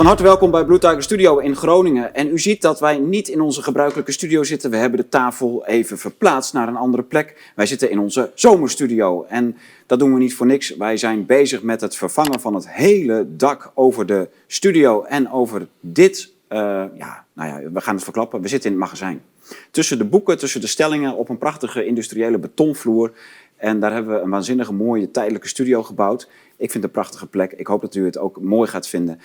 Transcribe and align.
Van 0.00 0.08
harte 0.08 0.24
welkom 0.24 0.50
bij 0.50 0.64
Blue 0.64 0.78
Tiger 0.78 1.02
Studio 1.02 1.38
in 1.38 1.56
Groningen. 1.56 2.14
En 2.14 2.28
u 2.28 2.38
ziet 2.38 2.62
dat 2.62 2.80
wij 2.80 2.98
niet 2.98 3.28
in 3.28 3.40
onze 3.40 3.62
gebruikelijke 3.62 4.12
studio 4.12 4.42
zitten. 4.42 4.70
We 4.70 4.76
hebben 4.76 4.98
de 4.98 5.08
tafel 5.08 5.66
even 5.66 5.98
verplaatst 5.98 6.52
naar 6.52 6.68
een 6.68 6.76
andere 6.76 7.02
plek. 7.02 7.52
Wij 7.56 7.66
zitten 7.66 7.90
in 7.90 7.98
onze 7.98 8.30
zomerstudio. 8.34 9.24
En 9.28 9.56
dat 9.86 9.98
doen 9.98 10.12
we 10.12 10.18
niet 10.18 10.34
voor 10.34 10.46
niks. 10.46 10.76
Wij 10.76 10.96
zijn 10.96 11.26
bezig 11.26 11.62
met 11.62 11.80
het 11.80 11.96
vervangen 11.96 12.40
van 12.40 12.54
het 12.54 12.70
hele 12.70 13.26
dak 13.36 13.70
over 13.74 14.06
de 14.06 14.28
studio 14.46 15.02
en 15.02 15.30
over 15.30 15.68
dit. 15.80 16.32
eh, 16.48 16.58
ja, 16.94 17.24
nou 17.32 17.62
ja, 17.62 17.70
we 17.70 17.80
gaan 17.80 17.94
het 17.94 18.04
verklappen. 18.04 18.40
We 18.40 18.48
zitten 18.48 18.70
in 18.70 18.76
het 18.76 18.84
magazijn. 18.84 19.22
Tussen 19.70 19.98
de 19.98 20.04
boeken, 20.04 20.38
tussen 20.38 20.60
de 20.60 20.66
stellingen 20.66 21.16
op 21.16 21.28
een 21.28 21.38
prachtige 21.38 21.84
industriële 21.84 22.38
betonvloer. 22.38 23.12
En 23.56 23.80
daar 23.80 23.92
hebben 23.92 24.14
we 24.14 24.20
een 24.20 24.30
waanzinnige 24.30 24.72
mooie 24.72 25.10
tijdelijke 25.10 25.48
studio 25.48 25.82
gebouwd. 25.82 26.28
Ik 26.56 26.70
vind 26.70 26.72
het 26.72 26.84
een 26.84 26.90
prachtige 26.90 27.26
plek. 27.26 27.52
Ik 27.52 27.66
hoop 27.66 27.80
dat 27.80 27.94
u 27.94 28.04
het 28.04 28.18
ook 28.18 28.40
mooi 28.40 28.68
gaat 28.68 28.88
vinden. 28.88 29.20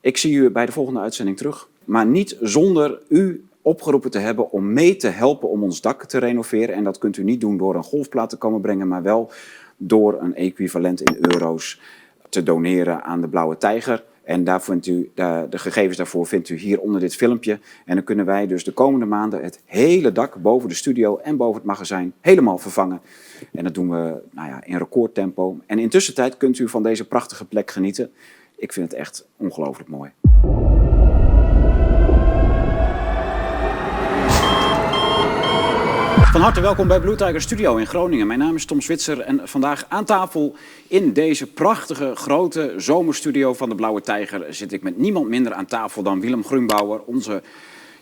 Ik 0.00 0.16
zie 0.16 0.34
u 0.34 0.50
bij 0.50 0.66
de 0.66 0.72
volgende 0.72 1.00
uitzending 1.00 1.36
terug. 1.36 1.68
Maar 1.84 2.06
niet 2.06 2.36
zonder 2.40 3.00
u 3.08 3.44
opgeroepen 3.62 4.10
te 4.10 4.18
hebben 4.18 4.50
om 4.50 4.72
mee 4.72 4.96
te 4.96 5.08
helpen 5.08 5.48
om 5.48 5.62
ons 5.62 5.80
dak 5.80 6.04
te 6.04 6.18
renoveren. 6.18 6.74
En 6.74 6.84
dat 6.84 6.98
kunt 6.98 7.16
u 7.16 7.22
niet 7.22 7.40
doen 7.40 7.56
door 7.56 7.74
een 7.74 7.82
golfplaat 7.82 8.30
te 8.30 8.36
komen 8.36 8.60
brengen, 8.60 8.88
maar 8.88 9.02
wel 9.02 9.30
door 9.76 10.20
een 10.20 10.34
equivalent 10.34 11.00
in 11.00 11.16
euro's 11.20 11.80
te 12.28 12.42
doneren 12.42 13.02
aan 13.02 13.20
de 13.20 13.28
Blauwe 13.28 13.56
Tijger. 13.56 14.04
En 14.22 14.44
daar 14.44 14.62
vindt 14.62 14.86
u, 14.86 15.10
de, 15.14 15.46
de 15.50 15.58
gegevens 15.58 15.96
daarvoor 15.96 16.26
vindt 16.26 16.48
u 16.48 16.56
hier 16.56 16.80
onder 16.80 17.00
dit 17.00 17.14
filmpje. 17.16 17.58
En 17.84 17.94
dan 17.94 18.04
kunnen 18.04 18.24
wij 18.24 18.46
dus 18.46 18.64
de 18.64 18.72
komende 18.72 19.06
maanden 19.06 19.42
het 19.42 19.60
hele 19.64 20.12
dak 20.12 20.34
boven 20.34 20.68
de 20.68 20.74
studio 20.74 21.16
en 21.16 21.36
boven 21.36 21.54
het 21.54 21.64
magazijn 21.64 22.12
helemaal 22.20 22.58
vervangen. 22.58 23.00
En 23.52 23.64
dat 23.64 23.74
doen 23.74 23.90
we 23.90 24.20
nou 24.30 24.48
ja, 24.48 24.64
in 24.64 24.76
recordtempo. 24.76 25.58
En 25.66 25.78
intussen 25.78 26.14
tijd 26.14 26.36
kunt 26.36 26.58
u 26.58 26.68
van 26.68 26.82
deze 26.82 27.06
prachtige 27.06 27.44
plek 27.44 27.70
genieten. 27.70 28.10
Ik 28.58 28.72
vind 28.72 28.90
het 28.90 29.00
echt 29.00 29.26
ongelooflijk 29.36 29.88
mooi. 29.88 30.10
Van 36.32 36.40
harte 36.40 36.60
welkom 36.60 36.88
bij 36.88 37.00
Blue 37.00 37.16
Tiger 37.16 37.40
Studio 37.40 37.76
in 37.76 37.86
Groningen. 37.86 38.26
Mijn 38.26 38.38
naam 38.38 38.54
is 38.54 38.64
Tom 38.64 38.80
Switzer 38.80 39.20
en 39.20 39.48
vandaag 39.48 39.84
aan 39.88 40.04
tafel 40.04 40.56
in 40.88 41.12
deze 41.12 41.46
prachtige 41.46 42.12
grote 42.14 42.74
zomerstudio 42.76 43.54
van 43.54 43.68
de 43.68 43.74
Blauwe 43.74 44.00
Tijger 44.00 44.54
zit 44.54 44.72
ik 44.72 44.82
met 44.82 44.98
niemand 44.98 45.28
minder 45.28 45.52
aan 45.52 45.66
tafel 45.66 46.02
dan 46.02 46.20
Willem 46.20 46.44
Grunbauer, 46.44 47.02
onze, 47.04 47.42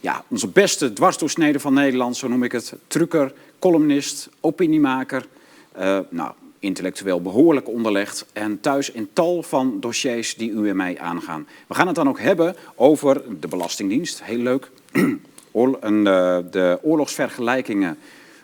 ja, 0.01 0.25
onze 0.29 0.49
beste 0.49 0.93
dwarsdoorsnede 0.93 1.61
van 1.61 1.75
Nederland, 1.75 2.17
zo 2.17 2.29
noem 2.29 2.43
ik 2.43 2.53
het. 2.53 2.75
Trucker, 2.87 3.33
columnist, 3.59 4.29
opiniemaker, 4.41 5.27
eh, 5.73 5.99
nou, 6.11 6.33
intellectueel 6.67 7.23
behoorlijk 7.23 7.69
onderlegd 7.69 8.27
en 8.33 8.61
thuis 8.61 8.91
in 8.91 9.09
tal 9.13 9.43
van 9.43 9.81
dossiers 9.81 10.35
die 10.35 10.51
u 10.51 10.69
en 10.69 10.77
mij 10.77 10.99
aangaan. 10.99 11.47
We 11.67 11.75
gaan 11.75 11.87
het 11.87 11.97
dan 11.97 12.09
ook 12.09 12.21
hebben 12.21 12.57
over 12.75 13.23
de 13.41 13.49
Belastingdienst, 13.49 14.23
heel 14.23 14.39
leuk. 14.39 14.71
Eh, 15.57 16.39
de 16.51 16.79
oorlogsvergelijkingen 16.83 17.99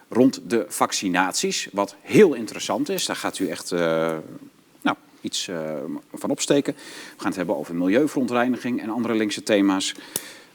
rond 0.09 0.41
de 0.47 0.65
vaccinaties, 0.69 1.69
wat 1.73 1.95
heel 2.01 2.35
interessant 2.35 2.89
is. 2.89 3.07
Daar 3.07 3.17
gaat 3.17 3.39
u 3.39 3.49
echt 3.49 3.73
eh, 3.73 4.17
nou, 4.83 4.97
iets 5.21 5.49
eh, 5.49 5.57
van 6.15 6.31
opsteken. 6.31 6.75
We 6.75 6.81
gaan 7.17 7.27
het 7.27 7.37
hebben 7.37 7.57
over 7.57 7.75
milieuverontreiniging 7.75 8.81
en 8.81 8.89
andere 8.89 9.15
linkse 9.15 9.43
thema's. 9.43 9.95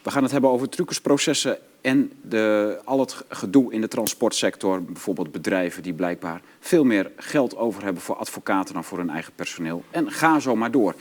We 0.02 0.11
gaan 0.11 0.23
het 0.23 0.31
hebben 0.31 0.49
over 0.49 0.69
truckersprocessen 0.69 1.57
en 1.88 2.11
de, 2.21 2.80
al 2.83 2.99
het 2.99 3.16
gedoe 3.30 3.73
in 3.73 3.81
de 3.81 3.88
transportsector. 3.88 4.83
Bijvoorbeeld 4.83 5.31
bedrijven 5.31 5.83
die 5.83 5.93
blijkbaar 5.93 6.41
veel 6.59 6.83
meer 6.83 7.11
geld 7.17 7.57
over 7.57 7.83
hebben 7.83 8.02
voor 8.02 8.16
advocaten 8.16 8.73
dan 8.73 8.83
voor 8.83 8.97
hun 8.97 9.09
eigen 9.09 9.33
personeel. 9.35 9.83
En 9.91 10.11
ga 10.11 10.39
zo 10.39 10.55
maar 10.55 10.71
door. 10.71 10.95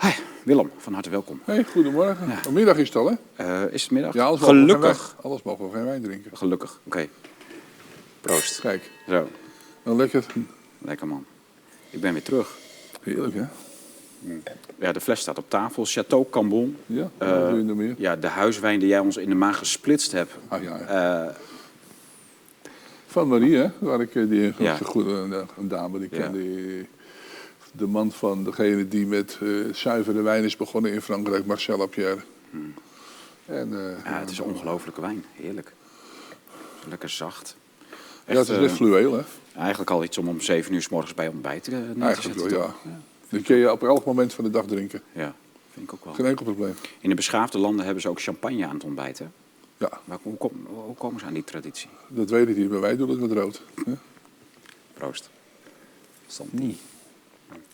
Hi, 0.00 0.10
Willem, 0.44 0.70
van 0.76 0.92
harte 0.92 1.10
welkom. 1.10 1.40
Hey, 1.44 1.64
goedemorgen. 1.64 2.38
Vanmiddag 2.42 2.76
is 2.76 2.86
het 2.86 2.96
al, 2.96 3.10
hè? 3.10 3.14
Eh, 3.34 3.72
is 3.72 3.82
het 3.82 3.90
middag? 3.90 4.14
Ja, 4.14 4.24
anders 4.24 4.40
mogen 4.40 4.56
we 4.56 4.70
geen 4.70 4.80
Gelukkig. 4.80 5.16
Anders 5.22 5.42
mogen 5.42 5.70
we 5.70 5.76
geen 5.76 5.84
wijn 5.84 6.02
drinken. 6.02 6.36
Gelukkig. 6.36 6.80
Oké. 6.84 7.08
Proost. 8.20 8.60
Kijk, 8.60 8.90
Zo, 9.08 9.28
nou 9.82 9.96
lekker. 9.96 10.26
lekker 10.78 11.06
man. 11.06 11.24
Ik 11.90 12.00
ben 12.00 12.12
weer 12.12 12.22
terug. 12.22 12.56
Heerlijk, 13.02 13.34
hè? 13.34 13.44
Ja, 14.78 14.92
de 14.92 15.00
fles 15.00 15.20
staat 15.20 15.38
op 15.38 15.50
tafel. 15.50 15.84
Chateau 15.84 16.26
Cambon. 16.30 16.76
Ja, 16.86 17.10
Eh? 17.18 17.92
Ja, 17.96 18.16
de 18.16 18.26
huiswijn 18.26 18.78
die 18.78 18.88
jij 18.88 18.98
ons 18.98 19.16
in 19.16 19.28
de 19.28 19.34
maag 19.34 19.58
gesplitst 19.58 20.12
hebt. 20.12 20.32
Ah, 20.48 20.62
ja, 20.62 20.76
ja. 20.78 21.24
Eh, 21.26 21.34
Van 23.06 23.28
Marie, 23.28 23.56
hè? 23.56 23.70
Waar 23.78 24.00
ik 24.00 24.14
eh, 24.14 24.28
die 24.28 24.52
Ja. 24.58 24.78
een 24.80 24.84
goede 24.86 25.44
dame 25.56 25.98
die 25.98 26.08
kende. 26.08 26.86
De 27.72 27.86
man 27.86 28.12
van 28.12 28.44
degene 28.44 28.88
die 28.88 29.06
met 29.06 29.38
eh, 29.42 29.48
zuivere 29.72 30.22
wijn 30.22 30.44
is 30.44 30.56
begonnen 30.56 30.92
in 30.92 31.02
Frankrijk, 31.02 31.46
Marcel 31.46 31.86
Pierre. 31.86 32.18
En, 33.46 33.72
eh, 33.72 33.78
Hmm. 33.78 33.94
ja, 34.04 34.18
het 34.20 34.30
is 34.30 34.38
een 34.38 34.44
ongelofelijke 34.44 35.00
wijn. 35.00 35.24
Heerlijk. 35.32 35.72
Lekker 36.88 37.08
zacht. 37.08 37.56
ja, 38.26 38.34
het 38.34 38.48
is 38.48 38.56
echt 38.58 38.74
fluweel, 38.74 39.12
hè? 39.12 39.22
Eigenlijk 39.56 39.90
al 39.90 40.04
iets 40.04 40.18
om 40.18 40.28
om 40.28 40.40
zeven 40.40 40.74
uur 40.74 40.82
s 40.82 40.88
morgens 40.88 41.14
bij 41.14 41.28
ontbijt 41.28 41.64
te 41.64 41.70
Eigenlijk 42.00 42.22
zetten, 42.22 42.50
wel, 42.50 42.58
ja. 42.84 43.00
Die 43.28 43.42
kun 43.42 43.56
je 43.56 43.72
op 43.72 43.82
elk 43.82 44.04
moment 44.04 44.34
van 44.34 44.44
de 44.44 44.50
dag 44.50 44.66
drinken. 44.66 45.02
Ja, 45.12 45.34
vind 45.72 45.86
ik 45.86 45.92
ook 45.94 46.04
wel. 46.04 46.14
Geen 46.14 46.26
enkel 46.26 46.44
probleem. 46.44 46.74
In 47.00 47.08
de 47.08 47.14
beschaafde 47.14 47.58
landen 47.58 47.84
hebben 47.84 48.02
ze 48.02 48.08
ook 48.08 48.20
champagne 48.20 48.66
aan 48.66 48.74
het 48.74 48.84
ontbijt, 48.84 49.18
hè? 49.18 49.26
Ja, 49.76 50.00
Maar 50.04 50.18
hoe, 50.22 50.36
kom- 50.36 50.66
hoe 50.66 50.94
komen 50.94 51.20
ze 51.20 51.26
aan 51.26 51.32
die 51.34 51.44
traditie? 51.44 51.88
dat 52.08 52.30
weet 52.30 52.48
ik 52.48 52.56
niet, 52.56 52.70
maar 52.70 52.80
wij 52.80 52.96
doen 52.96 53.08
het 53.08 53.20
met 53.20 53.32
rood. 53.32 53.62
hè? 53.84 53.92
Proost. 54.94 55.30
Santi. 56.26 56.78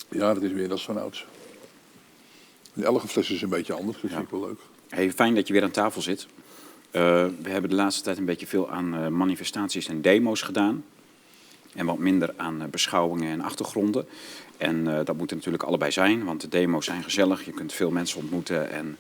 Ja, 0.09 0.35
dat 0.35 0.43
is 0.43 0.53
weer 0.53 0.69
dat 0.69 0.79
is 0.79 0.85
van 0.85 0.99
ouds. 1.01 1.27
Elke 2.83 3.09
fles 3.09 3.31
is 3.31 3.43
een 3.43 3.49
beetje 3.49 3.73
anders, 3.73 4.01
dat 4.01 4.11
Ja. 4.11 4.17
vind 4.17 4.29
ik 4.33 4.39
wel 4.39 4.47
leuk. 4.47 4.59
Hey, 4.89 5.13
fijn 5.13 5.35
dat 5.35 5.47
je 5.47 5.53
weer 5.53 5.63
aan 5.63 5.71
tafel 5.71 6.03
zit. 6.03 6.27
Eh, 6.91 7.01
we 7.43 7.51
hebben 7.51 7.71
de 7.71 7.77
laatste 7.77 8.03
tijd 8.03 8.19
een 8.19 8.25
beetje 8.25 8.47
veel 8.47 8.71
aan 8.71 8.95
eh, 8.95 9.09
manifestaties 9.09 9.89
en 9.89 10.01
demo's 10.03 10.43
gedaan. 10.43 10.85
En 11.75 11.87
wat 11.87 11.99
minder 11.99 12.33
aan 12.37 12.63
eh, 12.63 12.69
beschouwingen 12.69 13.33
en 13.33 13.41
achtergronden. 13.41 14.07
En 14.57 14.99
eh, 14.99 15.05
dat 15.05 15.17
moet 15.17 15.31
er 15.31 15.37
natuurlijk 15.37 15.63
allebei 15.63 15.91
zijn, 15.91 16.25
want 16.25 16.41
de 16.41 16.49
demo's 16.49 16.85
zijn 16.85 17.03
gezellig. 17.03 17.45
Je 17.45 17.53
kunt 17.53 17.73
veel 17.73 17.91
mensen 17.91 18.19
ontmoeten 18.19 18.71
en 18.71 18.97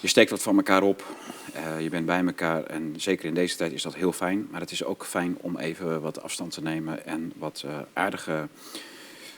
je 0.00 0.08
steekt 0.08 0.30
wat 0.30 0.42
van 0.42 0.56
elkaar 0.56 0.82
op. 0.82 1.04
Eh, 1.52 1.80
je 1.80 1.88
bent 1.88 2.06
bij 2.06 2.24
elkaar 2.24 2.64
en 2.64 2.94
zeker 2.96 3.24
in 3.24 3.34
deze 3.34 3.56
tijd 3.56 3.72
is 3.72 3.82
dat 3.82 3.94
heel 3.94 4.12
fijn. 4.12 4.46
Maar 4.50 4.60
het 4.60 4.70
is 4.70 4.84
ook 4.84 5.04
fijn 5.04 5.36
om 5.40 5.58
even 5.58 6.00
wat 6.00 6.22
afstand 6.22 6.52
te 6.52 6.62
nemen 6.62 7.06
en 7.06 7.32
wat 7.36 7.64
aardige 7.92 8.48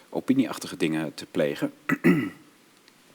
opinieachtige 0.08 0.76
dingen 0.76 1.14
te 1.14 1.26
plegen. 1.30 1.72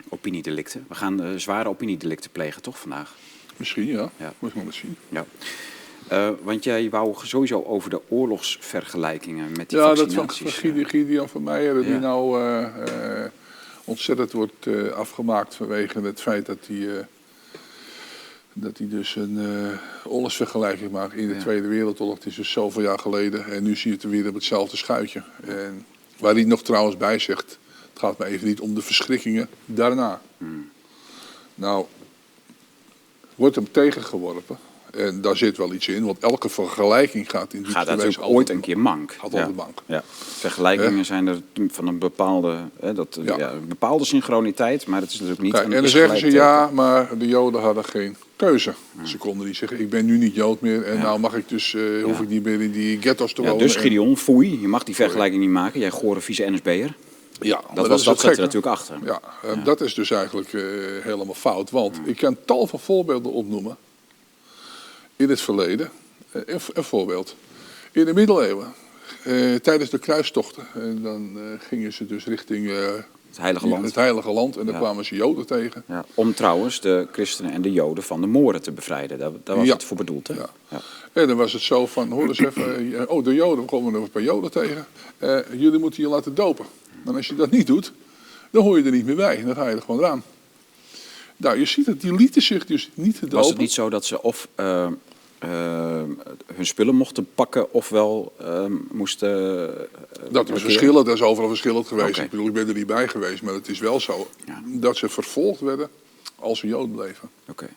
Opiniedelicten. 0.09 0.85
We 0.87 0.95
gaan 0.95 1.39
zware 1.39 1.69
opiniedelicten 1.69 2.31
plegen, 2.31 2.61
toch, 2.61 2.79
vandaag? 2.79 3.15
Misschien, 3.57 3.85
ja. 3.85 4.11
Ja. 4.17 4.33
Moet 4.39 4.51
je 4.51 4.57
maar 4.57 4.65
eens 4.65 4.77
zien. 4.77 4.97
Ja. 5.09 5.25
Eh, 6.11 6.29
want 6.41 6.63
jij 6.63 6.89
wou 6.89 7.15
sowieso 7.23 7.63
over 7.63 7.89
de 7.89 8.01
oorlogsvergelijkingen 8.07 9.51
met 9.57 9.69
die 9.69 9.77
Ja, 9.79 9.87
dat 9.93 9.97
van, 9.97 10.11
vaccinaties. 10.11 10.53
van 10.59 10.69
Gide- 10.71 10.85
Gideon 10.85 11.29
van 11.29 11.43
Meijer, 11.43 11.81
die 11.81 11.91
Ja. 11.91 11.99
nou 11.99 12.41
eh, 12.41 13.23
eh, 13.23 13.31
ontzettend 13.83 14.31
wordt 14.31 14.67
afgemaakt 14.95 15.55
vanwege 15.55 15.99
het 16.01 16.21
feit 16.21 16.45
dat 16.45 16.57
hij, 16.67 17.07
dat 18.53 18.77
hij 18.77 18.87
dus 18.89 19.15
een 19.15 19.39
oorlogsvergelijking 20.03 20.91
maakt 20.91 21.13
in 21.13 21.27
de 21.27 21.33
Ja. 21.33 21.39
Tweede 21.39 21.67
Wereldoorlog. 21.67 22.15
Het 22.15 22.25
is 22.25 22.35
dus 22.35 22.51
zoveel 22.51 22.81
jaar 22.81 22.99
geleden 22.99 23.45
en 23.45 23.63
nu 23.63 23.75
zie 23.75 23.91
je 23.91 23.97
het 23.97 24.09
weer 24.09 24.27
op 24.27 24.33
hetzelfde 24.33 24.77
schuitje. 24.77 25.23
En 25.43 25.85
waar 26.17 26.33
hij 26.33 26.43
nog 26.43 26.63
trouwens 26.63 26.97
bij 26.97 27.19
zegt, 27.19 27.57
het 27.89 27.99
gaat 27.99 28.17
me 28.17 28.25
even 28.25 28.47
niet 28.47 28.59
om 28.59 28.73
de 28.73 28.81
verschrikkingen 28.81 29.49
daarna. 29.65 30.21
Hmm. 30.37 30.69
Nou, 31.55 31.85
wordt 33.35 33.55
hem 33.55 33.71
tegengeworpen. 33.71 34.57
En 34.91 35.21
daar 35.21 35.37
zit 35.37 35.57
wel 35.57 35.73
iets 35.73 35.87
in, 35.87 36.05
want 36.05 36.19
elke 36.19 36.49
vergelijking 36.49 37.29
gaat 37.29 37.53
in 37.53 37.63
die 37.63 37.71
Gaat 37.71 37.87
natuurlijk 37.87 38.21
ooit 38.21 38.49
een 38.49 38.59
keer 38.59 38.79
mank. 38.79 39.11
Gaat 39.11 39.31
ja. 39.31 39.37
altijd 39.37 39.55
mank. 39.55 39.81
Ja. 39.85 40.03
Vergelijkingen 40.17 41.05
zijn 41.05 41.27
er 41.27 41.41
van 41.67 41.87
een 41.87 41.97
bepaalde, 41.97 42.57
hè, 42.79 42.93
dat, 42.93 43.19
ja. 43.23 43.37
Ja. 43.37 43.51
een 43.51 43.67
bepaalde 43.67 44.05
synchroniteit, 44.05 44.85
maar 44.87 45.01
het 45.01 45.09
is 45.09 45.15
natuurlijk 45.15 45.41
niet 45.41 45.53
Kijk, 45.53 45.65
en 45.65 45.71
dan 45.71 45.87
zeggen 45.87 46.17
ze 46.17 46.31
ja, 46.31 46.69
maar 46.73 47.17
de 47.17 47.27
Joden 47.27 47.61
hadden 47.61 47.85
geen 47.85 48.15
keuze. 48.35 48.73
Ze 49.03 49.17
konden 49.17 49.47
niet 49.47 49.55
zeggen, 49.55 49.79
ik 49.79 49.89
ben 49.89 50.05
nu 50.05 50.17
niet 50.17 50.35
Jood 50.35 50.61
meer 50.61 50.83
en 50.83 50.99
nou 50.99 51.19
mag 51.19 51.35
ik 51.35 51.49
dus, 51.49 51.73
eh, 51.73 52.03
hoef 52.03 52.19
ik 52.19 52.29
niet 52.29 52.43
meer 52.43 52.61
in 52.61 52.71
die 52.71 53.01
ghetto's 53.01 53.33
te 53.33 53.41
Ja, 53.41 53.49
wonen. 53.49 53.65
dus 53.65 53.75
Gideon, 53.75 54.17
foei, 54.17 54.61
je 54.61 54.67
mag 54.67 54.83
die 54.83 54.95
vergelijking 54.95 55.41
niet 55.41 55.51
maken. 55.51 55.79
Jij 55.79 55.89
gore 55.89 56.21
vieze 56.21 56.49
NSB'er. 56.49 56.95
Ja, 57.39 57.61
Dat, 57.73 57.87
was, 57.87 58.03
dat 58.03 58.13
het 58.13 58.21
zat 58.21 58.31
er 58.31 58.39
natuurlijk 58.39 58.73
achter. 58.73 58.95
Ja, 59.03 59.21
dat 59.63 59.81
is 59.81 59.93
dus 59.93 60.11
eigenlijk 60.11 60.53
eh, 60.53 60.61
helemaal 61.01 61.33
fout. 61.33 61.69
Want 61.69 61.99
ik 62.03 62.17
kan 62.17 62.37
tal 62.45 62.67
van 62.67 62.79
voorbeelden 62.79 63.31
opnoemen 63.31 63.77
in 65.21 65.29
het 65.29 65.41
verleden. 65.41 65.89
Eh, 66.31 66.41
een, 66.45 66.59
een 66.73 66.83
voorbeeld. 66.83 67.35
In 67.91 68.05
de 68.05 68.13
middeleeuwen, 68.13 68.73
eh, 69.23 69.55
tijdens 69.55 69.89
de 69.89 69.99
kruistochten, 69.99 70.63
en 70.73 71.01
dan 71.01 71.31
eh, 71.37 71.43
gingen 71.67 71.93
ze 71.93 72.05
dus 72.05 72.25
richting 72.25 72.69
eh, 72.69 72.75
Het 73.27 73.37
Heilige 73.39 73.67
Land. 73.67 73.85
het 73.85 73.95
Heilige 73.95 74.31
Land 74.31 74.57
en 74.57 74.65
dan 74.65 74.73
Ja. 74.73 74.79
kwamen 74.79 75.05
ze 75.05 75.15
Joden 75.15 75.45
tegen. 75.45 75.83
Ja, 75.87 76.05
om 76.13 76.33
trouwens 76.33 76.81
de 76.81 77.07
christenen 77.11 77.51
en 77.51 77.61
de 77.61 77.71
joden 77.71 78.03
van 78.03 78.21
de 78.21 78.27
moren 78.27 78.61
te 78.61 78.71
bevrijden. 78.71 79.19
Daar, 79.19 79.31
daar 79.43 79.55
was 79.55 79.65
Ja. 79.65 79.73
het 79.73 79.83
voor 79.83 79.97
bedoeld, 79.97 80.27
hè? 80.27 80.33
Ja. 80.33 80.49
Ja. 80.67 80.81
En 81.13 81.27
dan 81.27 81.37
was 81.37 81.53
het 81.53 81.61
zo 81.61 81.85
van, 81.87 82.09
hoor 82.11 82.27
eens 82.27 82.39
even, 82.39 83.09
oh 83.09 83.23
de 83.23 83.33
Joden, 83.33 83.63
we 83.63 83.69
komen 83.69 83.93
er 83.93 84.01
een 84.01 84.09
paar 84.09 84.21
Joden 84.21 84.51
tegen. 84.51 84.85
Eh, 85.17 85.39
jullie 85.57 85.79
moeten 85.79 86.03
je 86.03 86.09
laten 86.09 86.35
dopen. 86.35 86.65
En 87.05 87.15
als 87.15 87.27
je 87.27 87.35
dat 87.35 87.51
niet 87.51 87.67
doet, 87.67 87.91
dan 88.51 88.63
hoor 88.63 88.77
je 88.77 88.83
er 88.83 88.91
niet 88.91 89.05
meer 89.05 89.15
bij. 89.15 89.43
Dan 89.43 89.55
ga 89.55 89.67
je 89.69 89.75
er 89.75 89.81
gewoon 89.81 90.05
aan. 90.05 90.23
Nou, 91.37 91.59
je 91.59 91.65
ziet 91.65 91.85
het, 91.85 92.01
die 92.01 92.13
lieten 92.15 92.41
zich 92.41 92.65
dus 92.65 92.89
niet 92.93 93.13
te 93.15 93.21
dopen. 93.21 93.37
Was 93.37 93.49
het 93.49 93.57
niet 93.57 93.71
zo 93.71 93.89
dat 93.89 94.05
ze 94.05 94.21
of 94.21 94.47
hun 95.49 96.65
spullen 96.65 96.95
mochten 96.95 97.27
pakken, 97.35 97.73
ofwel 97.73 98.33
uh, 98.41 98.65
moesten. 98.91 99.69
eh, 99.79 100.31
Dat 100.31 100.49
is 100.49 100.61
verschillend, 100.61 101.05
dat 101.05 101.15
is 101.15 101.21
overal 101.21 101.49
verschillend 101.49 101.87
geweest. 101.87 102.09
Oké. 102.09 102.21
Ik 102.21 102.29
bedoel, 102.29 102.47
ik 102.47 102.53
ben 102.53 102.67
er 102.67 102.73
niet 102.73 102.87
bij 102.87 103.07
geweest, 103.07 103.41
maar 103.41 103.53
het 103.53 103.67
is 103.67 103.79
wel 103.79 103.99
zo 103.99 104.27
Ja. 104.45 104.61
dat 104.65 104.97
ze 104.97 105.09
vervolgd 105.09 105.59
werden 105.59 105.89
als 106.35 106.59
ze 106.59 106.67
Jood 106.67 106.91
bleven. 106.95 107.29
Oké. 107.49 107.69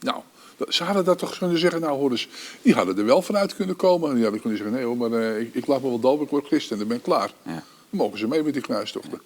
Nou, 0.00 0.20
ze 0.68 0.84
hadden 0.84 1.04
dat 1.04 1.18
toch 1.18 1.38
kunnen 1.38 1.58
zeggen, 1.58 1.80
nou 1.80 1.98
hoor 1.98 2.10
eens, 2.10 2.28
die 2.62 2.74
hadden 2.74 2.98
er 2.98 3.04
wel 3.04 3.22
vanuit 3.22 3.54
kunnen 3.56 3.76
komen. 3.76 4.08
En 4.08 4.14
die 4.14 4.22
hadden 4.22 4.40
kunnen 4.40 4.58
zeggen, 4.58 4.76
nee 4.76 4.86
hoor, 4.86 4.96
maar 4.96 5.12
eh, 5.12 5.40
ik, 5.40 5.54
ik 5.54 5.66
laat 5.66 5.82
me 5.82 5.88
wel 5.88 6.00
dopen, 6.00 6.24
ik 6.24 6.30
word 6.30 6.46
christen 6.46 6.72
en 6.72 6.78
dan 6.78 6.88
ben 6.88 6.96
ik 6.96 7.02
klaar. 7.02 7.30
Ja. 7.42 7.52
Dan 7.52 7.62
mogen 7.90 8.18
ze 8.18 8.26
mee 8.28 8.42
met 8.42 8.52
die 8.52 8.62
kruistochten. 8.62 9.20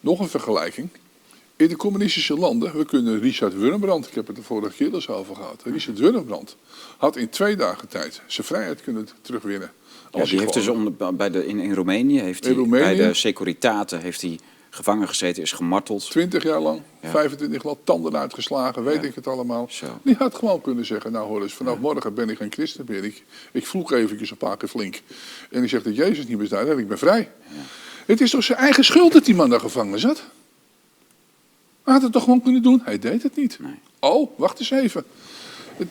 Nog 0.00 0.20
een 0.20 0.28
vergelijking. 0.28 0.88
In 1.58 1.68
de 1.68 1.76
communistische 1.76 2.34
landen, 2.34 2.76
we 2.76 2.84
kunnen 2.84 3.20
Richard 3.20 3.54
Wurmbrand, 3.58 4.06
ik 4.08 4.14
heb 4.14 4.26
het 4.26 4.36
de 4.36 4.42
vorige 4.42 4.76
keer 4.76 4.94
eens 4.94 5.08
over 5.08 5.34
gehad. 5.36 5.62
Richard 5.64 5.98
Wurmbrand 5.98 6.56
had 6.96 7.16
in 7.16 7.28
twee 7.28 7.56
dagen 7.56 7.88
tijd 7.88 8.20
zijn 8.26 8.46
vrijheid 8.46 8.82
kunnen 8.82 9.08
terugwinnen. 9.20 9.70
Ja, 10.12 10.24
die 10.24 10.38
heeft 10.38 10.52
dus 10.52 10.68
onder, 10.68 11.14
bij 11.16 11.30
de, 11.30 11.46
in, 11.46 11.58
in 11.58 11.74
Roemenië, 11.74 12.20
heeft 12.20 12.44
In 12.46 12.50
hij, 12.52 12.58
Roemenië? 12.60 12.96
bij 12.96 13.06
de 13.08 13.14
Securitate 13.14 13.96
heeft 13.96 14.20
hij 14.20 14.38
gevangen 14.70 15.08
gezeten, 15.08 15.42
is 15.42 15.52
gemarteld. 15.52 16.10
20 16.10 16.42
jaar 16.42 16.60
lang, 16.60 16.80
Ja. 17.02 17.10
25 17.10 17.62
jaar 17.62 17.74
tanden 17.84 18.16
uitgeslagen, 18.16 18.84
weet 18.84 19.02
Ja. 19.02 19.08
ik 19.08 19.14
het 19.14 19.26
allemaal. 19.26 19.66
Zo. 19.70 19.86
Die 20.02 20.14
had 20.18 20.34
gewoon 20.34 20.60
kunnen 20.60 20.86
zeggen, 20.86 21.12
nou 21.12 21.26
hoor 21.28 21.42
eens, 21.42 21.54
vanaf 21.54 21.78
morgen 21.78 22.14
ben 22.14 22.28
ik 22.30 22.36
geen 22.36 22.52
christen 22.52 22.84
meer. 22.88 23.04
Ik, 23.04 23.24
ik 23.52 23.66
vloek 23.66 23.90
eventjes 23.90 24.30
een 24.30 24.36
paar 24.36 24.56
keer 24.56 24.68
flink. 24.68 25.00
En 25.50 25.62
ik 25.62 25.68
zeg 25.68 25.82
dat 25.82 25.96
Jezus 25.96 26.26
niet 26.26 26.38
bestaat 26.38 26.66
en 26.68 26.78
ik 26.78 26.88
ben 26.88 26.98
vrij. 26.98 27.30
Het 28.06 28.20
is 28.20 28.30
toch 28.30 28.44
zijn 28.44 28.58
eigen 28.58 28.84
schuld 28.84 29.12
dat 29.12 29.24
die 29.24 29.34
man 29.34 29.50
daar 29.50 29.60
gevangen 29.60 29.98
zat? 30.00 30.22
Hij 31.88 31.96
had 31.96 32.02
het 32.06 32.12
toch 32.12 32.24
gewoon 32.24 32.42
kunnen 32.42 32.62
doen? 32.62 32.80
Hij 32.84 32.98
deed 32.98 33.22
het 33.22 33.36
niet. 33.36 33.58
Nee. 33.60 33.72
Oh, 33.98 34.30
wacht 34.38 34.58
eens 34.58 34.70
even. 34.70 35.04
Het- 35.76 35.88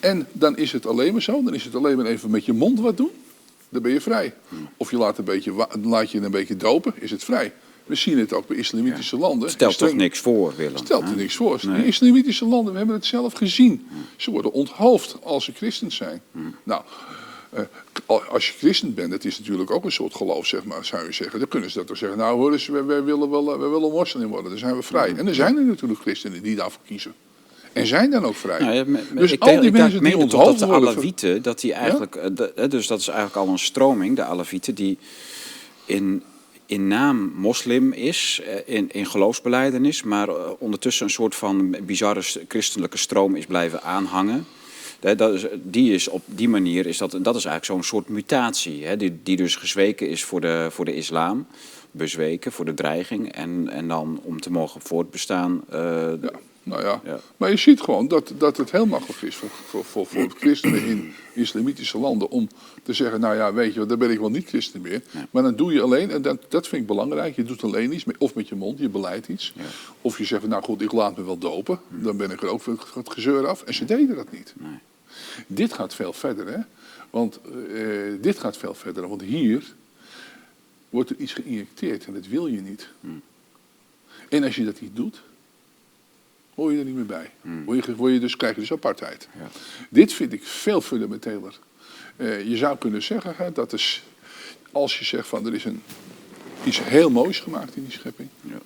En 0.00 0.26
dan 0.32 0.56
is 0.56 0.72
het 0.72 0.86
alleen 0.86 1.12
maar 1.12 1.22
zo, 1.22 1.42
dan 1.42 1.54
is 1.54 1.64
het 1.64 1.74
alleen 1.74 1.96
maar 1.96 2.06
even 2.06 2.30
met 2.30 2.44
je 2.44 2.52
mond 2.52 2.80
wat 2.80 2.96
doen. 2.96 3.10
Dan 3.68 3.82
ben 3.82 3.92
je 3.92 4.00
vrij. 4.00 4.34
Of 4.76 4.90
je 4.90 4.96
laat, 4.96 5.18
een 5.18 5.24
beetje, 5.24 5.66
laat 5.82 6.10
je 6.10 6.20
een 6.20 6.30
beetje 6.30 6.56
dopen, 6.56 6.94
is 6.96 7.10
het 7.10 7.24
vrij. 7.24 7.52
We 7.84 7.94
zien 7.94 8.18
het 8.18 8.32
ook 8.32 8.46
bij 8.46 8.56
islamitische 8.56 9.16
landen. 9.16 9.50
Stelt 9.50 9.78
toch 9.78 9.88
Streng- 9.88 10.02
niks 10.02 10.18
voor, 10.18 10.52
Willem? 10.56 10.76
Stelt 10.76 11.02
er 11.02 11.16
niks 11.16 11.34
voor. 11.36 11.60
Nee. 11.66 11.80
De 11.80 11.86
islamitische 11.86 12.44
landen, 12.46 12.72
we 12.72 12.78
hebben 12.78 12.96
het 12.96 13.06
zelf 13.06 13.32
gezien. 13.32 13.86
Ze 14.16 14.30
worden 14.30 14.52
onthoofd 14.52 15.16
als 15.22 15.44
ze 15.44 15.52
christens 15.52 15.96
zijn. 15.96 16.20
Nou, 16.62 16.82
eh, 16.82 17.14
als 18.28 18.46
je 18.46 18.52
christen 18.58 18.94
bent, 18.94 19.12
het 19.12 19.24
is 19.24 19.38
natuurlijk 19.38 19.70
ook 19.70 19.84
een 19.84 19.92
soort 19.92 20.14
geloof, 20.14 20.46
zeg 20.46 20.64
maar, 20.64 20.84
zou 20.84 21.04
je 21.04 21.12
zeggen. 21.12 21.38
Dan 21.38 21.48
kunnen 21.48 21.70
ze 21.70 21.78
dat 21.78 21.86
toch 21.86 21.96
zeggen. 21.96 22.18
Nou, 22.18 22.36
hoor 22.36 22.52
eens, 22.52 22.66
wij, 22.66 22.84
wij 22.84 23.02
willen 23.04 23.30
wel, 23.30 23.52
eh, 23.52 23.58
wij 23.58 23.68
willen 23.68 23.90
moslim 23.90 24.28
worden, 24.28 24.50
dan 24.50 24.58
zijn 24.58 24.76
we 24.76 24.82
vrij. 24.82 25.14
En 25.16 25.26
er 25.28 25.34
zijn 25.34 25.56
er 25.56 25.64
natuurlijk 25.64 26.00
christenen 26.00 26.42
die 26.42 26.56
daarvoor 26.56 26.80
kiezen. 26.86 27.14
En 27.72 27.86
zijn 27.86 28.10
dan 28.10 28.24
ook 28.24 28.34
vrij. 28.34 28.60
Nou 28.60 28.72
ja, 28.74 28.84
me- 28.86 29.02
dus 29.14 29.32
ik 29.32 29.40
al 29.42 29.46
denk- 29.48 29.60
die 29.60 29.70
ik 29.70 29.76
mensen 29.76 30.02
die 30.02 30.12
toch 30.12 30.20
dat 30.20 30.32
onthoofd 30.34 30.58
de. 30.58 30.66
Alawieten, 30.66 31.42
dat 31.42 31.60
die 31.60 31.72
eigenlijk, 31.72 32.14
eh, 32.14 32.28
de- 32.34 32.52
eh, 32.52 32.68
dus 32.70 32.86
dat 32.86 32.98
is 33.00 33.08
eigenlijk 33.08 33.36
al 33.36 33.48
een 33.48 33.58
stroming, 33.58 34.16
de 34.16 34.24
Alawieten, 34.24 34.74
die 34.74 34.98
in, 35.84 36.22
in 36.66 36.88
naam 36.88 37.32
moslim 37.36 37.92
is, 37.92 38.40
eh, 38.46 38.74
in, 38.76 38.90
in 38.92 39.06
geloofsbeleidenis, 39.06 40.02
maar 40.02 40.28
eh, 40.28 40.34
ondertussen 40.58 41.04
een 41.04 41.12
soort 41.12 41.34
van 41.34 41.76
bizarre 41.82 42.22
christelijke 42.48 42.96
stroom 42.98 43.34
is 43.36 43.46
blijven 43.46 43.82
aanhangen. 43.82 44.46
Die 45.62 45.94
is 45.94 46.08
op 46.08 46.22
die 46.26 46.48
manier, 46.48 46.86
is 46.86 46.98
dat, 46.98 47.10
dat 47.10 47.36
is 47.36 47.44
eigenlijk 47.44 47.64
zo'n 47.64 47.82
soort 47.82 48.08
mutatie, 48.08 48.84
hè, 48.86 48.96
die, 48.96 49.18
die 49.22 49.36
dus 49.36 49.56
gezweken 49.56 50.08
is 50.08 50.24
voor 50.24 50.40
de, 50.40 50.66
voor 50.70 50.84
de 50.84 50.94
islam, 50.94 51.46
bezweken 51.90 52.52
voor 52.52 52.64
de 52.64 52.74
dreiging 52.74 53.32
en, 53.32 53.68
en 53.70 53.88
dan 53.88 54.20
om 54.22 54.40
te 54.40 54.50
mogen 54.50 54.80
voortbestaan. 54.80 55.62
eh, 55.70 56.12
Ja, 56.22 56.30
nou 56.66 56.82
ja. 56.82 57.00
Ja. 57.04 57.20
Maar 57.36 57.50
je 57.50 57.56
ziet 57.56 57.80
gewoon 57.80 58.08
dat, 58.08 58.32
dat 58.38 58.56
het 58.56 58.70
heel 58.70 58.86
makkelijk 58.86 59.22
is 59.22 59.36
voor, 59.36 59.48
voor, 59.48 59.84
voor, 59.84 60.06
voor 60.06 60.34
christenen 60.38 60.84
in 60.84 61.14
islamitische 61.34 61.98
landen 61.98 62.30
om 62.30 62.48
te 62.82 62.92
zeggen, 62.92 63.20
nou 63.20 63.36
ja, 63.36 63.52
weet 63.52 63.72
je 63.72 63.78
wat, 63.78 63.88
dan 63.88 63.98
ben 63.98 64.10
ik 64.10 64.18
wel 64.18 64.30
niet 64.30 64.48
christen 64.48 64.80
meer. 64.80 65.02
Maar 65.30 65.42
dan 65.42 65.56
doe 65.56 65.72
je 65.72 65.80
alleen, 65.80 66.10
en 66.10 66.22
dat, 66.22 66.44
dat 66.48 66.68
vind 66.68 66.80
ik 66.80 66.88
belangrijk, 66.88 67.36
je 67.36 67.42
doet 67.42 67.62
alleen 67.62 67.92
iets, 67.92 68.04
of 68.18 68.34
met 68.34 68.48
je 68.48 68.54
mond, 68.54 68.78
je 68.78 68.88
beleidt 68.88 69.28
iets. 69.28 69.52
Ja. 69.56 69.62
Of 70.00 70.18
je 70.18 70.24
zegt, 70.24 70.46
nou 70.46 70.62
goed, 70.62 70.82
ik 70.82 70.92
laat 70.92 71.16
me 71.16 71.24
wel 71.24 71.38
dopen, 71.38 71.80
dan 71.88 72.16
ben 72.16 72.30
ik 72.30 72.42
er 72.42 72.48
ook 72.48 72.60
van 72.60 72.78
het 72.94 73.10
gezeur 73.10 73.46
af. 73.46 73.62
En 73.62 73.74
ze 73.74 73.84
deden 73.84 74.16
dat 74.16 74.32
niet. 74.32 74.54
Nee. 74.56 74.78
Dit 75.46 75.72
gaat 75.72 75.94
veel 75.94 76.12
verder, 76.12 76.46
hè. 76.46 76.58
Want 77.10 77.40
eh, 77.74 77.80
dit 78.20 78.38
gaat 78.38 78.56
veel 78.56 78.74
verder, 78.74 79.08
want 79.08 79.22
hier 79.22 79.74
wordt 80.90 81.10
er 81.10 81.16
iets 81.16 81.32
geïnjecteerd 81.32 82.06
en 82.06 82.14
dat 82.14 82.26
wil 82.26 82.46
je 82.46 82.60
niet. 82.60 82.88
En 84.28 84.44
als 84.44 84.56
je 84.56 84.64
dat 84.64 84.80
niet 84.80 84.96
doet, 84.96 85.22
hoor 86.56 86.72
je 86.72 86.78
er 86.78 86.84
niet 86.84 86.94
meer 86.94 87.06
bij. 87.06 87.30
Word 87.64 87.84
je, 87.84 87.96
word 87.96 88.12
je 88.12 88.20
dus, 88.20 88.36
krijg 88.36 88.54
je 88.54 88.60
dus 88.60 88.72
apartheid. 88.72 89.28
Ja. 89.38 89.48
Dit 89.90 90.12
vind 90.12 90.32
ik 90.32 90.44
veel 90.44 90.80
fundamenteler. 90.80 91.58
Eh, 92.16 92.48
je 92.48 92.56
zou 92.56 92.78
kunnen 92.78 93.02
zeggen 93.02 93.34
hè, 93.36 93.52
dat 93.52 93.72
is, 93.72 94.02
als 94.72 94.98
je 94.98 95.04
zegt 95.04 95.28
van 95.28 95.46
er 95.46 95.54
is 95.54 95.64
een, 95.64 95.82
iets 96.64 96.80
heel 96.82 97.10
moois 97.10 97.40
gemaakt 97.40 97.76
in 97.76 97.82
die 97.82 97.92
schepping. 97.92 98.28
Ja. 98.40 98.58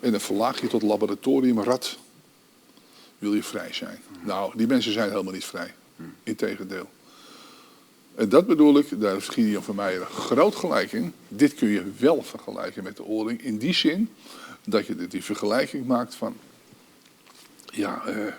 En 0.00 0.10
dan 0.10 0.20
verlaag 0.20 0.60
je 0.60 0.66
tot 0.66 0.82
laboratoriumrad. 0.82 1.98
Wil 3.18 3.34
je 3.34 3.42
vrij 3.42 3.72
zijn? 3.72 3.98
Nou, 4.24 4.52
die 4.56 4.66
mensen 4.66 4.92
zijn 4.92 5.10
helemaal 5.10 5.32
niet 5.32 5.44
vrij. 5.44 5.74
Integendeel. 6.22 6.88
En 8.14 8.28
dat 8.28 8.46
bedoel 8.46 8.78
ik, 8.78 9.00
daar 9.00 9.12
heeft 9.12 9.28
Gideon 9.28 9.62
van 9.62 9.74
Meijer 9.74 10.06
groot 10.06 10.54
gelijk 10.54 10.92
in. 10.92 11.12
Dit 11.28 11.54
kun 11.54 11.68
je 11.68 11.82
wel 11.98 12.22
vergelijken 12.22 12.84
met 12.84 12.96
de 12.96 13.04
oorlog. 13.04 13.32
In 13.32 13.58
die 13.58 13.74
zin 13.74 14.10
dat 14.64 14.86
je 14.86 15.06
die 15.06 15.24
vergelijking 15.24 15.86
maakt 15.86 16.14
van... 16.14 16.36
Ja, 17.72 18.02
eh, 18.06 18.26
eh, 18.26 18.32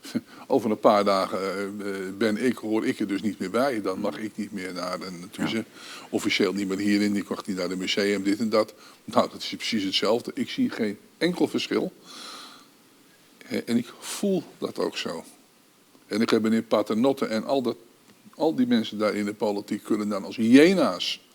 over 0.46 0.70
een 0.70 0.80
paar 0.80 1.04
dagen 1.04 1.38
eh, 1.40 2.16
ben 2.18 2.44
ik, 2.44 2.56
hoor 2.56 2.86
ik 2.86 3.00
er 3.00 3.06
dus 3.06 3.22
niet 3.22 3.38
meer 3.38 3.50
bij. 3.50 3.82
Dan 3.82 3.98
mag 3.98 4.18
ik 4.18 4.36
niet 4.36 4.52
meer 4.52 4.72
naar 4.72 4.98
een... 5.00 5.64
officieel 6.10 6.52
niet 6.52 6.68
meer 6.68 6.78
hierin. 6.78 7.16
Ik 7.16 7.28
mag 7.28 7.46
niet 7.46 7.56
naar 7.56 7.68
het 7.68 7.78
museum, 7.78 8.22
dit 8.22 8.38
en 8.38 8.48
dat. 8.48 8.74
Nou, 9.04 9.30
dat 9.30 9.42
is 9.42 9.54
precies 9.56 9.84
hetzelfde. 9.84 10.30
Ik 10.34 10.50
zie 10.50 10.70
geen 10.70 10.98
enkel 11.18 11.48
verschil. 11.48 11.92
En 13.48 13.76
ik 13.76 13.92
voel 13.98 14.42
dat 14.58 14.78
ook 14.78 14.96
zo. 14.96 15.24
En 16.06 16.20
ik 16.20 16.30
heb 16.30 16.42
meneer 16.42 16.62
Paternotte 16.62 17.26
en 17.26 17.44
al, 17.44 17.62
dat, 17.62 17.76
al 18.34 18.54
die 18.54 18.66
mensen 18.66 18.98
daar 18.98 19.14
in 19.14 19.24
de 19.24 19.34
politiek 19.34 19.82
kunnen 19.82 20.08
dan 20.08 20.24
als 20.24 20.36
hyena's 20.36 21.26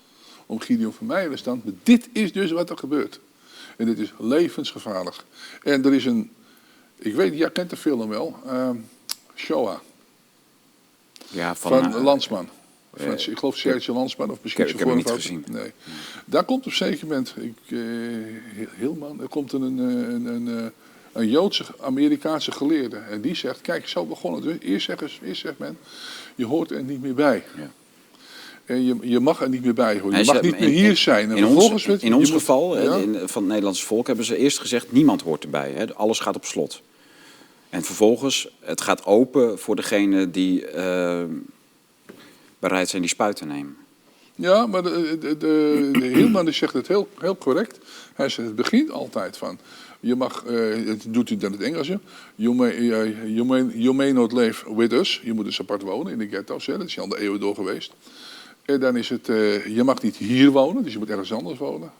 om 0.45 0.59
Gideon 0.59 0.93
van 0.93 1.07
Meijer 1.07 1.37
staan. 1.37 1.61
Maar 1.63 1.73
dit 1.83 2.09
is 2.11 2.31
dus 2.31 2.51
wat 2.51 2.69
er 2.69 2.77
gebeurt. 2.77 3.19
En 3.77 3.85
dit 3.85 3.99
is 3.99 4.13
levensgevaarlijk. 4.19 5.15
En 5.63 5.85
er 5.85 5.93
is 5.93 6.05
een, 6.05 6.31
ik 7.03 7.15
weet, 7.15 7.37
jij 7.37 7.49
kent 7.51 7.69
de 7.69 7.75
film 7.77 8.09
wel, 8.09 8.35
ehm 8.47 8.75
Shoah, 9.35 9.77
Ja, 11.29 11.55
van, 11.55 11.71
van, 11.83 11.95
eh, 11.95 12.03
Landsman. 12.03 12.47
Van, 12.95 13.05
eh, 13.17 13.27
ik 13.27 13.37
geloof 13.37 13.57
Serge 13.57 13.91
Landsman 13.91 14.31
of 14.31 14.37
misschien 14.41 14.63
ik 14.63 14.69
heb 14.69 14.77
zijn 14.79 14.89
hem 14.89 14.97
niet 15.05 15.11
gezien. 15.15 15.45
Nee. 15.49 15.71
Daar 16.25 16.43
komt 16.43 16.59
op 16.59 16.65
een 16.65 16.77
zeker 16.77 17.07
moment, 17.07 17.33
ik, 17.37 17.55
eh, 17.67 17.79
heel- 18.69 18.93
man, 18.99 19.21
er 19.21 19.27
komt 19.27 19.53
een, 19.53 19.61
een, 19.61 20.25
een, 20.25 20.71
een 21.11 21.29
Joodse 21.29 21.65
Amerikaanse 21.79 22.51
geleerde. 22.51 22.97
En 22.97 23.21
die 23.21 23.35
zegt, 23.35 23.61
kijk, 23.61 23.87
zo 23.87 24.05
begon 24.05 24.43
het. 24.45 24.61
Eerst, 24.61 24.85
zeggen, 24.85 25.09
ze- 25.09 25.19
eerst 25.25 25.41
zegt 25.41 25.57
men, 25.57 25.77
je 26.35 26.45
hoort 26.45 26.71
er 26.71 26.83
niet 26.83 27.01
meer 27.01 27.13
bij. 27.13 27.43
Ja. 27.57 27.71
En 28.65 28.85
je, 28.85 28.97
je 29.01 29.19
mag 29.19 29.41
er 29.41 29.49
niet 29.49 29.63
meer 29.63 29.73
bij 29.73 29.99
horen. 29.99 30.19
Je 30.19 30.25
mag 30.25 30.35
zegt, 30.35 30.41
niet 30.41 30.59
meer 30.59 30.69
hier 30.69 30.97
zijn. 30.97 31.31
En 31.31 31.37
in 31.37 31.45
ons, 31.45 31.85
in 31.85 32.13
ons 32.15 32.31
geval, 32.31 32.81
ja? 32.81 32.95
in, 32.95 33.13
van 33.27 33.41
het 33.41 33.51
Nederlandse 33.51 33.85
volk, 33.85 34.07
hebben 34.07 34.25
ze 34.25 34.37
eerst 34.37 34.59
gezegd: 34.59 34.91
niemand 34.91 35.21
hoort 35.21 35.43
erbij. 35.43 35.71
Hè? 35.71 35.93
Alles 35.93 36.19
gaat 36.19 36.35
op 36.35 36.45
slot. 36.45 36.81
En 37.73 37.83
vervolgens, 37.83 38.47
het 38.59 38.81
gaat 38.81 39.05
open 39.05 39.59
voor 39.59 39.75
degene 39.75 40.31
die 40.31 40.67
eh, 40.67 41.23
bereid 42.59 42.89
zijn 42.89 43.01
die 43.01 43.11
spuit 43.11 43.35
te 43.35 43.45
nemen. 43.45 43.77
Ja, 44.35 44.65
maar 44.65 44.83
de, 44.83 45.17
de, 45.19 45.37
de, 45.37 45.89
de 45.91 46.05
Hielman 46.05 46.53
zegt 46.53 46.73
het 46.73 46.87
heel, 46.87 47.07
heel 47.19 47.37
correct. 47.37 47.79
Hij 48.13 48.29
zegt, 48.29 48.47
het 48.47 48.55
begint 48.55 48.91
altijd 48.91 49.37
van, 49.37 49.59
je 49.99 50.15
mag, 50.15 50.45
eh, 50.45 50.85
het 50.85 51.05
doet 51.07 51.29
hij 51.29 51.37
dan 51.37 51.53
in 51.53 51.57
het 51.57 51.67
Engels, 51.67 51.87
hè. 51.87 51.95
you 52.35 52.55
may, 52.55 52.69
eh, 52.69 53.35
you, 53.35 53.45
may, 53.45 53.63
you 53.63 53.93
may 53.93 54.11
not 54.11 54.31
live 54.31 54.75
with 54.75 54.93
us. 54.93 55.21
Je 55.23 55.33
moet 55.33 55.45
dus 55.45 55.59
apart 55.59 55.81
wonen 55.81 56.11
in 56.11 56.17
de 56.17 56.27
ghetto's, 56.27 56.65
hè. 56.65 56.77
dat 56.77 56.87
is 56.87 56.99
al 56.99 57.09
de 57.09 57.19
eeuwen 57.19 57.39
door 57.39 57.55
geweest. 57.55 57.93
En 58.65 58.79
dan 58.79 58.97
is 58.97 59.09
het, 59.09 59.25
je 59.25 59.81
mag 59.85 60.01
niet 60.01 60.15
hier 60.15 60.51
wonen, 60.51 60.83
dus 60.83 60.93
je 60.93 60.99
moet 60.99 61.09
ergens 61.09 61.33
anders 61.33 61.59
wonen. 61.59 61.91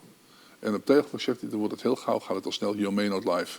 En 0.58 0.74
op 0.74 0.86
tegenwoordig 0.86 1.20
zegt 1.20 1.40
hij, 1.40 1.50
dan 1.50 1.58
wordt 1.58 1.74
het 1.74 1.82
heel 1.82 1.96
gauw, 1.96 2.18
gaat 2.18 2.36
het 2.36 2.46
al 2.46 2.52
snel, 2.52 2.76
you 2.76 2.92
may 2.92 3.08
not 3.08 3.24
live. 3.24 3.58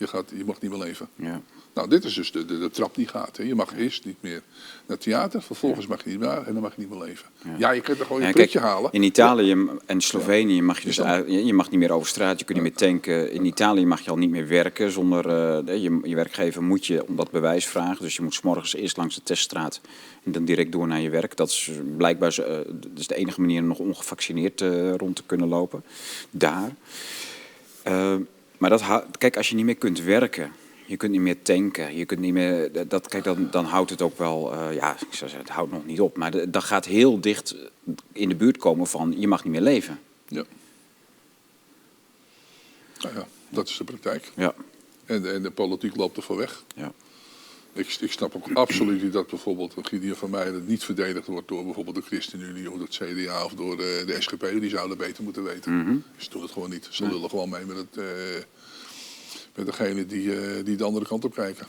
Je, 0.00 0.06
gaat, 0.06 0.32
je 0.36 0.44
mag 0.44 0.60
niet 0.60 0.70
meer 0.70 0.80
leven. 0.80 1.08
Ja. 1.14 1.40
Nou, 1.74 1.88
dit 1.88 2.04
is 2.04 2.14
dus 2.14 2.32
de, 2.32 2.44
de, 2.44 2.58
de 2.58 2.70
trap 2.70 2.94
die 2.94 3.06
gaat. 3.06 3.36
Hè. 3.36 3.44
Je 3.44 3.54
mag 3.54 3.76
eerst 3.76 4.04
niet 4.04 4.16
meer 4.20 4.42
naar 4.86 4.98
theater, 4.98 5.42
vervolgens 5.42 5.86
mag 5.86 6.04
je 6.04 6.10
niet 6.10 6.18
meer 6.18 6.42
en 6.46 6.52
dan 6.52 6.62
mag 6.62 6.74
je 6.74 6.80
niet 6.80 6.90
meer 6.90 6.98
leven. 6.98 7.26
Ja, 7.58 7.70
je 7.70 7.80
kunt 7.80 7.98
er 7.98 8.06
gewoon 8.06 8.20
kijk, 8.20 8.34
prikje 8.34 8.58
halen. 8.58 8.92
in 8.92 9.02
Italië 9.02 9.68
en 9.86 10.00
Slovenië 10.00 10.62
mag 10.62 10.78
je 10.78 10.84
dus 10.84 10.96
je 11.44 11.54
mag 11.54 11.70
niet 11.70 11.80
meer 11.80 11.92
over 11.92 12.08
straat, 12.08 12.38
je 12.38 12.44
kunt 12.44 12.58
niet 12.58 12.68
meer 12.68 12.76
tanken. 12.76 13.32
In 13.32 13.44
Italië 13.44 13.86
mag 13.86 14.00
je 14.00 14.10
al 14.10 14.16
niet 14.16 14.30
meer 14.30 14.48
werken 14.48 14.90
zonder 14.90 15.28
eh, 15.28 15.82
je, 15.82 16.00
je 16.02 16.14
werkgever 16.14 16.62
moet 16.62 16.86
je 16.86 17.06
om 17.06 17.16
dat 17.16 17.30
bewijs 17.30 17.66
vragen. 17.66 18.02
Dus 18.02 18.16
je 18.16 18.22
moet 18.22 18.34
's 18.34 18.40
morgens 18.40 18.74
eerst 18.74 18.96
langs 18.96 19.14
de 19.14 19.22
teststraat 19.22 19.80
en 20.24 20.32
dan 20.32 20.44
direct 20.44 20.72
door 20.72 20.86
naar 20.86 21.00
je 21.00 21.10
werk. 21.10 21.36
Dat 21.36 21.48
is 21.48 21.70
blijkbaar 21.96 22.34
dat 22.34 22.98
is 22.98 23.06
de 23.06 23.14
enige 23.14 23.40
manier 23.40 23.60
om 23.60 23.68
nog 23.68 23.78
ongevaccineerd 23.78 24.60
eh, 24.60 24.94
rond 24.94 25.16
te 25.16 25.22
kunnen 25.26 25.48
lopen. 25.48 25.84
Daar. 26.30 26.74
Maar 28.60 28.70
dat, 28.70 28.82
kijk, 29.18 29.36
als 29.36 29.48
je 29.48 29.54
niet 29.54 29.64
meer 29.64 29.76
kunt 29.76 30.00
werken, 30.00 30.52
je 30.86 30.96
kunt 30.96 31.12
niet 31.12 31.20
meer 31.20 31.42
tanken, 31.42 31.96
je 31.96 32.04
kunt 32.04 32.20
niet 32.20 32.32
meer. 32.32 32.88
Dat, 32.88 33.08
kijk, 33.08 33.24
dan, 33.24 33.48
dan 33.50 33.64
houdt 33.64 33.90
het 33.90 34.02
ook 34.02 34.18
wel. 34.18 34.52
eh, 34.52 34.74
ja, 34.74 34.92
ik 34.92 34.98
zou 35.00 35.10
zeggen, 35.30 35.38
het 35.38 35.48
houdt 35.48 35.72
nog 35.72 35.86
niet 35.86 36.00
op. 36.00 36.16
Maar 36.16 36.30
de- 36.30 36.50
dat 36.50 36.64
gaat 36.64 36.84
heel 36.84 37.20
dicht 37.20 37.54
in 38.12 38.28
de 38.28 38.34
buurt 38.34 38.56
komen 38.56 38.86
van 38.86 39.14
je 39.18 39.28
mag 39.28 39.44
niet 39.44 39.52
meer 39.52 39.60
leven. 39.62 40.00
Ja. 40.28 40.44
Nou 43.00 43.14
ja, 43.14 43.26
dat 43.48 43.68
is 43.68 43.76
de 43.76 43.84
praktijk. 43.84 44.32
Ja, 44.36 44.54
En, 45.04 45.32
en 45.34 45.42
de 45.42 45.50
politiek 45.50 45.96
loopt 45.96 46.16
er 46.16 46.22
voor 46.22 46.36
weg. 46.36 46.62
ja. 46.74 46.92
Ik, 47.72 47.96
ik 48.00 48.12
snap 48.12 48.34
ook 48.36 48.52
absoluut 48.52 49.02
niet 49.02 49.12
dat 49.12 49.26
bijvoorbeeld 49.26 49.76
een 49.76 49.86
Gideon 49.86 50.16
van 50.16 50.30
dat 50.30 50.66
niet 50.66 50.84
verdedigd 50.84 51.26
wordt 51.26 51.48
door 51.48 51.64
bijvoorbeeld 51.64 51.96
de 51.96 52.02
ChristenUnie 52.02 52.70
of 52.70 52.76
door 52.78 52.86
het 52.86 52.96
CDA 52.96 53.44
of 53.44 53.54
door 53.54 53.76
de, 53.76 54.02
de 54.06 54.20
SGP. 54.20 54.60
Die 54.60 54.70
zouden 54.70 54.98
beter 54.98 55.24
moeten 55.24 55.42
weten. 55.42 55.76
Mhm. 55.76 55.96
Ze 56.16 56.30
doen 56.30 56.42
het 56.42 56.50
gewoon 56.50 56.70
niet. 56.70 56.88
Ze 56.90 57.06
lullen 57.06 57.30
gewoon 57.30 57.48
mee 57.48 57.64
met, 57.64 57.76
het, 57.76 57.96
eh, 57.96 58.04
met 59.54 59.66
degene 59.66 60.06
die, 60.06 60.40
eh, 60.40 60.64
die 60.64 60.76
de 60.76 60.84
andere 60.84 61.06
kant 61.06 61.24
op 61.24 61.34
kijken. 61.34 61.66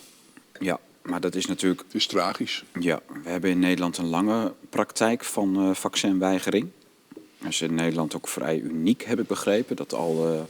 ja, 0.59 0.79
maar 1.01 1.21
dat 1.21 1.35
is 1.35 1.45
natuurlijk. 1.45 1.81
Het 1.81 1.93
is 1.95 2.07
tragisch. 2.07 2.63
Ja, 2.79 3.01
we 3.23 3.29
hebben 3.29 3.49
in 3.49 3.59
Nederland 3.59 3.97
een 3.97 4.09
lange 4.09 4.53
praktijk 4.69 5.23
van 5.23 5.55
eh, 5.55 5.75
vaccinweigering. 5.75 6.69
Dat 7.37 7.49
is 7.49 7.61
in 7.61 7.75
Nederland 7.75 8.15
ook 8.15 8.27
vrij 8.27 8.59
uniek, 8.59 9.03
heb 9.03 9.19
ik 9.19 9.27
begrepen. 9.27 9.75
Dat 9.75 9.93
al 9.93 10.33
eh 10.33 10.41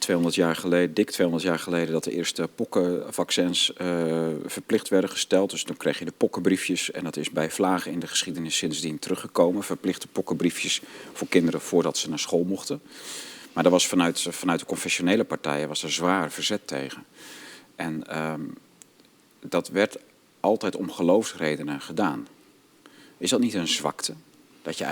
200 0.00 0.34
jaar 0.34 0.56
geleden, 0.56 0.94
dik 0.94 1.10
200 1.10 1.48
jaar 1.48 1.58
geleden, 1.58 1.92
dat 1.92 2.04
de 2.04 2.12
eerste 2.12 2.48
pokkenvaccins 2.54 3.72
eh, 3.72 4.26
verplicht 4.46 4.88
werden 4.88 5.10
gesteld. 5.10 5.50
Dus 5.50 5.64
dan 5.64 5.76
kreeg 5.76 5.98
je 5.98 6.04
de 6.04 6.12
pokkenbriefjes. 6.16 6.90
En 6.90 7.04
dat 7.04 7.16
is 7.16 7.30
bij 7.30 7.50
vlagen 7.50 7.92
in 7.92 8.00
de 8.00 8.06
geschiedenis 8.06 8.56
sindsdien 8.56 8.98
teruggekomen. 8.98 9.62
Verplichte 9.62 10.08
pokkenbriefjes 10.08 10.80
voor 11.12 11.28
kinderen 11.28 11.60
voordat 11.60 11.98
ze 11.98 12.08
naar 12.08 12.18
school 12.18 12.44
mochten. 12.44 12.80
Maar 13.52 13.62
daar 13.62 13.72
was 13.72 13.86
vanuit, 13.86 14.26
vanuit 14.30 14.60
de 14.60 14.66
confessionele 14.66 15.24
partijen 15.24 15.68
was 15.68 15.82
er 15.82 15.92
zwaar 15.92 16.30
verzet 16.30 16.66
tegen. 16.66 17.04
En 17.76 18.06
ehm, 18.06 18.42
dat 19.40 19.68
werd 19.68 19.98
altijd 20.40 20.76
om 20.76 20.90
geloofsredenen 20.90 21.80
gedaan. 21.80 22.26
Is 23.18 23.30
dat 23.30 23.40
niet 23.40 23.54
een 23.54 23.68
zwakte? 23.68 24.14
Dat 24.62 24.78
je, 24.78 24.86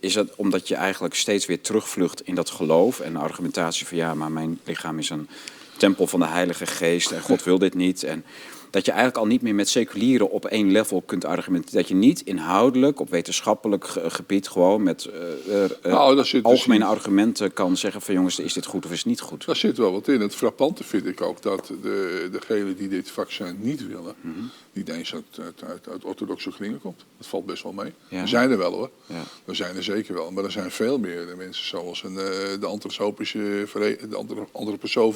is 0.00 0.12
dat 0.12 0.28
omdat 0.36 0.68
je 0.68 0.74
eigenlijk 0.74 1.14
steeds 1.14 1.46
weer 1.46 1.60
terugvlucht 1.60 2.20
in 2.26 2.34
dat 2.34 2.50
geloof 2.50 3.00
en 3.00 3.12
de 3.12 3.18
argumentatie 3.18 3.86
van 3.86 3.96
ja, 3.96 4.14
maar 4.14 4.30
mijn 4.32 4.60
lichaam 4.64 4.98
is 4.98 5.10
een 5.10 5.28
tempel 5.76 6.06
van 6.06 6.20
de 6.20 6.26
Heilige 6.26 6.66
Geest 6.66 7.10
en 7.10 7.20
God 7.22 7.44
wil 7.44 7.58
dit 7.58 7.74
niet. 7.74 8.02
En 8.02 8.24
dat 8.70 8.84
je 8.84 8.90
eigenlijk 8.90 9.20
al 9.20 9.26
niet 9.30 9.42
meer 9.42 9.54
met 9.54 9.68
seculieren 9.68 10.30
op 10.30 10.44
één 10.46 10.70
level 10.70 11.02
kunt 11.06 11.24
argumenteren. 11.24 11.78
Dat 11.78 11.88
je 11.88 11.94
niet 11.94 12.20
inhoudelijk 12.20 13.00
op 13.00 13.10
wetenschappelijk 13.10 13.86
ge- 13.86 14.10
gebied 14.10 14.48
gewoon 14.48 14.82
met 14.82 15.04
eh, 15.04 15.64
eh, 15.64 15.70
Nou, 15.82 16.16
daar 16.16 16.26
zit 16.26 16.42
dus 16.44 16.52
algemene 16.52 16.84
argumenten 16.84 17.52
kan 17.52 17.76
zeggen 17.76 18.02
van 18.02 18.14
jongens, 18.14 18.38
is 18.38 18.52
dit 18.52 18.66
goed 18.66 18.84
of 18.84 18.90
is 18.90 18.96
het 18.98 19.06
niet 19.06 19.20
goed? 19.20 19.46
Daar 19.46 19.56
zit 19.56 19.76
wel 19.76 19.92
wat 19.92 20.08
in. 20.08 20.20
Het 20.20 20.34
frappante 20.34 20.84
vind 20.84 21.06
ik 21.06 21.20
ook 21.20 21.42
dat 21.42 21.66
de, 21.82 22.28
degene 22.32 22.74
die 22.74 22.88
dit 22.88 23.10
vaccin 23.10 23.56
niet 23.60 23.86
willen, 23.86 24.14
Mhm. 24.20 24.38
Niet 24.72 24.88
eens 24.88 25.14
uit, 25.14 25.24
uit, 25.40 25.62
uit, 25.64 25.88
uit 25.88 26.04
orthodoxe 26.04 26.50
kringen 26.50 26.80
komt. 26.80 27.04
Dat 27.18 27.26
valt 27.26 27.46
best 27.46 27.62
wel 27.62 27.72
mee. 27.72 27.92
Ja. 28.08 28.20
Er 28.20 28.28
zijn 28.28 28.50
er 28.50 28.58
wel 28.58 28.72
hoor. 28.72 28.90
Ja. 29.06 29.22
Er 29.44 29.56
zijn 29.56 29.76
er 29.76 29.82
zeker 29.82 30.14
wel. 30.14 30.30
Maar 30.30 30.44
er 30.44 30.50
zijn 30.52 30.70
veel 30.70 30.98
meer 30.98 31.26
de 31.26 31.34
mensen 31.36 31.66
zoals 31.66 32.02
een, 32.02 32.18
eh, 32.18 32.60
de 32.60 32.66
antroposofische, 32.66 33.66
de 34.08 34.16
andere, 34.16 34.46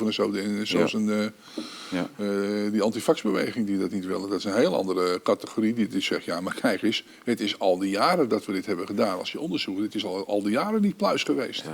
en 0.07 0.13
zo. 0.13 0.31
de- 0.31 0.61
Zoals 0.65 0.93
Ja. 0.93 0.99
een, 0.99 1.11
eh, 1.11 1.27
Ja. 1.91 2.09
eh, 2.17 2.73
die 2.73 2.83
antivaxbeweging 2.83 3.67
die 3.67 3.79
dat 3.79 3.91
niet 3.91 4.07
willen. 4.07 4.29
Dat 4.31 4.39
is 4.39 4.45
een 4.45 4.55
heel 4.57 4.75
andere 4.77 5.21
categorie 5.23 5.75
die, 5.75 5.89
die 5.89 6.01
zegt, 6.01 6.25
ja 6.25 6.41
maar 6.41 6.55
kijk 6.61 6.83
eens, 6.83 7.05
het 7.25 7.41
is 7.41 7.59
al 7.59 7.79
die 7.79 7.91
jaren 7.91 8.29
dat 8.29 8.45
we 8.45 8.53
dit 8.53 8.67
hebben 8.67 8.87
gedaan. 8.87 9.19
Als 9.19 9.33
je 9.33 9.41
onderzoekt, 9.41 9.81
het 9.81 9.95
is 9.95 10.05
al, 10.05 10.27
al 10.27 10.43
die 10.43 10.53
jaren 10.53 10.81
niet 10.81 10.97
pluis 10.97 11.23
geweest. 11.23 11.65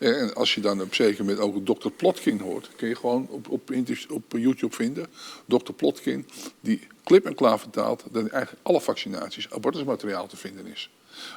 Ja. 0.00 0.12
En 0.12 0.34
als 0.34 0.54
je 0.54 0.60
dan 0.60 0.82
op 0.82 0.94
zeker 0.94 1.24
moment 1.24 1.42
ook 1.42 1.66
dokter 1.66 1.90
Plotkin 1.90 2.40
hoort, 2.40 2.68
kun 2.76 2.88
je 2.88 2.96
gewoon 2.96 3.26
op, 3.30 3.48
op, 3.50 3.70
op 4.10 4.24
YouTube 4.28 4.74
vinden. 4.74 5.06
Dokter 5.46 5.74
Plotkin, 5.74 6.28
die 6.60 6.86
klip 7.04 7.26
en 7.26 7.34
klaar 7.34 7.58
vertaalt 7.58 8.04
dat 8.10 8.26
eigenlijk 8.26 8.66
alle 8.66 8.80
vaccinaties 8.80 9.50
abortusmateriaal 9.50 10.26
te 10.26 10.36
vinden 10.36 10.66
is. 10.66 10.90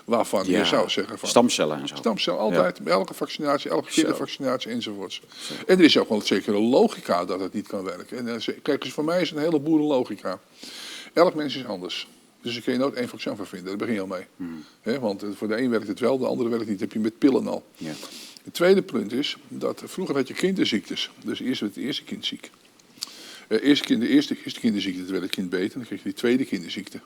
Waarvan 0.06 0.46
je 0.46 0.66
zou 0.66 0.90
zeggen 0.90 1.20
van... 1.20 1.30
Stamcellen 1.30 1.80
en 1.80 1.88
zo. 1.88 1.96
Stamcel, 1.96 2.38
altijd, 2.40 2.84
bij 2.84 2.94
elke 2.94 3.14
vaccinatie, 3.14 3.70
elke 3.70 3.90
kindervaccinatie 3.90 4.72
enzovoorts. 4.72 5.22
En 5.68 5.78
er 5.78 5.84
is 5.84 5.98
ook 5.98 6.10
wel 6.10 6.22
zeker 6.22 6.56
een 6.56 6.70
logica 6.70 7.26
dat 7.26 7.40
het 7.40 7.54
niet 7.54 7.68
kan 7.68 7.84
werken. 7.84 8.18
En, 8.18 8.28
eh, 8.28 8.58
kijk 8.62 8.84
eens, 8.84 8.94
voor 8.94 9.04
mij 9.04 9.22
is 9.22 9.32
een 9.32 9.38
hele 9.38 9.60
boerenlogica. 9.60 10.40
Elk 11.14 11.34
mens 11.34 11.56
is 11.56 11.66
anders. 11.66 12.08
Dus 12.48 12.56
daar 12.56 12.64
kun 12.66 12.74
je 12.74 12.80
nooit 12.80 12.94
één 12.96 13.08
vaccin 13.10 13.36
voor 13.36 13.48
vinden, 13.48 13.68
daar 13.68 13.78
begin 13.78 13.94
je 13.94 14.02
al 14.02 14.08
mee. 14.08 14.26
Hè, 14.82 15.00
want 15.00 15.24
eh, 15.24 15.30
voor 15.36 15.48
de 15.48 15.62
een 15.62 15.70
werkt 15.70 15.88
het 15.88 16.00
wel, 16.00 16.18
de 16.18 16.26
andere 16.26 16.50
werkt 16.50 16.64
niet. 16.68 16.80
Dat 16.80 16.88
heb 16.88 16.92
je 16.94 17.00
met 17.00 17.18
pillen 17.18 17.48
al. 17.48 17.66
Ja. 17.78 17.92
Het 18.44 18.54
tweede 18.54 18.82
punt 18.82 19.12
is 19.14 19.38
dat 19.48 19.82
vroeger 19.86 20.16
had 20.16 20.28
je 20.28 20.34
kinderziektes. 20.34 21.10
Dus 21.24 21.40
eerst 21.40 21.62
werd 21.62 21.76
het 21.76 21.84
eerste 21.84 22.04
kind 22.04 22.26
ziek. 22.26 22.52
Eh, 23.48 23.64
eerste 23.64 23.86
kind, 23.86 24.02
de 24.02 24.08
eerste, 24.08 24.36
eerste 24.44 24.60
kinderziekte, 24.60 25.02
toen 25.02 25.12
werd 25.12 25.24
het 25.24 25.32
kind 25.34 25.50
beter. 25.50 25.78
Dan 25.78 25.88
kreeg 25.88 25.98
je 25.98 26.04
die 26.04 26.14
tweede 26.14 26.46
kinderziekte. 26.46 27.00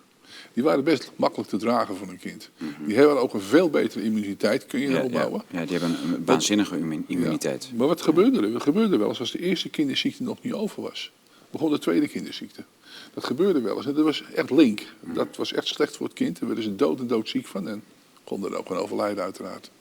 Die 0.53 0.63
waren 0.63 0.83
best 0.83 1.11
makkelijk 1.15 1.49
te 1.49 1.57
dragen 1.57 1.95
voor 1.95 2.07
een 2.09 2.19
kind. 2.19 2.49
Die 2.85 2.95
hebben 2.95 3.21
ook 3.21 3.33
een 3.33 3.41
veel 3.41 3.69
betere 3.69 4.03
immuniteit, 4.03 4.65
kun 4.65 4.79
je 4.79 4.89
Ja, 4.89 5.03
opbouwen. 5.03 5.43
ja, 5.51 5.65
die 5.65 5.77
hebben 5.77 5.97
een 6.03 6.25
waanzinnige 6.25 6.77
immu- 6.77 7.03
immuniteit. 7.07 7.67
Ja. 7.71 7.77
Maar 7.77 7.87
wat 7.87 8.01
gebeurde 8.01 8.37
er? 8.47 8.53
Er 8.53 8.61
gebeurde 8.61 8.97
wel 8.97 9.07
eens 9.09 9.19
als 9.19 9.31
de 9.31 9.39
eerste 9.39 9.69
kinderziekte 9.69 10.23
nog 10.23 10.37
niet 10.41 10.53
over 10.53 10.81
was. 10.81 11.11
Begon 11.51 11.71
de 11.71 11.79
tweede 11.79 12.07
kinderziekte. 12.07 12.63
Dat 13.13 13.25
gebeurde 13.25 13.61
wel 13.61 13.77
eens. 13.77 13.85
En 13.85 13.93
dat 13.93 14.03
was 14.03 14.23
echt 14.33 14.49
link. 14.49 14.81
Dat 14.99 15.35
was 15.35 15.53
echt 15.53 15.67
slecht 15.67 15.97
voor 15.97 16.05
het 16.05 16.15
kind. 16.15 16.39
Daar 16.39 16.47
werden 16.47 16.65
ze 16.65 16.75
dood 16.75 16.99
en 16.99 17.07
doodziek 17.07 17.47
van. 17.47 17.67
En 17.67 17.83
konden 18.23 18.51
er 18.51 18.57
ook 18.57 18.67
gewoon 18.67 18.81
overlijden 18.81 19.23
uiteraard. 19.23 19.71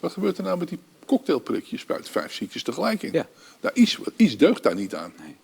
Wat 0.00 0.12
gebeurt 0.12 0.38
er 0.38 0.44
nou 0.44 0.58
met 0.58 0.68
die 0.68 0.78
cocktailprikjes? 1.06 1.80
Spuit 1.80 2.08
vijf 2.08 2.32
ziektes 2.32 2.62
tegelijk 2.62 3.02
in. 3.02 3.12
Ja. 3.12 3.28
Daar 3.60 3.74
iets, 3.74 3.98
iets 4.16 4.36
deugt 4.36 4.62
daar 4.62 4.74
niet 4.74 4.94
aan. 4.94 5.12
Nee. 5.18 5.36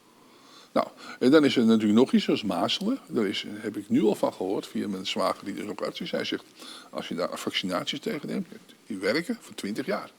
Nou, 0.73 0.87
en 1.19 1.31
dan 1.31 1.45
is 1.45 1.57
er 1.57 1.65
natuurlijk 1.65 1.99
nog 1.99 2.13
iets, 2.13 2.25
zoals 2.25 2.43
mazelen. 2.43 2.99
Daar 3.07 3.27
is, 3.27 3.47
heb 3.49 3.77
ik 3.77 3.89
nu 3.89 4.03
al 4.03 4.15
van 4.15 4.33
gehoord, 4.33 4.67
via 4.67 4.89
mijn 4.89 5.07
zwager 5.07 5.45
die 5.45 5.55
dus 5.55 5.67
ook 5.67 5.81
arts 5.81 6.01
is. 6.01 6.11
Hij 6.11 6.25
zegt, 6.25 6.45
als 6.91 7.09
je 7.09 7.15
daar 7.15 7.39
vaccinaties 7.39 8.01
tegen 8.01 8.29
neemt, 8.29 8.49
die 8.87 8.99
werken 8.99 9.39
voor 9.41 9.55
20 9.55 9.87
jaar. 9.87 10.11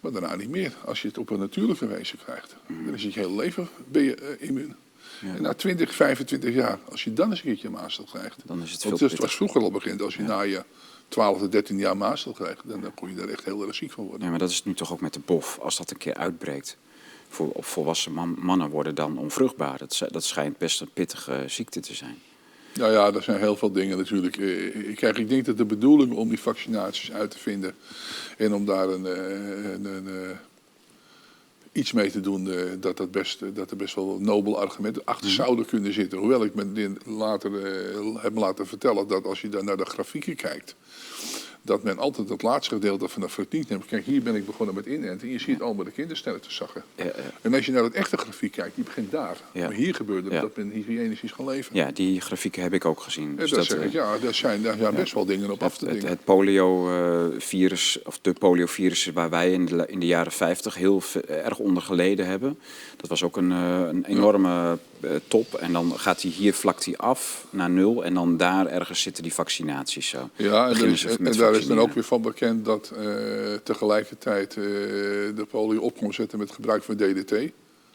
Maar 0.00 0.12
daarna 0.12 0.36
niet 0.36 0.48
meer. 0.48 0.72
Als 0.84 1.02
je 1.02 1.08
het 1.08 1.18
op 1.18 1.30
een 1.30 1.38
natuurlijke 1.38 1.86
wijze 1.86 2.16
krijgt, 2.16 2.56
dan 2.66 2.94
is 2.94 3.02
je 3.02 3.10
hele 3.12 3.34
leven 3.34 3.68
ben 3.88 4.02
je 4.02 4.14
eh, 4.14 4.48
immuun. 4.48 4.76
En 5.22 5.42
na 5.42 5.54
20, 5.54 5.94
25 5.94 6.54
jaar, 6.54 6.78
als 6.90 7.04
je 7.04 7.12
dan 7.12 7.30
eens 7.30 7.38
een 7.38 7.44
keertje 7.44 7.70
mazelen 7.70 8.08
krijgt. 8.08 8.36
Dan 8.44 8.62
is 8.62 8.72
het 8.72 8.84
Want 8.84 8.98
veel 8.98 9.08
het 9.08 9.18
was 9.18 9.36
vroeger 9.36 9.62
al 9.62 9.70
bekend, 9.70 10.02
als 10.02 10.16
je 10.16 10.22
na 10.22 10.40
je 10.40 10.64
12 11.08 11.48
13 11.48 11.78
jaar 11.78 11.96
mazelen 11.96 12.34
krijgt, 12.34 12.60
dan, 12.64 12.80
dan 12.80 12.94
kon 12.94 13.08
je 13.08 13.14
daar 13.16 13.28
echt 13.28 13.44
heel 13.44 13.66
erg 13.66 13.74
ziek 13.74 13.92
van 13.92 14.04
worden. 14.04 14.22
Ja, 14.22 14.30
maar 14.30 14.38
dat 14.38 14.50
is 14.50 14.64
nu 14.64 14.74
toch 14.74 14.92
ook 14.92 15.00
met 15.00 15.12
de 15.12 15.20
bof. 15.24 15.58
Als 15.58 15.76
dat 15.76 15.90
een 15.90 15.96
keer 15.96 16.14
uitbreekt, 16.14 16.76
voor, 17.28 17.50
op 17.50 17.64
volwassen 17.64 18.12
man- 18.12 18.36
mannen 18.38 18.70
worden 18.70 18.94
dan 18.94 19.18
onvruchtbaar. 19.18 19.78
Dat, 19.78 20.02
dat 20.10 20.24
schijnt 20.24 20.58
best 20.58 20.80
een 20.80 20.90
pittige 20.92 21.44
ziekte 21.46 21.80
te 21.80 21.94
zijn. 21.94 22.18
Nou 22.74 22.92
ja, 22.92 23.12
er 23.12 23.22
zijn 23.22 23.38
heel 23.38 23.56
veel 23.56 23.72
dingen 23.72 23.98
natuurlijk. 23.98 24.36
Eh, 24.36 24.96
Kijk, 24.96 25.18
ik 25.18 25.28
denk 25.28 25.44
dat 25.44 25.56
de 25.56 25.64
bedoeling 25.64 26.12
om 26.12 26.28
die 26.28 26.40
vaccinaties 26.40 27.12
uit 27.12 27.30
te 27.30 27.38
vinden 27.38 27.74
en 28.36 28.54
om 28.54 28.64
daar 28.66 28.88
een, 28.88 29.06
eh, 29.06 29.72
een, 29.72 29.84
een, 29.84 30.08
eh, 30.08 30.36
iets 31.74 31.92
mee 31.92 32.10
te 32.10 32.20
doen, 32.20 32.50
eh, 32.50 32.64
dat, 32.80 32.96
dat, 32.96 33.10
best, 33.10 33.42
eh, 33.42 33.48
dat 33.54 33.70
er 33.70 33.76
best 33.76 33.94
wel 33.94 34.18
nobele 34.20 34.56
argumenten 34.56 35.02
achter 35.04 35.30
zouden 35.30 35.66
kunnen 35.66 35.92
zitten. 35.92 36.18
Hoewel 36.18 36.44
ik 36.44 36.54
me 36.54 36.92
later 37.04 37.64
eh, 37.64 38.22
heb 38.22 38.36
laten 38.36 38.66
vertellen 38.66 39.08
dat 39.08 39.24
als 39.24 39.40
je 39.40 39.48
dan 39.48 39.64
naar 39.64 39.76
de 39.76 39.84
grafieken 39.84 40.36
kijkt, 40.36 40.74
dat 41.64 41.82
men 41.82 41.98
altijd 41.98 42.28
het 42.28 42.42
laatste 42.42 42.74
gedeelte 42.74 43.08
van 43.08 43.22
de 43.22 43.46
neemt. 43.68 43.86
Kijk, 43.86 44.04
hier 44.04 44.22
ben 44.22 44.34
ik 44.34 44.46
begonnen 44.46 44.74
met 44.74 44.86
inenten. 44.86 45.28
Je 45.28 45.38
ziet 45.38 45.62
allemaal 45.62 45.84
de 45.84 45.90
kinderstellen 45.90 46.40
te 46.40 46.52
zakken. 46.52 46.84
Ja, 46.94 47.04
ja. 47.04 47.12
En 47.40 47.54
als 47.54 47.66
je 47.66 47.72
naar 47.72 47.82
het 47.82 47.94
echte 47.94 48.16
grafiek 48.16 48.52
kijkt, 48.52 48.74
die 48.74 48.84
begint 48.84 49.10
daar. 49.10 49.36
Ja. 49.52 49.66
Maar 49.66 49.76
hier 49.76 49.94
gebeurde 49.94 50.30
dat 50.30 50.56
men 50.56 50.70
hygiënisch 50.70 51.22
is 51.22 51.32
gaan 51.32 51.44
leven. 51.44 51.76
Ja, 51.76 51.90
die 51.90 52.20
grafieken 52.20 52.62
heb 52.62 52.72
ik 52.72 52.84
ook 52.84 53.00
gezien. 53.00 53.30
Ja, 53.30 53.36
Dus 53.36 53.50
dat 53.50 53.58
dat, 53.58 53.68
zeg 53.68 53.78
eh, 53.78 53.84
ik, 53.84 53.92
ja, 53.92 54.18
daar 54.18 54.34
zijn, 54.34 54.62
daar 54.62 54.76
zijn 54.76 54.94
best 54.94 55.14
wel 55.14 55.24
dingen 55.24 55.50
op 55.50 55.62
af 55.62 55.78
te 55.78 55.84
het, 55.84 55.94
dingen. 55.94 56.08
het 56.08 56.24
polio-virus, 56.24 57.98
of 58.04 58.18
de 58.18 58.32
poliovirus 58.32 59.06
waar 59.06 59.30
wij 59.30 59.52
in 59.52 59.66
de, 59.66 59.84
in 59.86 60.00
de 60.00 60.06
jaren 60.06 60.32
50 60.32 60.74
heel 60.74 61.02
erg 61.26 61.58
onder 61.58 61.82
geleden 61.82 62.26
hebben. 62.26 62.58
Dat 63.04 63.18
was 63.18 63.22
ook 63.22 63.36
een, 63.36 63.52
eh, 63.52 63.88
een 63.88 64.04
enorme 64.04 64.78
eh, 65.00 65.10
top. 65.28 65.54
En 65.54 65.72
dan 65.72 65.92
gaat 65.98 66.22
hij 66.22 66.30
hier 66.30 66.54
vlakt 66.54 66.84
hij 66.84 66.96
af 66.96 67.46
naar 67.50 67.70
nul. 67.70 68.04
En 68.04 68.14
dan 68.14 68.36
daar 68.36 68.66
ergens 68.66 69.02
zitten 69.02 69.22
die 69.22 69.34
vaccinaties 69.34 70.08
zo. 70.08 70.28
Ja, 70.36 70.68
en, 70.68 70.96
en 71.24 71.36
daar 71.36 71.54
is 71.54 71.66
dan 71.66 71.78
ook 71.78 71.92
weer 71.92 72.04
van 72.04 72.22
bekend 72.22 72.64
dat 72.64 72.92
eh, 72.96 73.04
tegelijkertijd 73.62 74.54
de 74.54 75.46
polio 75.50 75.80
op 75.80 75.96
kon 75.96 76.12
zetten 76.12 76.38
met 76.38 76.50
gebruik 76.50 76.82
van 76.82 76.96
DDT. 76.96 77.32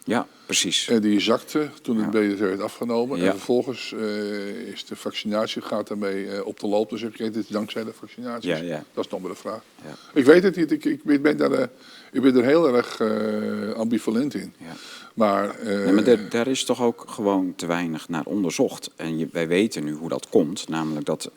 Ja, 0.04 0.26
precies. 0.46 0.88
En 0.88 1.00
die 1.00 1.20
zakte 1.20 1.68
toen 1.82 1.96
het 1.96 2.12
DDT 2.12 2.38
werd 2.38 2.60
afgenomen. 2.60 3.18
Ja. 3.18 3.24
En 3.24 3.30
vervolgens 3.30 3.92
eh, 3.92 4.50
is 4.50 4.84
de 4.84 4.96
vaccinatie 4.96 5.62
gaat 5.62 5.88
daarmee 5.88 6.30
eh, 6.30 6.46
op 6.46 6.60
de 6.60 6.66
loop. 6.66 6.90
Dus 6.90 7.02
ik 7.02 7.16
weet 7.16 7.34
het 7.34 7.44
is 7.44 7.50
dankzij 7.50 7.84
de 7.84 7.92
vaccinaties. 7.92 8.50
Ja, 8.50 8.56
ja. 8.56 8.84
Dat 8.92 9.04
is 9.04 9.10
nog 9.10 9.20
maar 9.20 9.30
de 9.30 9.36
vraag. 9.36 9.62
Ja. 9.84 9.94
Ik 10.14 10.24
weet 10.24 10.42
het 10.42 10.56
niet. 10.56 10.70
Ik, 10.70 10.84
ik, 10.84 11.22
ben, 11.22 11.36
daar, 11.36 11.52
eh, 11.52 11.66
ik 12.12 12.22
ben 12.22 12.36
er 12.36 12.44
heel 12.44 12.76
erg 12.76 13.00
eh, 13.00 13.72
ambivalent 13.72 14.34
in. 14.34 14.54
Ja. 14.58 14.74
Maar, 15.14 15.58
eh, 15.58 15.84
Nee, 15.84 15.92
maar 15.92 16.04
daar, 16.04 16.28
daar 16.28 16.46
is 16.46 16.64
toch 16.64 16.82
ook 16.82 17.04
gewoon 17.08 17.54
te 17.56 17.66
weinig 17.66 18.08
naar 18.08 18.24
onderzocht. 18.24 18.90
En 18.96 19.18
je, 19.18 19.28
wij 19.32 19.48
weten 19.48 19.84
nu 19.84 19.92
hoe 19.92 20.08
dat 20.08 20.28
komt. 20.28 20.68
Namelijk 20.68 21.06
dat 21.06 21.30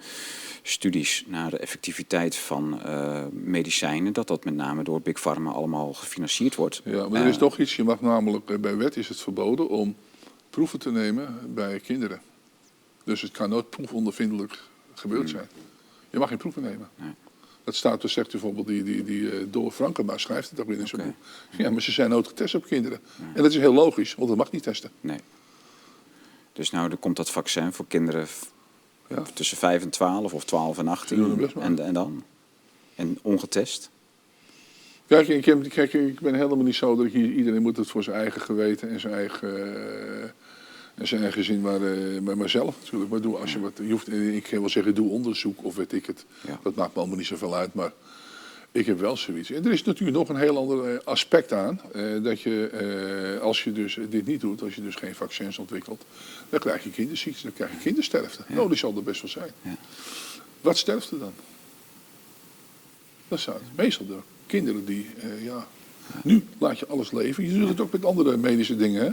studies 0.63 1.24
naar 1.27 1.50
de 1.50 1.58
effectiviteit 1.58 2.36
van 2.36 2.82
eh, 2.82 3.25
medicijnen, 3.32 4.13
dat 4.13 4.27
dat 4.27 4.43
met 4.43 4.53
name 4.53 4.84
door 4.84 5.01
Big 5.01 5.20
Pharma 5.20 5.51
allemaal 5.51 5.93
gefinancierd 5.93 6.55
wordt. 6.55 6.82
Ja, 6.84 7.08
maar 7.10 7.22
er 7.22 7.27
is 7.27 7.34
Eh, 7.34 7.39
toch 7.39 7.60
iets, 7.60 7.75
je 7.75 7.84
mag 7.84 8.01
namelijk, 8.01 8.50
eh, 8.50 8.58
bij 8.58 8.77
wet 8.77 8.98
is 8.98 9.08
het 9.08 9.20
verboden 9.20 9.70
om 9.70 9.96
proeven 10.50 10.79
te 10.79 10.91
nemen 10.91 11.53
bij 11.53 11.79
kinderen. 11.79 12.22
Dus 13.03 13.22
het 13.22 13.32
kan 13.32 13.50
nooit 13.50 13.70
proefondervindelijk 13.70 14.60
gebeurd 14.93 15.29
zijn. 15.29 15.48
Je 16.10 16.20
mag 16.20 16.29
geen 16.29 16.38
proeven 16.38 16.62
nemen. 16.62 16.89
Hmm. 16.96 17.05
Nee. 17.05 17.13
Dat 17.63 17.75
staat, 17.75 18.01
dus 18.01 18.13
zegt 18.13 18.32
bijvoorbeeld 18.32 18.67
die, 18.67 18.84
die, 18.84 19.03
die 19.03 19.50
Door 19.50 19.72
Frankema 19.72 20.17
schrijft 20.17 20.50
het 20.50 20.60
ook 20.60 20.67
in 20.70 20.88
zijn 20.88 21.01
Oké. 21.01 21.10
boek. 21.10 21.60
Ja, 21.60 21.70
maar 21.70 21.82
ze 21.82 21.91
zijn 21.91 22.10
nooit 22.10 22.27
getest 22.27 22.55
op 22.55 22.65
kinderen. 22.65 23.00
En 23.34 23.43
dat 23.43 23.51
is 23.51 23.58
heel 23.58 23.74
logisch, 23.74 24.15
want 24.15 24.27
dat 24.27 24.38
mag 24.38 24.51
niet 24.51 24.63
testen. 24.63 24.91
Nee. 25.01 25.20
Dus 26.53 26.70
nou, 26.72 26.91
er 26.91 26.98
komt 26.98 27.15
dat 27.15 27.29
vaccin 27.29 27.74
voor 27.74 27.88
kinderen 27.88 28.27
Ja. 29.08 29.24
tussen 29.34 29.58
5 29.58 29.82
en 29.82 29.90
12 29.90 30.34
of 30.34 30.44
12 30.44 30.78
en 30.78 30.84
Ze 30.84 30.84
doen 30.84 30.94
18. 30.94 31.24
het 31.24 31.36
best 31.36 31.54
wel. 31.54 31.64
En, 31.64 31.80
en 31.80 31.94
dan? 31.94 32.24
En 32.96 33.20
ongetest? 33.22 33.90
Kijk, 35.08 35.28
ik, 35.28 35.70
kijk, 35.70 35.94
ik 35.94 36.20
ben 36.20 36.34
helemaal 36.34 36.64
niet 36.64 36.76
zo 36.76 36.96
dat 36.96 37.06
ik 37.06 37.14
hier, 37.14 37.32
iedereen 37.32 37.62
moet 37.62 37.78
het 37.78 37.88
voor 37.88 38.04
zijn 38.04 38.16
eigen 38.16 38.42
geweten 38.42 38.90
en 38.90 39.00
zijn 39.00 39.14
eigen, 39.14 39.76
eh, 39.76 40.24
en 40.96 41.08
zijn 41.08 41.22
eigen 41.22 41.44
zin, 41.44 41.62
maar 41.62 41.80
bij 42.24 42.36
mezelf 42.36 42.76
natuurlijk. 42.82 43.12
Maar 43.12 43.22
doe, 43.22 43.38
als 43.38 43.54
je, 43.54 43.60
wat, 43.60 43.72
je 43.84 43.92
hoeft, 43.92 44.12
ik 44.12 44.48
wil 44.48 44.70
zeggen, 44.70 44.96
doe 44.96 45.10
onderzoek 45.10 45.64
of 45.64 45.76
weet 45.76 45.94
ik 45.94 46.06
het. 46.06 46.26
Ja. 46.48 46.60
Dat 46.64 46.76
maakt 46.76 46.94
me 46.94 47.00
allemaal 47.00 47.18
niet 47.18 47.28
zoveel 47.28 47.56
uit, 47.56 47.74
maar 47.74 47.92
ik 48.74 48.86
heb 48.86 49.00
wel 49.00 49.18
zoiets. 49.18 49.51
En 49.51 49.65
er 49.65 49.72
is 49.72 49.84
natuurlijk 49.84 50.18
nog 50.18 50.30
een 50.30 50.36
heel 50.36 50.58
ander 50.58 50.94
eh, 50.96 51.00
aspect 51.06 51.51
aan. 51.53 51.82
eh, 51.94 52.24
dat 52.24 52.42
je, 52.42 52.68
eh, 52.68 53.42
als 53.42 53.63
je 53.63 53.72
dus 53.72 53.98
dit 54.10 54.25
niet 54.25 54.42
doet, 54.42 54.62
als 54.62 54.75
je 54.75 54.82
dus 54.82 54.96
geen 54.96 55.15
vaccins 55.15 55.58
ontwikkelt, 55.58 56.06
dan 56.50 56.60
krijg 56.60 56.84
je 56.84 56.89
kinderziektes, 56.89 57.44
dan 57.44 57.53
krijg 57.53 57.72
je 57.72 57.77
kindersterfte. 57.77 58.44
Nou, 58.48 58.68
die 58.68 58.77
zal 58.77 58.96
er 58.96 59.03
best 59.03 59.22
wel 59.22 59.30
zijn. 59.32 59.51
Ja. 59.62 59.75
Wat 60.62 60.77
sterft 60.77 61.12
er 61.12 61.20
dan? 61.20 61.34
Dat 63.27 63.39
zijn 63.39 63.58
meestal 63.75 64.06
de 64.06 64.18
kinderen 64.46 64.86
die, 64.86 65.08
eh, 65.20 65.44
ja, 65.44 65.68
nu 66.24 66.44
laat 66.58 66.80
je 66.80 66.88
alles 66.88 67.12
leven. 67.12 67.44
Je 67.44 67.60
doet 67.60 67.70
het 67.70 67.82
ook 67.82 67.92
met 67.92 68.06
andere 68.06 68.38
medische 68.38 68.76
dingen. 68.76 69.06
Hè? 69.06 69.12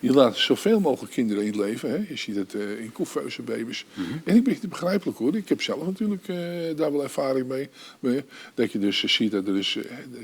Je 0.00 0.12
laat 0.12 0.36
zoveel 0.36 0.80
mogelijk 0.80 1.12
kinderen 1.12 1.42
in 1.44 1.48
het 1.48 1.60
leven. 1.60 1.90
Hè? 1.90 1.96
Je 2.08 2.16
ziet 2.16 2.36
het 2.36 2.54
eh, 2.54 2.80
in 2.80 2.92
couveuse 2.92 3.42
baby's. 3.42 3.84
En 4.24 4.36
ik 4.36 4.44
ben 4.44 4.54
het 4.54 4.68
begrijpelijk 4.68 5.18
hoor. 5.18 5.36
Ik 5.36 5.48
heb 5.48 5.62
zelf 5.62 5.86
natuurlijk 5.86 6.28
eh, 6.28 6.36
daar 6.76 6.92
wel 6.92 7.02
ervaring 7.02 7.68
mee. 8.00 8.24
Dat 8.54 8.72
je 8.72 8.78
dus 8.78 9.04
eh, 9.04 9.10
ziet 9.10 9.30
dat 9.30 9.46
er 9.46 9.54
dus, 9.54 9.78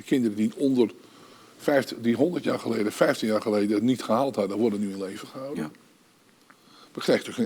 kinderen 0.04 0.36
die 0.36 0.52
onder 0.56 0.90
50, 1.56 1.96
die 2.00 2.14
100 2.14 2.44
jaar 2.44 2.58
geleden, 2.58 2.92
15 2.92 3.28
jaar 3.28 3.42
geleden 3.42 3.74
het 3.74 3.82
niet 3.82 4.02
gehaald 4.02 4.36
hadden, 4.36 4.56
worden 4.56 4.80
nu 4.80 4.92
in 4.92 5.02
leven 5.02 5.28
gehouden. 5.28 5.64
Ja. 5.64 5.70
Maar 6.94 7.04
krijg 7.04 7.22
toch, 7.22 7.36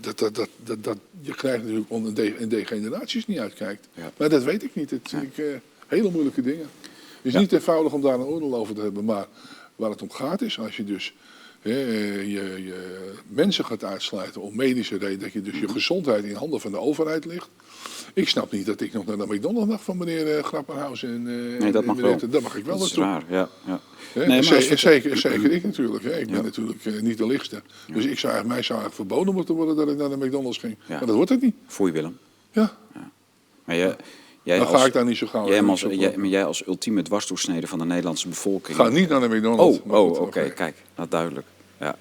dat, 0.00 0.18
dat, 0.18 0.34
dat, 0.34 0.48
dat, 0.64 0.84
dat, 0.84 0.98
je 1.20 1.34
krijgt 1.34 1.62
natuurlijk 1.62 1.90
om 1.90 2.06
een, 2.06 2.14
de, 2.14 3.22
niet 3.26 3.38
uitkijkt. 3.38 3.88
Ja. 3.94 4.12
Maar 4.16 4.28
dat 4.28 4.42
weet 4.42 4.62
ik 4.62 4.74
niet. 4.74 4.90
Het, 4.90 5.12
ik, 5.12 5.60
hele 5.86 6.10
moeilijke 6.10 6.42
dingen. 6.42 6.66
Het 7.22 7.34
is 7.34 7.40
niet 7.40 7.52
eenvoudig 7.52 7.92
om 7.92 8.00
daar 8.02 8.14
een 8.14 8.20
oordeel 8.26 8.54
over 8.54 8.74
te 8.74 8.80
hebben. 8.80 9.04
Maar 9.04 9.26
waar 9.76 9.90
het 9.90 10.02
om 10.02 10.10
gaat 10.10 10.42
is, 10.42 10.58
als 10.58 10.76
je 10.76 10.84
dus 10.84 11.14
hè, 11.60 11.78
je, 12.20 12.62
je 12.64 13.10
mensen 13.26 13.64
gaat 13.64 13.84
uitsluiten 13.84 14.40
om 14.40 14.56
medische 14.56 14.98
reden, 14.98 15.18
dat 15.18 15.32
je 15.32 15.40
dus 15.42 15.58
je 15.60 15.68
gezondheid 15.68 16.24
in 16.24 16.34
handen 16.34 16.60
van 16.60 16.70
de 16.70 16.78
overheid 16.78 17.24
ligt. 17.24 17.48
Ik 18.14 18.28
snap 18.28 18.52
niet 18.52 18.66
dat 18.66 18.80
ik 18.80 18.92
nog 18.92 19.06
naar 19.06 19.16
de 19.16 19.26
McDonald's 19.26 19.70
mag 19.70 19.84
van 19.84 19.96
meneer 19.96 20.36
uh, 20.36 20.42
Grapperhaus. 20.44 21.02
En, 21.02 21.26
eh, 21.26 21.60
Nee, 21.60 21.72
dat 21.72 21.84
mag 21.84 21.96
meneer- 21.96 22.18
wel. 22.18 22.28
Dat 22.30 22.42
mag 22.42 22.56
ik 22.56 22.64
wel 22.64 22.78
dat 22.78 22.86
is 22.86 22.94
raar, 22.94 23.22
ja. 23.28 23.48
ja. 23.66 23.80
Hè? 24.12 24.26
Nee, 24.26 24.42
maar 24.42 24.62
zeker, 24.78 24.78
zeker 25.18 25.50
ik 25.52 25.62
natuurlijk. 25.64 26.04
Hè? 26.04 26.18
Ik 26.20 26.30
ben 26.30 26.42
natuurlijk 26.42 26.84
eh, 26.84 27.00
niet 27.00 27.18
de 27.18 27.26
lichtste. 27.26 27.62
Dus 27.92 28.04
ik 28.04 28.18
zou, 28.18 28.32
eigenlijk- 28.32 28.46
mij 28.46 28.62
zou 28.62 28.78
eigenlijk 28.80 28.94
verboden 28.94 29.34
moeten 29.34 29.54
worden 29.54 29.76
dat 29.76 29.88
ik 29.88 29.96
naar 29.96 30.08
de 30.18 30.26
McDonald's 30.26 30.58
ging. 30.58 30.76
Maar 30.88 31.06
dat 31.06 31.14
wordt 31.14 31.30
het 31.30 31.40
niet. 31.42 31.54
Voor 31.66 31.86
je 31.86 31.92
Willem. 31.92 32.18
Ja, 32.52 32.76
Maar 33.64 33.76
jij, 33.76 33.96
jij 34.50 34.58
dan 34.58 34.72
als, 34.72 34.80
ga 34.80 34.86
ik 34.86 34.92
daar 34.92 35.04
niet 35.04 35.16
zo 35.16 35.26
gauw 35.26 35.48
jij, 35.48 35.62
als, 35.62 35.80
jij, 35.80 36.14
maar 36.16 36.28
jij 36.28 36.44
als 36.44 36.66
ultieme 36.66 37.02
dwarsdoorsnede 37.02 37.66
van 37.66 37.78
de 37.78 37.84
Nederlandse 37.84 38.28
bevolking. 38.28 38.76
Ga 38.76 38.88
niet 38.88 39.08
naar 39.08 39.20
de 39.20 39.28
McDonald's. 39.28 39.78
Oh, 39.86 39.92
oh 39.92 40.20
oké, 40.20 40.50
kijk. 40.50 40.76
Nou, 40.96 41.08
duidelijk. 41.08 41.46
Ja. 41.80 41.96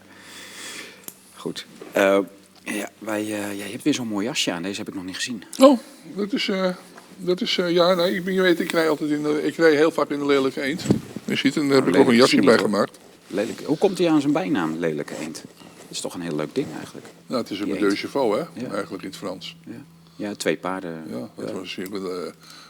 Goed. 1.36 1.66
Eh, 1.92 2.20
ja, 2.64 2.90
wij, 3.00 3.22
eh, 3.22 3.58
jij 3.58 3.70
hebt 3.72 3.84
weer 3.84 3.94
zo'n 3.94 4.08
mooi 4.08 4.26
jasje 4.26 4.52
aan. 4.52 4.64
Deze 4.64 4.78
heb 4.78 4.88
ik 4.88 4.94
nog 4.94 5.06
niet 5.06 5.16
gezien. 5.16 5.44
Oh, 5.60 5.80
dat 6.16 6.34
is, 6.34 6.48
eh, 6.48 6.70
dat 7.18 7.42
is 7.42 7.56
ja, 7.56 7.94
nee, 7.94 8.16
ik, 8.16 8.26
je 8.26 8.42
weet, 8.42 8.60
ik 8.60 8.72
rij 8.72 8.90
altijd 8.90 9.10
in 9.10 9.24
de, 9.24 9.42
ik 9.44 9.56
rij 9.56 9.76
heel 9.76 9.92
vaak 9.92 10.10
in 10.10 10.20
de 10.20 10.26
lelijke 10.26 10.62
eend. 10.62 10.86
Je 11.26 11.36
ziet, 11.36 11.56
en 11.56 11.68
daar 11.68 11.76
heb 11.76 11.88
ik 11.88 11.92
Lelijke 11.92 12.12
een 12.12 12.18
jasje 12.18 12.42
bij 12.42 12.58
gemaakt. 12.58 12.98
Lelijk. 13.28 13.62
Hoe 13.66 13.78
komt 13.78 13.98
hij 13.98 14.10
aan 14.10 14.22
zijn 14.22 14.34
bijnaam, 14.34 14.76
Lelijke 14.78 15.14
Eend? 15.20 15.36
Dat 15.36 15.88
is 15.90 16.02
toch 16.02 16.14
een 16.14 16.22
heel 16.22 16.36
leuk 16.36 16.56
ding 16.56 16.68
eigenlijk. 16.78 17.06
Nou, 17.28 17.42
het 17.42 17.52
is 17.52 17.60
een 17.60 17.96
chevaux, 17.96 18.38
hè, 18.38 18.62
Ja. 18.62 18.72
eigenlijk 18.72 19.04
in 19.04 19.10
het 19.10 19.18
Frans. 19.18 19.56
Ja, 19.66 19.84
ja 20.20 20.36
twee 20.36 20.58
paarden. 20.58 21.04
Ja, 21.10 21.30
het, 21.44 21.52
Was, 21.52 21.78
eh, 21.78 21.92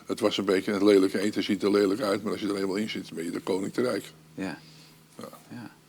het 0.05 0.19
was 0.19 0.37
een 0.37 0.45
beetje 0.45 0.71
het 0.73 0.81
lelijke 0.81 1.19
eend. 1.19 1.35
Het 1.35 1.43
ziet 1.43 1.63
er 1.63 1.71
lelijk 1.71 2.01
uit, 2.01 2.23
maar 2.23 2.31
als 2.31 2.41
je 2.41 2.47
er 2.47 2.53
helemaal 2.55 2.75
in 2.75 2.89
zit, 2.89 3.13
ben 3.13 3.23
je 3.23 3.31
de 3.31 3.39
koning 3.39 3.73
te 3.73 3.81
rijk. 3.81 4.03
Ja. 4.35 4.57
Ja. 5.17 5.29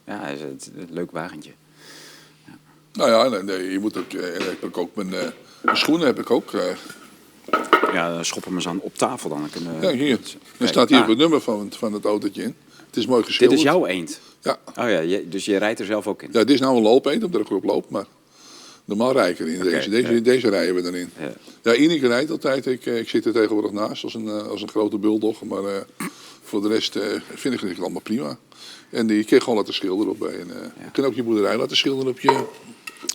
Ja, 0.05 0.29
ja 0.29 0.37
het 0.47 0.71
een 0.77 0.89
leuk 0.91 1.11
wagentje. 1.11 1.51
Nou 2.93 3.11
ja, 3.11 3.29
nee, 3.29 3.43
nee, 3.43 3.71
je 3.73 3.79
moet 3.79 3.97
ook, 3.97 4.13
eh, 4.13 4.33
heb 4.47 4.63
ik 4.65 4.79
ook 4.79 4.95
mijn, 4.95 5.15
eh, 5.15 5.27
mijn 5.61 5.77
schoenen 5.77 6.07
heb 6.07 6.19
ik 6.19 6.31
ook. 6.31 6.53
eh, 6.53 6.63
Ja, 7.93 8.23
schop 8.23 8.45
hem 8.45 8.55
eens 8.55 8.69
aan 8.69 8.81
op 8.81 8.95
tafel 8.97 9.29
dan. 9.29 9.49
Kunnen 9.51 9.81
we- 9.81 9.87
ja, 9.87 9.93
hier. 9.93 10.19
Er 10.59 10.69
staat 10.69 10.89
hier 10.89 11.01
ah, 11.03 11.09
het 11.09 11.19
nummer 11.19 11.41
van, 11.41 11.73
van 11.73 11.93
het 11.93 12.05
autootje 12.05 12.43
in. 12.43 12.55
Het 12.87 12.97
is 12.97 13.07
mooi 13.07 13.19
Dit 13.21 13.27
geschilderd. 13.27 13.61
is 13.61 13.67
jouw 13.67 13.87
eend? 13.87 14.21
Ja. 14.41 14.59
Oh 14.69 14.75
ja, 14.75 14.99
je- 14.99 15.29
dus 15.29 15.45
je 15.45 15.57
rijdt 15.57 15.81
er 15.81 15.87
zelf 15.87 16.07
ook 16.07 16.23
in? 16.23 16.29
ja, 16.33 16.39
dit 16.39 16.51
is 16.51 16.61
nou 16.61 16.77
een 16.77 16.83
loopeend, 16.83 17.25
omdat 17.25 17.41
ik 17.41 17.49
erop 17.49 17.65
loop, 17.65 17.91
maar 17.91 18.05
normaal 18.91 19.13
rij 19.13 19.31
ik 19.31 19.39
erin. 19.39 19.61
Deze, 19.61 19.91
deze, 19.91 20.13
ja. 20.15 20.21
deze 20.21 20.49
rijden 20.51 20.75
we 20.75 20.83
erin. 20.89 21.11
Ja. 21.19 21.33
Ja, 21.63 21.75
Ineke 21.75 22.07
rijdt 22.07 22.31
altijd. 22.31 22.67
Ik, 22.67 22.87
eh, 22.87 22.99
ik 22.99 23.09
zit 23.09 23.25
er 23.27 23.33
tegenwoordig 23.33 23.73
naast 23.73 24.05
als 24.05 24.15
een, 24.15 24.29
eh, 24.29 24.47
als 24.47 24.63
een 24.63 24.69
grote 24.69 24.99
bulldog. 24.99 25.43
Maar 25.45 25.65
eh, 25.65 25.81
voor 26.43 26.63
de 26.63 26.69
rest 26.69 26.97
eh, 26.97 27.21
vind 27.35 27.55
ik 27.55 27.61
het 27.61 27.81
allemaal 27.81 28.01
prima. 28.01 28.39
En 28.91 29.07
die 29.07 29.25
kun 29.25 29.37
je 29.37 29.43
gewoon 29.43 29.59
laten 29.59 29.75
schilderen 29.75 30.13
op 30.13 30.19
bij. 30.19 30.39
En, 30.41 30.51
eh, 30.51 30.63
Je 30.85 30.91
kunt 30.93 31.07
ook 31.07 31.15
je 31.15 31.23
boerderij 31.23 31.57
laten 31.57 31.77
schilderen 31.77 32.11
op 32.13 32.21
je, 32.21 32.31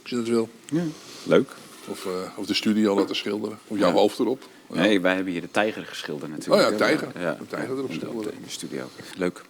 als 0.02 0.10
je 0.10 0.16
dat 0.16 0.28
wil. 0.28 0.50
Ja. 0.72 0.84
Leuk. 1.24 1.50
Of, 1.88 2.08
of 2.36 2.46
de 2.46 2.54
studio 2.54 2.96
laten 2.96 3.16
schilderen. 3.16 3.58
Of 3.68 3.78
jouw 3.78 3.92
hoofd 3.92 4.20
erop. 4.20 4.48
Nee, 4.74 5.02
wij 5.02 5.16
hebben 5.16 5.32
hier 5.34 5.42
de 5.42 5.52
tijger 5.52 5.86
geschilderd 5.86 6.32
natuurlijk. 6.32 6.64
Oh 6.66 6.72
ja, 6.72 6.78
tijger. 6.78 7.12
Ja, 7.20 7.38
De 7.40 7.48
tijger 7.48 7.70
erop 7.78 7.90
in 7.90 8.00
de- 8.00 8.06
schilderen. 8.06 8.34
In 8.34 8.40
de 8.44 8.50
studio. 8.50 8.90
Leuk. 9.18 9.42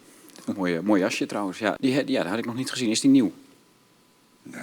Mooi, 0.56 0.80
mooi 0.80 1.00
jasje 1.00 1.26
trouwens. 1.26 1.58
Ja, 1.58 1.74
die, 1.80 1.92
ja, 2.10 2.20
dat 2.22 2.30
had 2.30 2.38
ik 2.38 2.44
nog 2.46 2.54
niet 2.54 2.70
gezien. 2.70 2.90
Is 2.90 3.00
die 3.00 3.10
nieuw? 3.10 3.32
Nee. 4.42 4.62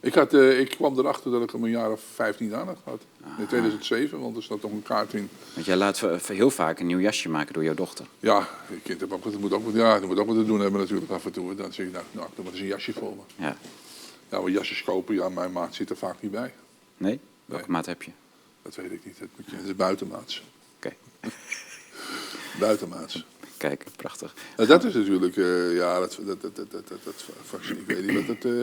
Ik, 0.00 0.14
had, 0.14 0.34
eh, 0.34 0.60
ik 0.60 0.68
kwam 0.68 0.98
erachter 0.98 1.30
dat 1.30 1.42
ik 1.42 1.50
hem 1.50 1.64
een 1.64 1.70
jaar 1.70 1.90
of 1.92 2.00
15 2.14 2.54
aan 2.54 2.66
had 2.66 2.78
gehad. 2.84 3.02
Ah. 3.24 3.38
In 3.38 3.46
2007, 3.46 4.20
want 4.20 4.36
er 4.36 4.42
staat 4.42 4.62
nog 4.62 4.70
een 4.72 4.82
kaart 4.82 5.12
in. 5.14 5.28
Want 5.54 5.66
jij 5.66 5.76
laat 5.76 6.00
heel 6.26 6.50
vaak 6.50 6.80
een 6.80 6.86
nieuw 6.86 6.98
jasje 7.00 7.28
maken 7.28 7.52
door 7.54 7.64
jouw 7.64 7.74
dochter. 7.74 8.06
Ja, 8.20 8.48
je 8.70 8.80
kind 8.82 9.00
heb 9.00 9.12
ook, 9.12 9.24
wat- 9.24 9.38
moet 9.38 9.52
ook, 9.52 9.74
ja, 9.74 9.98
dat 9.98 10.08
moet 10.08 10.18
ook 10.18 10.26
wat 10.26 10.36
te 10.36 10.44
doen 10.44 10.60
hebben 10.60 10.80
natuurlijk 10.80 11.10
af 11.10 11.24
en 11.24 11.32
toe. 11.32 11.54
Dan 11.54 11.72
zeg 11.72 11.86
ik, 11.86 11.92
nou, 11.92 12.04
nou 12.12 12.28
dan 12.34 12.46
eens 12.46 12.60
een 12.60 12.66
jasje 12.66 12.92
voor 12.92 13.14
me. 13.16 13.44
Ja. 13.44 13.56
Ja, 14.30 14.40
maar 14.40 14.50
jasjes 14.50 14.82
kopen, 14.84 15.14
ja, 15.14 15.28
mijn 15.28 15.52
maat 15.52 15.74
zit 15.74 15.90
er 15.90 15.96
vaak 15.96 16.16
niet 16.22 16.30
bij. 16.30 16.52
Nee? 16.96 17.20
Welke 17.44 17.70
maat 17.70 17.86
heb 17.86 18.02
je? 18.02 18.10
Dat 18.62 18.74
weet 18.74 18.92
ik 18.92 19.04
niet. 19.04 19.18
Dat, 19.18 19.28
moet 19.36 19.50
je, 19.50 19.56
dat 19.56 19.64
is 19.66 19.76
buitenmaats. 19.76 20.42
Oké. 20.76 20.94
Buitenmaats. 22.60 23.24
Kijk, 23.56 23.84
prachtig. 23.96 24.34
Nou, 24.56 24.68
dat 24.68 24.84
is 24.84 24.94
natuurlijk, 24.94 25.36
eh, 25.36 25.76
ja, 25.76 26.00
dat, 26.00 26.18
dat, 26.26 26.40
dat, 26.42 26.56
dat, 26.56 26.70
dat, 26.70 26.88
dat, 26.88 26.98
dat 27.04 27.60
ik 27.68 27.86
weet 27.86 28.06
niet 28.06 28.26
wat 28.26 28.36
het... 28.36 28.44
eh, 28.44 28.62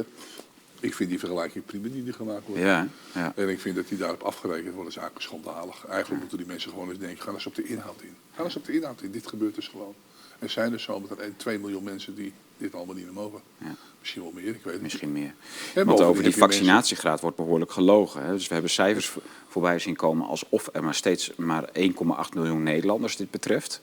ik 0.79 0.93
vind 0.93 1.09
die 1.09 1.19
vergelijking 1.19 1.65
prima 1.65 1.87
die 1.87 2.03
er 2.07 2.13
gemaakt 2.13 2.45
wordt. 2.47 2.61
Ja, 2.61 2.87
ja. 3.13 3.33
En 3.35 3.49
ik 3.49 3.59
vind 3.59 3.75
dat 3.75 3.87
die 3.87 3.97
daarop 3.97 4.21
afgerekend 4.21 4.73
wordt, 4.73 4.89
is 4.89 4.95
eigenlijk 4.97 5.25
schandalig. 5.27 5.85
Eigenlijk 5.87 6.19
moeten 6.19 6.37
die 6.37 6.47
mensen 6.47 6.69
gewoon 6.71 6.89
eens 6.89 6.99
denken, 6.99 7.23
ga 7.23 7.31
eens 7.31 7.45
op 7.45 7.55
de 7.55 7.63
inhoud 7.63 8.01
in. 8.01 8.15
Ga 8.35 8.43
eens 8.43 8.55
op 8.55 8.65
de 8.65 8.73
inhoud 8.73 9.01
in, 9.01 9.11
dit 9.11 9.27
gebeurt 9.27 9.55
dus 9.55 9.67
gewoon. 9.67 9.93
Er 10.39 10.49
zijn 10.49 10.71
dus 10.71 10.83
zo 10.83 10.99
met 10.99 11.39
2 11.39 11.59
miljoen 11.59 11.83
mensen 11.83 12.15
die 12.15 12.33
dit 12.57 12.75
allemaal 12.75 12.95
niet 12.95 13.03
meer 13.05 13.13
mogen. 13.13 13.39
Ja. 13.57 13.75
Misschien 13.99 14.21
wel 14.21 14.31
meer, 14.35 14.45
ik 14.55 14.63
weet 14.63 14.73
het 14.73 14.81
Misschien 14.81 15.11
meer. 15.11 15.33
Want 15.73 15.89
over 15.89 16.13
die 16.13 16.21
mensen- 16.23 16.39
vaccinatiegraad 16.39 17.21
wordt 17.21 17.35
behoorlijk 17.37 17.71
gelogen. 17.71 18.23
Hè? 18.25 18.31
Dus 18.31 18.47
we 18.47 18.53
hebben 18.53 18.71
cijfers 18.71 19.07
vo- 19.07 19.21
voorbij 19.47 19.79
zien 19.79 19.95
komen 19.95 20.27
alsof 20.27 20.69
er 20.73 20.83
maar 20.83 20.95
steeds 20.95 21.31
maar 21.35 21.69
1,8 21.73 22.33
miljoen 22.33 22.63
Nederlanders 22.63 23.15
dit 23.15 23.31
betreft. 23.31 23.81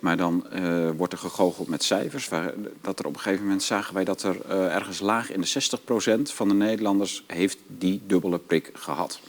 Maar 0.00 0.16
dan 0.16 0.50
eh, 0.50 0.90
wordt 0.96 1.12
er 1.12 1.18
gegoocheld 1.18 1.68
met 1.68 1.82
cijfers. 1.82 2.28
Waar, 2.28 2.54
dat 2.80 2.98
er 2.98 3.06
op 3.06 3.14
een 3.14 3.20
gegeven 3.20 3.44
moment 3.44 3.62
zagen 3.62 3.94
wij 3.94 4.04
dat 4.04 4.22
er 4.22 4.36
eh, 4.48 4.74
ergens 4.74 5.00
laag 5.00 5.30
in 5.32 5.40
de 5.40 5.48
60% 5.48 6.22
van 6.22 6.48
de 6.48 6.54
Nederlanders 6.54 7.24
heeft 7.26 7.58
die 7.66 8.00
dubbele 8.06 8.38
prik 8.38 8.70
gehad. 8.72 9.20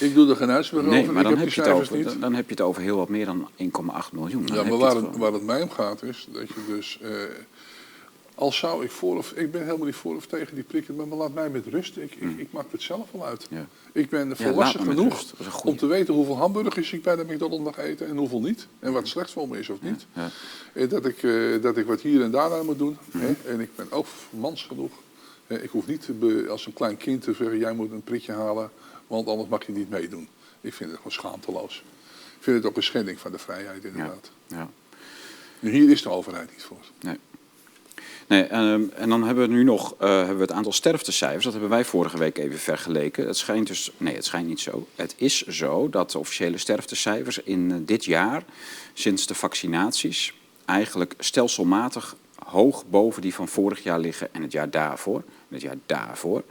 Ik 0.00 0.14
doe 0.14 0.30
er 0.30 0.36
geen 0.36 0.50
uitspraak 0.50 0.84
Nee, 0.84 1.00
over, 1.00 1.12
maar 1.12 1.22
dan 1.22 1.38
heb 1.38 1.48
je 1.48 1.60
het 1.60 1.70
over, 1.70 2.04
dan, 2.04 2.20
dan 2.20 2.34
heb 2.34 2.44
je 2.44 2.50
het 2.50 2.60
over 2.60 2.82
heel 2.82 2.96
wat 2.96 3.08
meer 3.08 3.24
dan 3.24 3.48
1,8 3.50 3.66
miljoen. 4.12 4.46
Dan 4.46 4.56
Ja, 4.56 4.62
maar 4.62 4.78
waar 4.78 4.96
het 4.96 5.16
waar 5.16 5.32
het 5.32 5.44
mij 5.44 5.62
om 5.62 5.70
gaat 5.70 6.02
is 6.02 6.26
dat 6.32 6.48
je 6.48 6.64
dus... 6.66 6.98
eh, 7.02 7.10
als 8.34 8.58
zou 8.58 8.84
ik 8.84 8.90
voor 8.90 9.16
of... 9.16 9.32
Ik 9.32 9.50
ben 9.50 9.64
helemaal 9.64 9.86
niet 9.86 9.94
voor 9.94 10.16
of 10.16 10.26
tegen 10.26 10.54
die 10.54 10.64
prikken, 10.64 10.96
maar, 10.96 11.06
laat 11.06 11.34
mij 11.34 11.50
met 11.50 11.66
rust. 11.66 11.96
Ik, 11.96 12.14
ik, 12.14 12.38
ik 12.38 12.52
maak 12.52 12.66
het 12.70 12.82
zelf 12.82 13.10
wel 13.12 13.26
uit. 13.26 13.46
Hmm. 13.48 13.58
Ja. 13.58 13.66
Ik 13.92 14.10
ben 14.10 14.36
volwassen 14.36 14.80
genoeg 14.80 15.24
om 15.64 15.76
te 15.76 15.86
weten 15.86 16.14
hoeveel 16.14 16.36
hamburgers 16.36 16.92
ik 16.92 17.02
bij 17.02 17.16
de 17.16 17.24
McDonald's 17.24 17.64
mag 17.64 17.78
eten 17.78 18.06
en 18.06 18.16
hoeveel 18.16 18.40
niet. 18.40 18.66
En 18.78 18.92
wat 18.92 19.08
slecht 19.08 19.30
voor 19.30 19.48
me 19.48 19.58
is 19.58 19.68
of 19.68 19.80
niet. 19.80 20.06
Ja. 20.12 20.30
En 20.72 20.88
dat, 20.88 21.06
ik, 21.06 21.22
eh, 21.22 21.62
dat 21.62 21.76
ik 21.76 21.86
wat 21.86 22.00
hier 22.00 22.22
en 22.22 22.30
daar 22.30 22.52
aan 22.52 22.66
moet 22.66 22.78
doen. 22.78 22.98
Hè. 23.10 23.34
En 23.46 23.60
ik 23.60 23.76
ben 23.76 23.86
ook 23.90 24.06
mans 24.30 24.62
genoeg. 24.62 24.92
Eh, 25.46 25.62
ik 25.62 25.70
hoef 25.70 25.86
niet 25.86 26.08
als 26.48 26.66
een 26.66 26.72
klein 26.72 26.96
kind 26.96 27.22
te 27.22 27.34
zeggen, 27.34 27.58
jij 27.58 27.72
moet 27.72 27.90
een 27.90 28.02
prikje 28.02 28.32
halen, 28.32 28.70
want 29.06 29.28
anders 29.28 29.48
mag 29.48 29.66
je 29.66 29.72
niet 29.72 29.90
meedoen. 29.90 30.28
Ik 30.60 30.74
vind 30.74 30.90
het 30.90 30.96
gewoon 30.96 31.12
schaamteloos. 31.12 31.84
Ik 32.36 32.42
vind 32.48 32.56
het 32.56 32.66
ook 32.66 32.76
een 32.76 32.82
schending 32.82 33.18
van 33.18 33.32
de 33.32 33.38
vrijheid, 33.38 33.84
inderdaad. 33.84 34.30
Ja. 34.46 34.70
Hier 35.60 35.90
is 35.90 36.02
de 36.02 36.08
overheid 36.08 36.50
niet 36.50 36.62
voor. 36.62 36.80
Nee. 37.00 37.18
Nee, 38.32 38.42
ehm, 38.42 38.82
en 38.94 39.08
dan 39.08 39.24
hebben 39.24 39.48
we 39.48 39.54
nu 39.54 39.64
nog 39.64 39.94
eh, 39.98 40.16
hebben 40.16 40.36
we 40.36 40.42
het 40.42 40.52
aantal 40.52 40.72
sterftecijfers. 40.72 41.44
Dat 41.44 41.52
hebben 41.52 41.70
wij 41.70 41.84
vorige 41.84 42.18
week 42.18 42.38
even 42.38 42.58
vergeleken. 42.58 43.26
Het 43.26 43.36
schijnt 43.36 43.66
dus, 43.66 43.92
nee, 43.96 44.14
het 44.14 44.24
schijnt 44.24 44.48
niet 44.48 44.60
zo. 44.60 44.86
Het 44.94 45.14
is 45.16 45.46
zo 45.46 45.88
dat 45.88 46.10
de 46.10 46.18
officiële 46.18 46.58
sterftecijfers 46.58 47.38
in 47.38 47.70
eh, 47.70 47.76
dit 47.80 48.04
jaar, 48.04 48.42
sinds 48.92 49.26
de 49.26 49.34
vaccinaties, 49.34 50.34
eigenlijk 50.64 51.14
stelselmatig 51.18 52.16
hoog 52.44 52.84
boven 52.86 53.22
die 53.22 53.34
van 53.34 53.48
vorig 53.48 53.82
jaar 53.82 53.98
liggen 53.98 54.34
en 54.34 54.42
het 54.42 54.52
jaar 54.52 54.70
daarvoor. 54.70 55.22
Het 55.48 55.60
jaar 55.60 55.78
daarvoor. 55.86 56.42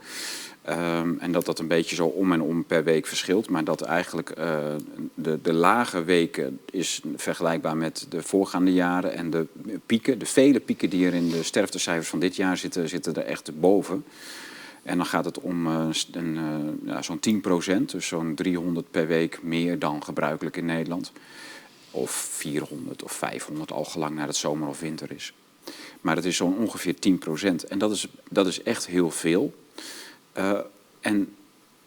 Ehm, 0.61 1.13
en 1.19 1.31
dat 1.31 1.45
dat 1.45 1.59
een 1.59 1.67
beetje 1.67 1.95
zo 1.95 2.05
om 2.05 2.33
en 2.33 2.41
om 2.41 2.65
per 2.65 2.83
week 2.83 3.07
verschilt. 3.07 3.49
Maar 3.49 3.63
dat 3.63 3.81
eigenlijk 3.81 4.29
eh, 4.29 4.57
de, 5.13 5.39
de 5.41 5.53
lage 5.53 6.03
weken 6.03 6.59
is 6.71 7.01
vergelijkbaar 7.15 7.77
met 7.77 8.05
de 8.09 8.21
voorgaande 8.21 8.73
jaren. 8.73 9.13
En 9.13 9.29
de 9.29 9.47
pieken, 9.85 10.19
de 10.19 10.25
vele 10.25 10.59
pieken 10.59 10.89
die 10.89 11.05
er 11.05 11.13
in 11.13 11.29
de 11.29 11.43
sterftecijfers 11.43 12.07
van 12.07 12.19
dit 12.19 12.35
jaar 12.35 12.57
zitten, 12.57 12.89
zitten 12.89 13.15
er 13.15 13.25
echt 13.25 13.59
boven. 13.59 14.05
En 14.83 14.97
dan 14.97 15.05
gaat 15.05 15.25
het 15.25 15.39
om 15.39 15.67
uh, 15.67 15.87
uh, 16.15 16.23
ja, 16.85 17.01
zo'n 17.01 17.19
10 17.19 17.41
procent, 17.41 17.91
dus 17.91 18.07
zo'n 18.07 18.35
300 18.35 18.91
per 18.91 19.07
week 19.07 19.39
meer 19.43 19.79
dan 19.79 20.03
gebruikelijk 20.03 20.57
in 20.57 20.65
Nederland. 20.65 21.11
Of 21.91 22.11
400 22.11 23.03
of 23.03 23.11
500 23.11 23.71
al 23.71 23.83
gelang 23.83 24.15
naar 24.15 24.27
het 24.27 24.35
zomer 24.35 24.67
of 24.67 24.79
winter 24.79 25.11
is. 25.11 25.33
Maar 26.01 26.15
het 26.15 26.25
is 26.25 26.35
zo'n 26.35 26.57
ongeveer 26.57 26.99
10 26.99 27.17
procent. 27.17 27.63
En 27.63 27.77
dat 27.77 27.91
is, 27.91 28.07
dat 28.29 28.47
is 28.47 28.63
echt 28.63 28.87
heel 28.87 29.11
veel. 29.11 29.53
Uh, 30.37 30.59
en 30.99 31.35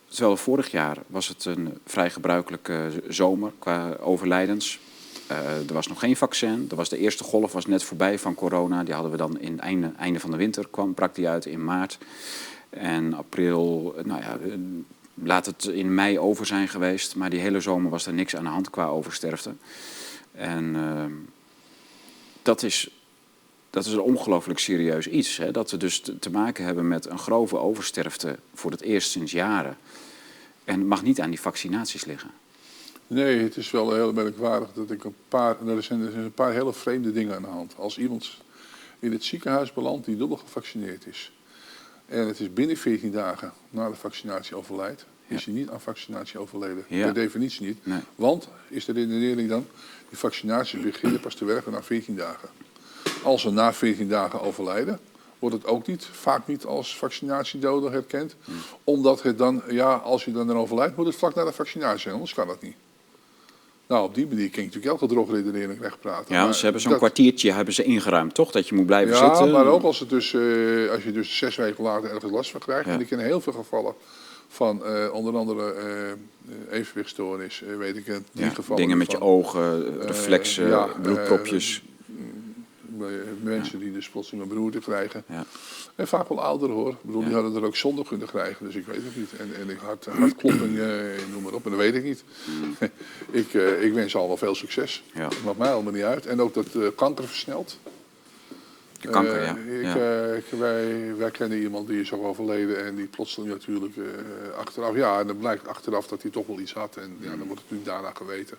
terwijl 0.07 0.37
vorig 0.37 0.71
jaar 0.71 0.99
was 1.07 1.29
het 1.29 1.45
een 1.45 1.79
vrij 1.87 2.11
gebruikelijke 2.11 2.91
zomer 3.09 3.53
qua 3.59 3.97
overlijdens. 4.01 4.81
Uh, 5.31 5.69
er 5.69 5.73
was 5.73 5.87
nog 5.87 5.99
geen 5.99 6.17
vaccin. 6.17 6.67
Er 6.71 6.77
was 6.77 6.89
de 6.89 6.99
eerste 6.99 7.25
golf 7.25 7.53
was 7.53 7.67
net 7.67 7.83
voorbij 7.83 8.19
van 8.19 8.35
corona. 8.35 8.85
Die 8.85 8.95
hadden 8.95 9.13
we 9.13 9.17
dan 9.17 9.41
in 9.41 9.53
het 9.53 9.97
einde, 9.97 10.21
van 10.21 10.31
de 10.31 10.37
winter, 10.37 10.69
kwam, 10.71 10.95
brak 10.95 11.15
die 11.15 11.29
uit 11.29 11.47
in 11.47 11.65
maart. 11.65 11.99
En 12.71 13.15
april, 13.15 13.95
nou 14.05 14.21
ja, 14.21 14.39
laat 15.15 15.47
het 15.47 15.65
in 15.65 15.95
mei 15.95 16.19
over 16.19 16.47
zijn 16.47 16.69
geweest. 16.69 17.17
Maar 17.17 17.31
die 17.31 17.41
hele 17.41 17.61
zomer 17.61 17.91
was 17.91 18.07
er 18.07 18.13
niks 18.13 18.37
aan 18.37 18.45
de 18.45 18.51
hand 18.51 18.71
qua 18.71 18.87
oversterfte. 18.87 19.55
En 20.33 20.77
dat 22.43 22.63
is 22.63 22.89
dat 23.75 23.85
is 23.85 23.93
een 23.93 24.01
ongelooflijk 24.01 24.59
serieus 24.59 25.07
iets. 25.07 25.37
Hè? 25.37 25.51
Dat 25.51 25.71
we 25.71 25.77
dus 25.77 26.03
te, 26.21 26.31
maken 26.31 26.65
hebben 26.65 26.89
met 26.89 27.07
een 27.07 27.19
grove 27.19 27.59
oversterfte 27.59 28.39
voor 28.55 28.71
het 28.71 28.81
eerst 28.81 29.11
sinds 29.11 29.33
jaren. 29.33 29.77
En 30.65 30.79
het 30.79 30.89
mag 30.89 31.03
niet 31.03 31.21
aan 31.21 31.31
die 31.31 31.41
vaccinaties 31.41 32.05
liggen. 32.05 32.31
Nee, 33.07 33.39
het 33.39 33.57
is 33.57 33.71
wel 33.71 33.95
heel 33.95 34.13
merkwaardig 34.13 34.73
dat 34.73 34.91
ik 34.91 35.05
een 35.05 35.15
paar. 35.29 35.69
Er 35.69 35.83
zijn, 35.83 36.03
er 36.03 36.11
zijn 36.11 36.25
een 36.25 36.33
paar 36.33 36.53
hele 36.53 36.73
vreemde 36.73 37.13
dingen 37.13 37.35
aan 37.35 37.43
de 37.43 37.49
hand. 37.49 37.75
Als 37.77 37.99
iemand 37.99 38.31
in 38.99 39.13
het 39.13 39.25
ziekenhuis 39.25 39.73
belandt 39.73 40.07
die 40.07 40.17
dubbel 40.17 40.37
gevaccineerd 40.37 41.07
is. 41.07 41.33
En 42.07 42.27
het 42.27 42.41
is 42.41 42.53
binnen 42.53 42.77
14 42.77 43.13
dagen 43.13 43.53
na 43.71 43.89
de 43.89 43.95
vaccinatie 43.95 44.57
overlijdt. 44.57 45.07
Is 45.27 45.45
hij 45.45 45.55
niet 45.55 45.69
aan 45.69 45.81
vaccinatie 45.81 46.39
overleden? 46.39 46.85
Ja. 46.89 47.05
Per 47.05 47.15
definitie 47.15 47.67
niet. 47.67 47.87
Nee. 47.87 48.01
Want, 48.15 48.49
is 48.69 48.85
de 48.85 48.93
redenering 48.93 49.49
dan, 49.49 49.67
die 50.09 50.19
vaccinaties 50.19 50.81
beginnen 50.81 51.21
pas 51.21 51.35
te 51.35 51.45
werken 51.45 51.73
na 51.73 51.83
14 51.83 52.17
dagen. 52.17 52.49
Als 53.25 53.43
ze 53.43 53.51
na 53.51 53.73
14 53.73 54.09
dagen 54.09 54.41
overlijden, 54.41 54.99
wordt 55.39 55.57
het 55.57 55.67
ook 55.67 55.87
niet, 55.87 56.09
vaak 56.13 56.47
niet 56.47 56.65
als 56.65 56.97
vaccinatiedoden 56.97 57.93
herkend. 57.93 58.37
Hmm. 58.45 58.55
Omdat 58.85 59.23
het 59.23 59.39
dan, 59.39 59.63
ja, 59.71 59.95
als 59.95 60.25
je 60.25 60.33
dan 60.33 60.53
overlijdt, 60.53 60.97
moet 60.97 61.07
het 61.07 61.17
vlak 61.17 61.35
na 61.35 61.45
de 61.45 61.53
vaccinatie 61.53 62.01
zijn, 62.01 62.15
anders 62.15 62.35
kan 62.35 62.47
dat 62.47 62.63
niet. 62.63 62.77
Nou, 63.87 64.05
op 64.05 64.15
die 64.15 64.27
manier 64.27 64.51
kun 64.51 64.63
je 64.63 64.69
natuurlijk 64.69 64.93
elke 64.93 65.15
drogredenering 65.15 65.81
recht 65.81 66.01
praten. 66.01 66.35
Ja, 66.35 66.45
maar 66.45 66.55
ze 66.55 66.65
hebben 66.65 66.83
zo'n 66.83 66.97
kwartiertje 66.97 67.53
hebben 67.53 67.75
ze 67.75 67.83
ingeruimd, 67.83 68.35
toch? 68.35 68.51
Dat 68.51 68.69
je 68.69 68.75
moet 68.75 68.87
blijven 68.87 69.15
ja, 69.15 69.25
zitten. 69.25 69.47
Ja, 69.47 69.53
maar 69.53 69.67
ook 69.67 69.83
als, 69.83 70.01
het 70.01 70.09
dus, 70.09 70.33
uh, 70.33 70.91
als 70.91 71.05
je 71.05 71.13
dus 71.13 71.37
zes 71.37 71.57
weken 71.57 71.85
later 71.85 72.11
ergens 72.11 72.33
last 72.33 72.51
van 72.51 72.61
krijgt. 72.61 72.87
Ja. 72.87 72.93
En 72.93 73.01
ik 73.01 73.07
ken 73.07 73.19
heel 73.19 73.41
veel 73.41 73.53
gevallen 73.53 73.95
van 74.49 74.83
uh, 74.85 75.13
onder 75.13 75.37
andere 75.37 75.75
uh, 76.49 76.79
evenwichtstoornis, 76.79 77.63
weet 77.79 77.97
ik 77.97 78.07
het. 78.07 78.23
Ja, 78.33 78.53
dingen 78.75 78.99
met 78.99 79.11
van, 79.11 79.21
je 79.21 79.25
ogen, 79.25 80.01
reflexen, 80.07 80.89
bloedpropjes 81.03 81.83
mensen 83.41 83.79
die 83.79 83.93
dus 83.93 84.09
plotseling 84.09 84.43
een 84.43 84.49
beroerte 84.49 84.79
krijgen. 84.79 85.25
Ja. 85.27 85.45
En 85.95 86.09
vaak 86.09 86.29
wel 86.29 86.43
ouderen 86.43 86.75
hoor. 86.75 86.91
Ik 86.91 87.03
bedoel, 87.03 87.25
die 87.25 87.35
hadden 87.35 87.55
er 87.55 87.65
ook 87.65 87.77
zonder 87.77 88.05
kunnen 88.05 88.27
krijgen, 88.27 88.67
dus 88.67 88.75
ik 88.75 88.87
weet 88.87 89.05
het 89.05 89.17
niet. 89.17 89.37
En, 89.37 89.55
en 89.61 89.71
ik 89.71 89.79
hart, 89.79 90.05
hartklopping, 90.07 90.77
uh, 90.77 90.87
noem 91.33 91.43
maar 91.43 91.53
op, 91.53 91.65
en 91.65 91.71
dat 91.71 91.81
weet 91.81 91.95
ik 91.95 92.05
niet. 92.05 92.25
Mm. 92.47 92.77
ik, 93.41 93.55
uh, 93.55 93.83
ik 93.83 93.93
wens 93.93 94.11
ze 94.11 94.19
allemaal 94.19 94.37
veel 94.37 94.55
succes. 94.55 95.05
Ja. 95.15 95.29
Dat 95.29 95.43
maakt 95.45 95.59
mij 95.59 95.73
allemaal 95.73 95.93
niet 95.93 96.03
uit. 96.03 96.27
En 96.27 96.41
ook 96.41 96.55
dat 96.55 96.75
uh, 96.75 96.89
kanker 96.97 97.27
versnelt. 97.27 97.79
De 99.01 99.09
kanker, 99.09 99.43
ja. 99.43 99.57
Ik, 99.57 99.83
ja. 100.51 100.57
Wij, 100.59 101.15
wij 101.17 101.31
kennen 101.31 101.59
iemand 101.59 101.89
die 101.89 102.01
is 102.01 102.13
ook 102.13 102.25
overleden 102.25 102.85
en 102.85 102.95
die 102.95 103.07
plotseling 103.07 103.53
natuurlijk 103.53 103.95
achteraf... 104.57 104.97
Ja, 104.97 105.21
en 105.21 105.27
dan 105.27 105.39
blijkt 105.39 105.69
achteraf 105.69 106.07
dat 106.07 106.23
hij 106.23 106.31
toch 106.31 106.47
wel 106.47 106.61
iets 106.61 106.73
had 106.73 106.97
en 106.97 107.17
ja, 107.21 107.29
dan 107.29 107.47
wordt 107.47 107.63
het 107.63 107.71
natuurlijk 107.71 107.85
daarna 107.85 108.11
geweten. 108.15 108.59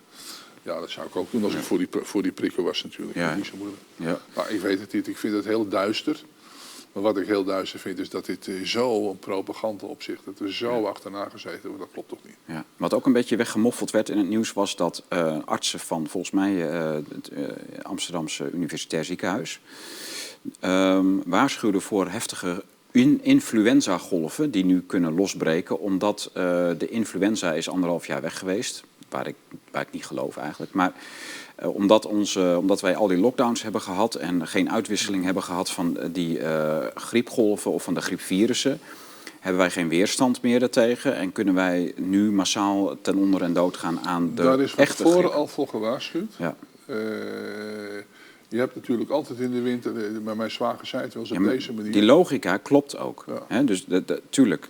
Ja, 0.66 0.80
dat 0.80 0.90
zou 0.90 1.06
ik 1.06 1.16
ook 1.16 1.30
doen 1.30 1.44
als 1.44 1.54
ik 1.54 1.62
voor 1.62 1.78
die, 1.78 1.88
voor 1.90 2.22
die 2.22 2.32
prikken 2.32 2.64
was 2.64 2.82
natuurlijk. 2.82 3.16
Ja. 3.16 3.34
Niet 3.34 3.46
zo 3.46 3.56
moeilijk. 3.56 3.82
Ja. 3.96 4.20
Maar 4.34 4.50
ik 4.50 4.60
weet 4.60 4.80
het 4.80 4.92
niet. 4.92 5.08
Ik 5.08 5.16
vind 5.16 5.34
het 5.34 5.44
heel 5.44 5.68
duister. 5.68 6.24
Maar 6.92 7.02
wat 7.02 7.16
ik 7.16 7.26
heel 7.26 7.44
duister 7.44 7.78
vind 7.78 7.98
is 7.98 8.10
dat 8.10 8.26
dit 8.26 8.50
zo 8.64 9.10
een 9.10 9.18
propaganda 9.18 9.86
op 9.86 10.02
zich, 10.02 10.18
dat 10.24 10.38
er 10.38 10.52
zo 10.52 10.80
ja. 10.80 10.88
achterna 10.88 11.28
gezeten 11.28 11.68
wordt, 11.68 11.78
dat 11.78 11.92
klopt 11.92 12.08
toch 12.08 12.18
niet. 12.24 12.36
Ja. 12.44 12.64
Wat 12.76 12.94
ook 12.94 13.06
een 13.06 13.12
beetje 13.12 13.36
weggemoffeld 13.36 13.90
werd 13.90 14.08
in 14.08 14.18
het 14.18 14.28
nieuws 14.28 14.52
was 14.52 14.76
dat 14.76 15.02
uh, 15.12 15.38
artsen 15.44 15.80
van 15.80 16.06
volgens 16.08 16.32
mij 16.32 16.52
uh, 16.52 16.94
het 17.14 17.30
uh, 17.32 17.48
Amsterdamse 17.82 18.50
Universitair 18.50 19.04
Ziekenhuis 19.04 19.60
um, 20.60 21.22
waarschuwden 21.26 21.82
voor 21.82 22.08
heftige 22.08 22.64
in 22.90 23.20
influenza-golven 23.22 24.50
die 24.50 24.64
nu 24.64 24.80
kunnen 24.80 25.14
losbreken, 25.14 25.80
omdat 25.80 26.30
de 26.78 26.88
influenza 26.90 27.52
is 27.52 27.68
anderhalf 27.68 28.06
jaar 28.06 28.22
weg 28.22 28.38
geweest 28.38 28.84
waar 29.08 29.26
ik, 29.26 29.34
waar 29.70 29.82
ik 29.82 29.92
niet 29.92 30.06
geloof 30.06 30.36
eigenlijk. 30.36 30.72
Maar 30.72 30.92
uh, 31.62 31.74
omdat, 31.74 32.06
onze, 32.06 32.56
omdat 32.58 32.80
wij 32.80 32.96
al 32.96 33.06
die 33.06 33.18
lockdowns 33.18 33.62
hebben 33.62 33.80
gehad 33.80 34.14
en 34.14 34.46
geen 34.46 34.70
uitwisseling 34.70 35.24
hebben 35.24 35.42
gehad 35.42 35.70
van 35.70 35.98
die 36.12 36.38
uh, 36.38 36.78
griepgolven 36.94 37.70
of 37.70 37.82
van 37.82 37.94
de 37.94 38.00
griepvirussen, 38.00 38.80
hebben 39.40 39.60
wij 39.60 39.70
geen 39.70 39.88
weerstand 39.88 40.42
meer 40.42 40.60
daartegen 40.60 41.16
en 41.16 41.32
kunnen 41.32 41.54
wij 41.54 41.92
nu 41.96 42.32
massaal 42.32 43.00
ten 43.00 43.16
onder 43.16 43.42
en 43.42 43.52
dood 43.52 43.76
gaan 43.76 44.00
aan 44.00 44.34
de 44.34 44.42
Daar 44.42 44.60
is 44.60 44.70
van 44.70 44.84
echte 44.84 45.02
tevoren 45.02 45.20
griep. 45.20 45.32
al 45.32 45.46
voor 45.46 45.68
gewaarschuwd. 45.68 46.34
Ja. 46.36 46.56
Je 48.48 48.58
hebt 48.58 48.74
natuurlijk 48.74 49.10
altijd 49.10 49.38
in 49.38 49.50
de 49.50 49.60
winter, 49.60 49.92
maar 50.22 50.36
mijn 50.36 50.50
zwager 50.50 50.86
zei 50.86 51.02
het 51.02 51.14
wel 51.14 51.22
eens 51.22 51.32
op 51.32 51.44
deze 51.44 51.72
manier. 51.72 51.92
Die 51.92 52.04
logica 52.04 52.56
klopt 52.56 52.98
ook. 52.98 53.24
Ja. 53.48 53.62
Dus 53.62 53.84
de, 53.84 54.04
de, 54.04 54.22
tuurlijk. 54.30 54.68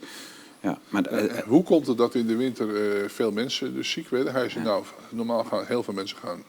Ja, 0.60 0.78
maar 0.88 1.12
uh, 1.12 1.38
hoe 1.38 1.62
komt 1.62 1.86
het 1.86 1.96
dat 1.96 2.14
in 2.14 2.26
de 2.26 2.36
winter 2.36 2.68
uh, 2.68 3.08
veel 3.08 3.32
mensen 3.32 3.74
dus 3.74 3.90
ziek 3.90 4.08
werden? 4.08 4.32
Hij 4.32 4.48
zei, 4.48 4.64
ja. 4.64 4.70
nou, 4.70 4.84
normaal 5.08 5.44
gaan 5.44 5.64
heel 5.66 5.82
veel 5.82 5.94
mensen 5.94 6.16
gaan 6.16 6.42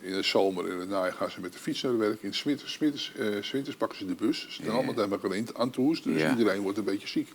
in 0.00 0.12
de 0.12 0.22
zomer, 0.22 0.68
in 0.68 0.78
het 0.78 0.88
najaar 0.88 1.12
gaan 1.12 1.30
ze 1.30 1.40
met 1.40 1.52
de 1.52 1.58
fiets 1.58 1.82
naar 1.82 1.92
het 1.92 2.00
werk. 2.00 2.22
In 2.22 2.30
de 2.30 2.40
winters, 2.44 2.78
winters, 2.78 3.12
uh, 3.18 3.42
winters 3.52 3.76
pakken 3.76 3.98
ze 3.98 4.06
de 4.06 4.14
bus. 4.14 4.40
Ze 4.40 4.50
zijn 4.50 4.68
ja. 4.68 4.74
allemaal 4.74 4.94
daar 4.94 5.08
maar 5.08 5.18
aan 5.54 5.72
hoesten, 5.74 6.12
dus 6.12 6.30
iedereen 6.30 6.60
wordt 6.60 6.78
een 6.78 6.84
beetje 6.84 7.08
ziek. 7.08 7.32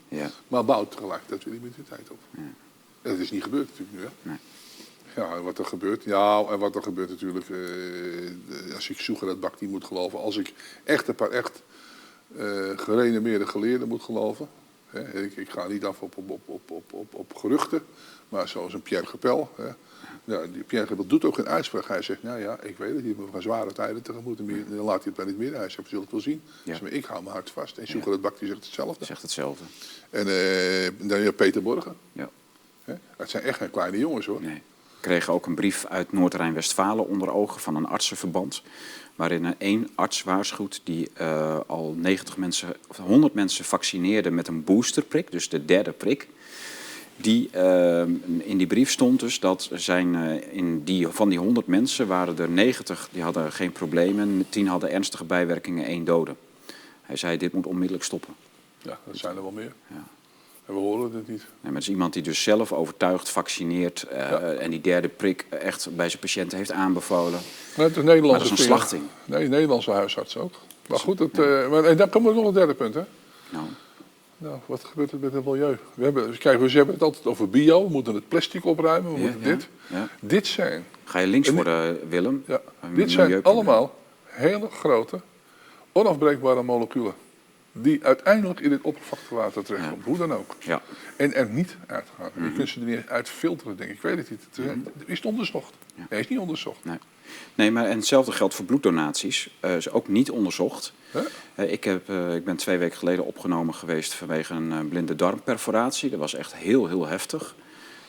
Maar 0.47 0.65
bouwt 0.65 0.91
tegelijkertijd 0.91 1.43
weer 1.43 1.53
immuniteit 1.53 2.09
op. 2.09 2.19
En 3.01 3.11
dat 3.11 3.17
is 3.17 3.31
niet 3.31 3.43
gebeurd 3.43 3.67
natuurlijk 3.69 3.97
nu, 3.97 4.03
hè? 4.03 4.09
Nee. 4.21 4.37
Ja, 5.15 5.41
wat 5.41 5.57
er 5.57 5.65
gebeurt. 5.65 6.03
Ja, 6.03 6.43
en 6.49 6.59
wat 6.59 6.75
er 6.75 6.83
gebeurt 6.83 7.09
natuurlijk, 7.09 7.45
als 8.75 8.89
ik 8.89 8.99
zoeken 8.99 9.27
dat 9.27 9.39
bak 9.39 9.61
niet 9.61 9.69
moet 9.69 9.85
geloven. 9.85 10.19
Als 10.19 10.37
ik 10.37 10.53
echt 10.83 11.07
een 11.07 11.15
paar 11.15 11.31
echt 11.31 11.61
gerenommeerde 12.75 13.47
geleerden 13.47 13.87
moet 13.87 14.03
geloven, 14.03 14.49
He, 14.89 15.23
ik, 15.23 15.37
ik, 15.37 15.49
ga 15.49 15.67
niet 15.67 15.85
af 15.85 16.01
op, 16.01 16.17
op, 16.17 16.29
op, 16.45 16.71
op, 16.71 16.93
op, 16.93 17.13
op 17.13 17.35
geruchten, 17.35 17.85
maar 18.29 18.47
zoals 18.47 18.73
een 18.73 18.81
Pierre 18.81 19.07
Gepel. 19.07 19.49
Ja, 20.23 20.45
die 20.47 20.63
Pierre 20.63 20.87
Gepel 20.87 21.07
doet 21.07 21.25
ook 21.25 21.37
een 21.37 21.47
uitspraak. 21.47 21.87
Hij 21.87 22.01
zegt, 22.01 22.23
nou 22.23 22.39
ja, 22.39 22.61
ik 22.61 22.77
weet 22.77 22.95
het 22.95 23.03
niet, 23.03 23.17
we 23.17 23.27
gaan 23.31 23.41
zware 23.41 23.73
tijden 23.73 24.01
tegemoet. 24.01 24.39
En 24.39 24.65
dan 24.69 24.77
laat 24.77 25.03
hij 25.03 25.13
het 25.13 25.15
bij 25.15 25.25
niet 25.25 25.37
meer. 25.37 25.55
Hij 25.55 25.69
zegt, 25.69 25.83
we 25.83 25.87
zullen 25.87 26.03
het 26.03 26.11
wel 26.11 26.21
zien. 26.21 26.41
Ja. 26.63 26.75
Zeg, 26.75 26.89
ik 26.89 27.05
hou 27.05 27.23
mijn 27.23 27.35
hart 27.35 27.49
vast. 27.49 27.77
En 27.77 27.87
Zoeker 27.87 28.11
het 28.11 28.21
Bak 28.21 28.39
die 28.39 28.47
zegt 28.47 28.63
hetzelfde. 28.63 29.05
Zegt 29.05 29.21
hetzelfde. 29.21 29.63
En 30.09 30.27
uh, 30.27 31.09
dan 31.09 31.21
ja, 31.21 31.31
Peter 31.31 31.61
Borgen. 31.61 31.95
Ja. 32.11 32.29
He. 32.83 32.93
Het 33.17 33.29
zijn 33.29 33.43
echt 33.43 33.57
geen 33.57 33.69
kleine 33.69 33.97
jongens 33.97 34.25
hoor. 34.25 34.41
Nee. 34.41 34.61
Kregen 34.99 35.33
ook 35.33 35.45
een 35.45 35.55
brief 35.55 35.85
uit 35.85 36.11
Noord-Rijn-Westfalen 36.11 37.07
onder 37.07 37.31
ogen 37.31 37.61
van 37.61 37.75
een 37.75 37.87
artsenverband 37.87 38.61
waarin 39.19 39.55
één 39.57 39.89
arts 39.95 40.23
waarschuwt 40.23 40.81
die 40.83 41.09
uh, 41.21 41.59
al 41.67 41.95
90 41.97 42.37
mensen, 42.37 42.75
of 42.87 42.97
100 42.97 43.33
mensen 43.33 43.65
vaccineerde 43.65 44.31
met 44.31 44.47
een 44.47 44.63
boosterprik, 44.63 45.31
dus 45.31 45.49
de 45.49 45.65
derde 45.65 45.91
prik. 45.91 46.27
Die, 47.15 47.49
uh, 47.55 48.01
in 48.37 48.57
die 48.57 48.67
brief 48.67 48.89
stond 48.89 49.19
dus 49.19 49.39
dat 49.39 49.69
zijn, 49.73 50.13
uh, 50.13 50.53
in 50.53 50.83
die, 50.83 51.07
van 51.07 51.29
die 51.29 51.39
100 51.39 51.67
mensen 51.67 52.07
waren 52.07 52.37
er 52.37 52.49
90 52.49 53.09
die 53.11 53.23
hadden 53.23 53.51
geen 53.51 53.71
problemen, 53.71 54.45
10 54.49 54.67
hadden 54.67 54.91
ernstige 54.91 55.23
bijwerkingen, 55.23 55.85
één 55.85 56.03
dode. 56.03 56.35
Hij 57.01 57.15
zei 57.15 57.37
dit 57.37 57.53
moet 57.53 57.67
onmiddellijk 57.67 58.03
stoppen. 58.03 58.33
Ja, 58.81 58.99
dat 59.03 59.17
zijn 59.17 59.35
er 59.35 59.41
wel 59.41 59.51
meer. 59.51 59.73
Ja. 59.87 60.03
En 60.69 60.75
we 60.75 60.81
horen 60.81 61.11
het 61.15 61.27
niet. 61.27 61.37
Nee, 61.37 61.45
maar 61.61 61.71
het 61.73 61.81
is 61.81 61.89
iemand 61.89 62.13
die 62.13 62.23
dus 62.23 62.43
zelf 62.43 62.73
overtuigd 62.73 63.29
vaccineert 63.29 64.03
eh, 64.03 64.17
Ja. 64.29 64.39
en 64.39 64.69
die 64.71 64.81
derde 64.81 65.07
prik 65.07 65.45
echt 65.49 65.95
bij 65.95 66.09
zijn 66.09 66.21
patiënten 66.21 66.57
heeft 66.57 66.71
aanbevolen. 66.71 67.39
Maar 67.77 67.85
het 67.85 67.97
is 67.97 68.03
Nederlandse 68.03 68.29
Maar 68.29 68.39
dat 68.39 68.43
is 68.43 68.49
een 68.51 68.57
slachting. 68.57 69.03
Nee, 69.25 69.47
Nederlandse 69.47 69.91
huisarts 69.91 70.37
ook. 70.37 70.53
Maar 70.87 70.99
goed, 70.99 71.19
het, 71.19 71.39
eh, 71.39 71.69
maar, 71.69 71.83
en 71.83 71.97
dan 71.97 72.09
komt 72.09 72.27
er 72.27 72.33
nog 72.33 72.45
een 72.45 72.53
derde 72.53 72.73
punt. 72.73 72.93
Hè? 72.93 73.01
Nou, 73.49 73.65
Nou, 74.37 74.57
wat 74.65 74.83
gebeurt 74.83 75.11
er 75.11 75.17
met 75.19 75.33
het 75.33 75.45
milieu? 75.45 75.77
We 75.93 76.03
hebben, 76.03 76.37
kijk, 76.37 76.59
we 76.59 76.69
hebben 76.71 76.93
het 76.93 77.03
altijd 77.03 77.25
over 77.25 77.49
bio. 77.49 77.83
We 77.83 77.89
moeten 77.91 78.15
het 78.15 78.27
plastic 78.27 78.65
opruimen. 78.65 79.13
We 79.13 79.19
Ja, 79.19 79.25
moeten 79.25 79.41
dit. 79.43 79.67
Dit 80.19 80.47
zijn, 80.47 80.85
ga 81.03 81.19
je 81.19 81.27
links 81.27 81.47
En- 81.47 81.55
worden, 81.55 82.09
Willem? 82.09 82.43
ja, 82.47 82.61
dit 82.93 83.11
zijn 83.11 83.43
allemaal 83.43 83.95
hele 84.23 84.69
grote, 84.69 85.19
onafbreekbare 85.91 86.63
moleculen. 86.63 87.13
Die 87.81 88.03
uiteindelijk 88.03 88.59
in 88.59 88.71
het 88.71 88.81
oppervlaktewater 88.81 89.63
terechtkomen. 89.63 90.05
Hoe 90.05 90.17
dan 90.17 90.33
ook. 90.33 90.55
Ja. 90.59 90.81
En 91.15 91.33
er 91.33 91.49
niet 91.49 91.75
uitgaan. 91.87 92.29
Mhm. 92.33 92.45
Je 92.45 92.53
kunt 92.53 92.69
ze 92.69 92.79
er 92.79 92.85
niet 92.85 93.07
uit 93.07 93.29
filteren, 93.29 93.77
denk 93.77 93.89
ik. 93.89 93.95
Ik 93.95 94.01
weet 94.01 94.17
het 94.17 94.29
niet. 94.29 94.41
Het 94.49 94.57
is, 94.57 95.03
is 95.05 95.17
het 95.17 95.25
onderzocht? 95.25 95.73
Ja. 95.95 96.05
Nee, 96.09 96.19
is 96.19 96.27
niet 96.27 96.39
onderzocht. 96.39 96.85
Nee. 96.85 96.97
nee, 97.55 97.71
maar 97.71 97.85
en 97.85 97.97
hetzelfde 97.97 98.31
geldt 98.31 98.53
voor 98.53 98.65
bloeddonaties. 98.65 99.49
Eh 99.59 99.75
is 99.75 99.89
ook 99.89 100.07
niet 100.07 100.31
onderzocht. 100.31 100.93
Eh, 101.55 101.71
ik, 101.71 101.83
heb, 101.83 102.09
eh, 102.09 102.35
ik 102.35 102.45
ben 102.45 102.55
twee 102.55 102.77
weken 102.77 102.97
geleden 102.97 103.25
opgenomen 103.25 103.73
geweest 103.73 104.13
vanwege 104.13 104.53
een 104.53 104.71
eh, 104.71 104.79
blinde 104.89 105.15
darmperforatie. 105.15 106.09
Dat 106.09 106.19
was 106.19 106.33
echt 106.33 106.55
heel, 106.55 106.87
heel 106.87 107.07
heftig. 107.07 107.55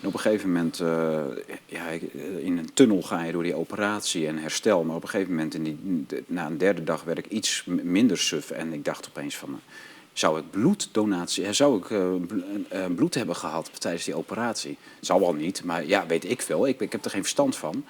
En 0.01 0.07
op 0.07 0.15
een 0.15 0.21
gegeven 0.21 0.53
moment, 0.53 0.81
eh, 0.81 1.23
ja, 1.67 1.91
eh, 1.91 2.03
in 2.39 2.59
een 2.59 2.73
tunnel 2.75 3.03
ga 3.03 3.23
je 3.25 3.33
door 3.33 3.43
die 3.43 3.55
operatie 3.55 4.27
en 4.27 4.39
herstel. 4.39 4.85
Maar 4.85 4.97
op 4.97 5.03
een 5.03 5.09
gegeven 5.09 5.35
moment, 5.35 5.55
in 5.55 5.63
die, 5.63 6.07
na 6.27 6.47
een 6.47 6.59
derde 6.59 6.85
dag, 6.85 7.05
werd 7.05 7.19
ik 7.19 7.27
iets 7.27 7.65
minder 7.83 8.19
suf. 8.19 8.51
En 8.51 8.73
ik 8.73 8.85
dacht 8.85 9.09
opeens 9.09 9.37
van, 9.37 9.49
eh, 9.49 9.77
zou 10.13 10.39
ik 10.39 10.51
bloeddonatie, 10.51 11.53
zou 11.53 11.79
ik 11.79 11.87
bl- 12.27 12.95
bloed 12.95 13.15
hebben 13.15 13.37
gehad 13.37 13.71
tijdens 13.81 14.05
die 14.05 14.15
operatie? 14.15 14.77
Zal 15.01 15.21
wel 15.21 15.35
niet, 15.35 15.65
maar 15.65 15.87
ja, 15.87 16.07
weet 16.07 16.31
ik 16.31 16.43
veel. 16.43 16.67
Ik, 16.67 16.81
ik 16.81 16.93
heb 16.93 17.05
er 17.05 17.11
geen 17.11 17.23
verstand 17.23 17.57
van. 17.57 17.85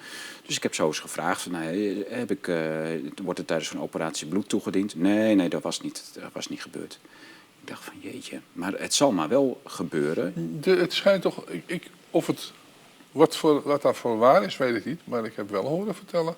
Dus 0.45 0.55
ik 0.55 0.63
heb 0.63 0.73
zo 0.73 0.87
eens 0.87 0.99
gevraagd, 0.99 1.41
van, 1.41 1.53
heb 2.07 2.31
ik, 2.31 2.45
wordt 3.23 3.39
er 3.39 3.45
tijdens 3.45 3.69
zo'n 3.69 3.81
operatie 3.81 4.27
bloed 4.27 4.49
toegediend? 4.49 4.95
Nee, 4.95 5.35
nee, 5.35 5.49
dat 5.49 5.61
was 5.61 5.81
niet, 5.81 6.11
dat 6.13 6.31
was 6.33 6.47
niet 6.47 6.61
gebeurd. 6.61 6.99
Ik 7.61 7.67
dacht 7.67 7.83
van 7.83 7.93
jeetje, 7.99 8.39
maar 8.53 8.73
het 8.73 8.93
zal 8.93 9.11
maar 9.11 9.29
wel 9.29 9.61
gebeuren. 9.65 10.57
De, 10.61 10.71
het 10.71 10.93
schijnt 10.93 11.21
toch, 11.21 11.49
ik, 11.49 11.63
ik, 11.65 11.89
of 12.11 12.27
het, 12.27 12.51
wat, 13.11 13.35
voor, 13.35 13.61
wat 13.61 13.81
daarvoor 13.81 14.17
waar 14.17 14.43
is, 14.43 14.57
weet 14.57 14.75
ik 14.75 14.85
niet. 14.85 15.01
Maar 15.03 15.25
ik 15.25 15.35
heb 15.35 15.49
wel 15.49 15.65
horen 15.65 15.95
vertellen 15.95 16.35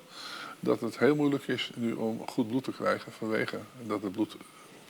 dat 0.59 0.79
het 0.79 0.99
heel 0.99 1.15
moeilijk 1.15 1.47
is 1.47 1.71
nu 1.75 1.93
om 1.93 2.21
goed 2.27 2.47
bloed 2.47 2.63
te 2.63 2.71
krijgen. 2.71 3.11
Vanwege 3.11 3.59
dat 3.87 4.01
het 4.01 4.11
bloed 4.11 4.35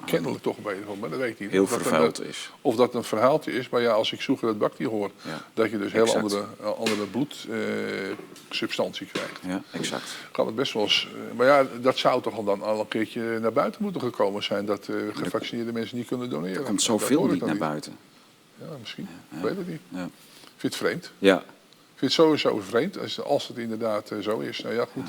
kennelijk 0.05 0.43
toch 0.43 0.57
bij 0.57 0.75
maar 0.99 1.09
dat 1.09 1.19
weet 1.19 1.29
ik 1.29 1.39
niet. 1.39 1.51
Heel 1.51 1.67
dat 1.67 1.81
vervuild 1.81 2.21
is. 2.21 2.51
Of 2.61 2.75
dat 2.75 2.93
een 2.93 3.03
verhaaltje 3.03 3.51
is, 3.51 3.69
maar 3.69 3.81
ja, 3.81 3.91
als 3.91 4.11
ik 4.11 4.21
zoek 4.21 4.41
dat 4.41 4.57
bakje 4.57 4.87
hoor, 4.87 5.11
Ja, 5.21 5.45
dat 5.53 5.71
je 5.71 5.77
dus 5.77 5.91
heel 5.91 6.05
exact. 6.05 6.23
andere, 6.23 6.45
andere 6.75 7.05
bloedsubstantie 7.05 9.07
krijgt. 9.07 9.39
Ja, 9.47 9.61
exact. 9.71 10.15
Kan 10.31 10.45
het 10.45 10.55
best 10.55 10.73
wel 10.73 10.83
eens, 10.83 11.07
eh, 11.13 11.37
maar 11.37 11.47
ja, 11.47 11.65
dat 11.81 11.97
zou 11.97 12.21
toch 12.21 12.35
al 12.35 12.43
dan 12.43 12.61
al 12.61 12.79
een 12.79 12.87
keertje 12.87 13.39
naar 13.39 13.53
buiten 13.53 13.83
moeten 13.83 14.01
gekomen 14.01 14.43
zijn 14.43 14.65
dat 14.65 14.87
eh, 14.87 14.95
gevaccineerde 15.13 15.71
mensen 15.71 15.97
niet 15.97 16.07
kunnen 16.07 16.29
doneren. 16.29 16.57
Er 16.57 16.63
komt 16.63 16.81
zoveel 16.81 17.25
niet 17.25 17.45
naar 17.45 17.57
buiten. 17.57 17.97
Ja, 18.59 18.77
misschien. 18.79 19.07
Ik 19.29 19.41
weet 19.41 19.57
het 19.57 19.67
niet. 19.67 19.81
Ja. 20.63 20.69
Vind 20.69 20.73
het 20.73 20.75
vreemd. 20.75 21.11
ja, 21.19 21.37
Ik 21.37 21.99
vind 21.99 22.11
het 22.11 22.11
sowieso 22.11 22.61
vreemd 22.69 22.99
als, 22.99 23.21
als 23.21 23.47
het 23.47 23.57
inderdaad 23.57 24.11
eh, 24.11 24.19
zo 24.19 24.39
is. 24.39 24.61
Nou 24.61 24.75
ja, 24.75 24.85
goed. 24.93 25.07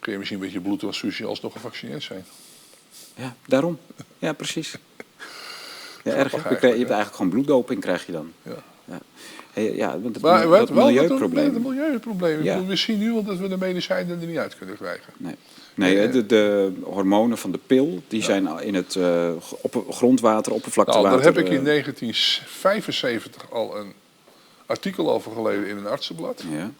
Kun 0.00 0.12
je 0.12 0.18
misschien 0.18 0.40
met 0.40 0.52
je 0.52 0.60
bloed 0.60 0.82
als 0.82 0.98
sushi 0.98 1.24
alsnog 1.24 1.52
gevaccineerd 1.52 2.02
zijn. 2.02 2.24
ja, 3.14 3.36
daarom. 3.46 3.78
Ja, 4.18 4.32
precies. 4.32 4.74
Ja, 6.04 6.14
erg. 6.14 6.32
Je, 6.32 6.38
je 6.38 6.44
hebt 6.48 6.62
ja. 6.62 6.70
eigenlijk 6.70 7.14
gewoon 7.14 7.30
bloeddoping 7.30 7.80
krijg 7.80 8.06
je 8.06 8.12
dan. 8.12 8.32
Ja. 8.42 8.62
Ja, 8.84 8.98
Hey, 9.52 9.74
ja 9.74 10.00
want 10.00 10.14
het, 10.14 10.24
Maar 10.24 10.40
dat 10.40 10.48
wat, 10.50 10.68
wel 10.68 10.86
het 10.86 10.94
milieuprobleem. 10.94 11.62
milieuprobleem. 11.62 12.42
Ja. 12.42 12.64
We 12.64 12.76
zien 12.76 12.98
nu 12.98 13.12
al 13.12 13.22
dat 13.22 13.38
we 13.38 13.48
de 13.48 13.56
medicijnen 13.56 14.20
er 14.20 14.26
niet 14.26 14.36
uit 14.38 14.56
kunnen 14.56 14.76
krijgen. 14.76 15.12
Nee, 15.16 15.34
nee 15.74 16.00
Eh, 16.00 16.12
de, 16.12 16.26
de 16.26 16.72
hormonen 16.82 17.38
van 17.38 17.52
de 17.52 17.58
pil 17.66 18.02
die 18.08 18.22
zijn 18.22 18.46
al 18.46 18.60
in 18.60 18.74
het 18.74 18.96
eh, 18.96 19.30
op, 19.60 19.84
grondwater, 19.90 20.52
oppervlaktewater. 20.52 21.10
Nou, 21.10 21.22
daar 21.22 21.34
heb 21.34 21.44
ik 21.46 21.52
in 21.52 21.64
1975 21.64 23.50
al 23.50 23.76
een 23.78 23.92
artikel 24.68 25.10
over 25.10 25.32
gelezen 25.32 25.66
in 25.68 25.76
een 25.76 25.86
artsenblad. 25.86 26.42
ja, 26.50 26.70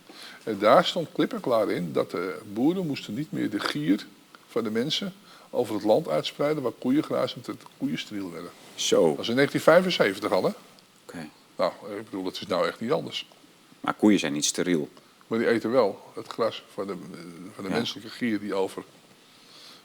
En 0.44 0.59
daar 0.59 0.85
stond 0.85 1.09
klip 1.12 1.33
en 1.33 1.40
klaar 1.40 1.70
in 1.70 1.92
dat 1.92 2.11
de 2.11 2.38
boeren 2.53 2.87
moesten 2.87 3.14
niet 3.14 3.33
meer 3.33 3.51
de 3.51 3.61
gier 3.61 4.07
van 4.48 4.64
de 4.64 4.70
mensen 4.70 5.14
over 5.51 5.74
het 5.74 5.85
land 5.85 6.09
uitspreiden 6.09 6.62
waar 6.62 6.72
koeien 6.72 7.03
grazen, 7.03 7.37
omdat 7.37 7.61
de 7.61 7.66
koeien 7.79 7.98
steriel 7.98 8.33
werden. 8.33 8.51
zo. 8.74 9.01
Dat 9.11 9.18
is 9.18 9.29
in 9.29 9.35
1975 9.35 10.33
al, 10.33 10.42
hè? 10.44 10.51
Oké. 11.07 11.29
Nou, 11.57 11.72
ik 11.98 12.05
bedoel, 12.05 12.22
dat 12.22 12.35
is 12.35 12.46
nou 12.46 12.66
echt 12.68 12.81
niet 12.81 12.92
anders. 12.92 13.29
Maar 13.81 13.94
koeien 13.94 14.18
zijn 14.18 14.33
niet 14.33 14.44
steriel. 14.44 14.88
Maar 15.27 15.38
die 15.38 15.48
eten 15.48 15.70
wel 15.70 16.03
het 16.14 16.27
gras 16.27 16.64
van 16.72 16.87
de, 16.87 16.94
van 17.55 17.64
de 17.64 17.70
Ja. 17.70 17.77
menselijke 17.77 18.11
gier 18.11 18.40
die 18.40 18.55
over 18.55 18.83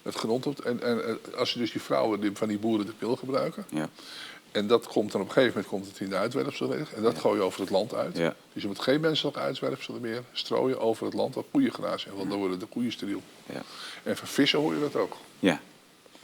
het 0.02 0.16
grond 0.16 0.46
loopt. 0.46 0.60
En, 0.60 0.82
en 0.84 1.20
als 1.38 1.54
je 1.54 1.60
dus 1.60 1.72
die 1.72 1.82
vrouwen 1.82 2.36
van 2.36 2.48
die 2.48 2.58
boeren 2.60 2.86
de 2.86 2.92
pil 2.92 3.16
gebruiken. 3.16 3.66
Ja, 3.70 3.90
En 4.54 4.68
dat 4.68 4.88
komt 4.88 5.12
dan 5.12 5.22
op 5.22 5.28
een 5.28 5.34
gegeven 5.34 5.56
moment 5.56 5.74
komt 5.74 5.88
het 5.88 6.00
in 6.00 6.10
de 6.10 6.16
uitwerpsel 6.16 6.68
weg. 6.68 6.94
En 6.94 7.02
dat 7.02 7.20
gooi 7.20 7.38
je 7.38 7.44
over 7.46 7.62
het 7.62 7.70
land 7.70 7.94
uit. 7.94 8.18
Ja. 8.18 8.36
Dus 8.54 8.62
je 8.62 8.68
moet 8.68 8.80
geen 8.80 9.00
menselijke 9.02 9.40
uitwerpselen 9.40 10.02
meer 10.02 10.22
strooien 10.32 10.80
over 10.80 11.06
het 11.06 11.14
land 11.14 11.36
waar 11.36 11.44
koeien 11.52 11.72
grazen. 11.74 12.16
Want 12.16 12.30
dan 12.30 12.40
worden 12.40 12.60
de 12.60 12.66
koeien 12.66 12.92
steriel. 12.92 13.22
ja, 13.46 13.62
En 14.04 14.18
van 14.18 14.28
vissen 14.28 14.60
hoor 14.60 14.74
je 14.74 14.80
dat 14.80 14.96
ook. 14.96 15.18
ja. 15.40 15.60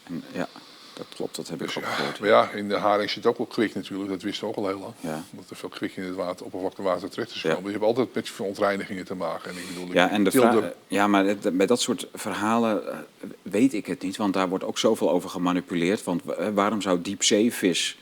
En, 0.04 0.24
ja 0.34 0.48
dat 0.94 1.08
klopt, 1.16 1.36
dat 1.36 1.48
heb 1.48 1.60
ik 1.62 1.66
Dus 1.66 1.78
ook 1.78 1.84
ja, 1.84 1.90
gehoord. 1.90 2.20
maar 2.20 2.30
ja, 2.30 2.50
in 2.52 2.70
de 2.70 2.76
haring 2.78 3.10
zit 3.10 3.26
ook 3.26 3.38
wel 3.38 3.46
kwik 3.48 3.76
natuurlijk. 3.76 4.10
Dat 4.10 4.22
wisten 4.22 4.44
we 4.44 4.50
ook 4.50 4.56
al 4.64 4.68
heel 4.68 4.80
lang. 4.80 4.94
Ja. 5.00 5.24
Dat 5.32 5.50
er 5.50 5.56
veel 5.56 5.70
kwik 5.70 5.96
in 5.96 6.04
het 6.04 6.16
water, 6.16 6.46
oppervlaktewater 6.46 7.10
terecht 7.10 7.32
is 7.36 7.42
gekomen. 7.42 7.64
Je 7.66 7.72
hebt 7.72 7.84
altijd 7.84 8.14
met 8.14 8.30
verontreinigingen 8.30 9.06
te 9.06 9.16
maken. 9.16 9.52
En 9.52 9.58
ik 9.58 9.68
bedoel, 9.68 9.94
Ja, 9.94 10.10
en 10.10 10.24
de 10.24 10.30
tilde- 10.30 10.76
ja, 10.88 11.08
maar 11.08 11.36
bij 11.54 11.66
dat 11.66 11.82
soort 11.82 12.08
verhalen 12.14 12.88
eh, 12.92 12.98
weet 13.42 13.74
ik 13.74 13.86
het 13.86 14.02
niet, 14.02 14.18
want 14.18 14.34
daar 14.34 14.50
wordt 14.50 14.64
ook 14.64 14.78
zoveel 14.78 15.10
over 15.12 15.30
gemanipuleerd. 15.30 16.04
Want 16.04 16.22
eh, 16.26 16.48
waarom 16.54 16.82
zou 16.82 17.02
diepzeevis 17.02 17.98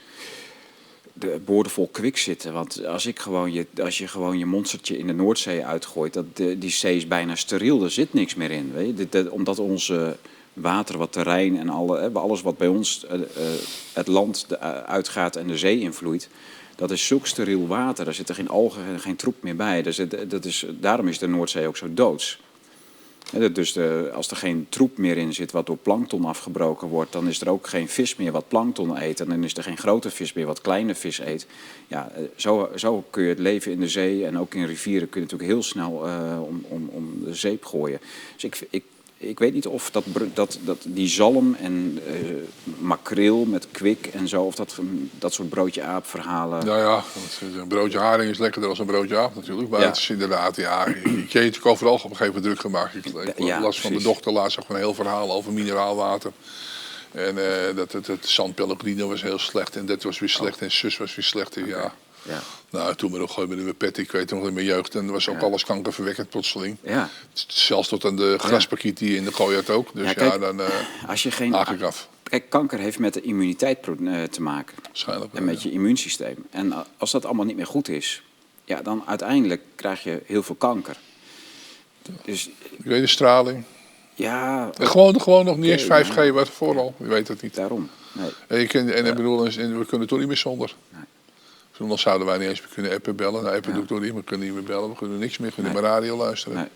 de 1.19 1.39
boordevol 1.45 1.87
kwik 1.91 2.17
zitten? 2.17 2.53
Want 2.53 2.85
als, 2.85 3.05
ik 3.05 3.19
gewoon 3.19 3.53
je, 3.53 3.65
als 3.83 3.97
je 3.97 4.07
gewoon 4.07 4.37
je 4.37 4.45
monstertje 4.45 4.97
in 4.97 5.07
de 5.07 5.13
Noordzee 5.13 5.65
uitgooit, 5.65 6.13
dat, 6.13 6.25
die 6.35 6.69
zee 6.69 6.95
is 6.95 7.07
bijna 7.07 7.35
steriel, 7.35 7.83
er 7.83 7.91
zit 7.91 8.13
niks 8.13 8.35
meer 8.35 8.51
in. 8.51 8.71
Weet 8.73 9.07
je? 9.11 9.31
Omdat 9.31 9.59
onze 9.59 10.17
water, 10.53 10.97
wat 10.97 11.11
terrein 11.11 11.57
en 11.57 11.69
alle, 11.69 12.11
alles 12.13 12.41
wat 12.41 12.57
bij 12.57 12.67
ons 12.67 13.05
eh, 13.05 13.21
eh, 13.21 13.25
het 13.93 14.07
land 14.07 14.45
eh, 14.49 14.71
uitgaat 14.71 15.35
en 15.35 15.47
de 15.47 15.57
zee 15.57 15.79
invloeit, 15.79 16.29
dat 16.75 16.91
is 16.91 17.05
zulk 17.05 17.27
steriel 17.27 17.67
water. 17.67 18.05
Daar 18.05 18.13
zitten 18.13 18.35
geen 18.35 18.49
algen 18.49 18.85
en 18.85 18.99
geen 18.99 19.15
troep 19.15 19.35
meer 19.39 19.55
bij. 19.55 19.81
Dus 19.81 20.01
dat 20.27 20.45
is, 20.45 20.65
daarom 20.69 21.07
is 21.07 21.19
de 21.19 21.27
Noordzee 21.27 21.67
ook 21.67 21.77
zo 21.77 21.93
doods. 21.93 22.39
Dus 23.53 23.73
de, 23.73 24.11
als 24.13 24.29
er 24.29 24.37
geen 24.37 24.65
troep 24.69 24.97
meer 24.97 25.17
in 25.17 25.33
zit 25.33 25.51
wat 25.51 25.65
door 25.65 25.77
plankton 25.77 26.25
afgebroken 26.25 26.87
wordt, 26.87 27.11
dan 27.11 27.27
is 27.27 27.41
er 27.41 27.49
ook 27.49 27.67
geen 27.67 27.89
vis 27.89 28.15
meer 28.15 28.31
wat 28.31 28.47
plankton 28.47 29.01
eet. 29.01 29.19
En 29.19 29.29
dan 29.29 29.43
is 29.43 29.57
er 29.57 29.63
geen 29.63 29.77
grote 29.77 30.09
vis 30.09 30.33
meer 30.33 30.45
wat 30.45 30.61
kleine 30.61 30.95
vis 30.95 31.19
eet. 31.19 31.47
Ja, 31.87 32.11
eh, 32.15 32.23
zo, 32.35 32.69
zo 32.75 33.03
kun 33.09 33.23
je 33.23 33.29
het 33.29 33.39
leven 33.39 33.71
in 33.71 33.79
de 33.79 33.89
zee 33.89 34.25
en 34.25 34.39
ook 34.39 34.53
in 34.53 34.65
rivieren 34.65 35.09
kun 35.09 35.21
je 35.21 35.27
natuurlijk 35.27 35.51
heel 35.51 35.63
snel 35.63 36.07
eh, 36.07 36.41
om, 36.41 36.65
om, 36.67 36.89
om 36.91 37.23
de 37.23 37.33
zeep 37.33 37.65
gooien. 37.65 37.99
Dus 38.33 38.43
ik, 38.43 38.67
ik, 38.69 38.83
ik 39.17 39.39
weet 39.39 39.53
niet 39.53 39.67
of 39.67 39.91
dat, 39.91 40.03
dat, 40.33 40.57
dat 40.61 40.77
die 40.83 41.07
zalm 41.07 41.55
en 41.61 41.99
eh, 42.07 42.13
makreel 42.79 43.45
met 43.45 43.67
kwik 43.71 44.05
en 44.05 44.27
zo, 44.27 44.43
of 44.43 44.55
dat, 44.55 44.75
dat 45.19 45.33
soort 45.33 45.49
broodje 45.49 45.83
aap 45.83 46.05
verhalen. 46.07 46.65
Nou 46.65 46.79
ja, 46.79 47.03
want 47.13 47.55
een 47.55 47.67
broodje 47.67 47.97
haring 47.99 48.29
is 48.31 48.37
lekkerder 48.37 48.69
dan 48.69 48.79
een 48.79 48.85
broodje 48.85 49.17
aap 49.17 49.35
natuurlijk. 49.35 49.69
Maar 49.69 49.79
Ja. 49.81 49.85
het 49.87 49.97
is 49.97 50.09
inderdaad, 50.09 50.55
ja, 50.55 50.87
je 51.41 51.45
natuurlijk 51.45 51.65
overal 51.65 51.93
op 51.93 52.11
een 52.11 52.17
gegeven 52.17 52.25
moment 52.25 52.43
druk 52.43 52.59
gemaakt. 52.59 52.95
Ik, 52.95 53.05
ik 53.05 53.45
Ja, 53.45 53.61
las 53.61 53.79
van 53.79 53.89
de 53.89 53.95
precies. 53.95 54.03
dochter 54.13 54.31
laatst 54.31 54.59
ook 54.59 54.69
een 54.69 54.75
heel 54.75 54.93
verhaal 54.93 55.31
over 55.31 55.53
mineraalwater. 55.53 56.31
En 57.11 57.37
eh, 57.37 57.75
dat 57.75 57.91
het, 57.91 58.07
het 58.07 58.27
was 59.07 59.21
heel 59.21 59.39
slecht 59.39 59.75
en 59.75 59.85
dat 59.85 60.03
was 60.03 60.19
weer 60.19 60.29
slecht 60.29 60.61
en 60.61 60.71
zus 60.71 60.97
was 60.97 61.15
weer 61.15 61.25
slecht. 61.25 61.55
En 61.55 61.65
Ja. 61.65 61.93
Ja. 62.27 62.41
Nou, 62.69 62.95
toen 62.95 63.11
me 63.11 63.17
nog 63.17 63.33
gooi 63.33 63.47
met 63.47 63.57
een 63.57 63.75
pet, 63.77 63.97
ik 63.97 64.11
weet 64.11 64.31
nog 64.31 64.47
in 64.47 64.53
mijn 64.53 64.65
jeugd, 64.65 64.95
en 64.95 65.11
was 65.11 65.29
ook 65.29 65.39
Ja. 65.39 65.45
alles 65.45 65.63
kankerverwekkend 65.65 66.29
plotseling. 66.29 66.77
Ja. 66.81 67.09
Zelfs 67.47 67.87
tot 67.87 68.05
aan 68.05 68.15
de 68.15 68.35
graspakiet 68.37 68.97
die 68.97 69.15
in 69.15 69.23
de 69.23 69.33
gooi 69.33 69.55
had 69.55 69.69
ook. 69.69 69.89
Dus 69.93 70.05
Ja, 70.07 70.13
kijk, 70.13 70.39
dan 70.41 70.61
eh 70.61 70.69
Als 71.07 71.23
je 71.23 71.31
geen, 71.31 71.53
haak 71.53 71.69
ik 71.69 71.81
af. 71.81 72.09
Kijk, 72.23 72.49
kanker 72.49 72.79
heeft 72.79 72.99
met 72.99 73.13
de 73.13 73.21
immuniteit 73.21 73.77
eh, 74.05 74.23
te 74.23 74.41
maken. 74.41 74.75
Waarschijnlijk 74.83 75.33
En 75.33 75.43
met 75.45 75.61
je 75.63 75.71
immuunsysteem. 75.71 76.45
En 76.49 76.73
als 76.97 77.11
dat 77.11 77.25
allemaal 77.25 77.45
niet 77.45 77.55
meer 77.55 77.65
goed 77.67 77.87
is, 77.89 78.21
ja, 78.65 78.81
dan 78.81 79.03
uiteindelijk 79.05 79.61
krijg 79.75 80.03
je 80.03 80.21
heel 80.25 80.43
veel 80.43 80.55
kanker. 80.55 80.97
Dus 82.25 82.49
Ik 82.71 82.83
weet 82.85 83.01
de 83.01 83.07
straling. 83.07 83.63
ja, 84.15 84.69
En 84.77 84.87
gewoon, 84.87 85.21
gewoon 85.21 85.45
nog 85.45 85.57
niet 85.57 85.71
eens 85.71 85.83
Oké, 85.83 86.03
5G, 86.29 86.33
wat 86.33 86.49
vooral. 86.49 86.95
Je 86.99 87.05
weet 87.07 87.27
het 87.27 87.41
niet. 87.41 87.55
daarom. 87.55 87.89
Nee. 88.11 88.29
En, 88.47 88.59
je 88.59 88.67
kunt- 88.67 88.89
en, 88.91 89.05
ik 89.05 89.15
bedoel, 89.15 89.43
we 89.43 89.85
kunnen 89.87 90.07
toch 90.07 90.19
niet 90.19 90.27
meer 90.27 90.37
zonder. 90.37 90.75
Nee. 90.89 91.01
Zonder 91.77 91.99
zouden 91.99 92.27
wij 92.27 92.37
niet 92.37 92.47
eens 92.47 92.59
meer 92.61 92.69
kunnen 92.73 92.91
appen, 92.91 93.15
bellen. 93.15 93.43
Nou, 93.43 93.55
appen 93.55 93.69
Ja. 93.69 93.73
doe 93.73 93.83
ik 93.83 93.89
toch 93.89 93.99
niet, 94.01 94.13
we 94.13 94.23
kunnen 94.23 94.45
niet 94.45 94.55
meer 94.55 94.63
bellen. 94.65 94.89
We 94.89 94.95
kunnen 94.95 95.19
niks 95.19 95.37
meer, 95.37 95.47
we 95.49 95.53
kunnen 95.55 95.73
Nee. 95.73 95.81
maar 95.81 95.91
radio 95.91 96.17
luisteren. 96.17 96.57
Nee. 96.57 96.67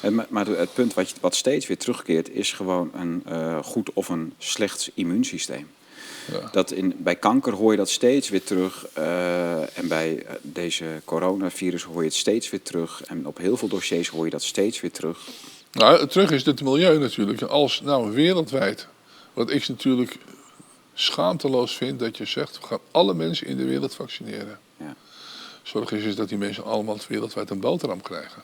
En 0.00 0.14
ma- 0.14 0.26
Maar 0.28 0.46
het 0.46 0.74
punt 0.74 0.94
wat, 0.94 1.10
je- 1.10 1.16
wat 1.20 1.34
steeds 1.34 1.66
weer 1.66 1.78
terugkeert, 1.78 2.30
is 2.30 2.52
gewoon 2.52 2.90
een 2.94 3.22
eh, 3.26 3.58
goed 3.62 3.92
of 3.92 4.08
een 4.08 4.32
slecht 4.38 4.90
immuunsysteem. 4.94 5.68
Ja. 6.32 6.48
Dat 6.52 6.70
in, 6.70 6.94
bij 6.98 7.16
kanker 7.16 7.52
hoor 7.52 7.70
je 7.70 7.76
dat 7.76 7.88
steeds 7.90 8.28
weer 8.28 8.42
terug. 8.44 8.86
eh, 8.92 9.78
en 9.78 9.88
bij 9.88 10.22
eh, 10.26 10.34
deze 10.42 10.84
coronavirus 11.04 11.82
hoor 11.82 12.00
je 12.02 12.08
het 12.08 12.16
steeds 12.16 12.50
weer 12.50 12.62
terug. 12.62 13.02
En 13.06 13.26
op 13.26 13.38
heel 13.38 13.56
veel 13.56 13.68
dossiers 13.68 14.08
hoor 14.08 14.24
je 14.24 14.30
dat 14.30 14.42
steeds 14.42 14.80
weer 14.80 14.90
terug. 14.92 15.18
Nou, 15.72 16.06
terug 16.06 16.30
is 16.30 16.44
het 16.44 16.62
milieu 16.62 16.98
natuurlijk. 16.98 17.42
Als 17.42 17.80
nou 17.80 18.10
wereldwijd, 18.12 18.86
wat 19.32 19.50
ik 19.50 19.68
natuurlijk 19.68 20.16
schaamteloos 21.00 21.76
vind, 21.76 21.98
dat 21.98 22.16
je 22.16 22.24
zegt, 22.24 22.58
we 22.60 22.66
gaan 22.66 22.78
alle 22.90 23.14
mensen 23.14 23.46
in 23.46 23.56
de 23.56 23.64
wereld 23.64 23.94
vaccineren. 23.94 24.58
Ja. 24.76 24.96
Zorg 25.62 25.92
is, 25.92 26.04
is 26.04 26.14
dat 26.14 26.28
die 26.28 26.38
mensen 26.38 26.64
allemaal 26.64 26.98
wereldwijd 27.08 27.50
een 27.50 27.60
boterham 27.60 28.02
krijgen. 28.02 28.42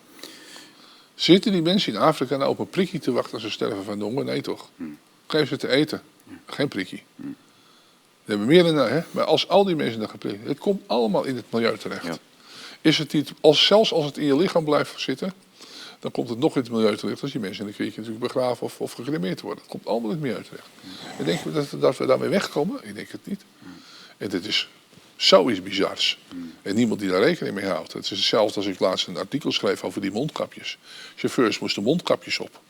Zitten 1.14 1.52
die 1.52 1.62
mensen 1.62 1.92
in 1.92 1.98
Afrika 1.98 2.36
nou 2.36 2.50
op 2.50 2.58
een 2.58 2.68
prikje 2.68 2.98
te 2.98 3.12
wachten 3.12 3.32
als 3.32 3.42
ze 3.42 3.50
sterven 3.50 3.84
van 3.84 3.98
de 3.98 4.04
honger? 4.04 4.24
Nee 4.24 4.40
toch? 4.40 4.68
Geef 5.26 5.48
ze 5.48 5.56
te 5.56 5.68
eten. 5.68 6.02
Geen 6.46 6.68
prikje. 6.68 7.00
We 7.16 8.30
hebben 8.30 8.46
meer 8.46 8.62
dan 8.62 8.76
hè? 8.76 9.00
Maar 9.10 9.24
als 9.24 9.48
al 9.48 9.64
die 9.64 9.76
mensen 9.76 10.00
dan 10.00 10.08
geprikt, 10.08 10.46
het 10.46 10.58
komt 10.58 10.82
allemaal 10.86 11.24
in 11.24 11.36
het 11.36 11.44
milieu 11.50 11.78
terecht. 11.78 12.04
Ja. 12.04 12.16
Is 12.80 12.98
het 12.98 13.12
niet, 13.12 13.32
als, 13.40 13.66
zelfs 13.66 13.92
als 13.92 14.04
het 14.04 14.18
in 14.18 14.24
je 14.24 14.36
lichaam 14.36 14.64
blijft 14.64 15.00
zitten, 15.00 15.32
dan 16.04 16.12
komt 16.12 16.28
het 16.28 16.38
nog 16.38 16.56
in 16.56 16.62
het 16.62 16.70
milieu 16.70 16.96
terecht 16.96 17.22
als 17.22 17.32
die 17.32 17.40
mensen 17.40 17.64
in 17.64 17.70
de 17.70 17.76
kriek 17.76 17.96
natuurlijk 17.96 18.24
begraven 18.24 18.62
of, 18.62 18.80
of 18.80 18.92
gecremeerd 18.92 19.40
worden. 19.40 19.62
Het 19.62 19.72
komt 19.72 19.86
allemaal 19.86 20.10
in 20.10 20.16
het 20.16 20.24
milieu 20.24 20.42
terecht. 20.42 20.68
En 21.18 21.24
denk 21.24 21.40
je 21.40 21.52
dat, 21.52 21.80
dat 21.80 21.96
we 21.96 22.06
daarmee 22.06 22.28
wegkomen? 22.28 22.80
Ik 22.82 22.94
denk 22.94 23.10
het 23.10 23.26
niet. 23.26 23.44
En 24.16 24.28
dit 24.28 24.46
is 24.46 24.68
zoiets 25.16 25.62
bizars. 25.62 26.18
En 26.62 26.74
niemand 26.74 27.00
die 27.00 27.08
daar 27.08 27.22
rekening 27.22 27.54
mee 27.54 27.64
houdt. 27.64 27.92
Het 27.92 28.04
is 28.04 28.10
hetzelfde 28.10 28.56
als 28.56 28.66
ik 28.66 28.78
laatst 28.78 29.06
een 29.06 29.16
artikel 29.16 29.52
schreef 29.52 29.84
over 29.84 30.00
die 30.00 30.10
mondkapjes. 30.10 30.78
Chauffeurs 31.16 31.58
moesten 31.58 31.82
mondkapjes 31.82 32.38
op. 32.38 32.60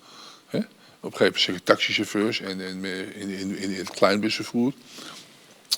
Hè? 0.47 0.59
Op 0.59 0.65
een 0.65 0.67
gegeven 1.01 1.25
moment 1.25 1.41
zeg 1.41 1.57
ik 1.57 1.65
taxichauffeurs 1.65 2.41
en, 2.41 2.61
en 2.61 2.85
in, 3.15 3.29
in, 3.29 3.57
in 3.57 3.73
het 3.73 3.91
kleinbusvervoer. 3.91 4.73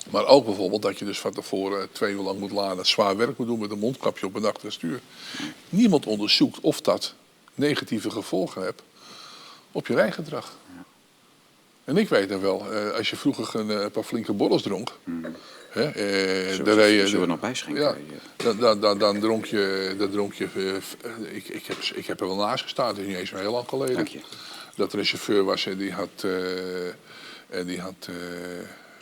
Maar 0.09 0.25
ook 0.25 0.45
bijvoorbeeld 0.45 0.81
dat 0.81 0.99
je 0.99 1.05
dus 1.05 1.19
van 1.19 1.33
tevoren 1.33 1.91
twee 1.91 2.13
uur 2.13 2.21
lang 2.21 2.39
moet 2.39 2.51
laden, 2.51 2.85
zwaar 2.85 3.17
werk 3.17 3.37
moet 3.37 3.47
doen 3.47 3.59
met 3.59 3.71
een 3.71 3.79
mondkapje 3.79 4.25
op 4.25 4.35
een 4.35 4.71
stuur. 4.71 5.01
Niemand 5.69 6.05
onderzoekt 6.05 6.59
of 6.59 6.81
dat 6.81 7.15
negatieve 7.57 8.09
gevolgen 8.11 8.61
heeft 8.63 8.81
op 9.71 9.87
je 9.87 9.93
rijgedrag. 9.93 10.51
En 11.83 11.97
ik 11.97 12.09
weet 12.09 12.31
er 12.31 12.41
wel, 12.41 12.71
eh, 12.73 12.91
als 12.91 13.09
je 13.09 13.15
vroeger 13.15 13.59
een 13.59 13.71
eh, 13.71 13.85
paar 13.91 14.03
flinke 14.03 14.33
borrels 14.33 14.61
dronk. 14.61 14.91
Hè, 15.69 15.83
eh, 15.83 16.49
Zullen 16.49 16.65
dan 16.65 16.75
we- 16.75 16.81
reed 16.81 16.99
je- 16.99 17.05
zullen 17.07 17.21
we 17.21 17.27
nog 17.27 17.39
bijschenken? 17.39 17.81
Ja, 17.83 17.95
dan, 18.37 18.57
dan, 18.57 18.79
dan, 18.79 18.97
dan 18.97 19.19
dronk 19.19 19.45
je. 19.45 19.95
Dan 19.97 20.09
dronk 20.11 20.33
je 20.33 20.45
ik, 21.31 21.47
ik, 21.47 21.65
heb, 21.65 21.77
ik 21.77 22.05
heb 22.07 22.19
er 22.19 22.27
wel 22.27 22.35
naast 22.35 22.63
gestaan, 22.63 22.87
het 22.87 22.97
is 22.97 23.05
niet 23.05 23.15
eens 23.17 23.31
heel 23.31 23.51
lang 23.51 23.67
geleden. 23.69 23.95
Dank 23.95 24.07
je. 24.07 24.19
Dat 24.75 24.93
er 24.93 24.99
een 24.99 25.05
chauffeur 25.05 25.43
was 25.43 25.65
en 25.65 25.77
die 25.77 25.91
had. 25.91 26.25
en 27.49 27.65
die 27.65 27.79
had. 27.81 28.09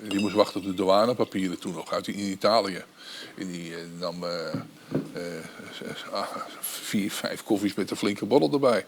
die 0.08 0.20
moest 0.20 0.36
wachten 0.36 0.60
op 0.60 0.66
de 0.66 0.74
douanepapieren 0.74 1.60
toen 1.60 1.74
nog, 1.74 1.94
uit 1.94 2.08
in 2.08 2.20
Italië. 2.20 2.84
En 3.38 3.52
die 3.52 3.74
eh, 3.74 3.80
nam 4.00 4.24
eh, 4.24 4.54
eh, 5.14 6.14
ah, 6.14 6.28
vier, 6.60 7.12
vijf 7.12 7.44
koffies 7.44 7.74
met 7.74 7.92
een 7.92 7.98
flinke 7.98 8.26
borrel 8.26 8.52
erbij. 8.54 8.86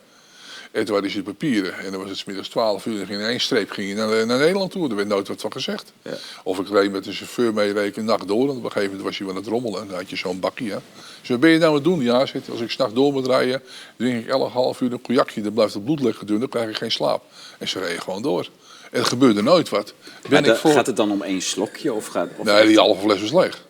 En 0.71 0.85
toen 0.85 0.93
hadden 0.93 1.11
ze 1.11 1.17
de 1.17 1.23
papieren. 1.23 1.79
En 1.79 1.91
dan 1.91 2.01
was 2.01 2.09
het 2.09 2.25
middags 2.25 2.49
12 2.49 2.85
uur. 2.85 2.99
En 2.99 3.05
ging 3.05 3.19
in 3.19 3.25
één 3.25 3.39
streep 3.39 3.71
ging 3.71 3.89
je 3.89 3.95
naar, 3.95 4.25
naar 4.25 4.39
Nederland 4.39 4.71
toe. 4.71 4.89
Er 4.89 4.95
werd 4.95 5.07
nooit 5.07 5.27
wat 5.27 5.41
van 5.41 5.51
gezegd. 5.51 5.93
Ja. 6.01 6.13
Of 6.43 6.59
ik 6.59 6.69
reed 6.69 6.91
met 6.91 7.05
een 7.05 7.13
chauffeur 7.13 7.53
mee, 7.53 7.73
reed 7.73 7.97
een 7.97 8.05
nacht 8.05 8.27
door. 8.27 8.49
En 8.49 8.55
op 8.55 8.63
een 8.63 8.71
gegeven 8.71 8.83
moment 8.85 9.01
was 9.01 9.17
hij 9.17 9.29
aan 9.29 9.35
het 9.35 9.47
rommelen. 9.47 9.81
En 9.81 9.87
dan 9.87 9.97
had 9.97 10.09
je 10.09 10.15
zo'n 10.15 10.39
bakje. 10.39 10.71
Hè. 10.71 10.77
Dus 11.19 11.29
wat 11.29 11.39
ben 11.39 11.49
je 11.49 11.57
nou 11.57 11.69
aan 11.69 11.75
het 11.75 11.83
doen? 11.83 12.01
Ja, 12.01 12.25
zit, 12.25 12.49
als 12.49 12.59
ik 12.59 12.71
s'nachts 12.71 12.93
door 12.93 13.13
moet 13.13 13.27
rijden, 13.27 13.61
drink 13.95 14.23
ik 14.23 14.27
elk 14.27 14.51
half 14.51 14.81
uur 14.81 14.91
een 14.91 15.01
cognacje. 15.01 15.41
Dan 15.41 15.53
blijft 15.53 15.73
het 15.73 15.85
bloed 15.85 16.01
lekker 16.01 16.25
dun, 16.25 16.39
dan 16.39 16.49
krijg 16.49 16.69
ik 16.69 16.77
geen 16.77 16.91
slaap. 16.91 17.23
En 17.57 17.67
ze 17.67 17.79
reden 17.79 18.01
gewoon 18.01 18.21
door. 18.21 18.49
En 18.91 18.99
er 18.99 19.05
gebeurde 19.05 19.41
nooit 19.41 19.69
wat. 19.69 19.93
Ben 20.29 20.41
Maar 20.41 20.51
ik 20.51 20.57
voor... 20.59 20.71
Gaat 20.71 20.87
het 20.87 20.95
dan 20.95 21.11
om 21.11 21.21
één 21.21 21.41
slokje? 21.41 21.93
Of 21.93 22.07
gaat, 22.07 22.29
of 22.37 22.45
Nee, 22.45 22.67
die 22.67 22.77
halve 22.77 23.01
fles 23.01 23.21
was 23.21 23.31
leeg. 23.31 23.65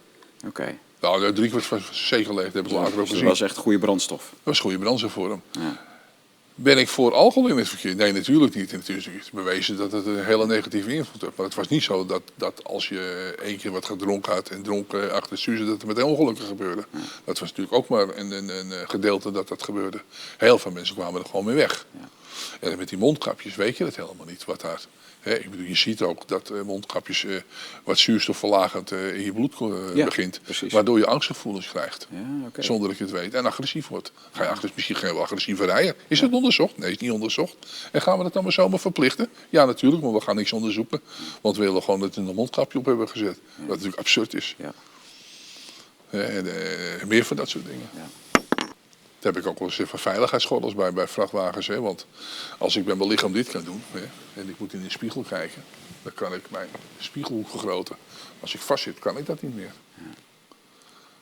Oké. 0.48 0.78
Nou, 1.02 1.22
de 1.22 1.34
drie 1.34 1.50
kwart 1.50 1.84
zeker 1.92 2.34
leeg. 2.36 2.44
Dat 2.46 2.54
hebben 2.54 2.72
ze 2.72 2.78
later 2.78 2.94
ook 2.94 3.00
Dus 3.00 3.04
dat 3.04 3.08
gezien. 3.10 3.26
was 3.28 3.42
echt 3.42 3.58
goede 3.58 3.80
brandstof. 3.80 4.22
Dat 4.30 4.40
was 4.44 4.60
goede 4.60 4.78
brandstof 4.78 5.12
voor 5.12 5.30
hem. 5.30 5.42
Ja. 5.52 5.86
Ben 6.60 6.78
ik 6.78 6.88
voor 6.88 7.14
alcohol 7.14 7.50
in 7.50 7.58
het 7.58 7.68
verkeer? 7.70 7.96
Nee, 7.96 8.12
natuurlijk 8.12 8.56
niet. 8.56 8.72
En 8.72 8.78
natuurlijk 8.78 9.08
is 9.08 9.14
het 9.26 9.32
bewezen 9.32 9.78
dat 9.78 9.92
het 9.92 10.06
een 10.06 10.26
hele 10.26 10.46
negatieve 10.46 10.94
invloed 10.94 11.22
heeft. 11.22 11.36
Maar 11.36 11.46
het 11.46 11.56
was 11.56 11.68
niet 11.68 11.84
zo 11.84 12.06
dat, 12.06 12.22
dat 12.36 12.64
als 12.64 12.90
je 12.90 13.36
één 13.44 13.58
keer 13.58 13.72
wat 13.72 13.86
gedronken 13.86 14.34
had 14.34 14.50
en 14.50 14.62
dronken 14.62 15.14
achter 15.14 15.32
het 15.32 15.40
zat, 15.40 15.68
dat 15.68 15.82
er 15.82 15.88
meteen 15.88 16.04
ongelukken 16.04 16.46
gebeurden. 16.46 16.86
Dat 17.24 17.40
was 17.40 17.50
natuurlijk 17.50 17.76
ook 17.76 17.88
maar 17.88 18.18
een, 18.18 18.32
een, 18.32 18.50
een 18.60 18.72
eh, 18.72 18.90
gedeelte 18.90 19.32
dat 19.32 19.48
dat 19.48 19.64
gebeurde. 19.64 20.02
Heel 20.38 20.58
veel 20.60 20.72
mensen 20.72 20.96
kwamen 20.96 21.22
er 21.22 21.28
gewoon 21.30 21.46
mee 21.46 21.56
weg. 21.56 21.86
En 22.60 22.78
met 22.78 22.90
die 22.90 22.98
mondkapjes 22.98 23.56
weet 23.56 23.78
je 23.78 23.84
het 23.86 23.96
helemaal 23.96 24.26
niet 24.26 24.46
wat 24.46 24.62
daar. 24.62 24.82
Ik 25.36 25.52
bedoel, 25.52 25.66
je 25.66 25.76
ziet 25.76 26.02
ook 26.02 26.28
dat 26.28 26.50
eh, 26.50 26.62
mondkapjes 26.62 27.26
eh, 27.26 27.36
wat 27.84 27.98
zuurstofverlagend 27.98 28.92
eh, 28.92 29.16
in 29.16 29.24
je 29.24 29.34
bloed 29.34 29.56
Ja, 29.94 30.06
begint. 30.06 30.40
precies. 30.44 30.74
Waardoor 30.74 30.98
je 30.98 31.06
angstgevoelens 31.06 31.68
krijgt. 31.68 32.08
Ja. 32.10 32.62
Zonder 32.64 32.90
dat 32.90 32.98
je 32.98 33.04
het 33.04 33.14
weet. 33.14 33.34
En 33.34 33.46
agressief 33.46 33.88
wordt. 33.88 34.12
Ga 34.32 34.44
je 34.44 34.50
achter, 34.50 34.70
misschien 34.74 34.96
geen 34.96 35.14
wel 35.14 35.24
agressief 35.24 35.60
rijden. 35.60 35.96
Is 36.08 36.22
het 36.22 36.34
onderzocht? 36.34 36.78
Nee, 36.78 36.92
is 36.92 36.98
niet 36.98 37.12
onderzocht. 37.12 37.56
En 37.92 38.02
gaan 38.02 38.18
we 38.18 38.24
dat 38.24 38.34
dan 38.34 38.44
maar 38.44 38.52
zomaar 38.52 38.80
verplichten? 38.80 39.30
Ja, 39.50 39.66
natuurlijk, 39.66 40.04
maar 40.04 40.14
we 40.14 40.22
gaan 40.22 40.36
niks 40.36 40.54
onderzoeken. 40.54 41.02
Want 41.42 41.58
we 41.58 41.64
willen 41.64 41.84
gewoon 41.84 42.00
dat 42.00 42.16
we 42.16 42.22
een 42.22 42.36
mondkapje 42.36 42.80
op 42.80 42.86
hebben 42.86 43.10
gezet. 43.10 43.40
Wat 43.56 43.68
natuurlijk 43.68 43.98
absurd 43.98 44.34
is. 44.34 44.56
En, 46.10 46.46
meer 47.08 47.26
van 47.26 47.38
dat 47.38 47.50
soort 47.50 47.66
dingen. 47.66 47.90
Daar 49.28 49.36
heb 49.36 49.46
ik 49.46 49.50
ook 49.52 49.60
wel 49.60 49.68
eens 49.68 49.80
even 49.80 50.00
veiligheidsgordels 50.00 50.76
bij, 50.76 50.94
bij 50.94 51.08
vrachtwagens. 51.08 51.68
Hè? 51.68 51.82
Want 51.82 52.06
als 52.58 52.76
ik 52.76 52.86
met 52.86 52.98
mijn 52.98 53.10
lichaam 53.10 53.34
dit 53.34 53.50
kan 53.50 53.64
doen 53.64 53.82
hè, 53.92 54.00
en 54.42 54.50
ik 54.50 54.60
moet 54.60 54.74
in 54.74 54.82
de 54.84 54.90
spiegel 54.90 55.22
kijken, 55.30 55.64
dan 56.04 56.14
kan 56.14 56.34
ik 56.34 56.42
mijn 56.50 56.68
spiegelhoek 57.00 57.50
vergroten. 57.50 57.96
Als 58.40 58.54
ik 58.54 58.60
vastzit, 58.60 59.00
kan 59.00 59.18
ik 59.18 59.26
dat 59.26 59.42
niet 59.42 59.56
meer. 59.56 59.72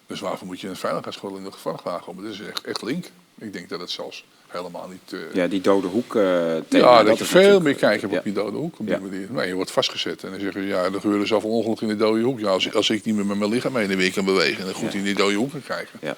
Dus 0.07 0.19
waarvoor 0.19 0.47
moet 0.47 0.59
je 0.59 0.67
een 0.67 0.75
veiligheidsgordel 0.75 1.37
in 1.39 1.43
de 1.45 1.51
vrachtwagen 1.51 2.05
hebben? 2.05 2.23
Dat 2.23 2.33
is 2.33 2.39
echt, 2.39 2.61
echt 2.63 2.81
link. 2.81 3.05
Ik 3.37 3.53
denk 3.53 3.69
dat 3.69 3.79
het 3.79 3.89
zelfs 3.91 4.25
helemaal 4.47 4.87
niet... 4.87 5.13
eh, 5.13 5.33
Ja, 5.33 5.47
die 5.47 5.61
dode 5.61 5.87
hoek. 5.87 6.15
eh 6.15 6.21
ja, 6.55 6.61
thema, 6.67 7.03
dat, 7.03 7.17
je 7.17 7.25
veel 7.25 7.33
natuurlijk- 7.41 7.63
meer 7.65 7.75
kijkt 7.75 8.01
hebt 8.01 8.13
ja. 8.13 8.19
op 8.19 8.23
die 8.25 8.33
dode 8.33 8.57
hoek 8.57 8.79
op 8.79 8.85
die 8.85 8.95
Ja. 8.95 9.01
manier. 9.01 9.27
Nee, 9.31 9.47
je 9.47 9.53
wordt 9.53 9.71
vastgezet 9.71 10.23
en 10.23 10.31
dan 10.31 10.39
zeggen 10.39 10.61
ze, 10.61 10.67
ja, 10.67 10.83
er 10.83 10.99
gebeuren 10.99 11.27
zoveel 11.27 11.49
ongelukken 11.49 11.89
in 11.89 11.97
de 11.97 12.03
dode 12.03 12.21
hoek. 12.21 12.39
Ja, 12.39 12.49
als, 12.49 12.73
als 12.73 12.89
ik 12.89 13.05
niet 13.05 13.15
meer 13.15 13.25
met 13.25 13.37
mijn 13.37 13.49
lichaam 13.51 13.75
heen 13.75 13.91
en 13.91 13.97
weer 13.97 14.13
kan 14.13 14.25
bewegen 14.25 14.67
en 14.67 14.73
goed 14.73 14.91
Ja. 14.91 14.97
in 14.97 15.03
die 15.03 15.15
dode 15.15 15.35
hoek 15.35 15.51
kan 15.51 15.61
kijken. 15.63 15.99
Ja. 16.01 16.15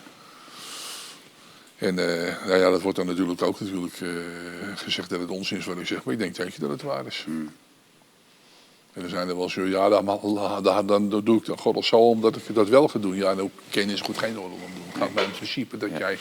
En 1.77 1.99
eh, 1.99 2.45
nou 2.47 2.59
ja, 2.59 2.69
dat 2.69 2.81
wordt 2.81 2.97
dan 2.97 3.05
natuurlijk 3.07 3.41
ook 3.41 3.59
natuurlijk 3.59 3.99
eh, 4.01 4.09
gezegd 4.75 5.09
dat 5.09 5.19
het 5.19 5.29
onzin 5.29 5.57
is 5.57 5.65
wat 5.65 5.77
ik 5.77 5.87
zeg, 5.87 6.03
maar 6.03 6.13
ik 6.13 6.19
denk 6.19 6.35
dat 6.35 6.53
je 6.53 6.59
dat 6.59 6.69
het 6.69 6.81
waar 6.81 7.05
is. 7.05 7.23
Hmm. 7.25 7.51
En 8.93 9.01
dan 9.01 9.09
zijn 9.09 9.29
er 9.29 9.37
wel 9.37 9.49
zo, 9.49 9.65
ja, 9.65 9.89
dan, 9.89 10.05
dan, 10.63 10.87
dan, 10.87 11.09
doe 11.23 11.37
ik 11.37 11.45
dat 11.45 11.59
god 11.59 11.85
zo 11.85 11.97
omdat 12.09 12.35
ik 12.35 12.55
dat 12.55 12.67
wel 12.67 12.87
ga 12.87 12.99
doen. 12.99 13.15
Ja, 13.15 13.35
dan 13.35 13.51
ken 13.69 13.89
je 13.89 14.03
goed 14.03 14.17
geen 14.17 14.39
oorlog 14.39 14.59
om 14.63 14.71
doen. 14.73 14.83
Het 14.87 14.97
gaat 14.97 15.13
bij 15.13 15.23
het 15.23 15.35
principe 15.35 15.77
dat 15.77 15.89
Ja. 15.89 15.97
jij, 15.97 16.17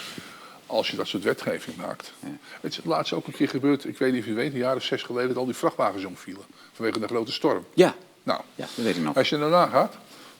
als 0.66 0.90
je 0.90 0.96
dat 0.96 1.06
soort 1.06 1.22
wetgeving 1.22 1.76
maakt. 1.76 2.12
Ja. 2.20 2.28
Het 2.60 2.72
is 2.78 2.80
laatst 2.84 3.12
ook 3.12 3.26
een 3.26 3.32
keer 3.32 3.48
gebeurd, 3.48 3.84
ik 3.84 3.98
weet 3.98 4.12
niet 4.12 4.20
of 4.20 4.26
je 4.26 4.34
weet, 4.34 4.52
een 4.52 4.58
jaar 4.58 4.76
of 4.76 4.82
zes 4.82 5.02
geleden, 5.02 5.28
dat 5.28 5.36
al 5.36 5.44
die 5.44 5.54
vrachtwagens 5.54 6.04
omvielen. 6.04 6.44
Vanwege 6.72 6.98
de 7.00 7.06
grote 7.06 7.32
storm. 7.32 7.64
Ja, 7.74 7.94
Nou, 8.22 8.40
ja, 8.54 8.66
dat 8.74 8.84
weet 8.84 8.96
ik 8.96 9.02
nog. 9.02 9.16
als 9.16 9.28
je 9.28 9.38
daarna 9.38 9.66
gaat, 9.66 9.94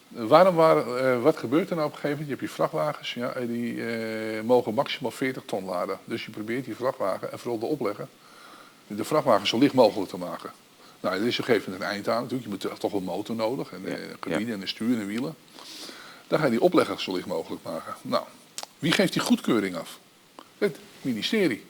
waarom 0.08 0.54
waren, 0.54 1.00
eh, 1.12 1.22
wat 1.22 1.36
gebeurt 1.36 1.70
er 1.70 1.76
nou 1.76 1.88
op 1.88 1.94
een 1.94 2.00
gegeven 2.00 2.22
moment? 2.22 2.40
Je 2.40 2.46
hebt 2.46 2.56
je 2.56 2.62
vrachtwagens, 2.62 3.14
ja, 3.14 3.32
die 3.46 3.86
eh, 3.86 4.42
mogen 4.42 4.74
maximaal 4.74 5.10
40 5.10 5.42
ton 5.46 5.64
laden. 5.64 5.98
Dus 6.04 6.24
je 6.24 6.30
probeert 6.30 6.64
die 6.64 6.76
vrachtwagen 6.76 7.32
en 7.32 7.38
vooral 7.38 7.58
de 7.58 7.66
opleggen, 7.66 8.08
de 8.86 9.04
vrachtwagen 9.04 9.46
zo 9.46 9.58
licht 9.58 9.74
mogelijk 9.74 10.10
te 10.10 10.16
maken. 10.18 10.50
Nou, 11.00 11.14
er 11.20 11.26
is 11.26 11.32
op 11.32 11.38
een 11.38 11.44
gegeven 11.44 11.70
moment 11.72 11.88
een 11.88 11.94
eind 11.94 12.08
aan 12.08 12.22
natuurlijk. 12.22 12.42
Je 12.60 12.68
moet 12.68 12.80
toch- 12.80 12.92
een 12.92 13.02
motor 13.02 13.36
nodig, 13.36 13.72
en 13.72 13.82
Ja, 13.82 13.88
eh, 13.88 14.10
een 14.10 14.18
cabine 14.18 14.52
en 14.52 14.60
een 14.60 14.68
stuur 14.68 15.00
en 15.00 15.06
wielen. 15.06 15.34
Dan 16.28 16.38
ga 16.38 16.44
je 16.44 16.50
die 16.50 16.60
oplegger 16.60 17.00
zo 17.00 17.12
licht 17.14 17.26
mogelijk 17.26 17.62
maken. 17.62 17.94
Nou, 18.02 18.24
wie 18.78 18.92
geeft 18.92 19.12
die 19.12 19.22
goedkeuring 19.22 19.76
af? 19.76 19.98
Het 20.58 20.78
ministerie. 21.02 21.64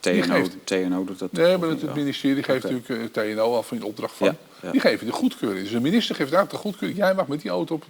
TNO, 0.00 0.22
geeft- 0.22 0.56
TNO 0.64 1.04
doet 1.04 1.18
dat. 1.18 1.32
Nee, 1.32 1.58
maar 1.58 1.68
het, 1.68 1.94
ministerie 1.94 2.42
geeft 2.42 2.62
natuurlijk 2.62 3.16
eh, 3.16 3.22
TNO 3.34 3.56
af 3.56 3.66
van 3.66 3.82
opdracht 3.82 4.14
van. 4.16 4.26
Ja, 4.26 4.34
ja. 4.62 4.70
Die 4.70 4.80
geven 4.80 5.06
de 5.06 5.12
goedkeuring. 5.12 5.62
Dus 5.62 5.72
de 5.72 5.80
minister 5.80 6.14
geeft 6.14 6.30
daar 6.30 6.48
de 6.48 6.56
goedkeuring. 6.56 6.98
Jij 7.00 7.14
mag 7.14 7.26
met 7.26 7.40
die 7.40 7.50
auto 7.50 7.74
op. 7.74 7.84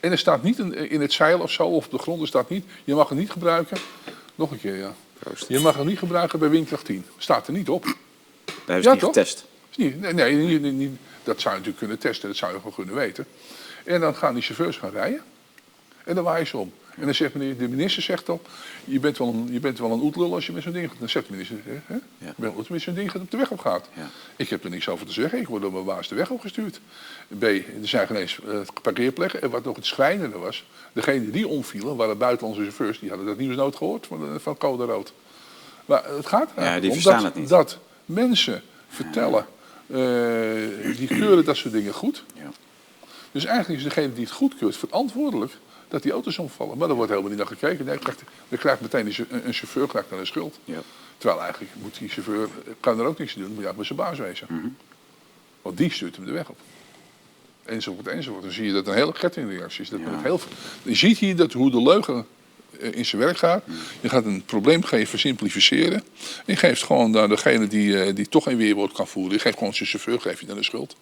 En 0.00 0.10
er 0.10 0.18
staat 0.18 0.42
niet 0.42 0.58
in, 0.58 0.90
in 0.90 1.00
het 1.00 1.12
zeil 1.12 1.38
of 1.40 1.50
zo, 1.50 1.62
of 1.66 1.84
op 1.84 1.90
de 1.90 1.98
grond, 1.98 2.20
er 2.20 2.26
staat 2.26 2.48
niet. 2.48 2.64
Je 2.84 2.94
mag 2.94 3.08
het 3.08 3.18
niet 3.18 3.30
gebruiken. 3.30 3.76
Nog 4.34 4.50
een 4.50 4.60
keer, 4.60 4.76
ja. 4.76 4.94
Proost. 5.18 5.48
Je 5.48 5.58
mag 5.60 5.76
het 5.76 5.86
niet 5.86 5.98
gebruiken 5.98 6.38
bij 6.38 6.48
windkracht 6.48 6.84
10. 6.84 7.04
Staat 7.18 7.46
er 7.46 7.52
niet 7.52 7.68
op. 7.68 7.82
Daar 7.84 7.94
hebben 8.56 8.76
Ja, 8.76 8.82
ze 8.82 8.90
niet 8.90 8.98
toch? 9.00 9.08
getest. 9.14 9.44
Niet, 9.76 10.00
nee, 10.00 10.12
nee 10.12 10.98
dat 11.24 11.40
zou 11.40 11.54
je 11.54 11.60
natuurlijk 11.60 11.78
kunnen 11.78 11.98
testen. 11.98 12.28
Dat 12.28 12.36
zou 12.36 12.52
je 12.52 12.56
gewoon 12.58 12.74
kunnen 12.74 12.94
weten. 12.94 13.26
En 13.84 14.00
dan 14.00 14.14
gaan 14.14 14.34
die 14.34 14.42
chauffeurs 14.42 14.76
gaan 14.76 14.90
rijden. 14.90 15.22
En 16.04 16.14
dan 16.14 16.24
waaien 16.24 16.46
ze 16.46 16.56
om. 16.56 16.72
En 16.96 17.04
dan 17.04 17.14
zegt 17.14 17.34
meneer, 17.34 17.56
de 17.58 17.68
minister 17.68 18.02
zegt 18.02 18.28
al, 18.28 18.42
je 18.84 19.00
bent 19.00 19.18
wel 19.18 19.28
een, 19.28 19.48
je 19.52 19.60
bent 19.60 19.78
wel 19.78 19.90
een 19.92 20.00
oetlul 20.02 20.34
als 20.34 20.46
je 20.46 20.52
met 20.52 20.62
zo'n 20.62 20.72
ding 20.72 20.88
gaat. 20.88 20.98
Dan 20.98 21.08
zegt 21.08 21.26
de 21.26 21.32
minister, 21.32 21.56
hè? 21.64 21.72
Ja. 21.94 22.00
Je 22.18 22.32
bent 22.36 22.54
wel 22.54 22.64
met 22.68 22.82
zo'n 22.82 22.94
ding 22.94 23.10
gaat 23.10 23.20
op 23.22 23.30
de 23.30 23.36
weg 23.36 23.50
op 23.50 23.58
gaat. 23.58 23.88
Ja. 23.94 24.08
Ik 24.36 24.48
heb 24.48 24.64
er 24.64 24.70
niks 24.70 24.88
over 24.88 25.06
te 25.06 25.12
zeggen. 25.12 25.38
Ik 25.40 25.46
word 25.48 25.62
door 25.62 25.72
mijn 25.72 25.84
baas 25.84 26.08
de 26.08 26.14
weg 26.14 26.30
opgestuurd. 26.30 26.80
B, 27.38 27.42
er 27.42 27.64
zijn 27.82 28.06
geen 28.06 28.16
eens 28.16 28.38
eh, 28.48 28.58
parkeerplekken. 28.82 29.42
En 29.42 29.50
wat 29.50 29.64
nog 29.64 29.76
het 29.76 29.86
schrijnende 29.86 30.38
was, 30.38 30.64
degene 30.92 31.30
die 31.30 31.48
omvielen 31.48 31.96
waren 31.96 32.18
buitenlandse 32.18 32.62
chauffeurs. 32.62 32.98
Die 32.98 33.08
hadden 33.08 33.26
dat 33.26 33.38
nieuws 33.38 33.56
nooit 33.56 33.76
gehoord 33.76 34.06
van, 34.06 34.32
de- 34.32 34.40
van 34.40 34.56
Code 34.56 34.84
Rood. 34.84 35.12
Maar 35.84 36.04
het 36.04 36.26
gaat 36.26 36.48
Ja, 36.56 36.62
eigenlijk 36.62 36.80
die 36.80 36.90
om 36.90 36.94
verstaan 36.96 37.22
dat, 37.22 37.32
het 37.32 37.34
niet. 37.40 37.48
dat 37.48 37.78
mensen 38.04 38.62
vertellen, 38.88 39.46
eh, 39.86 40.96
die 40.96 41.08
keuren 41.08 41.44
dat 41.44 41.56
soort 41.56 41.74
dingen 41.74 41.92
goed. 41.92 42.24
Ja. 42.34 42.50
Dus 43.32 43.44
eigenlijk 43.44 43.78
is 43.78 43.84
degene 43.84 44.12
die 44.12 44.24
het 44.24 44.32
goedkeurt 44.32 44.76
verantwoordelijk 44.76 45.52
dat 45.90 46.02
die 46.02 46.12
auto's 46.12 46.38
omvallen. 46.38 46.78
Maar 46.78 46.86
daar 46.86 46.96
wordt 46.96 47.10
helemaal 47.10 47.30
niet 47.30 47.40
naar 47.40 47.56
gekeken. 47.56 47.84
Nee, 47.84 47.98
krijgt, 47.98 48.22
dan 48.48 48.58
krijgt 48.58 48.80
meteen 48.80 49.06
een, 49.06 49.46
een 49.46 49.52
chauffeur 49.52 49.86
krijgt 49.86 50.10
dan 50.10 50.18
een 50.18 50.26
schuld. 50.26 50.58
Ja. 50.64 50.82
Terwijl 51.18 51.40
eigenlijk 51.40 51.72
moet 51.82 51.98
die 51.98 52.08
chauffeur, 52.08 52.48
kan 52.80 52.98
er 52.98 53.04
ook 53.06 53.18
niks 53.18 53.34
aan 53.34 53.42
doen, 53.42 53.52
moet 53.52 53.64
eigenlijk 53.64 53.90
met 53.90 53.98
zijn 53.98 53.98
baas 53.98 54.28
wezen. 54.28 54.46
Mhm. 54.50 54.68
Want 55.62 55.76
die 55.76 55.92
stuurt 55.92 56.16
hem 56.16 56.24
de 56.24 56.32
weg 56.32 56.48
op. 56.48 56.58
Enzovoort, 57.64 58.06
enzovoort. 58.06 58.42
Dan 58.42 58.52
zie 58.52 58.64
je 58.64 58.72
dat 58.72 58.86
een 58.86 58.94
hele 58.94 59.12
kettingreactie 59.12 59.82
is. 59.82 59.88
Dat 59.88 60.00
Ja. 60.00 60.20
heel, 60.22 60.40
je 60.82 60.94
ziet 60.94 61.18
hier 61.18 61.36
dat 61.36 61.52
hoe 61.52 61.70
de 61.70 61.82
leugen 61.82 62.26
eh, 62.80 62.92
in 62.92 63.06
zijn 63.06 63.22
werk 63.22 63.36
gaat. 63.36 63.66
Mhm. 63.66 63.76
Je 64.00 64.08
gaat 64.08 64.24
een 64.24 64.44
probleem 64.44 64.82
geven, 64.82 65.18
simplificeren. 65.18 66.02
En 66.36 66.44
je 66.44 66.56
geeft 66.56 66.82
gewoon 66.82 67.18
aan 67.18 67.28
degene 67.28 67.66
die, 67.66 68.02
eh, 68.02 68.14
die 68.14 68.28
toch 68.28 68.44
geen 68.44 68.56
weerwoord 68.56 68.92
kan 68.92 69.08
voeren. 69.08 69.32
Je 69.32 69.38
geeft 69.38 69.58
gewoon 69.58 69.74
zijn 69.74 69.88
chauffeur 69.88 70.20
geef 70.20 70.40
je 70.40 70.46
dan 70.46 70.56
de 70.56 70.64
schuld. 70.64 70.96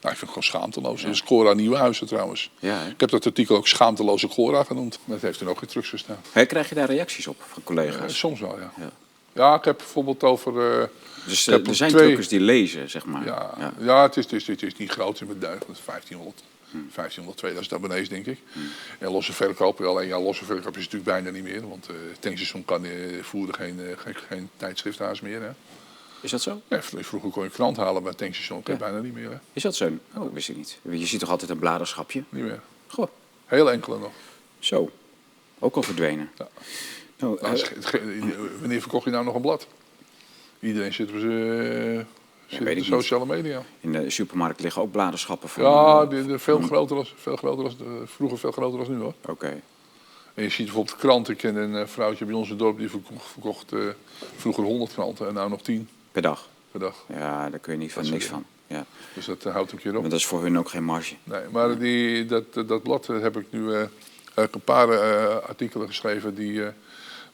Nou, 0.00 0.14
ik 0.14 0.18
vind 0.18 0.20
het 0.20 0.28
gewoon 0.28 0.42
schaamteloos. 0.42 1.02
Dat 1.02 1.10
is 1.12 1.22
Cora 1.22 1.52
Nieuwenhuizen 1.52 2.06
trouwens. 2.06 2.50
Ja? 2.58 2.82
Ik 2.84 3.00
heb 3.00 3.10
dat 3.10 3.26
artikel 3.26 3.56
ook 3.56 3.68
schaamteloze 3.68 4.28
Cora 4.28 4.64
genoemd. 4.64 4.98
Maar 5.04 5.14
dat 5.16 5.24
heeft 5.24 5.38
toen 5.38 5.48
ook 5.48 5.62
in 5.62 5.68
trucks 5.68 5.88
gestaan. 5.88 6.18
Krijg 6.46 6.68
je 6.68 6.74
daar 6.74 6.88
reacties 6.88 7.26
op 7.26 7.36
van 7.38 7.58
Eh, 7.58 7.64
collega's? 7.64 8.18
soms 8.18 8.40
wel, 8.40 8.58
ja. 8.60 8.72
Ja. 8.76 8.90
Ja, 9.32 9.54
ik 9.54 9.64
heb 9.64 9.76
bijvoorbeeld 9.76 10.22
over... 10.22 10.80
eh, 10.80 10.86
dus 11.26 11.46
eh, 11.46 11.66
er 11.66 11.74
zijn 11.74 11.90
twee- 11.90 12.02
truckers 12.06 12.28
die 12.28 12.40
lezen, 12.40 12.90
zeg 12.90 13.04
maar. 13.04 13.24
Ja, 13.24 13.54
Ja. 13.58 13.72
ja. 13.80 14.02
het, 14.02 14.16
is, 14.16 14.24
het, 14.24 14.32
is, 14.32 14.46
het 14.46 14.62
is 14.62 14.76
niet 14.76 14.90
groot, 14.90 15.18
duigen, 15.18 15.66
dat 15.66 15.76
is 15.76 15.84
1500. 15.84 16.42
1500, 16.70 17.36
2000 17.38 17.74
abonnees, 17.74 18.08
denk 18.08 18.26
ik. 18.26 18.38
En 18.98 19.10
losse 19.10 19.32
verkoop, 19.32 19.80
alleen 19.80 20.06
ja, 20.08 20.20
losse 20.20 20.44
verkoop 20.44 20.76
is 20.76 20.84
natuurlijk 20.84 21.04
bijna 21.04 21.30
niet 21.30 21.42
meer. 21.42 21.68
Want 21.68 21.86
eh 21.88 21.94
het 22.10 22.20
tankstation 22.22 22.64
kan 22.64 22.84
eh, 22.84 22.90
voeren 23.22 23.54
geen, 23.54 23.80
eh, 23.80 23.98
geen, 23.98 24.16
geen 24.28 24.48
tijdschrifthaas 24.56 25.20
meer. 25.20 25.40
Hè. 25.42 25.48
Is 26.20 26.30
dat 26.30 26.42
zo? 26.42 26.60
Ja, 26.68 26.82
vroeger 26.82 27.30
kon 27.30 27.42
je 27.44 27.50
krant 27.50 27.76
halen 27.76 28.00
bij 28.02 28.10
het 28.10 28.18
tankstation, 28.20 28.60
dat 28.64 28.78
Ja. 28.78 28.84
bijna 28.84 28.98
niet 29.00 29.14
meer. 29.14 29.30
Hè. 29.30 29.36
Is 29.52 29.62
dat 29.62 29.74
zo? 29.74 29.84
Oh, 30.14 30.22
dat 30.22 30.32
wist 30.32 30.48
ik 30.48 30.56
niet. 30.56 30.78
Je 30.90 31.06
ziet 31.06 31.20
toch 31.20 31.30
altijd 31.30 31.50
een 31.50 31.58
bladerschapje? 31.58 32.22
Niet 32.28 32.42
meer. 32.42 32.60
Goh, 32.86 33.06
Heel 33.46 33.70
enkele 33.70 33.98
nog. 33.98 34.10
zo. 34.58 34.90
Ook 35.58 35.76
al 35.76 35.82
verdwenen. 35.82 36.30
Ja. 36.38 36.48
Nou, 37.18 37.38
Nou, 37.40 37.58
eh, 37.58 38.00
wanneer 38.60 38.80
verkocht 38.80 39.04
je 39.04 39.10
nou 39.10 39.24
nog 39.24 39.34
een 39.34 39.40
blad? 39.40 39.66
Iedereen 40.60 40.92
zit 40.92 41.10
op, 41.10 41.18
zijn- 41.18 42.06
de 42.76 42.82
sociale 42.84 43.26
media. 43.26 43.62
in 43.80 43.92
de 43.92 44.10
supermarkt 44.10 44.60
liggen 44.60 44.82
ook 44.82 44.90
bladerschappen 44.90 45.48
van... 45.48 45.62
Ja, 45.62 46.06
de, 46.06 46.26
de 46.26 46.38
veel 46.38 46.60
groter 46.60 46.96
als, 46.96 47.14
veel 47.16 47.36
groter 47.36 47.64
als, 47.64 47.76
de- 47.76 48.02
vroeger 48.06 48.38
veel 48.38 48.52
groter 48.52 48.78
als 48.78 48.88
nu 48.88 48.96
hoor. 48.98 49.14
Oké. 49.26 49.60
En 50.34 50.42
je 50.42 50.48
ziet 50.48 50.64
bijvoorbeeld 50.66 50.96
kranten. 50.96 51.32
Ik 51.32 51.38
ken 51.38 51.56
een 51.56 51.76
eh, 51.76 51.86
vrouwtje 51.86 52.24
bij 52.24 52.34
ons 52.34 52.44
in 52.44 52.50
het 52.50 52.58
dorp 52.62 52.78
die 52.78 52.90
verkocht, 52.90 53.24
verkocht 53.26 53.72
vroeger 54.36 54.64
100 54.64 54.92
kranten 54.92 55.28
en 55.28 55.34
nu 55.34 55.48
nog 55.48 55.62
10 55.62 55.88
Per 56.16 56.24
dag. 56.24 56.48
per 56.70 56.80
dag. 56.80 57.04
Ja, 57.08 57.50
daar 57.50 57.58
kun 57.58 57.72
je 57.72 57.78
niet 57.78 57.92
van, 57.92 58.10
niks 58.10 58.24
van. 58.26 58.44
Ja. 58.66 58.84
Dus 59.14 59.24
dat 59.26 59.44
eh, 59.44 59.52
houdt 59.52 59.72
een 59.72 59.78
keer 59.78 59.94
op. 59.94 60.00
Maar 60.00 60.10
dat 60.10 60.18
is 60.18 60.26
voor 60.26 60.42
hun 60.42 60.58
ook 60.58 60.68
geen 60.68 60.84
marge. 60.84 61.14
Nee, 61.24 61.40
maar 61.52 61.78
die, 61.78 62.26
dat, 62.26 62.54
dat 62.54 62.82
blad 62.82 63.08
eh, 63.08 63.20
heb 63.20 63.36
ik 63.36 63.46
nu 63.50 63.74
eh, 63.74 63.82
een 64.34 64.60
paar 64.64 64.88
eh, 64.88 65.36
artikelen 65.48 65.86
geschreven 65.86 66.34
die, 66.34 66.64
eh, 66.64 66.72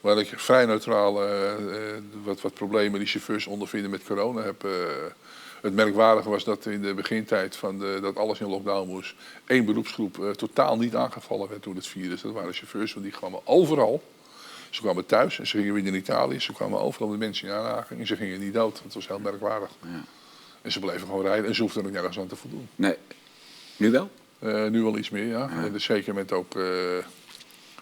waar 0.00 0.18
ik 0.18 0.32
vrij 0.36 0.66
neutraal 0.66 1.22
eh, 1.22 1.52
eh, 1.52 2.02
wat, 2.24 2.40
wat 2.40 2.54
problemen 2.54 2.98
die 2.98 3.08
chauffeurs 3.08 3.46
ondervinden 3.46 3.90
met 3.90 4.04
corona 4.04 4.42
heb. 4.42 4.64
eh, 4.64 4.70
het 5.60 5.74
merkwaardige 5.74 6.28
was 6.28 6.44
dat 6.44 6.66
in 6.66 6.82
de 6.82 6.94
begintijd 6.94 7.56
van 7.56 7.78
de, 7.78 7.98
dat 8.02 8.16
alles 8.16 8.40
in 8.40 8.48
lockdown 8.48 8.88
moest, 8.88 9.14
één 9.46 9.64
beroepsgroep 9.64 10.24
eh, 10.24 10.30
totaal 10.30 10.76
niet 10.78 10.94
aangevallen 10.96 11.48
werd 11.48 11.62
door 11.62 11.74
het 11.74 11.86
virus. 11.86 12.22
Dat 12.22 12.32
waren 12.32 12.52
chauffeurs, 12.52 12.92
want 12.92 13.06
die 13.06 13.14
kwamen 13.14 13.40
overal. 13.44 14.02
Ze 14.72 14.80
kwamen 14.80 15.06
thuis 15.06 15.38
en 15.38 15.46
ze 15.46 15.56
gingen 15.56 15.74
weer 15.74 15.86
in 15.86 15.94
Italië. 15.94 16.40
Ze 16.40 16.52
kwamen 16.52 16.80
overal 16.80 17.08
met 17.08 17.18
mensen 17.18 17.48
in 17.48 17.54
aanraking 17.54 18.00
en 18.00 18.06
ze 18.06 18.16
gingen 18.16 18.40
niet 18.40 18.54
dood. 18.54 18.80
Dat 18.84 18.94
was 18.94 19.08
heel 19.08 19.18
merkwaardig. 19.18 19.70
Ja. 19.82 20.04
En 20.62 20.72
ze 20.72 20.80
bleven 20.80 21.00
gewoon 21.06 21.22
rijden 21.24 21.46
en 21.46 21.54
ze 21.54 21.62
hoefden 21.62 21.82
er 21.82 21.88
ook 21.88 21.94
nergens 21.94 22.18
aan 22.18 22.26
te 22.26 22.36
voldoen. 22.36 22.68
Nee. 22.76 22.94
Nu 23.76 23.90
wel? 23.90 24.10
Eh, 24.38 24.66
nu 24.66 24.82
wel 24.82 24.98
iets 24.98 25.10
meer, 25.10 25.26
ja. 25.26 25.50
En 25.50 25.72
dus 25.72 25.84
zeker 25.84 26.14
met 26.14 26.32
ook... 26.32 26.56
eh, 26.56 26.62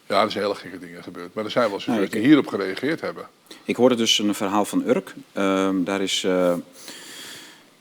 ja, 0.07 0.22
er 0.22 0.30
zijn 0.30 0.45
hele 0.45 0.55
gekke 0.55 0.78
dingen 0.78 1.03
gebeurd. 1.03 1.34
Maar 1.34 1.45
er 1.45 1.51
zijn 1.51 1.70
wel 1.70 1.78
chauffeurs 1.78 2.07
ik- 2.09 2.12
die 2.16 2.26
hierop 2.26 2.47
gereageerd 2.47 3.01
hebben. 3.01 3.28
Ik 3.64 3.76
hoorde 3.76 3.95
dus 3.95 4.18
een 4.18 4.34
verhaal 4.34 4.64
van 4.64 4.82
Urk. 4.88 5.14
Ehm, 5.32 5.84
daar 5.84 6.01
is 6.01 6.24
eh, 6.24 6.55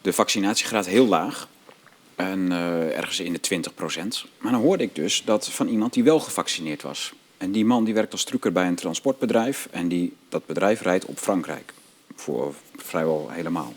de 0.01 0.13
vaccinatiegraad 0.13 0.85
heel 0.85 1.07
laag. 1.07 1.47
En 2.15 2.51
ergens 2.95 3.19
in 3.19 3.33
de 3.33 3.39
20% 3.39 4.25
Maar 4.37 4.51
dan 4.51 4.61
hoorde 4.61 4.83
ik 4.83 4.95
dus 4.95 5.23
dat 5.25 5.49
van 5.49 5.67
iemand 5.67 5.93
die 5.93 6.03
wel 6.03 6.19
gevaccineerd 6.19 6.81
was. 6.81 7.13
En 7.39 7.51
die 7.51 7.65
man 7.65 7.83
die 7.83 7.93
werkt 7.93 8.11
als 8.11 8.23
trucker 8.23 8.51
bij 8.51 8.67
een 8.67 8.75
transportbedrijf. 8.75 9.67
En 9.71 9.87
die, 9.87 10.15
dat 10.29 10.45
bedrijf 10.45 10.81
rijdt 10.81 11.05
op 11.05 11.17
Frankrijk. 11.17 11.73
Voor 12.15 12.53
vrijwel 12.75 13.29
helemaal. 13.29 13.73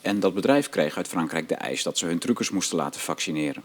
En 0.00 0.20
dat 0.20 0.34
bedrijf 0.34 0.68
kreeg 0.68 0.96
uit 0.96 1.08
Frankrijk 1.08 1.48
de 1.48 1.54
eis 1.54 1.82
dat 1.82 1.98
ze 1.98 2.06
hun 2.06 2.18
truckers 2.18 2.50
moesten 2.50 2.76
laten 2.76 3.00
vaccineren. 3.00 3.62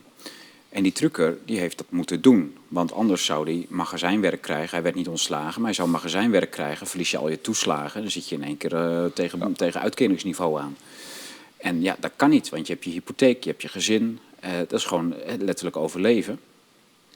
En 0.70 0.84
die 0.84 0.92
trucker 0.92 1.38
die 1.46 1.60
heeft 1.60 1.78
dat 1.78 1.88
moeten 1.90 2.22
doen. 2.22 2.58
Want 2.68 2.92
anders 2.92 3.26
zou 3.26 3.46
hij 3.46 3.66
magazijnwerk 3.70 4.42
krijgen. 4.42 4.70
Hij 4.70 4.84
werd 4.84 4.96
niet 4.96 5.08
ontslagen, 5.08 5.56
maar 5.56 5.70
hij 5.70 5.74
zou 5.74 5.90
magazijnwerk 5.90 6.52
krijgen. 6.52 6.88
Verlies 6.88 7.12
je 7.12 7.18
al 7.18 7.30
je 7.30 7.42
toeslagen. 7.42 8.02
Dan 8.02 8.12
zit 8.12 8.30
je 8.30 8.36
in 8.36 8.44
één 8.44 8.58
keer 8.58 8.76
eh, 8.76 9.06
tegen, 9.06 9.54
tegen 9.54 9.82
uitkeringsniveau 9.82 10.60
aan. 10.60 10.78
En 11.58 11.82
ja, 11.82 11.96
dat 12.00 12.12
kan 12.16 12.30
niet, 12.30 12.50
want 12.50 12.68
je 12.68 12.74
hebt 12.74 12.86
je 12.86 12.92
hypotheek, 12.92 13.44
je 13.44 13.50
hebt 13.50 13.62
je 13.62 13.68
gezin. 13.68 14.20
Eh, 14.40 14.52
dat 14.58 14.74
is 14.74 14.86
gewoon 14.86 15.14
eh, 15.14 15.34
letterlijk 15.40 15.76
overleven. 15.76 16.40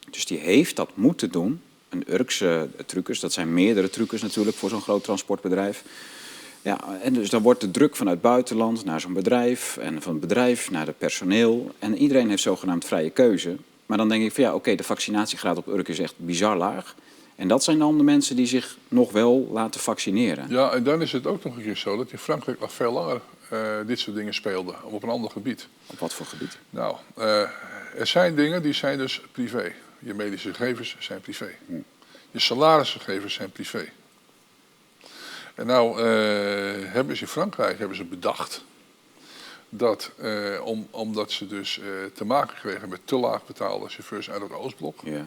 Dus 0.10 0.26
die 0.26 0.38
heeft 0.38 0.76
dat 0.76 0.90
moeten 0.94 1.32
doen. 1.32 1.62
Een 1.92 2.04
Urkse 2.14 2.70
truckers, 2.86 3.20
dat 3.20 3.34
zijn 3.34 3.54
meerdere 3.54 3.90
truckers 3.90 4.22
natuurlijk 4.22 4.58
voor 4.58 4.70
zo'n 4.70 4.82
groot 4.82 5.04
transportbedrijf. 5.04 5.84
Ja, 6.62 6.80
en 7.02 7.14
dus 7.14 7.30
dan 7.30 7.42
wordt 7.42 7.62
de 7.62 7.72
druk 7.72 7.96
vanuit 7.96 8.22
buitenland 8.22 8.86
naar 8.86 9.02
zo'n 9.02 9.14
bedrijf 9.14 9.78
en 9.78 10.02
van 10.02 10.12
het 10.12 10.22
bedrijf 10.22 10.72
naar 10.72 10.86
het 10.86 10.98
personeel. 10.98 11.72
En 11.80 11.98
iedereen 11.98 12.30
heeft 12.30 12.42
zogenaamd 12.42 12.86
vrije 12.86 13.10
keuze. 13.10 13.58
Maar 13.86 13.98
dan 13.98 14.10
denk 14.10 14.24
ik 14.24 14.32
van 14.32 14.44
ja, 14.44 14.54
oké, 14.54 14.76
de 14.76 14.84
vaccinatiegraad 14.84 15.58
op 15.58 15.68
Urk 15.68 15.88
is 15.88 16.00
echt 16.00 16.14
bizar 16.18 16.58
laag. 16.58 16.96
En 17.36 17.48
dat 17.48 17.64
zijn 17.64 17.80
dan 17.80 17.98
de 17.98 18.04
mensen 18.04 18.36
die 18.36 18.46
zich 18.46 18.78
nog 18.88 19.12
wel 19.12 19.50
laten 19.52 19.82
vaccineren. 19.82 20.46
Ja, 20.50 20.72
en 20.72 20.84
dan 20.84 21.02
is 21.02 21.12
het 21.12 21.28
ook 21.28 21.44
nog 21.44 21.56
een 21.56 21.64
keer 21.64 21.78
zo 21.78 21.98
dat 21.98 22.12
in 22.12 22.18
Frankrijk 22.18 22.60
nog 22.60 22.74
veel 22.74 22.92
langer 22.92 23.22
eh, 23.50 23.60
dit 23.86 24.00
soort 24.00 24.16
dingen 24.16 24.34
speelden. 24.34 24.76
Op 24.84 25.04
een 25.04 25.10
ander 25.10 25.32
gebied. 25.32 25.68
Op 25.88 26.00
wat 26.00 26.14
voor 26.14 26.26
gebied? 26.26 26.58
Nou, 26.70 26.96
eh, 27.16 27.42
er 27.98 28.08
zijn 28.08 28.36
dingen 28.36 28.62
die 28.62 28.74
zijn 28.74 28.98
dus 28.98 29.22
privé. 29.32 29.74
Je 30.04 30.14
medische 30.14 30.54
gegevens 30.54 30.96
zijn 31.00 31.22
privé. 31.22 31.56
Je 32.32 32.40
salarisgegevens 32.40 33.34
zijn 33.34 33.52
privé. 33.52 33.90
En 35.56 35.66
nou 35.66 36.00
eh, 36.00 36.94
hebben 36.94 37.16
ze 37.16 37.22
in 37.22 37.28
Frankrijk 37.28 37.80
hebben 37.80 37.98
ze 37.98 38.04
bedacht 38.04 38.64
dat, 39.70 40.12
eh, 40.18 40.62
om, 40.64 40.88
omdat 40.92 41.32
ze 41.32 41.48
dus 41.48 41.80
eh, 41.80 41.86
te 42.14 42.26
maken 42.26 42.56
kregen 42.56 42.90
met 42.90 43.00
te 43.04 43.16
laag 43.16 43.46
betaalde 43.46 43.90
chauffeurs 43.90 44.30
uit 44.30 44.42
het 44.42 44.52
Oostblok. 44.52 45.00
Ja. 45.04 45.26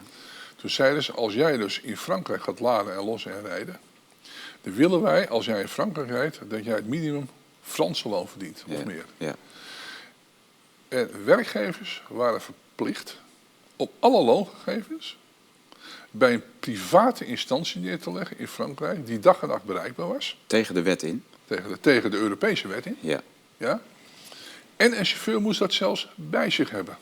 Toen 0.57 0.71
zeiden 0.71 1.03
ze, 1.03 1.13
als 1.13 1.35
jij 1.35 1.57
dus 1.57 1.81
in 1.81 1.97
Frankrijk 1.97 2.43
gaat 2.43 2.61
laden 2.61 2.95
en 2.95 3.05
lossen 3.05 3.35
en 3.35 3.43
rijden, 3.43 3.81
dan 4.63 4.75
willen 4.75 5.01
wij, 5.01 5.29
als 5.29 5.45
jij 5.45 5.61
in 5.61 5.69
Frankrijk 5.69 6.09
rijdt, 6.09 6.39
dat 6.49 6.65
jij 6.65 6.75
het 6.75 6.87
minimum 6.87 7.29
Franse 7.63 8.09
loon 8.09 8.29
verdient, 8.29 8.65
of 8.69 8.79
ja. 8.79 8.85
meer. 8.85 9.05
Ja. 9.17 9.35
En 10.89 11.25
werkgevers 11.25 12.03
waren 12.09 12.41
verplicht 12.41 13.19
om 13.77 13.89
alle 13.99 14.23
loongegevens 14.23 15.17
bij 16.11 16.33
een 16.33 16.43
private 16.61 17.25
instantie 17.25 17.81
neer 17.81 17.99
te 17.99 18.13
leggen 18.13 18.39
in 18.39 18.49
Frankrijk, 18.49 19.07
die 19.07 19.19
dag 19.19 19.43
en 19.43 19.49
nacht 19.49 19.65
bereikbaar 19.65 20.09
was, 20.09 20.39
Tegen 20.47 20.75
de 20.75 20.83
wet 20.83 21.03
in. 21.03 21.25
tegen 21.45 21.69
de, 21.69 21.81
tegen 21.81 22.11
de 22.11 22.17
Europese 22.17 22.69
wet 22.69 22.87
in. 22.87 22.97
Ja. 23.01 23.23
Ja? 23.57 23.81
En 24.77 24.99
een 24.99 25.05
chauffeur 25.05 25.41
moest 25.41 25.59
dat 25.59 25.73
zelfs 25.73 26.09
bij 26.15 26.51
zich 26.51 26.71
hebben. 26.71 26.97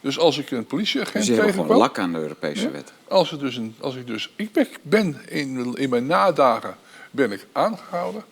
Dus 0.00 0.18
als 0.18 0.38
ik 0.38 0.50
een 0.50 0.66
politieagent 0.66 1.26
Dus 1.26 1.26
hebben 1.26 1.44
gewoon 1.44 1.52
tegenkwam, 1.54 1.78
lak 1.78 1.98
aan 1.98 2.12
de 2.12 2.18
Europese 2.18 2.62
ja, 2.64 2.70
wet. 2.70 2.92
als, 3.08 3.30
het 3.30 3.40
dus 3.40 3.56
een, 3.56 3.76
als 3.80 3.94
ik 3.96 4.06
dus, 4.06 4.30
ik 4.36 4.78
ben, 4.82 5.20
in, 5.28 5.74
in 5.74 5.90
mijn 5.90 6.06
nadagen 6.06 6.76
ben 7.10 7.32
ik 7.32 7.46
aangehouden 7.52 8.24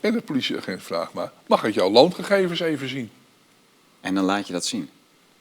en 0.00 0.12
de 0.12 0.20
politieagent 0.20 0.82
vraagt 0.82 1.14
me, 1.14 1.28
mag 1.46 1.64
ik 1.64 1.74
jouw 1.74 1.90
loongegevens 1.90 2.60
even 2.60 2.88
zien? 2.88 3.10
En 4.00 4.14
dan 4.14 4.24
laat 4.24 4.46
je 4.46 4.52
dat 4.52 4.64
zien. 4.64 4.90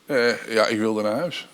Eh, 0.09 0.53
ja, 0.53 0.67
ik 0.67 0.79
wilde 0.79 1.01
naar 1.01 1.15
huis. 1.15 1.47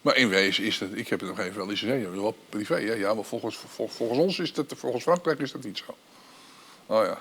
Maar 0.00 0.16
in 0.16 0.28
wezen 0.28 0.64
is 0.64 0.78
dat, 0.78 0.88
ik 0.92 1.08
heb 1.08 1.20
het 1.20 1.28
nog 1.28 1.38
even 1.38 1.56
wel 1.56 1.70
eens 1.70 1.80
gezegd, 1.80 2.02
ja, 2.02 2.10
wel 2.10 2.36
privé, 2.48 2.74
hè? 2.74 2.92
ja, 2.92 3.14
maar 3.14 3.24
volgens, 3.24 3.58
vol- 3.68 3.88
volgens 3.88 4.18
ons 4.18 4.38
is 4.38 4.52
dat, 4.52 4.72
volgens 4.76 5.02
Frankrijk 5.02 5.38
is 5.38 5.52
dat 5.52 5.64
niet 5.64 5.82
zo. 5.86 5.94
Oh 6.86 7.04
ja. 7.04 7.18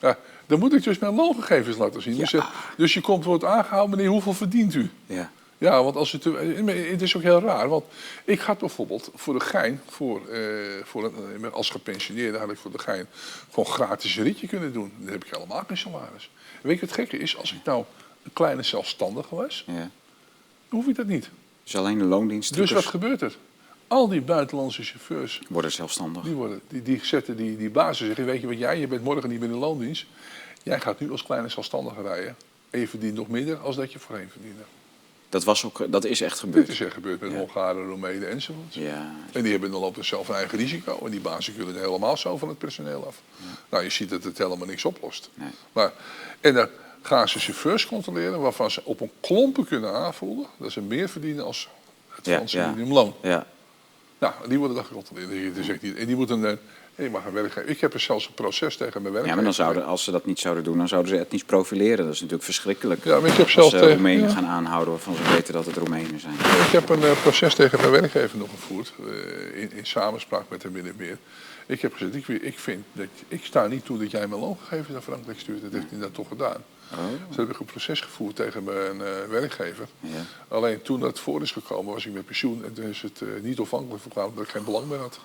ja 0.00 0.18
dan 0.46 0.58
moet 0.58 0.74
ik 0.74 0.82
dus 0.82 0.98
mijn 0.98 1.14
loongegevens 1.14 1.76
laten 1.76 2.02
zien. 2.02 2.16
Dus, 2.16 2.32
eh, 2.32 2.50
dus 2.76 2.94
je 2.94 3.00
komt, 3.00 3.24
wordt 3.24 3.44
aangehouden, 3.44 3.96
meneer, 3.96 4.10
hoeveel 4.10 4.32
verdient 4.34 4.74
u? 4.74 4.90
Ja. 5.06 5.30
Ja, 5.58 5.82
want 5.82 5.96
als 5.96 6.12
het, 6.12 6.24
het 6.90 7.02
is 7.02 7.16
ook 7.16 7.22
heel 7.22 7.40
raar. 7.40 7.68
Want 7.68 7.84
ik 8.24 8.40
had 8.40 8.58
bijvoorbeeld 8.58 9.10
voor 9.14 9.34
de 9.34 9.44
gein, 9.44 9.80
voor, 9.88 10.28
eh, 10.28 10.40
voor 10.84 11.04
een, 11.04 11.44
eh, 11.44 11.52
als 11.52 11.70
gepensioneerde 11.70 12.38
had 12.38 12.50
ik 12.50 12.58
voor 12.58 12.70
de 12.70 12.78
gein 12.78 13.06
gewoon 13.50 13.66
gratis 13.66 14.16
een 14.16 14.24
ritje 14.24 14.46
kunnen 14.46 14.72
doen. 14.72 14.92
Dan 14.98 15.12
heb 15.12 15.24
ik 15.24 15.34
helemaal 15.34 15.64
geen 15.66 15.76
salaris. 15.76 16.30
En 16.62 16.68
weet 16.68 16.74
je 16.80 16.86
wat 16.86 16.96
het 16.96 16.98
gekke 16.98 17.18
is? 17.18 17.36
Als 17.36 17.52
ik 17.52 17.58
nou 17.64 17.84
een 18.26 18.32
kleine 18.32 18.62
zelfstandige 18.62 19.34
was, 19.34 19.64
ja. 19.66 19.90
hoef 20.68 20.86
ik 20.86 20.94
dat 20.96 21.06
niet. 21.06 21.30
Dus 21.64 21.76
alleen 21.76 21.98
de 21.98 22.04
loondienst 22.04 22.54
Dus 22.54 22.70
wat 22.70 22.86
gebeurt 22.86 23.20
er? 23.20 23.36
Al 23.88 24.08
die 24.08 24.20
buitenlandse 24.20 24.82
chauffeurs, 24.82 25.42
worden 25.48 25.72
zelfstandig. 25.72 26.22
die, 26.22 26.34
worden, 26.34 26.60
die, 26.68 26.82
die 26.82 27.00
zetten 27.02 27.36
die, 27.36 27.56
die 27.56 27.70
bazen 27.70 28.06
zeggen, 28.06 28.24
weet 28.24 28.40
je 28.40 28.46
wat 28.46 28.58
jij, 28.58 28.78
je 28.78 28.86
bent 28.86 29.04
morgen 29.04 29.28
niet 29.28 29.40
meer 29.40 29.48
in 29.48 29.54
loondienst. 29.54 30.06
Jij 30.62 30.80
gaat 30.80 31.00
nu 31.00 31.10
als 31.10 31.22
kleine 31.22 31.48
zelfstandige 31.48 32.02
rijden. 32.02 32.36
En 32.70 32.80
je 32.80 32.88
verdient 32.88 33.14
nog 33.14 33.28
minder 33.28 33.56
als 33.56 33.76
dat 33.76 33.92
je 33.92 33.98
voorheen 33.98 34.28
verdiende. 34.30 34.62
Dat, 35.28 35.44
was 35.44 35.64
ook, 35.64 35.86
dat 35.92 36.04
is 36.04 36.20
echt 36.20 36.30
Dit 36.30 36.40
gebeurd. 36.40 36.68
is 36.68 36.80
er 36.80 36.90
gebeurd 36.90 37.20
met 37.20 37.32
Hongaren, 37.32 37.86
Roemenen 37.86 38.30
enzovoort. 38.30 38.74
Ja, 38.74 39.14
En 39.32 39.42
die 39.42 39.50
hebben 39.52 39.70
dan 39.70 39.80
lopen 39.80 40.04
zelf 40.04 40.28
een 40.28 40.34
eigen 40.34 40.58
risico. 40.58 40.98
En 41.04 41.10
die 41.10 41.20
bazen 41.20 41.56
kunnen 41.56 41.74
helemaal 41.74 42.16
zo 42.16 42.36
van 42.36 42.48
het 42.48 42.58
personeel 42.58 43.06
af. 43.06 43.20
Nou, 43.68 43.82
je 43.82 43.90
ziet 43.90 44.10
dat 44.10 44.24
het 44.24 44.38
helemaal 44.38 44.66
niks 44.66 44.84
oplost. 44.84 45.30
Nee. 45.34 45.50
Maar, 45.72 45.92
en 46.40 46.54
dan 46.54 46.68
gaan 47.06 47.28
ze 47.28 47.38
chauffeurs 47.38 47.86
controleren 47.86 48.40
waarvan 48.40 48.70
ze 48.70 48.80
op 48.84 49.00
een 49.00 49.10
klompen 49.20 49.66
kunnen 49.66 49.92
aanvoelen 49.92 50.46
dat 50.56 50.72
ze 50.72 50.80
meer 50.80 51.08
verdienen 51.08 51.44
als 51.44 51.68
het 52.08 52.26
Ja, 52.26 52.34
Franse 52.36 52.56
ja. 52.58 52.68
minimumloon. 52.70 53.14
ja. 53.22 53.46
Nou, 54.18 54.32
die 54.48 54.58
worden 54.58 54.76
dan 54.76 54.84
gecontroleerd. 54.84 55.80
Niet- 55.82 55.96
En 55.96 56.06
die 56.06 56.16
moeten 56.16 56.42
een. 56.42 56.58
Je 56.94 57.10
mag 57.10 57.24
een 57.24 57.32
werkgever. 57.32 57.68
Ik 57.70 57.80
heb 57.80 57.94
er 57.94 58.00
zelfs 58.00 58.26
een 58.26 58.34
proces 58.34 58.76
tegen 58.76 58.92
mijn 59.02 59.04
ja 59.04 59.10
werkgever. 59.10 59.34
maar 59.34 59.44
dan 59.44 59.54
zouden, 59.54 59.84
als 59.86 60.04
ze 60.04 60.10
dat 60.10 60.26
niet 60.26 60.38
zouden 60.38 60.64
doen, 60.64 60.78
dan 60.78 60.88
zouden 60.88 61.10
ze 61.10 61.18
etnisch 61.18 61.44
profileren. 61.44 61.96
Dat 62.04 62.14
is 62.14 62.20
natuurlijk 62.20 62.42
verschrikkelijk. 62.44 63.04
Ja, 63.04 63.20
maar 63.20 63.30
ik 63.30 63.36
heb 63.36 63.44
als 63.44 63.52
zelfs 63.52 63.70
ze 63.70 63.76
tegen- 63.78 63.92
Roemenen 63.92 64.28
ja. 64.28 64.34
gaan 64.34 64.46
aanhouden 64.46 64.92
waarvan 64.92 65.14
ze 65.14 65.22
weten 65.32 65.52
dat 65.52 65.66
het 65.66 65.76
Roemenen 65.76 66.20
zijn. 66.20 66.34
Ik 66.34 66.72
heb 66.72 66.88
een 66.88 67.02
eh, 67.02 67.20
proces 67.22 67.54
tegen 67.54 67.78
mijn 67.80 67.90
werkgever 67.90 68.38
nog 68.38 68.50
gevoerd. 68.50 68.92
eh, 69.08 69.62
in, 69.62 69.72
in 69.72 69.86
samenspraak 69.86 70.44
met 70.48 70.62
hem 70.62 70.72
min 70.72 70.84
of 70.90 70.96
meer. 70.96 71.18
Ik 71.66 71.80
heb 71.80 71.92
gezegd, 71.92 72.14
ik, 72.14 72.28
ik, 72.42 72.58
vind 72.58 72.84
dat, 72.92 73.06
ik 73.28 73.44
sta 73.44 73.66
niet 73.66 73.84
toe 73.84 73.98
dat 73.98 74.10
jij 74.10 74.26
mijn 74.26 74.40
loongegevens 74.40 74.88
naar 74.88 75.00
Frankrijk 75.02 75.38
stuurt. 75.40 75.62
Dat 75.62 75.72
heeft 75.72 75.90
hij 75.90 75.98
dat 76.00 76.14
toch 76.14 76.28
gedaan. 76.28 76.64
Oh. 76.92 77.36
Heb 77.36 77.50
ik 77.50 77.58
een 77.58 77.66
proces 77.66 78.00
gevoerd 78.00 78.36
tegen 78.36 78.64
mijn 78.64 79.00
eh, 79.02 79.24
werkgever. 79.28 79.88
Ja. 80.00 80.22
Alleen 80.48 80.82
toen 80.82 81.00
dat 81.00 81.20
voor 81.20 81.42
is 81.42 81.50
gekomen, 81.52 81.92
was 81.92 82.06
ik 82.06 82.12
met 82.12 82.26
pensioen. 82.26 82.64
En 82.64 82.72
toen 82.72 82.84
is 82.84 83.02
het 83.02 83.22
eh, 83.22 83.28
niet 83.42 83.58
afhankelijk 83.58 84.02
verklaard 84.02 84.34
dat 84.36 84.44
ik 84.44 84.50
geen 84.50 84.64
belang 84.64 84.88
meer 84.88 84.98
had. 84.98 85.20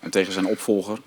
En 0.00 0.10
tegen 0.10 0.32
zijn 0.32 0.46
opvolger. 0.46 0.98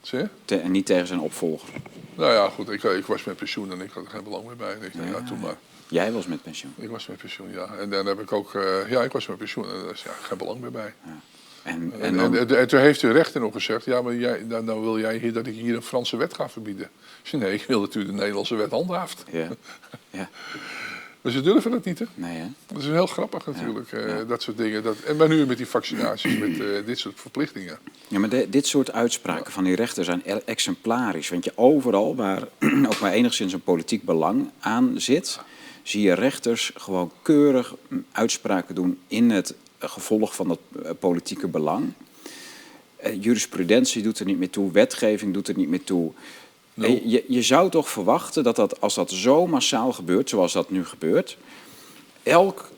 Zie 0.00 0.28
te- 0.44 0.56
en 0.58 0.70
niet 0.70 0.86
tegen 0.86 1.06
zijn 1.06 1.20
opvolger. 1.20 1.68
Nou 2.14 2.32
ja, 2.32 2.48
goed, 2.48 2.70
ik, 2.70 2.82
ik 2.82 3.06
was 3.06 3.24
met 3.24 3.36
pensioen 3.36 3.72
en 3.72 3.80
ik 3.80 3.90
had 3.90 4.04
er 4.04 4.10
geen 4.10 4.24
belang 4.24 4.46
meer 4.46 4.56
bij. 4.56 4.74
En 4.74 4.82
ik 4.82 4.92
dacht, 4.96 5.08
ja, 5.08 5.28
toen 5.28 5.40
maar. 5.40 5.56
Jij 5.88 6.12
was 6.12 6.26
met 6.26 6.42
pensioen. 6.42 6.74
Ik 6.76 6.90
was 6.90 7.06
met 7.06 7.16
pensioen, 7.16 7.50
ja. 7.50 7.66
En 7.66 7.90
dan 7.90 8.06
heb 8.06 8.20
ik 8.20 8.32
ook, 8.32 8.54
eh, 8.54 8.90
ja, 8.90 9.02
ik 9.02 9.12
was 9.12 9.26
met 9.26 9.36
pensioen 9.38 9.64
en 9.68 9.80
daar 9.82 9.92
is 9.92 10.02
ja, 10.02 10.10
geen 10.22 10.38
belang 10.38 10.60
meer 10.60 10.70
bij. 10.70 10.94
En, 11.04 11.22
en 11.66 11.92
En, 12.00 12.16
dan, 12.16 12.36
en, 12.36 12.56
en 12.58 12.68
toen 12.68 12.80
heeft 12.80 13.00
de 13.00 13.10
rechter 13.10 13.40
nog 13.40 13.52
gezegd, 13.52 13.84
ja, 13.84 14.02
maar 14.02 14.14
jij, 14.14 14.46
dan, 14.48 14.66
dan 14.66 14.80
wil 14.80 14.98
jij 14.98 15.16
hier 15.18 15.32
dat 15.32 15.46
ik 15.46 15.54
hier 15.54 15.74
een 15.74 15.82
Franse 15.82 16.16
wet 16.16 16.34
ga 16.34 16.48
verbieden. 16.48 16.88
Zei, 17.22 17.42
nee, 17.42 17.52
ik 17.54 17.64
wil 17.68 17.80
dat 17.80 17.94
u 17.94 18.04
de 18.06 18.12
Nederlandse 18.12 18.54
wet 18.54 18.70
handhaaft. 18.70 19.24
ja. 19.32 19.48
ja, 20.10 20.28
Maar 21.20 21.32
ze 21.32 21.40
durven 21.40 21.70
dat 21.70 21.84
niet, 21.84 21.98
hè. 21.98 22.04
nee 22.14 22.36
hè? 22.38 22.46
Dat 22.66 22.78
is 22.78 22.84
heel 22.88 23.06
grappig 23.06 23.46
natuurlijk, 23.46 23.92
eh, 23.92 24.08
ja. 24.08 24.24
dat 24.24 24.42
soort 24.42 24.56
dingen. 24.56 24.82
Dat, 24.82 24.96
en 25.00 25.16
maar 25.16 25.28
nu 25.28 25.46
met 25.46 25.56
die 25.56 25.66
vaccinaties, 25.66 26.38
met 26.38 26.60
eh, 26.60 26.66
dit 26.86 26.98
soort 26.98 27.20
verplichtingen. 27.20 27.78
Ja, 28.08 28.18
maar 28.18 28.28
de- 28.28 28.46
dit 28.50 28.66
soort 28.66 28.92
uitspraken 28.92 29.52
van 29.52 29.64
die 29.64 29.74
rechter 29.74 30.04
zijn 30.04 30.22
e- 30.24 30.40
exemplarisch. 30.44 31.28
Want 31.28 31.44
je 31.44 31.52
overal 31.54 32.16
waar 32.16 32.42
ook 32.90 33.00
maar 33.00 33.12
enigszins 33.12 33.52
een 33.52 33.60
politiek 33.62 34.02
belang 34.02 34.50
aan 34.60 35.00
zit, 35.00 35.40
zie 35.82 36.02
je 36.02 36.12
rechters 36.12 36.72
gewoon 36.76 37.12
keurig 37.22 37.74
mm, 37.88 38.04
uitspraken 38.12 38.74
doen 38.74 38.98
in 39.06 39.30
het 39.30 39.50
eh, 39.50 39.56
gevolg 39.78 40.34
van 40.34 40.48
dat 40.48 40.58
eh, 40.84 40.90
politieke 40.98 41.48
belang. 41.48 41.92
Eh, 42.96 43.22
jurisprudentie 43.22 44.02
doet 44.02 44.18
er 44.18 44.26
niet 44.26 44.38
meer 44.38 44.50
toe, 44.50 44.72
wetgeving 44.72 45.34
doet 45.34 45.48
er 45.48 45.56
niet 45.56 45.68
meer 45.68 45.84
toe. 45.84 46.12
Je, 46.74 47.24
je 47.28 47.42
zou 47.42 47.70
toch 47.70 47.88
verwachten 47.88 48.44
dat, 48.44 48.56
dat 48.56 48.80
als 48.80 48.94
dat 48.94 49.10
zo 49.10 49.46
massaal 49.46 49.92
gebeurt, 49.92 50.28
zoals 50.28 50.52
dat 50.52 50.70
nu 50.70 50.84
gebeurt, 50.84 51.36
elk 52.22 52.70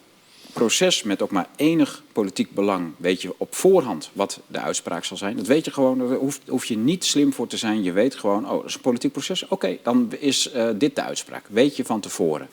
proces 0.53 1.03
met 1.03 1.23
ook 1.23 1.31
maar 1.31 1.49
enig 1.57 2.03
politiek 2.13 2.55
belang, 2.55 2.93
weet 2.97 3.23
je 3.23 3.35
op 3.37 3.55
voorhand 3.55 4.11
wat 4.13 4.41
de 4.47 4.59
uitspraak 4.59 5.05
zal 5.05 5.17
zijn. 5.17 5.37
Dat 5.37 5.47
weet 5.47 5.65
je 5.65 5.71
gewoon, 5.71 5.99
daar 5.99 6.17
hoef, 6.17 6.41
hoef 6.49 6.65
je 6.65 6.77
niet 6.77 7.05
slim 7.05 7.33
voor 7.33 7.47
te 7.47 7.57
zijn. 7.57 7.83
Je 7.83 7.93
weet 7.93 8.15
gewoon, 8.15 8.45
oh, 8.45 8.57
dat 8.57 8.65
is 8.65 8.75
een 8.75 8.81
politiek 8.81 9.13
proces. 9.13 9.49
Oké, 9.49 9.79
dan 9.83 10.13
is 10.19 10.51
eh, 10.51 10.69
dit 10.75 10.95
de 10.95 11.03
uitspraak. 11.03 11.45
Weet 11.49 11.77
je 11.77 11.85
van 11.85 12.01
tevoren. 12.01 12.49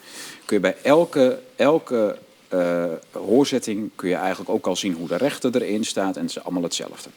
Kun 0.46 0.56
je 0.56 0.62
bij 0.62 0.76
elke, 0.82 1.39
elke 1.56 2.18
eh, 2.48 2.86
hoorzetting 3.12 3.89
kun 3.96 4.10
je 4.10 4.16
eigenlijk 4.16 4.50
ook 4.50 4.68
al 4.68 4.76
zien 4.76 4.93
hoe 4.93 5.08
de 5.08 5.18
rechter 5.18 5.56
erin 5.56 5.86
staat. 5.86 6.16
En 6.16 6.22
het 6.22 6.30
is 6.30 6.43
allemaal 6.43 6.64
hetzelfde. 6.64 7.10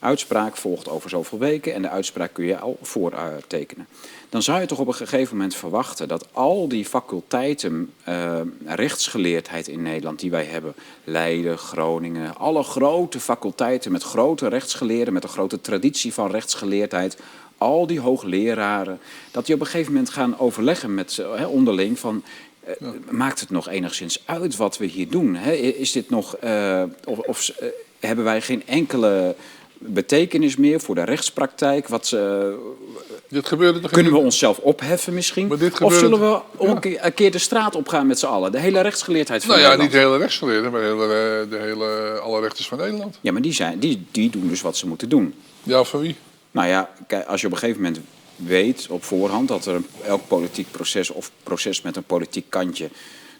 Uitspraak 0.00 0.56
volgt 0.56 0.88
over 0.88 1.10
zoveel 1.10 1.38
weken 1.38 1.74
en 1.74 1.82
de 1.82 1.88
uitspraak 1.88 2.32
kun 2.32 2.44
je 2.44 2.58
al 2.58 2.78
voortekenen. 2.82 3.86
Dan 4.28 4.42
zou 4.42 4.60
je 4.60 4.66
toch 4.66 4.78
op 4.78 4.86
een 4.86 4.94
gegeven 4.94 5.36
moment 5.36 5.54
verwachten 5.54 6.08
dat 6.08 6.26
al 6.32 6.68
die 6.68 6.84
faculteiten 6.84 7.92
eh, 8.04 8.40
rechtsgeleerdheid 8.64 9.68
in 9.68 9.82
Nederland 9.82 10.20
die 10.20 10.30
wij 10.30 10.44
hebben, 10.44 10.74
Leiden, 11.04 11.58
Groningen, 11.58 12.36
alle 12.36 12.62
grote 12.62 13.20
faculteiten 13.20 13.92
met 13.92 14.02
grote 14.02 14.48
rechtsgeleerden, 14.48 15.14
met 15.14 15.22
een 15.22 15.28
grote 15.28 15.60
traditie 15.60 16.12
van 16.12 16.30
rechtsgeleerdheid, 16.30 17.18
al 17.58 17.86
die 17.86 18.00
hoogleraren, 18.00 18.98
dat 19.30 19.46
die 19.46 19.54
op 19.54 19.60
een 19.60 19.66
gegeven 19.66 19.92
moment 19.92 20.10
gaan 20.10 20.38
overleggen 20.38 20.94
met 20.94 21.22
onderling 21.48 21.98
van. 21.98 22.22
Eh, 22.66 22.88
Maakt 23.10 23.40
het 23.40 23.50
nog 23.50 23.68
enigszins 23.68 24.22
uit 24.24 24.56
wat 24.56 24.78
we 24.78 24.86
hier 24.86 25.08
doen? 25.10 25.34
Hè? 25.34 25.52
Is 25.52 25.92
dit 25.92 26.10
nog, 26.10 26.36
eh, 26.36 26.82
of, 27.04 27.18
of 27.18 27.48
eh, 27.48 27.68
hebben 28.00 28.24
wij 28.24 28.40
geen 28.40 28.62
enkele 28.66 29.34
betekenis 29.78 30.56
meer 30.56 30.80
voor 30.80 30.94
de 30.94 31.04
rechtspraktijk? 31.04 31.88
Wat, 31.88 32.16
Dit 33.28 33.46
gebeurde 33.48 33.80
toch 33.80 33.90
kunnen 33.90 34.12
we 34.12 34.18
onszelf 34.18 34.58
opheffen 34.58 35.14
misschien? 35.14 35.52
Of 35.82 35.94
zullen 35.94 36.20
we 36.20 36.40
Ja. 36.60 36.78
een 37.02 37.14
keer- 37.14 37.30
de 37.30 37.38
straat 37.38 37.74
opgaan 37.74 38.06
met 38.06 38.18
z'n 38.18 38.26
allen? 38.26 38.52
De 38.52 38.58
hele 38.60 38.80
rechtsgeleerdheid 38.80 39.44
van 39.44 39.58
Nou 39.58 39.70
ja, 39.70 39.82
niet 39.82 39.92
de 39.92 39.98
hele 39.98 40.16
rechtsgeleerden, 40.16 40.72
maar 40.72 40.80
de 40.80 40.86
hele, 40.86 41.46
de 41.50 41.56
hele, 41.58 42.18
alle 42.22 42.40
rechters 42.40 42.68
van 42.68 42.78
Nederland. 42.78 43.18
Ja, 43.20 43.32
maar 43.32 43.42
die, 43.42 43.52
zijn, 43.52 43.78
die, 43.78 44.06
die 44.10 44.30
doen 44.30 44.48
dus 44.48 44.60
wat 44.60 44.76
ze 44.76 44.86
moeten 44.86 45.08
doen. 45.08 45.34
Ja, 45.62 45.84
van 45.84 46.00
wie? 46.00 46.16
Nou 46.50 46.68
ja, 46.68 46.90
als 47.26 47.40
je 47.40 47.46
op 47.46 47.52
een 47.52 47.58
gegeven 47.58 47.82
moment 47.82 48.00
weet 48.36 48.86
op 48.90 49.04
voorhand 49.04 49.48
dat 49.48 49.66
er 49.66 49.74
een, 49.74 49.86
elk 50.04 50.28
politiek 50.28 50.70
proces 50.70 51.10
of 51.10 51.30
proces 51.42 51.82
met 51.82 51.96
een 51.96 52.04
politiek 52.04 52.50
kantje 52.50 52.88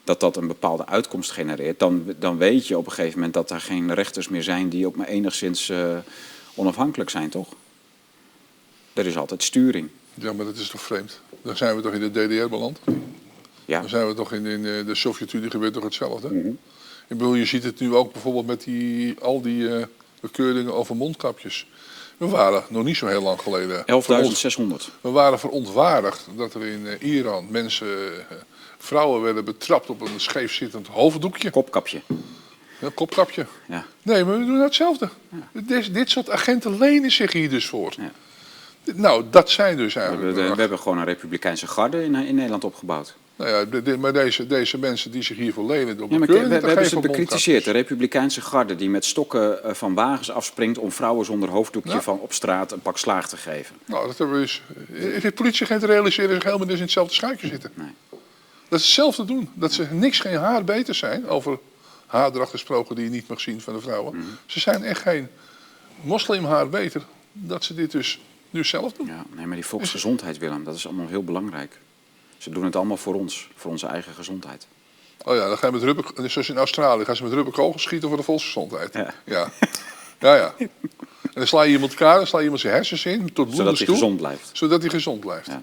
dat 0.07 0.21
dat 0.21 0.37
een 0.37 0.47
bepaalde 0.47 0.87
uitkomst 0.87 1.31
genereert, 1.31 1.79
dan, 1.79 2.15
dan 2.19 2.39
weet 2.39 2.67
je 2.67 2.79
op 2.79 2.87
een 2.87 2.93
gegeven 2.93 3.15
moment 3.15 3.35
dat 3.35 3.51
er 3.51 3.61
geen 3.61 3.95
rechters 3.95 4.29
meer 4.29 4.43
zijn 4.43 4.69
die 4.69 4.87
ook 4.87 4.97
maar 4.97 5.07
enigszins 5.07 5.69
eh, 5.69 5.97
onafhankelijk 6.55 7.11
zijn, 7.11 7.31
toch? 7.31 7.49
Er 8.93 9.07
is 9.07 9.17
altijd 9.17 9.43
sturing. 9.43 9.89
Ja, 10.15 10.33
maar 10.33 10.45
dat 10.45 10.57
is 10.57 10.69
toch 10.69 10.81
vreemd? 10.81 11.21
Dan 11.43 11.57
zijn 11.57 11.77
we 11.77 11.83
toch 11.83 11.93
in 11.93 12.01
de 12.01 12.11
DDR 12.11 12.49
beland? 12.49 12.79
Ja, 13.65 13.81
Dan 13.81 13.89
zijn 13.89 14.07
we 14.07 14.15
toch 14.15 14.33
in, 14.33 14.47
in 14.47 14.67
eh, 14.67 14.87
de 14.87 14.95
Sovjet-Unie 14.95 15.51
gebeurt 15.51 15.73
toch 15.73 15.85
hetzelfde? 15.85 16.29
Mhm. 16.29 16.49
Ik 17.09 17.17
bedoel, 17.19 17.35
je 17.35 17.45
ziet 17.45 17.65
het 17.65 17.81
nu 17.81 17.95
ook 17.95 18.13
bijvoorbeeld 18.13 18.47
met 18.47 18.65
die, 18.65 19.21
al 19.21 19.41
die 19.41 19.77
eh, 19.77 19.87
bekeuringen 20.21 20.75
over 20.75 20.97
mondkapjes. 20.97 21.67
We 22.17 22.27
waren 22.29 22.65
nog 22.69 22.85
niet 22.85 22.97
zo 22.97 23.07
heel 23.07 23.23
lang 23.23 23.41
geleden. 23.41 23.83
veront- 24.03 24.45
11.600. 24.89 24.91
We 25.01 25.11
waren 25.11 25.39
verontwaardigd 25.39 26.27
dat 26.37 26.55
er 26.55 26.67
in 26.67 26.87
eh, 26.87 27.09
Iran 27.15 27.47
mensen, 27.51 27.87
eh, 28.29 28.37
vrouwen 28.79 29.23
werden 29.23 29.45
betrapt 29.45 29.91
op 29.91 30.01
een 30.01 30.21
scheef 30.21 30.53
zittend 30.55 30.87
hoofddoekje. 30.87 31.51
Kopkapje. 31.51 32.01
Een 32.81 32.95
kopkapje. 32.95 33.47
Ja. 33.69 33.85
Nee, 34.03 34.25
maar 34.25 34.39
we 34.39 34.45
doen 34.45 34.61
hetzelfde. 34.61 35.09
Dit, 35.53 35.95
dit 35.95 36.11
soort 36.11 36.31
agenten 36.31 36.79
lenen 36.79 37.11
zich 37.11 37.33
hier 37.33 37.49
dus 37.51 37.67
voor. 37.67 37.95
Ja. 37.97 38.11
Nou, 38.95 39.25
dat 39.31 39.51
zijn 39.51 39.77
dus 39.77 39.95
We, 39.95 40.01
eigenlijk. 40.01 40.29
hebben- 40.29 40.49
de- 40.51 40.55
we 40.55 40.61
hebben 40.61 40.79
gewoon 40.79 40.99
een 40.99 41.05
republikeinse 41.05 41.67
garde 41.67 42.05
in, 42.05 42.15
in 42.15 42.35
Nederland 42.35 42.65
opgebouwd. 42.65 43.15
Nou 43.37 43.51
ja, 43.51 43.65
de- 43.65 43.83
de- 43.83 43.97
maar 43.99 44.13
deze, 44.13 44.47
deze 44.47 44.79
mensen 44.79 45.11
die 45.11 45.23
zich 45.23 45.37
hiervoor 45.37 45.67
lenen 45.67 45.97
door 45.97 46.11
Ja, 46.11 46.19
maar 46.19 46.27
we, 46.29 46.33
bekeuring 46.35 46.61
we 46.63 46.67
hebben 46.69 46.87
ze 46.89 47.01
bekritiseerd. 47.01 47.65
De 47.65 47.71
republikeinse 47.71 48.41
garde 48.41 48.75
die 48.75 48.91
met 48.91 49.05
stokken 49.05 49.65
eh, 49.65 49.75
van 49.75 49.95
wagens 49.95 50.31
afspringt 50.31 50.79
om 50.79 50.93
vrouwen 50.93 51.25
zonder 51.27 51.49
hoofddoekje 51.49 51.93
Ja. 51.93 52.01
van 52.03 52.19
op 52.19 52.33
straat 52.33 52.73
een 52.73 52.81
pak 52.81 52.99
slaag 52.99 53.29
te 53.29 53.37
geven. 53.37 53.77
Nou, 53.85 54.07
dat 54.07 54.19
hebben 54.19 54.37
we 54.37 54.43
dus. 54.43 54.63
eh, 54.95 55.21
De 55.23 55.33
politieagenten 55.33 55.89
realiseren 55.89 56.35
zich 56.35 56.43
helemaal 56.45 56.67
dus 56.67 56.77
in 56.77 56.83
hetzelfde 56.83 57.15
schuitje 57.15 57.47
zitten. 57.47 57.71
Nee. 57.75 57.91
Dat 58.69 58.79
is 58.79 58.85
hetzelfde 58.85 59.25
doen. 59.25 59.49
Dat 59.55 59.73
ze 59.73 59.87
niks 59.91 60.21
geen 60.21 60.37
haar 60.37 60.65
beter 60.65 60.95
zijn. 60.95 61.29
Over 61.29 61.59
haardracht 62.07 62.51
gesproken 62.51 62.95
die 62.97 63.05
je 63.05 63.11
niet 63.11 63.29
mag 63.29 63.41
zien 63.41 63.61
van 63.61 63.75
de 63.75 63.81
vrouwen. 63.81 64.17
Mhm. 64.17 64.27
Ze 64.47 64.61
zijn 64.61 64.83
echt 64.83 65.01
geen 65.01 65.29
moslimhaar 66.01 66.69
beter. 66.69 67.03
Dat 67.33 67.65
ze 67.65 67.75
dit 67.75 67.91
dus 67.91 68.21
nu 68.51 68.65
zelf 68.65 68.93
doen. 68.93 69.07
Ja, 69.07 69.25
nee, 69.37 69.47
maar 69.47 69.57
die 69.57 69.67
volksgezondheid, 69.67 70.39
Willem, 70.39 70.65
dat 70.65 70.75
is 70.75 70.87
allemaal 70.87 71.09
heel 71.09 71.25
belangrijk. 71.25 71.79
Ze 72.39 72.51
doen 72.51 72.65
het 72.65 72.77
allemaal 72.77 72.97
voor 72.97 73.15
ons, 73.15 73.49
voor 73.55 73.71
onze 73.71 73.87
eigen 73.87 74.15
gezondheid. 74.15 74.67
Oh 75.25 75.35
ja, 75.35 75.49
dan 75.49 75.59
ga 75.59 75.67
je 75.67 75.73
met 75.73 75.83
rubber, 75.83 76.31
zoals 76.31 76.49
in 76.49 76.57
Australië, 76.57 77.05
gaan 77.05 77.17
ze 77.17 77.23
met 77.23 77.33
rubberkogels 77.33 77.83
schieten 77.83 78.09
voor 78.09 78.17
de 78.17 78.23
volksgezondheid. 78.23 78.93
Ja. 78.93 79.15
Ja. 79.25 79.51
ja, 80.21 80.35
ja. 80.37 80.55
En 80.59 80.71
dan 81.43 81.47
sla 81.47 81.63
je 81.63 81.73
iemand 81.73 81.91
elkaar, 81.91 82.17
dan 82.17 82.27
sla 82.27 82.39
je 82.39 82.45
iemand 82.45 82.63
zijn 82.63 82.75
hersens 82.75 83.05
in, 83.05 83.33
tot 83.33 83.55
Zodat 83.55 83.77
hij 83.77 83.87
toe. 83.87 83.95
gezond 83.95 84.17
blijft. 84.17 84.51
Zodat 84.53 84.81
hij 84.81 84.91
gezond 84.91 85.21
blijft. 85.21 85.47
Ja. 85.47 85.63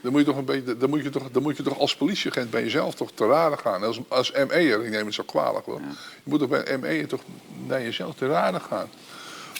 Dan 0.00 0.12
moet 0.12 0.20
je 0.20 0.26
toch 0.26 0.36
een 0.36 0.44
beetje, 0.44 0.76
dan 0.76 0.90
moet 0.90 1.02
je 1.02 1.10
toch, 1.10 1.30
dan 1.30 1.42
moet 1.42 1.56
je 1.56 1.62
toch 1.62 1.78
als 1.78 1.96
politieagent 1.96 2.50
bij 2.50 2.62
jezelf 2.62 2.94
toch 2.94 3.10
te 3.14 3.26
raden 3.26 3.58
gaan. 3.58 3.82
Als, 3.82 4.00
als 4.08 4.32
ME'er, 4.32 4.84
ik 4.84 4.90
neem 4.90 5.06
het 5.06 5.14
zo 5.14 5.22
kwalijk 5.22 5.64
hoor. 5.66 5.80
Je 6.24 6.30
moet 6.30 6.38
toch 6.38 6.48
bij 6.48 6.78
ME'er 6.78 7.08
toch 7.08 7.20
naar 7.66 7.82
jezelf 7.82 8.14
te 8.14 8.26
raden 8.26 8.60
gaan. 8.60 8.90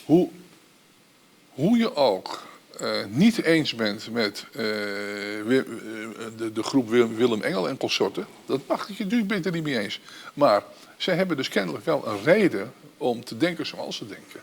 Hoe, 0.04 0.28
hoe 1.54 1.76
je 1.78 1.96
ook 1.96 2.42
niet 3.08 3.42
eens 3.42 3.74
bent 3.74 4.10
met 4.10 4.46
eh, 4.52 5.38
eh, 5.40 5.64
de, 6.36 6.52
de 6.52 6.62
groep 6.62 6.88
Willem, 6.88 7.42
Engel 7.42 7.68
en 7.68 7.76
consorten. 7.76 8.26
Dat 8.46 8.60
mag 8.66 8.88
je 8.88 9.02
natuurlijk 9.02 9.28
beter 9.28 9.52
niet 9.52 9.62
mee 9.62 9.78
eens. 9.78 10.00
Maar 10.34 10.62
zij 10.96 11.14
hebben 11.14 11.36
dus 11.36 11.48
kennelijk 11.48 11.84
wel 11.84 12.06
een 12.06 12.22
reden 12.22 12.72
om 12.96 13.24
te 13.24 13.36
denken 13.36 13.66
zoals 13.66 13.96
ze 13.96 14.06
denken. 14.06 14.40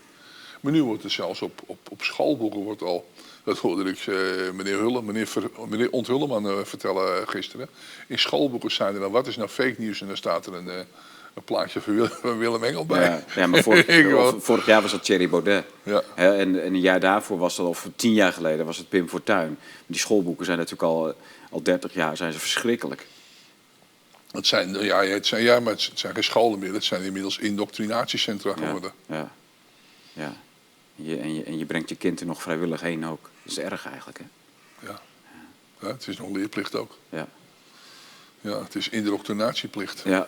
Maar 0.60 0.72
nu 0.72 0.84
wordt 0.84 1.04
er 1.04 1.12
zelfs 1.12 1.42
op, 1.42 1.62
op, 1.66 1.80
op 1.90 2.04
schoolboeken 2.04 2.60
wordt 2.60 2.82
al, 2.82 3.10
dat 3.44 3.58
hoorde 3.58 3.90
ik 3.90 3.98
eh, 3.98 4.16
meneer, 4.54 4.78
Hulle, 4.78 5.02
meneer, 5.02 5.28
Ver, 5.28 5.50
meneer 5.68 5.92
Onthulleman 5.92 6.66
vertellen 6.66 7.28
gisteren. 7.28 7.70
In 8.08 8.20
schoolboeken 8.20 8.72
zijn 8.72 8.94
er 8.94 9.00
dan, 9.00 9.12
wat 9.12 9.28
is 9.28 9.38
nou 9.38 9.50
fake 9.50 9.76
nieuws? 9.78 10.02
En 10.02 10.08
dan 10.08 10.18
staat 10.18 10.46
er 10.46 10.54
een, 10.54 10.86
een 11.40 11.46
plaatje 11.46 11.82
van 11.82 12.10
Willem, 12.38 12.64
Engel 12.64 12.86
bij. 12.86 13.04
Ja, 13.04 13.24
ja 13.36 13.48
maar 13.48 13.64
vorig, 13.64 13.86
vorig, 14.44 14.66
jaar 14.66 14.82
was 14.82 14.92
dat 14.92 15.04
Thierry 15.04 15.30
Baudet. 15.30 15.66
Ja. 15.84 16.04
en, 16.16 16.38
en, 16.38 16.66
een 16.66 16.80
jaar 16.80 17.00
daarvoor 17.00 17.38
was 17.38 17.56
dat, 17.56 17.68
of 17.68 17.88
tien 17.96 18.14
jaar 18.14 18.34
geleden, 18.34 18.66
was 18.66 18.78
het 18.78 18.90
Pim 18.90 19.10
Fortuyn. 19.10 19.58
Die 19.86 20.00
schoolboeken 20.00 20.46
zijn 20.46 20.58
natuurlijk 20.58 20.84
al, 20.84 21.16
al 21.50 21.64
30 21.64 21.94
jaar 21.94 22.18
zijn 22.18 22.34
ze 22.34 22.40
verschrikkelijk. 22.40 23.08
Het 24.32 24.48
zijn, 24.48 24.84
ja, 24.84 25.04
het 25.04 25.28
zijn, 25.28 25.44
ja, 25.44 25.60
maar 25.60 25.74
het 25.74 25.92
zijn 25.94 26.14
geen 26.14 26.24
scholen 26.24 26.60
meer. 26.60 26.74
Het 26.74 26.84
zijn 26.84 27.04
inmiddels 27.04 27.38
indoctrinatiecentra 27.38 28.54
geworden. 28.54 28.92
Ja, 29.06 29.32
ja. 30.14 30.34
Je, 30.96 31.18
en, 31.18 31.36
je, 31.36 31.44
en 31.44 31.58
je 31.58 31.66
brengt 31.66 31.90
je 31.90 31.96
kind 31.96 32.20
er 32.20 32.26
nog 32.26 32.42
vrijwillig 32.42 32.82
heen 32.82 33.06
ook. 33.06 33.30
Dat 33.44 33.52
is 33.52 33.60
erg 33.60 33.86
eigenlijk, 33.86 34.18
hè? 34.18 34.26
Ja. 34.88 35.00
ja 35.80 35.88
het 35.88 36.08
is 36.08 36.18
nog 36.18 36.30
leerplicht 36.30 36.76
ook. 36.76 36.98
Ja. 37.10 37.28
Ja, 38.42 38.64
het 38.64 38.76
is 38.76 38.90
indoctrinatieplicht. 38.90 40.02
Ja. 40.06 40.28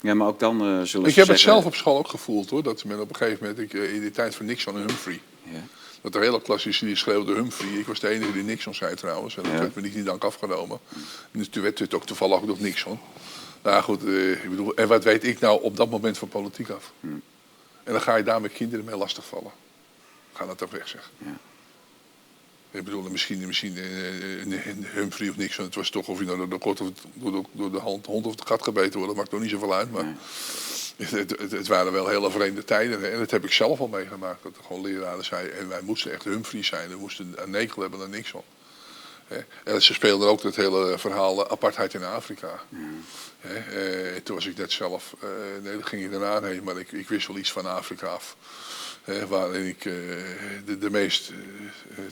Ja, 0.00 0.14
maar 0.14 0.26
ook 0.26 0.38
dan 0.38 0.54
uh, 0.54 0.60
zullen 0.60 0.78
Ik 0.82 0.86
ze 0.90 0.98
heb 1.00 1.12
zeggen... 1.14 1.30
het 1.30 1.40
zelf 1.40 1.64
op 1.64 1.74
school 1.74 1.98
ook 1.98 2.08
gevoeld, 2.08 2.50
hoor. 2.50 2.62
Dat 2.62 2.84
men 2.84 3.00
op 3.00 3.08
een 3.10 3.16
gegeven 3.16 3.46
moment, 3.46 3.58
ik, 3.58 3.72
in 3.72 4.00
de 4.00 4.10
tijd 4.10 4.34
van 4.34 4.46
Nixon 4.46 4.74
en 4.74 4.80
Humphrey... 4.86 5.20
Ja. 5.42 5.62
Dat 6.02 6.12
de 6.12 6.18
hele 6.18 6.42
klassische 6.42 6.84
die 6.84 6.96
schreeuwde 6.96 7.34
Humphrey. 7.34 7.68
Ik 7.68 7.86
was 7.86 8.00
de 8.00 8.08
enige 8.08 8.32
die 8.32 8.42
Nixon 8.42 8.74
zei 8.74 8.94
trouwens. 8.94 9.36
En 9.36 9.42
dat 9.42 9.52
Ja. 9.52 9.58
werd 9.58 9.74
me 9.74 9.82
niet 9.82 9.94
in 9.94 10.04
dank 10.04 10.24
afgenomen. 10.24 10.78
Dus 11.30 11.48
toen 11.48 11.62
werd 11.62 11.78
het 11.78 11.94
ook 11.94 12.06
toevallig 12.06 12.36
ook 12.36 12.46
nog 12.46 12.60
Nixon. 12.60 12.98
Nou 13.62 13.82
goed, 13.82 14.04
eh, 14.04 14.30
ik 14.30 14.50
bedoel, 14.50 14.74
en 14.74 14.88
wat 14.88 15.04
weet 15.04 15.24
ik 15.24 15.40
nou 15.40 15.62
op 15.62 15.76
dat 15.76 15.90
moment 15.90 16.18
van 16.18 16.28
politiek 16.28 16.68
af? 16.70 16.92
En 17.84 17.92
dan 17.92 18.00
ga 18.00 18.16
je 18.16 18.22
daar 18.22 18.40
met 18.40 18.52
kinderen 18.52 18.84
mee 18.84 18.96
lastigvallen. 18.96 19.50
Ga 20.32 20.46
dat 20.46 20.58
toch 20.58 20.70
weg, 20.70 20.88
zeg. 20.88 21.10
Ja. 21.18 21.36
Ik 22.78 22.84
bedoel, 22.84 23.02
misschien, 23.10 23.46
misschien 23.46 23.76
eh, 23.76 24.40
eh, 24.40 24.76
Humphrey 24.82 25.28
of 25.28 25.36
Nixon. 25.36 25.64
Het 25.64 25.74
was 25.74 25.90
toch 25.90 26.08
of 26.08 26.18
je 26.18 26.24
nou 26.24 26.38
door 26.38 26.48
de, 26.48 26.64
of 26.64 26.74
door 27.14 27.32
de, 27.32 27.42
door 27.52 27.72
de 27.72 27.78
hand, 27.78 28.06
hond 28.06 28.26
of 28.26 28.34
de 28.34 28.46
gat 28.46 28.62
gebeten 28.62 28.92
wordt. 28.92 29.06
Dat 29.06 29.16
maakt 29.16 29.30
nog 29.30 29.40
niet 29.40 29.50
zoveel 29.50 29.74
uit. 29.74 29.92
Maar 29.92 30.04
het, 30.96 31.30
het, 31.30 31.50
het 31.50 31.68
waren 31.68 31.92
wel 31.92 32.08
hele 32.08 32.30
vreemde 32.30 32.64
tijden. 32.64 33.12
En 33.12 33.18
dat 33.18 33.30
heb 33.30 33.44
ik 33.44 33.52
zelf 33.52 33.80
al 33.80 33.88
meegemaakt. 33.88 34.42
Dat 34.42 34.56
er 34.56 34.64
gewoon 34.66 34.82
leraren 34.82 35.24
zeiden, 35.24 35.58
en 35.58 35.68
wij 35.68 35.80
moesten 35.82 36.12
echt 36.12 36.24
Humphrey 36.24 36.62
zijn. 36.62 36.88
We 36.88 36.96
moesten 36.96 37.32
een 37.36 37.50
nekel 37.50 37.82
hebben 37.82 38.00
aan 38.00 38.10
Nixon. 38.10 38.42
Hè. 39.28 39.38
En 39.64 39.82
ze 39.82 39.94
speelden 39.94 40.28
ook 40.28 40.42
het 40.42 40.56
hele 40.56 40.98
verhaal 40.98 41.44
eh, 41.44 41.52
apartheid 41.52 41.94
in 41.94 42.04
Afrika. 42.04 42.60
Eh, 43.40 43.52
toen 44.22 44.34
was 44.34 44.46
ik 44.46 44.56
net 44.56 44.72
zelf, 44.72 45.14
eh, 45.20 45.28
nee, 45.62 45.76
dat 45.76 45.86
ging 45.86 46.04
ik 46.04 46.10
daarna 46.10 46.42
heen, 46.42 46.64
maar 46.64 46.78
ik, 46.78 46.92
ik 46.92 47.08
wist 47.08 47.26
wel 47.26 47.38
iets 47.38 47.52
van 47.52 47.66
Afrika 47.66 48.06
af. 48.06 48.36
Waarin 49.28 49.66
ik 49.66 49.84
eh, 49.84 49.92
de, 50.64 50.78
de 50.78 50.90
meest 50.90 51.30
eh, 51.30 51.36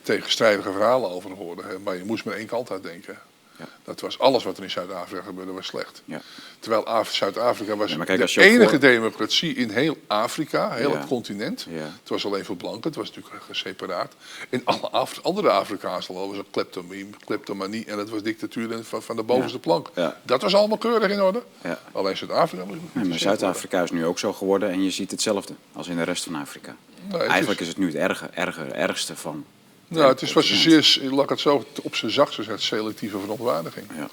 tegenstrijdige 0.02 0.72
verhalen 0.72 1.10
over 1.10 1.30
hoorde. 1.30 1.62
Maar 1.84 1.96
je 1.96 2.04
moest 2.04 2.24
maar 2.24 2.34
één 2.34 2.46
kant 2.46 2.70
uit 2.70 2.82
denken. 2.82 3.18
Ja. 3.58 3.64
Dat 3.84 4.00
was 4.00 4.18
alles 4.18 4.44
wat 4.44 4.56
er 4.56 4.62
in 4.62 4.70
Zuid-Afrika 4.70 5.22
gebeurde, 5.22 5.52
was 5.52 5.66
slecht. 5.66 6.02
Ja. 6.04 6.20
Terwijl 6.58 6.86
Af- 6.86 7.14
Zuid-Afrika 7.14 7.76
was 7.76 7.90
Ja, 7.92 8.04
kijk, 8.04 8.26
de 8.34 8.40
enige 8.42 8.68
voor- 8.70 8.78
democratie 8.78 9.54
in 9.54 9.70
heel 9.70 9.96
Afrika, 10.06 10.70
heel 10.72 10.96
het 10.96 11.06
continent. 11.06 11.66
Het 11.70 12.08
was 12.08 12.26
alleen 12.26 12.44
voor 12.44 12.56
blanken, 12.56 12.82
het 12.82 12.94
was 12.96 13.08
natuurlijk 13.12 13.44
separaat. 13.50 14.12
In 14.48 14.60
alle 14.64 14.88
Af- 14.90 15.20
andere 15.22 15.50
Afrikaanse 15.50 16.12
landen 16.12 16.28
was 16.30 16.38
het 16.38 16.46
kleptomanie, 16.50 17.10
kleptomanie 17.24 17.84
en 17.84 17.98
het 17.98 18.10
was 18.10 18.22
dictatuur 18.22 18.84
van, 18.84 19.02
van 19.02 19.16
de 19.16 19.22
bovenste 19.22 19.58
plank. 19.58 19.90
Dat 20.22 20.42
was 20.42 20.54
allemaal 20.54 20.78
keurig 20.78 21.10
in 21.10 21.20
orde. 21.22 21.42
Ja. 21.62 21.78
Alleen 21.92 22.16
Zuid-Afrika 22.16 22.64
moest 22.64 22.80
Ja, 22.92 23.04
maar 23.04 23.18
Zuid-Afrika 23.18 23.82
is 23.82 23.90
nu 23.90 24.04
ook 24.06 24.18
zo 24.18 24.32
geworden 24.32 24.70
en 24.70 24.82
je 24.84 24.90
ziet 24.90 25.10
hetzelfde 25.10 25.54
als 25.72 25.88
in 25.88 25.96
de 25.96 26.02
rest 26.02 26.24
van 26.24 26.34
Afrika. 26.34 26.76
Nee, 27.10 27.20
Eigenlijk 27.20 27.60
is- 27.60 27.66
is 27.66 27.72
het 27.72 27.78
nu 27.82 27.86
het 27.86 27.94
erger, 27.94 28.30
erger, 28.34 28.72
ergste 28.72 29.16
van. 29.16 29.44
Nou, 29.88 30.08
het 30.08 30.22
is 30.22 30.32
was 30.32 30.50
een 30.50 30.56
zeer, 30.56 31.10
laat 31.10 31.22
ik 31.24 31.28
het 31.28 31.40
zo 31.40 31.64
op 31.82 31.96
zijn 31.96 32.10
zachtst 32.10 32.34
gezegd, 32.34 32.62
selectieve 32.62 33.18
verontwaardiging. 33.18 33.86
Ja. 33.96 34.08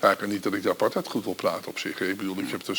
Eigenlijk 0.00 0.32
niet 0.32 0.42
dat 0.42 0.54
ik 0.54 0.62
de 0.62 0.70
apartheid 0.70 1.08
goed 1.08 1.24
wil 1.24 1.34
praten 1.34 1.68
op 1.68 1.78
zich. 1.78 2.00
Ik 2.00 2.16
bedoel, 2.16 2.36
ik 2.38 2.50
heb 2.50 2.66
er 2.66 2.76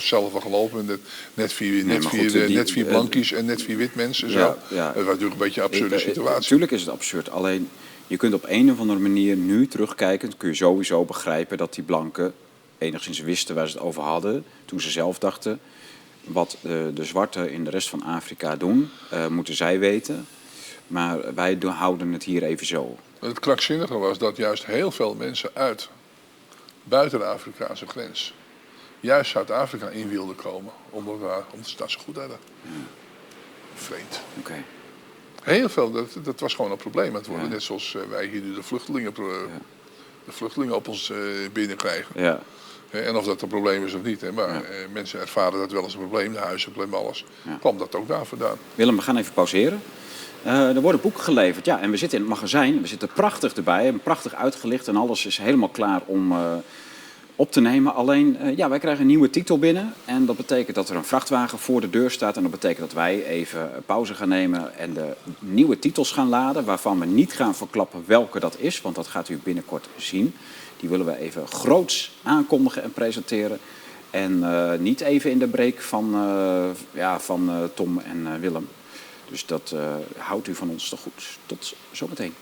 zelf 0.00 0.30
van 0.32 0.42
gelopen. 0.42 0.86
Net, 0.86 0.98
net 1.34 1.52
vier, 1.52 1.84
net 1.84 2.02
maar 2.02 2.10
vier, 2.12 2.20
goed, 2.30 2.34
eh, 2.40 2.46
die- 2.46 2.56
net 2.56 2.70
vier 2.70 2.84
eh, 2.84 2.90
blankies 2.90 3.32
en 3.32 3.44
net 3.44 3.62
vier 3.62 3.76
wit 3.76 3.94
mensen. 3.94 4.30
Zo. 4.30 4.38
Ja. 4.70 4.86
Het 4.86 4.94
was 4.94 5.04
natuurlijk 5.04 5.32
een 5.32 5.38
beetje 5.38 5.60
een 5.60 5.66
absurde 5.66 5.94
Ik- 5.94 6.00
eh, 6.00 6.06
situatie. 6.06 6.40
Natuurlijk 6.40 6.70
is 6.70 6.80
het 6.80 6.90
absurd. 6.90 7.30
Alleen 7.30 7.68
je 8.06 8.16
kunt 8.16 8.34
op 8.34 8.44
een 8.48 8.70
of 8.72 8.78
andere 8.78 8.98
manier 8.98 9.36
nu 9.36 9.66
terugkijken, 9.68 10.36
kun 10.36 10.48
je 10.48 10.54
sowieso 10.54 11.04
begrijpen 11.04 11.58
dat 11.58 11.74
die 11.74 11.84
blanken 11.84 12.34
enigszins 12.78 13.20
wisten 13.20 13.54
waar 13.54 13.68
ze 13.68 13.72
het 13.76 13.82
over 13.86 14.02
hadden. 14.02 14.44
Toen 14.64 14.80
ze 14.80 14.90
zelf 14.90 15.18
dachten, 15.18 15.60
wat 16.24 16.56
de, 16.60 16.90
de 16.94 17.04
zwarten 17.04 17.50
in 17.50 17.64
de 17.64 17.70
rest 17.70 17.88
van 17.88 18.02
Afrika 18.02 18.56
doen, 18.56 18.90
eh, 19.10 19.26
moeten 19.26 19.54
zij 19.54 19.78
weten. 19.78 20.26
Maar 20.88 21.34
wij 21.34 21.58
houden 21.60 22.12
het 22.12 22.24
hier 22.24 22.42
even 22.42 22.66
zo. 22.66 22.96
Het 23.18 23.40
krankzinnige 23.40 23.98
was 23.98 24.18
dat 24.18 24.36
juist 24.36 24.66
heel 24.66 24.90
veel 24.90 25.14
mensen 25.14 25.50
uit 25.54 25.88
buiten 26.84 27.18
de 27.18 27.24
Afrikaanse 27.24 27.86
grens 27.86 28.34
juist 29.00 29.30
Zuid-Afrika 29.30 29.88
in 29.88 30.08
wilden 30.08 30.36
komen. 30.36 30.72
Omdat, 30.90 31.20
daar, 31.20 31.42
omdat 31.52 31.68
ze 31.68 31.76
zo 31.86 32.00
goed 32.04 32.16
hadden. 32.16 32.38
Vreemd. 33.74 34.20
Oké. 34.38 34.54
Heel 35.42 35.68
veel, 35.68 35.90
dat, 35.90 36.16
dat 36.22 36.40
was 36.40 36.54
gewoon 36.54 36.70
een 36.70 36.76
probleem 36.76 37.08
aan 37.08 37.14
het 37.14 37.26
worden. 37.26 37.46
Ja. 37.46 37.52
Net 37.52 37.62
zoals 37.62 37.94
eh, 37.94 38.02
wij 38.10 38.26
hier 38.26 38.40
nu 38.40 38.54
de 38.54 38.62
vluchtelingen, 38.62 39.14
de 39.14 39.46
vluchtelingen 40.32 40.74
op 40.74 40.88
ons 40.88 41.10
eh, 41.10 41.16
binnenkrijgen. 41.52 42.20
Ja. 42.22 42.40
En 42.90 43.16
of 43.16 43.24
dat 43.24 43.42
een 43.42 43.48
probleem 43.48 43.84
is 43.86 43.94
of 43.94 44.02
niet. 44.02 44.20
Hè. 44.20 44.32
Maar 44.32 44.48
Ja. 44.54 44.62
eh, 44.62 44.88
mensen 44.92 45.20
ervaren 45.20 45.58
dat 45.58 45.72
wel 45.72 45.82
als 45.82 45.94
een 45.94 46.00
probleem. 46.00 46.32
De 46.32 46.38
huizenprobleem, 46.38 46.94
alles. 47.00 47.24
Ja. 47.42 47.56
Kwam 47.60 47.78
dat 47.78 47.94
ook 47.94 48.08
daar 48.08 48.24
vandaan. 48.24 48.56
Willem, 48.74 48.96
we 48.96 49.02
gaan 49.02 49.16
even 49.16 49.32
pauzeren. 49.32 49.82
Eh, 50.48 50.76
er 50.76 50.80
worden 50.80 51.00
boeken 51.00 51.22
geleverd. 51.22 51.64
Ja, 51.64 51.80
en 51.80 51.90
we 51.90 51.96
zitten 51.96 52.18
in 52.18 52.24
het 52.24 52.34
magazijn. 52.34 52.80
We 52.80 52.86
zitten 52.86 53.08
prachtig 53.14 53.54
erbij. 53.54 53.82
Hebben 53.82 54.02
prachtig 54.02 54.34
uitgelicht. 54.34 54.88
En 54.88 54.96
alles 54.96 55.26
is 55.26 55.38
helemaal 55.38 55.68
klaar 55.68 56.00
om 56.06 56.32
eh, 56.32 56.52
op 57.36 57.52
te 57.52 57.60
nemen. 57.60 57.94
Alleen, 57.94 58.36
eh, 58.36 58.56
ja, 58.56 58.68
wij 58.68 58.78
krijgen 58.78 59.00
een 59.00 59.06
nieuwe 59.06 59.30
titel 59.30 59.58
binnen. 59.58 59.92
En 60.04 60.26
dat 60.26 60.36
betekent 60.36 60.76
dat 60.76 60.88
er 60.88 60.96
een 60.96 61.04
vrachtwagen 61.04 61.58
voor 61.58 61.80
de 61.80 61.90
deur 61.90 62.10
staat. 62.10 62.36
En 62.36 62.42
dat 62.42 62.50
betekent 62.50 62.80
dat 62.80 62.92
wij 62.92 63.24
even 63.24 63.70
pauze 63.86 64.14
gaan 64.14 64.28
nemen. 64.28 64.78
En 64.78 64.92
de 64.92 65.16
nieuwe 65.38 65.78
titels 65.78 66.12
gaan 66.12 66.28
laden. 66.28 66.64
Waarvan 66.64 66.98
we 66.98 67.06
niet 67.06 67.32
gaan 67.32 67.54
verklappen 67.54 68.02
welke 68.06 68.40
dat 68.40 68.56
is. 68.58 68.80
Want 68.80 68.94
dat 68.94 69.06
gaat 69.06 69.28
u 69.28 69.40
binnenkort 69.42 69.88
zien. 69.96 70.34
Die 70.80 70.88
willen 70.88 71.06
we 71.06 71.18
even 71.18 71.46
groots 71.46 72.12
aankondigen 72.22 72.82
en 72.82 72.92
presenteren. 72.92 73.58
En 74.10 74.44
niet 74.82 75.00
even 75.00 75.30
in 75.30 75.38
de 75.38 75.48
break 75.48 75.80
van, 75.80 76.16
ja, 76.92 77.20
van 77.20 77.70
Tom 77.74 77.98
en 77.98 78.40
Willem. 78.40 78.68
Dus 79.28 79.46
dat 79.46 79.70
eh, 79.70 79.94
houdt 80.18 80.46
u 80.46 80.54
van 80.54 80.70
ons 80.70 80.88
te 80.88 80.96
goed. 80.96 81.38
Tot 81.46 81.76
zometeen. 81.90 82.34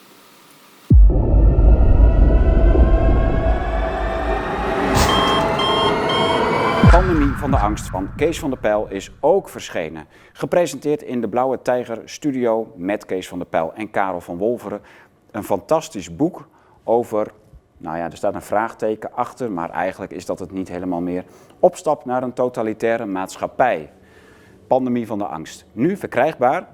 Pandemie 6.91 7.37
van 7.37 7.51
de 7.51 7.57
angst 7.57 7.87
van 7.87 8.15
Kees 8.17 8.39
van 8.39 8.51
der 8.51 8.59
Pijl 8.59 8.87
is 8.89 9.11
ook 9.21 9.49
verschenen. 9.49 10.07
Gepresenteerd 10.33 11.03
in 11.03 11.21
de 11.21 11.29
Blauwe 11.29 11.63
Tijger 11.63 12.03
Studio 12.05 12.73
met 12.77 13.07
Kees 13.07 13.29
van 13.29 13.39
der 13.39 13.47
Pijl 13.47 13.73
en 13.75 13.91
Karel 13.91 14.21
van 14.21 14.37
Wolveren. 14.37 14.81
Een 15.31 15.45
fantastisch 15.45 16.17
boek 16.17 16.49
over, 16.85 17.33
nou 17.79 17.97
ja, 17.97 18.05
er 18.05 18.17
staat 18.17 18.35
een 18.35 18.43
vraagteken 18.43 19.13
achter, 19.13 19.53
maar 19.53 19.71
eigenlijk 19.71 20.13
is 20.13 20.27
dat 20.27 20.39
het 20.39 20.51
niet 20.51 20.69
helemaal 20.69 21.01
meer. 21.01 21.25
Opstap 21.59 22.05
naar 22.05 22.23
een 22.23 22.33
totalitaire 22.33 23.07
maatschappij. 23.07 23.93
Pandemie 24.67 25.07
van 25.07 25.19
de 25.19 25.27
angst. 25.27 25.65
Nu 25.73 25.97
verkrijgbaar 25.97 26.69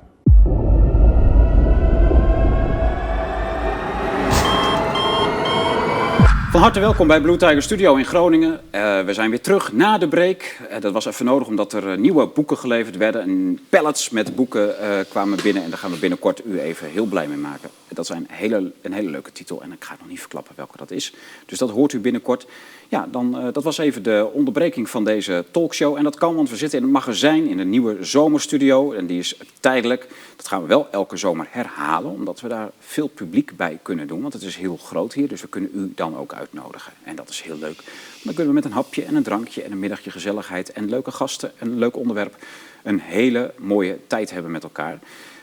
harte 6.63 6.81
welkom 6.81 7.07
bij 7.07 7.21
Blue 7.21 7.37
Tiger 7.37 7.63
Studio 7.63 7.95
in 7.95 8.05
Groningen. 8.05 8.61
Eh, 8.71 9.01
we 9.01 9.15
zijn 9.15 9.31
weer 9.31 9.41
terug 9.41 9.73
na 9.73 9.99
de 9.99 10.09
break. 10.09 10.59
Eh, 10.69 10.81
dat 10.81 10.93
was 10.93 11.05
even 11.05 11.25
nodig 11.25 11.49
omdat 11.49 11.73
er 11.73 11.91
eh, 11.91 11.99
nieuwe 11.99 12.27
boeken 12.27 12.59
geleverd 12.59 12.97
werden. 12.97 13.23
En 13.23 13.59
pallets 13.69 14.11
met 14.11 14.37
boeken 14.37 14.75
kwamen 15.09 15.39
binnen 15.43 15.63
en 15.63 15.71
daar 15.71 15.79
gaan 15.79 15.91
we 15.91 15.99
binnenkort 15.99 16.45
u 16.45 16.61
even 16.61 16.89
heel 16.89 17.05
blij 17.05 17.27
mee 17.27 17.37
maken. 17.37 17.71
Dat 17.95 18.05
is 18.05 18.17
een 18.17 18.27
hele, 18.31 18.73
een 18.81 18.93
hele 18.93 19.11
leuke 19.11 19.33
titel 19.33 19.63
en 19.63 19.73
ik 19.73 19.85
ga 19.85 19.97
nog 19.99 20.09
niet 20.09 20.21
verklappen 20.21 20.55
welke 20.57 20.77
dat 20.77 20.91
is. 20.91 21.15
Dus 21.47 21.59
dat 21.59 21.71
hoort 21.71 21.93
u 21.93 22.01
binnenkort. 22.01 22.47
Ja, 22.89 23.09
dan, 23.11 23.39
eh, 23.39 23.53
dat 23.53 23.63
was 23.63 23.79
even 23.79 24.03
de 24.03 24.31
onderbreking 24.33 24.91
van 24.91 25.05
deze 25.05 25.45
talkshow. 25.51 25.97
En 25.97 26.05
dat 26.05 26.17
kan, 26.17 26.35
want 26.35 26.51
we 26.51 26.57
zitten 26.57 26.79
in 26.79 26.85
het 26.85 26.93
magazijn 26.93 27.49
in 27.49 27.59
een 27.59 27.71
nieuwe 27.71 28.05
zomerstudio. 28.05 28.93
En 28.93 29.07
die 29.07 29.19
is 29.19 29.37
tijdelijk. 29.61 30.09
Dat 30.37 30.49
gaan 30.49 30.63
we 30.63 30.69
wel 30.69 30.89
elke 30.91 31.17
zomer 31.17 31.47
herhalen, 31.51 32.11
omdat 32.11 32.41
we 32.41 32.49
daar 32.49 32.71
veel 32.79 33.09
publiek 33.09 33.57
bij 33.57 33.79
kunnen 33.83 34.07
doen. 34.07 34.21
Want 34.21 34.33
het 34.33 34.43
is 34.43 34.57
heel 34.57 34.77
groot 34.77 35.13
hier, 35.13 35.29
dus 35.29 35.41
we 35.41 35.49
kunnen 35.49 35.71
u 35.75 35.93
dan 35.95 36.17
ook 36.17 36.35
uitnodigen. 36.35 36.93
En 37.03 37.17
dat 37.17 37.29
is 37.29 37.41
heel 37.41 37.59
leuk. 37.59 37.83
Dan 38.23 38.35
kunnen 38.35 38.47
we 38.47 38.61
met 38.61 38.65
een 38.65 38.73
hapje 38.73 39.05
en 39.05 39.15
een 39.15 39.23
drankje 39.23 39.63
en 39.63 39.73
een 39.73 39.79
middagje 39.79 40.11
gezelligheid 40.11 40.73
en 40.73 40.89
leuke 40.89 41.11
gasten 41.11 41.53
en 41.59 41.69
een 41.69 41.79
leuk 41.79 41.97
onderwerp 41.97 42.37
een 42.83 43.01
hele 43.01 43.55
mooie 43.59 43.99
tijd 44.07 44.31
hebben 44.31 44.51
met 44.51 44.63
elkaar. 44.63 44.99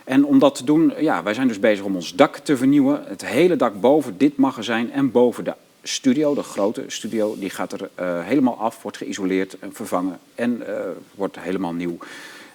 En 0.10 0.26
om 0.26 0.40
dat 0.40 0.56
te 0.56 0.64
doen, 0.64 0.94
ja, 1.00 1.24
wij 1.24 1.34
zijn 1.34 1.48
dus 1.48 1.60
bezig 1.60 1.86
om 1.86 1.96
ons 1.96 2.16
dak 2.16 2.38
te 2.38 2.58
vernieuwen. 2.58 3.04
Het 3.06 3.26
hele 3.26 3.56
dak 3.56 3.82
boven 3.82 4.18
dit 4.18 4.38
magazijn 4.38 4.92
en 4.92 5.12
boven 5.12 5.44
de 5.44 5.54
studio, 5.84 6.34
de 6.34 6.44
grote 6.44 6.84
studio, 6.88 7.36
die 7.40 7.50
gaat 7.50 7.72
er 7.72 7.90
eh, 7.96 8.24
helemaal 8.24 8.58
af, 8.58 8.82
wordt 8.82 8.98
geïsoleerd 8.98 9.60
en 9.60 9.74
vervangen 9.74 10.20
en 10.36 10.68
eh, 10.68 10.76
wordt 11.16 11.40
helemaal 11.40 11.74
nieuw. 11.74 11.98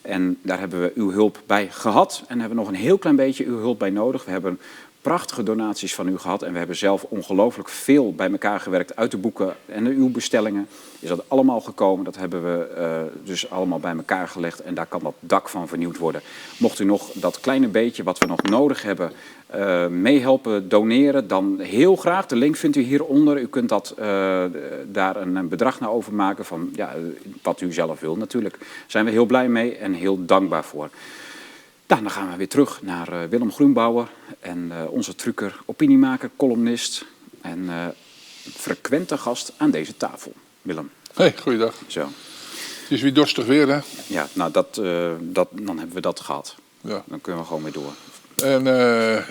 En 0.03 0.39
daar 0.43 0.59
hebben 0.59 0.81
we 0.81 0.93
uw 0.95 1.11
hulp 1.11 1.43
bij 1.47 1.69
gehad 1.71 2.25
en 2.29 2.41
hebben 2.41 2.59
nog 2.59 2.69
een 2.69 2.75
heel 2.75 2.99
klein 2.99 3.17
beetje 3.17 3.45
uw 3.45 3.59
hulp 3.59 3.79
bij 3.79 3.91
nodig. 3.91 4.25
We 4.25 4.31
hebben 4.31 4.61
prachtige 5.05 5.43
donaties 5.43 5.95
van 5.95 6.09
u 6.09 6.19
gehad 6.19 6.43
en 6.43 6.53
we 6.53 6.59
hebben 6.59 6.77
zelf 6.77 7.05
ongelooflijk 7.09 7.69
veel 7.69 8.15
bij 8.15 8.31
elkaar 8.31 8.61
gewerkt 8.61 8.97
uit 8.97 9.11
de 9.11 9.17
boeken 9.17 9.57
en 9.67 9.87
uw 9.87 10.09
bestellingen. 10.11 10.69
Is 10.99 11.09
dat 11.09 11.25
allemaal 11.29 11.61
gekomen, 11.61 12.05
dat 12.05 12.17
hebben 12.17 12.43
we 12.43 12.75
uh, 12.79 13.27
dus 13.27 13.51
allemaal 13.51 13.79
bij 13.79 13.97
elkaar 13.97 14.29
gelegd 14.29 14.61
en 14.61 14.75
daar 14.75 14.87
kan 14.87 15.01
dat 15.03 15.15
dak 15.21 15.49
van 15.49 15.69
vernieuwd 15.69 15.99
worden. 15.99 16.21
Mocht 16.59 16.79
u 16.79 16.85
nog 16.85 17.11
dat 17.13 17.41
kleine 17.41 17.69
beetje 17.69 18.03
wat 18.03 18.19
we 18.19 18.27
nog 18.27 18.43
nodig 18.43 18.83
hebben 18.83 19.13
uh, 19.55 19.87
meehelpen 19.87 20.69
doneren, 20.69 21.29
dan 21.29 21.61
heel 21.61 21.97
graag. 21.97 22.27
De 22.27 22.37
link 22.37 22.57
vindt 22.57 22.77
u 22.77 22.81
hieronder. 22.81 23.41
U 23.41 23.47
kunt 23.47 23.69
dat, 23.69 23.95
uh, 23.99 24.05
daar 24.87 25.17
een, 25.17 25.37
een, 25.37 25.49
bedrag 25.49 25.81
naar 25.81 25.91
overmaken 25.91 26.45
van 26.45 26.71
ja, 26.75 26.95
wat 27.43 27.61
u 27.61 27.73
zelf 27.73 28.01
wil 28.01 28.17
natuurlijk. 28.17 28.59
Daar 28.59 28.69
zijn 28.87 29.05
we 29.05 29.11
heel 29.11 29.27
blij 29.27 29.49
mee 29.49 29.77
en 29.77 29.93
heel 29.93 30.25
dankbaar 30.25 30.65
voor. 30.65 30.91
Nou, 31.87 32.03
dan 32.03 32.11
gaan 32.11 32.31
we 32.31 32.37
weer 32.37 32.49
terug 32.49 32.83
naar 32.83 33.13
uh, 33.13 33.29
Willem 33.29 33.53
Groenbouwer 33.53 34.09
en 34.41 34.73
onze 34.89 35.15
trucker, 35.15 35.61
opiniemaker, 35.65 36.31
columnist 36.37 37.05
en 37.41 37.69
frequente 38.55 39.19
gast 39.19 39.53
aan 39.57 39.71
deze 39.71 39.97
tafel. 39.97 40.33
Willem. 40.63 40.91
Hey, 41.15 41.35
goeiedag. 41.41 41.75
Zo. 41.87 42.01
Het 42.81 42.91
is 42.91 43.03
weer 43.03 43.15
dorstig 43.15 43.47
weer, 43.47 43.69
hè? 43.69 43.79
Ja, 44.07 44.29
nou, 44.33 44.51
dat, 44.53 44.75
dat, 45.21 45.49
dan 45.53 45.79
hebben 45.79 45.95
we 45.95 46.01
dat 46.01 46.21
gehad. 46.21 46.55
Ja. 46.81 47.03
Dan 47.07 47.21
kunnen 47.21 47.41
we 47.41 47.47
gewoon 47.47 47.63
weer 47.63 47.73
door. 47.73 47.93
En 48.35 48.65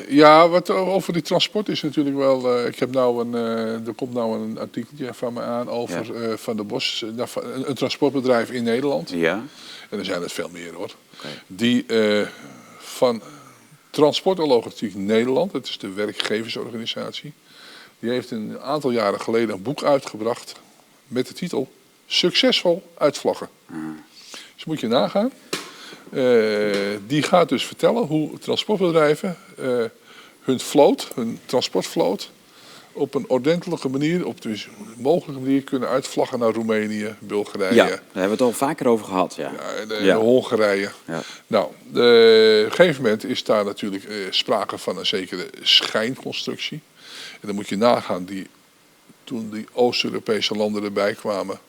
ja, 0.07 0.49
wat 0.49 0.69
over 0.69 1.13
die 1.13 1.21
transport 1.21 1.69
is 1.69 1.81
natuurlijk 1.81 2.15
wel. 2.15 2.65
Ik 2.65 2.79
heb 2.79 2.91
nou 2.91 3.21
een, 3.21 3.33
er 3.87 3.93
komt 3.93 4.13
nou 4.13 4.41
een 4.41 4.59
artikeltje 4.59 5.13
van 5.13 5.33
me 5.33 5.41
aan 5.41 5.69
over 5.69 6.29
ja. 6.29 6.37
Van 6.37 6.57
de 6.57 6.63
Bos, 6.63 7.01
een, 7.01 7.27
een, 7.67 7.75
transportbedrijf 7.75 8.51
in 8.51 8.63
Nederland. 8.63 9.09
Ja. 9.09 9.43
En 9.89 9.99
er 9.99 10.05
zijn 10.05 10.23
er 10.23 10.29
veel 10.29 10.49
meer 10.51 10.73
hoor. 10.73 10.95
Die 11.47 11.86
van 12.78 13.21
Transport 13.89 14.39
en 14.39 14.47
Logistiek 14.47 14.95
Nederland, 14.95 15.51
dat 15.51 15.67
is 15.67 15.78
de 15.78 15.89
werkgeversorganisatie, 15.89 17.34
die 17.99 18.09
heeft 18.09 18.32
een 18.32 18.59
aantal 18.59 18.91
jaren 18.91 19.21
geleden 19.21 19.55
een 19.55 19.61
boek 19.61 19.84
uitgebracht 19.84 20.55
met 21.07 21.28
de 21.28 21.34
titel 21.34 21.71
Succesvol 22.05 22.84
uitvlaggen. 22.97 23.49
Mm. 23.65 24.03
Dus 24.55 24.65
moet 24.65 24.80
je 24.80 24.88
nagaan. 24.88 25.32
Uh, 26.13 26.76
die 27.07 27.24
gaat 27.24 27.49
dus 27.49 27.65
vertellen 27.65 28.03
hoe 28.03 28.39
transportbedrijven 28.39 29.38
uh, 29.59 29.84
hun 30.41 30.59
vloot, 30.59 31.07
hun 31.15 31.39
transportvloot, 31.45 32.32
op 32.93 33.13
een 33.13 33.29
ordentelijke 33.29 33.89
manier, 33.89 34.25
op 34.25 34.41
de 34.41 34.65
mogelijke 34.97 35.41
manier 35.41 35.63
kunnen 35.63 35.89
uitvlaggen 35.89 36.39
naar 36.39 36.53
Roemenië, 36.53 37.15
Bulgarije. 37.19 37.73
Ja, 37.73 37.85
daar 37.85 37.99
hebben 38.03 38.23
we 38.23 38.29
het 38.29 38.41
al 38.41 38.51
vaker 38.51 38.87
over 38.87 39.05
gehad. 39.05 39.35
Ja, 39.35 39.51
ja 39.51 39.73
en, 39.81 39.91
en 39.91 40.05
ja. 40.05 40.17
Hongarije. 40.17 40.89
Ja. 41.07 41.21
Nou, 41.47 41.65
op 41.65 41.95
een 41.95 42.71
gegeven 42.71 43.01
moment 43.01 43.25
is 43.25 43.43
daar 43.43 43.65
natuurlijk 43.65 44.03
uh, 44.03 44.15
sprake 44.29 44.77
van 44.77 44.97
een 44.97 45.05
zekere 45.05 45.45
schijnconstructie. 45.61 46.81
En 47.33 47.47
dan 47.47 47.55
moet 47.55 47.69
je 47.69 47.77
nagaan, 47.77 48.25
die, 48.25 48.47
toen 49.23 49.49
die 49.49 49.65
Oost-Europese 49.71 50.55
landen 50.55 50.83
erbij 50.83 51.13
kwamen, 51.13 51.59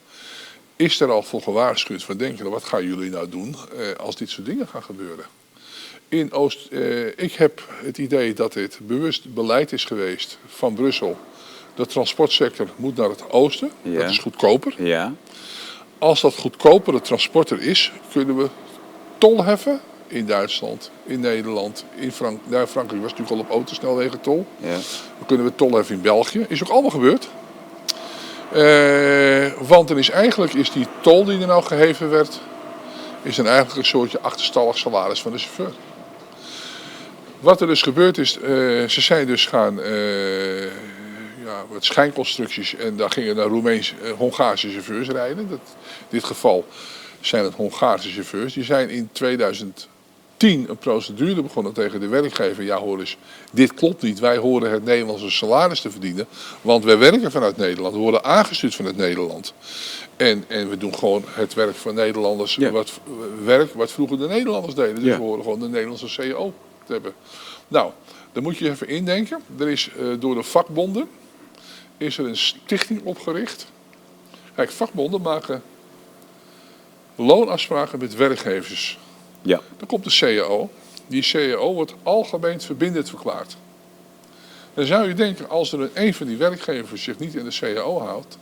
is 0.77 1.01
er 1.01 1.11
al 1.11 1.22
voor 1.22 1.43
gewaarschuwd 1.43 2.05
van 2.05 2.16
denken, 2.16 2.51
wat 2.51 2.64
gaan 2.64 2.87
jullie 2.87 3.11
nou 3.11 3.29
doen 3.29 3.57
eh, 3.79 3.93
als 3.93 4.16
dit 4.16 4.31
soort 4.31 4.47
dingen 4.47 4.68
gaan 4.68 4.83
gebeuren? 4.83 5.25
In 6.15 6.33
Oost, 6.33 6.69
eh, 6.71 7.07
ik 7.07 7.33
heb 7.33 7.62
het 7.85 7.99
idee 7.99 8.33
dat 8.33 8.53
dit 8.53 8.79
bewust 8.83 9.35
beleid 9.35 9.73
is 9.73 9.85
geweest 9.85 10.39
van 10.47 10.75
Brussel. 10.75 11.17
De 11.75 11.87
transportsector 11.87 12.69
moet 12.77 12.97
naar 12.97 13.09
het 13.09 13.31
oosten, 13.31 13.71
ja. 13.83 13.99
dat 13.99 14.11
is 14.11 14.19
goedkoper. 14.19 14.75
Ja. 14.79 15.12
Als 15.99 16.21
dat 16.21 16.35
goedkopere 16.35 17.01
transport 17.01 17.51
er 17.51 17.62
is, 17.62 17.93
kunnen 18.12 18.37
we 18.37 18.49
tol 19.19 19.45
heffen 19.45 19.81
in 20.07 20.27
Duitsland, 20.27 20.91
in 21.05 21.21
Nederland, 21.21 21.85
in 21.95 22.12
Frank 22.12 22.41
nou, 22.45 22.67
Frankrijk 22.67 23.03
was 23.03 23.11
natuurlijk 23.11 23.39
al 23.41 23.47
op 23.47 23.51
autosnelwegen 23.51 24.21
tol. 24.21 24.47
Ja. 24.57 24.73
Dan 25.19 25.27
kunnen 25.27 25.47
we 25.47 25.55
tol 25.55 25.73
heffen 25.73 25.95
in 25.95 26.03
België. 26.03 26.47
Is 26.49 26.62
ook 26.62 26.71
allemaal 26.71 26.91
gebeurd. 26.91 27.29
Uh, 28.55 29.69
want 29.69 29.91
er 29.91 29.99
is 29.99 30.11
eigenlijk 30.11 30.53
is 30.53 30.73
die 30.73 30.87
tol 31.01 31.25
die 31.25 31.41
er 31.41 31.47
nou 31.47 31.62
geheven 31.62 32.11
werd, 32.11 32.41
is 33.23 33.37
dan 33.37 33.47
eigenlijk 33.47 33.77
een 33.77 33.85
soortje 33.85 34.21
achterstallig 34.21 34.79
salaris 34.79 35.23
van 35.23 35.33
de 35.33 35.39
chauffeur. 35.39 35.73
Wat 37.45 37.61
er 37.61 37.67
dus 37.67 37.83
gebeurd 37.83 38.19
is, 38.19 38.37
uh, 38.37 38.49
ze 38.89 39.01
zijn 39.01 39.27
dus 39.27 39.47
gaan 39.47 39.79
uh, 39.79 40.63
ja, 41.45 41.65
wat 41.69 41.85
schijnconstructies 41.85 42.75
en 42.75 42.97
daar 42.97 43.11
gingen 43.11 43.37
naar 43.37 43.47
Roemeens, 43.47 43.95
Hongaarse 44.17 44.71
chauffeurs 44.71 45.09
rijden. 45.09 45.49
Dat, 45.49 45.59
in 45.99 46.07
dit 46.09 46.25
geval 46.25 46.65
zijn 47.21 47.45
het 47.45 47.55
Hongaarse 47.55 48.11
chauffeurs. 48.11 48.55
Die 48.55 48.65
zijn 48.65 48.91
in 48.91 49.09
2000 49.13 49.89
tien 50.37 50.67
een 50.69 50.77
procedure 50.77 51.43
begonnen 51.43 51.73
tegen 51.73 52.01
de 52.01 52.09
werkgever. 52.09 52.63
Ja, 52.65 52.77
hoor 52.77 52.99
eens, 52.99 53.17
dit 53.53 53.75
klopt 53.75 54.03
niet. 54.03 54.19
Wij 54.19 54.37
horen 54.37 54.71
het 54.71 54.85
Nederlandse 54.85 55.31
salaris 55.31 55.81
te 55.81 55.91
verdienen. 55.91 56.27
Want 56.61 56.85
wij 56.85 56.99
werken 56.99 57.31
vanuit 57.31 57.57
Nederland. 57.57 57.95
We 57.95 58.01
worden 58.01 58.25
aangestuurd 58.25 58.75
vanuit 58.75 58.97
Nederland. 58.97 59.55
En, 60.17 60.45
en 60.49 60.69
we 60.69 60.77
doen 60.77 60.95
gewoon 60.95 61.25
het 61.27 61.55
werk 61.55 61.75
van 61.75 61.95
Nederlanders. 61.95 62.55
Ja. 62.55 62.71
Wat, 62.71 62.91
werk 63.45 63.75
wat 63.75 63.93
vroeger 63.93 64.19
de 64.19 64.27
Nederlanders 64.27 64.75
deden. 64.75 64.95
Dus 64.95 65.05
Ja. 65.05 65.17
we 65.17 65.23
horen 65.23 65.43
gewoon 65.43 65.61
de 65.61 65.69
Nederlandse 65.69 66.09
CEO 66.09 66.53
te 66.87 66.93
hebben. 66.93 67.14
Nou, 67.68 67.93
daar 68.32 68.43
moet 68.43 68.57
je 68.57 68.70
even 68.70 68.89
indenken. 68.89 69.41
Er 69.59 69.68
is 69.68 69.91
eh, 69.99 70.07
door 70.18 70.35
de 70.35 70.43
vakbonden 70.43 71.09
is 71.97 72.18
er 72.18 72.26
een 72.26 72.37
stichting 72.37 73.05
opgericht. 73.05 73.66
Kijk, 74.55 74.70
vakbonden 74.70 75.20
maken 75.20 75.62
loonafspraken 77.16 77.99
met 77.99 78.14
werkgevers. 78.14 78.99
Ja. 79.43 79.61
Dan 79.76 79.89
komt 79.89 80.05
de 80.05 80.16
CAO. 80.18 80.70
Die 81.07 81.22
CAO 81.22 81.74
wordt 81.74 81.95
algemeen 82.03 82.61
verbindend 82.61 83.09
verklaard. 83.09 83.57
Dan 84.74 84.87
zou 84.87 85.09
je 85.09 85.14
denken, 85.14 85.49
als 85.49 85.72
er 85.72 85.80
een, 85.80 85.91
een 85.95 86.14
van 86.14 86.26
die 86.26 86.37
werkgevers 86.37 87.03
zich 87.03 87.18
niet 87.18 87.35
in 87.35 87.45
de 87.45 87.57
CAO 87.61 88.01
houdt, 88.01 88.39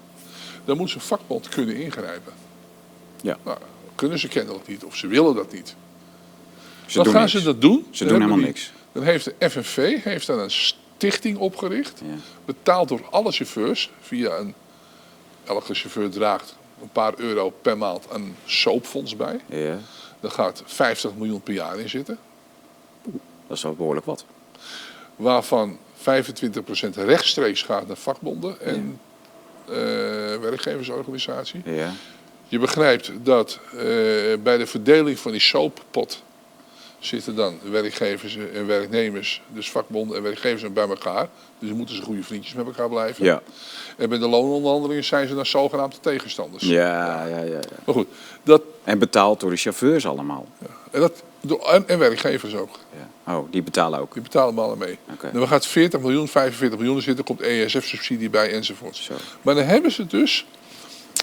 dan 0.64 0.76
moet 0.76 0.90
zijn 0.90 1.02
vakbond 1.02 1.48
kunnen 1.48 1.76
ingrijpen. 1.76 2.32
Ja. 3.22 3.38
Nou, 3.44 3.58
kunnen 3.94 4.18
ze 4.18 4.28
kennelijk 4.28 4.66
niet, 4.66 4.84
of 4.84 4.96
ze 4.96 5.06
willen 5.06 5.34
dat 5.34 5.52
niet. 5.52 5.74
Ze 6.86 6.94
dan 6.94 7.04
doen 7.04 7.12
gaan 7.12 7.22
niks. 7.22 7.32
ze 7.32 7.42
dat 7.42 7.60
doen. 7.60 7.86
Ze 7.90 7.98
Dan 8.04 8.08
doen 8.08 8.16
helemaal 8.16 8.36
die- 8.36 8.46
niks. 8.46 8.72
Dan 8.92 9.02
heeft 9.02 9.24
de 9.24 9.50
FNV 9.50 10.02
heeft 10.04 10.26
dan 10.26 10.38
een 10.38 10.50
stichting 10.50 11.38
opgericht, 11.38 12.02
Ja. 12.04 12.14
betaald 12.44 12.88
door 12.88 13.00
alle 13.10 13.32
chauffeurs, 13.32 13.90
via 14.00 14.36
een, 14.36 14.54
elke 15.44 15.74
chauffeur 15.74 16.10
draagt 16.10 16.56
een 16.82 16.90
paar 16.92 17.12
euro 17.16 17.50
per 17.50 17.78
maand 17.78 18.06
een 18.10 18.34
soapfonds 18.44 19.16
bij. 19.16 19.40
Ja. 19.46 19.78
Daar 20.20 20.30
gaat 20.30 20.62
50 20.66 21.14
miljoen 21.14 21.40
per 21.42 21.54
jaar 21.54 21.78
in 21.78 21.88
zitten. 21.88 22.18
Dat 23.46 23.56
is 23.56 23.62
wel 23.62 23.74
behoorlijk 23.74 24.06
wat. 24.06 24.24
waarvan 25.16 25.78
25% 25.96 26.96
rechtstreeks 26.96 27.62
gaat 27.62 27.86
naar 27.86 27.96
vakbonden 27.96 28.60
en 28.60 29.00
eh, 29.68 29.74
werkgeversorganisatie. 30.40 31.60
Ja. 31.64 31.92
Je 32.48 32.58
begrijpt 32.58 33.10
dat 33.22 33.58
eh, 33.70 33.78
bij 34.42 34.56
de 34.58 34.66
verdeling 34.66 35.18
van 35.18 35.30
die 35.32 35.40
sooppot 35.40 36.22
zitten 37.06 37.34
dan 37.34 37.58
werkgevers 37.70 38.36
en 38.54 38.66
werknemers, 38.66 39.42
dus 39.48 39.70
vakbonden 39.70 40.16
en 40.16 40.22
werkgevers 40.22 40.72
bij 40.72 40.88
elkaar. 40.88 41.28
Dus 41.58 41.68
dan 41.68 41.78
moeten 41.78 41.96
ze 41.96 42.02
goede 42.02 42.22
vriendjes 42.22 42.54
met 42.54 42.66
elkaar 42.66 42.88
blijven. 42.88 43.24
Ja. 43.24 43.42
En 43.96 44.08
bij 44.08 44.18
de 44.18 44.28
loononderhandelingen 44.28 45.04
zijn 45.04 45.28
ze 45.28 45.34
dan 45.34 45.46
zogenaamde 45.46 45.96
tegenstanders. 46.00 46.62
Ja, 46.64 47.26
ja, 47.26 47.38
ja, 47.38 47.42
ja. 47.42 47.60
Maar 47.84 47.94
goed, 47.94 48.06
dat, 48.42 48.62
En 48.84 48.98
betaald 48.98 49.40
door 49.40 49.50
de 49.50 49.56
chauffeurs 49.56 50.06
allemaal. 50.06 50.46
en, 50.90 51.00
dat, 51.00 51.22
en, 51.70 51.88
en 51.88 51.98
werkgevers 51.98 52.54
ook. 52.54 52.78
Ja. 52.96 53.34
Oh, 53.34 53.52
die 53.52 53.62
betalen 53.62 54.00
ook. 54.00 54.12
Die 54.12 54.22
betalen 54.22 54.58
allemaal 54.58 54.76
mee. 54.76 54.98
Oké. 55.12 55.30
Dan 55.32 55.48
gaat 55.48 55.66
40 55.66 56.00
miljoen, 56.00 56.28
45 56.28 56.78
miljoen 56.78 56.96
er 56.96 57.02
zitten, 57.02 57.24
komt 57.24 57.40
ESF-subsidie 57.40 58.30
bij 58.30 58.52
enzovoort. 58.52 58.96
Zo. 58.96 59.14
Maar 59.42 59.54
dan 59.54 59.64
hebben 59.64 59.92
ze 59.92 60.06
dus, 60.06 60.46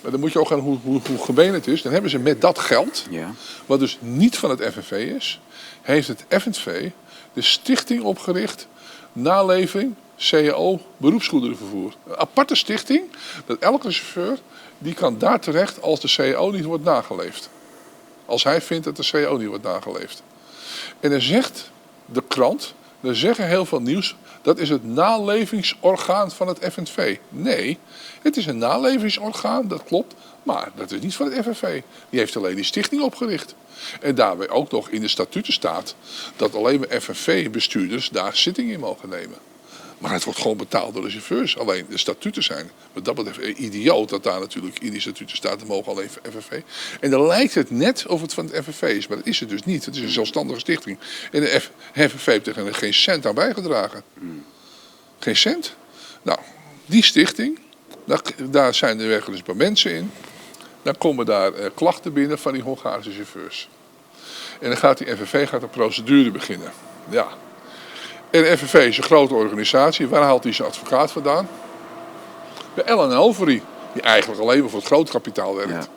dan 0.01 0.19
moet 0.19 0.31
je 0.31 0.39
ook 0.39 0.47
gaan 0.47 0.59
hoe, 0.59 0.77
hoe, 0.83 1.01
hoe 1.07 1.23
gemeen 1.23 1.53
het 1.53 1.67
is, 1.67 1.81
dan 1.81 1.91
hebben 1.91 2.11
ze 2.11 2.19
met 2.19 2.41
dat 2.41 2.59
geld, 2.59 3.05
Ja. 3.09 3.31
wat 3.65 3.79
dus 3.79 3.97
niet 4.01 4.37
van 4.37 4.49
het 4.49 4.63
FNV 4.73 4.91
is, 4.91 5.39
heeft 5.81 6.07
het 6.07 6.25
FNV 6.29 6.89
de 7.33 7.41
stichting 7.41 8.03
opgericht, 8.03 8.67
naleving 9.13 9.95
CAO 10.17 10.79
beroepsgoederenvervoer. 10.97 11.93
Een 12.07 12.17
aparte 12.17 12.55
stichting, 12.55 13.01
dat 13.45 13.59
elke 13.59 13.91
chauffeur, 13.91 14.37
die 14.77 14.93
kan 14.93 15.17
daar 15.17 15.39
terecht 15.39 15.81
als 15.81 15.99
de 15.99 16.13
CAO 16.15 16.51
niet 16.51 16.63
wordt 16.63 16.83
nageleefd. 16.83 17.49
Als 18.25 18.43
hij 18.43 18.61
vindt 18.61 18.85
dat 18.85 18.95
de 18.95 19.09
CAO 19.11 19.37
niet 19.37 19.47
wordt 19.47 19.63
nageleefd. 19.63 20.23
En 20.99 21.09
dan 21.09 21.21
zegt 21.21 21.71
de 22.05 22.23
krant, 22.27 22.73
dan 22.99 23.15
zeggen 23.15 23.47
heel 23.47 23.65
veel 23.65 23.81
nieuws, 23.81 24.15
dat 24.41 24.59
is 24.59 24.69
het 24.69 24.83
nalevingsorgaan 24.83 26.31
van 26.31 26.47
het 26.47 26.59
FNV. 26.71 27.17
Nee, 27.29 27.77
het 28.21 28.37
is 28.37 28.45
een 28.45 28.57
nalevingsorgaan, 28.57 29.67
dat 29.67 29.83
klopt, 29.83 30.15
maar 30.43 30.71
dat 30.75 30.91
is 30.91 31.01
niet 31.01 31.15
van 31.15 31.31
het 31.31 31.45
FNV. 31.45 31.81
Die 32.09 32.19
heeft 32.19 32.35
alleen 32.35 32.55
die 32.55 32.63
stichting 32.63 33.01
opgericht. 33.01 33.55
En 34.01 34.15
daarbij 34.15 34.49
ook 34.49 34.71
nog 34.71 34.89
in 34.89 35.01
de 35.01 35.07
statuten 35.07 35.53
staat 35.53 35.95
dat 36.35 36.55
alleen 36.55 36.79
maar 36.79 37.01
FNV-bestuurders 37.01 38.09
daar 38.09 38.35
zitting 38.35 38.71
in 38.71 38.79
mogen 38.79 39.09
nemen. 39.09 39.37
Maar 39.99 40.11
het 40.13 40.23
wordt 40.23 40.39
gewoon 40.39 40.57
betaald 40.57 40.93
door 40.93 41.03
de 41.03 41.09
chauffeurs. 41.09 41.57
Alleen 41.57 41.85
de 41.89 41.97
statuten 41.97 42.43
zijn, 42.43 42.71
wat 42.93 43.05
dat 43.05 43.15
betreft, 43.15 43.57
idioot 43.57 44.09
dat 44.09 44.23
daar 44.23 44.39
natuurlijk 44.39 44.79
in 44.79 44.91
die 44.91 45.01
statuten 45.01 45.35
staat, 45.35 45.61
er 45.61 45.67
mogen 45.67 45.91
alleen 45.91 46.09
FNV. 46.09 46.61
En 46.99 47.09
dan 47.09 47.27
lijkt 47.27 47.53
het 47.53 47.69
net 47.69 48.05
of 48.07 48.21
het 48.21 48.33
van 48.33 48.45
het 48.45 48.63
FNV 48.63 48.81
is, 48.81 49.07
maar 49.07 49.17
dat 49.17 49.25
is 49.25 49.39
het 49.39 49.49
dus 49.49 49.63
niet. 49.63 49.85
Het 49.85 49.95
is 49.95 50.01
een 50.01 50.09
zelfstandige 50.09 50.59
stichting. 50.59 50.97
En 51.31 51.41
de 51.41 51.59
F- 51.59 51.71
FNV 51.93 52.25
heeft 52.25 52.47
er 52.47 52.73
geen 52.75 52.93
cent 52.93 53.25
aan 53.25 53.35
bijgedragen. 53.35 54.03
Geen 55.19 55.35
cent. 55.35 55.75
Nou, 56.21 56.39
die 56.85 57.03
stichting, 57.03 57.59
daar, 58.49 58.73
zijn 58.73 58.99
er 58.99 59.07
werkelijk 59.07 59.43
bij 59.45 59.55
mensen 59.55 59.91
in. 59.91 60.11
Dan 60.81 60.97
komen 60.97 61.25
daar 61.25 61.53
eh, 61.53 61.69
klachten 61.75 62.13
binnen 62.13 62.39
van 62.39 62.53
die 62.53 62.61
Hongaarse 62.61 63.11
chauffeurs. 63.11 63.69
En 64.59 64.67
dan 64.67 64.77
gaat 64.77 64.97
die 64.97 65.15
FNV 65.15 65.49
gaat 65.49 65.61
een 65.61 65.69
procedure 65.69 66.31
beginnen. 66.31 66.71
Ja. 67.09 67.27
En 68.29 68.43
de 68.43 68.57
FNV 68.57 68.73
is 68.73 68.97
een 68.97 69.03
grote 69.03 69.33
organisatie. 69.33 70.07
Waar 70.07 70.21
haalt 70.21 70.43
hij 70.43 70.53
zijn 70.53 70.67
advocaat 70.67 71.11
vandaan? 71.11 71.47
Bij 72.73 72.83
Ellen 72.83 73.17
Overy. 73.17 73.61
Die 73.93 74.01
eigenlijk 74.01 74.41
alleen 74.41 74.59
maar 74.59 74.69
voor 74.69 74.79
het 74.79 74.87
groot 74.87 75.09
kapitaal 75.09 75.55
werkt. 75.55 75.89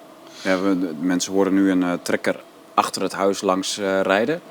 Ja. 0.43 0.61
We, 0.61 0.78
de 0.78 0.95
mensen 1.01 1.33
horen 1.33 1.55
nu 1.55 1.70
een 1.70 1.83
eh, 1.83 1.93
trekker 2.03 2.41
achter 2.74 3.03
het 3.03 3.12
huis 3.12 3.41
langs 3.41 3.78
eh, 3.78 4.01
rijden. 4.01 4.43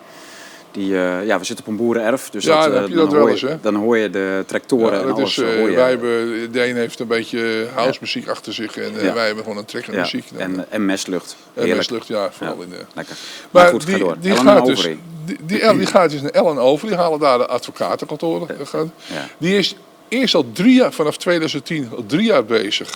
Die, 0.71 0.95
eh, 0.97 1.25
ja, 1.25 1.39
we 1.39 1.45
zitten 1.45 1.65
op 1.65 1.71
een 1.71 1.77
boerenerf, 1.77 2.29
dus 2.29 2.43
Ja, 2.45 2.55
dat, 2.55 2.63
dan 2.63 2.73
eh, 2.73 2.79
heb 2.79 2.89
je 2.89 2.95
dat 2.95 3.05
hoor 3.07 3.15
wel 3.15 3.25
je- 3.25 3.31
eens, 3.31 3.41
hè? 3.41 3.55
dan 3.61 3.75
hoor 3.75 3.97
je 3.97 4.09
de 4.09 4.43
tractoren 4.47 4.93
Ja, 4.99 5.05
en 5.05 5.11
alles. 5.13 5.37
is, 5.37 5.43
eh, 5.43 5.55
hoor 5.57 5.69
je. 5.69 5.75
wij 5.75 5.89
hebben, 5.89 6.51
de 6.51 6.67
een 6.67 6.75
heeft 6.75 6.99
een 6.99 7.07
beetje 7.07 7.67
house 7.73 7.97
muziek 8.01 8.27
achter 8.27 8.53
zich 8.53 8.77
en 8.77 8.91
Ja. 9.05 9.13
wij 9.13 9.25
hebben 9.25 9.43
gewoon 9.43 9.57
een 9.59 9.65
trekkende 9.65 9.97
ja, 9.97 10.03
muziek. 10.03 10.25
Dan, 10.31 10.39
en, 10.41 10.65
en 10.69 10.85
meslucht. 10.85 11.35
en 11.39 11.51
Heerlijk. 11.53 11.77
Westlucht, 11.77 12.07
ja, 12.07 12.31
vooral 12.31 12.61
in 12.61 12.69
de... 12.69 12.75
Lekker. 12.93 13.15
Maar, 13.51 13.63
Maar 13.63 13.71
goed, 13.71 13.85
die, 13.85 13.93
ga 13.95 13.99
door. 13.99 14.15
die, 14.19 14.31
Ellen 14.31 14.43
gaat 14.45 14.65
dus, 14.65 14.81
die, 14.81 14.99
die, 15.45 15.77
die 15.77 15.85
gaat 15.85 16.09
dus 16.09 16.21
naar 16.21 16.31
Ellen 16.31 16.57
over, 16.57 16.87
die 16.87 16.95
halen 16.97 17.19
daar 17.19 17.37
de 17.37 17.47
advocatenkantoren. 17.47 18.47
Die 19.37 19.57
is 19.57 19.75
eerst 20.07 20.35
al 20.35 20.45
drie 20.51 20.73
jaar, 20.73 20.93
vanaf 20.93 21.17
2010, 21.17 21.89
al 21.95 22.03
drie 22.07 22.25
jaar 22.25 22.45
bezig 22.45 22.89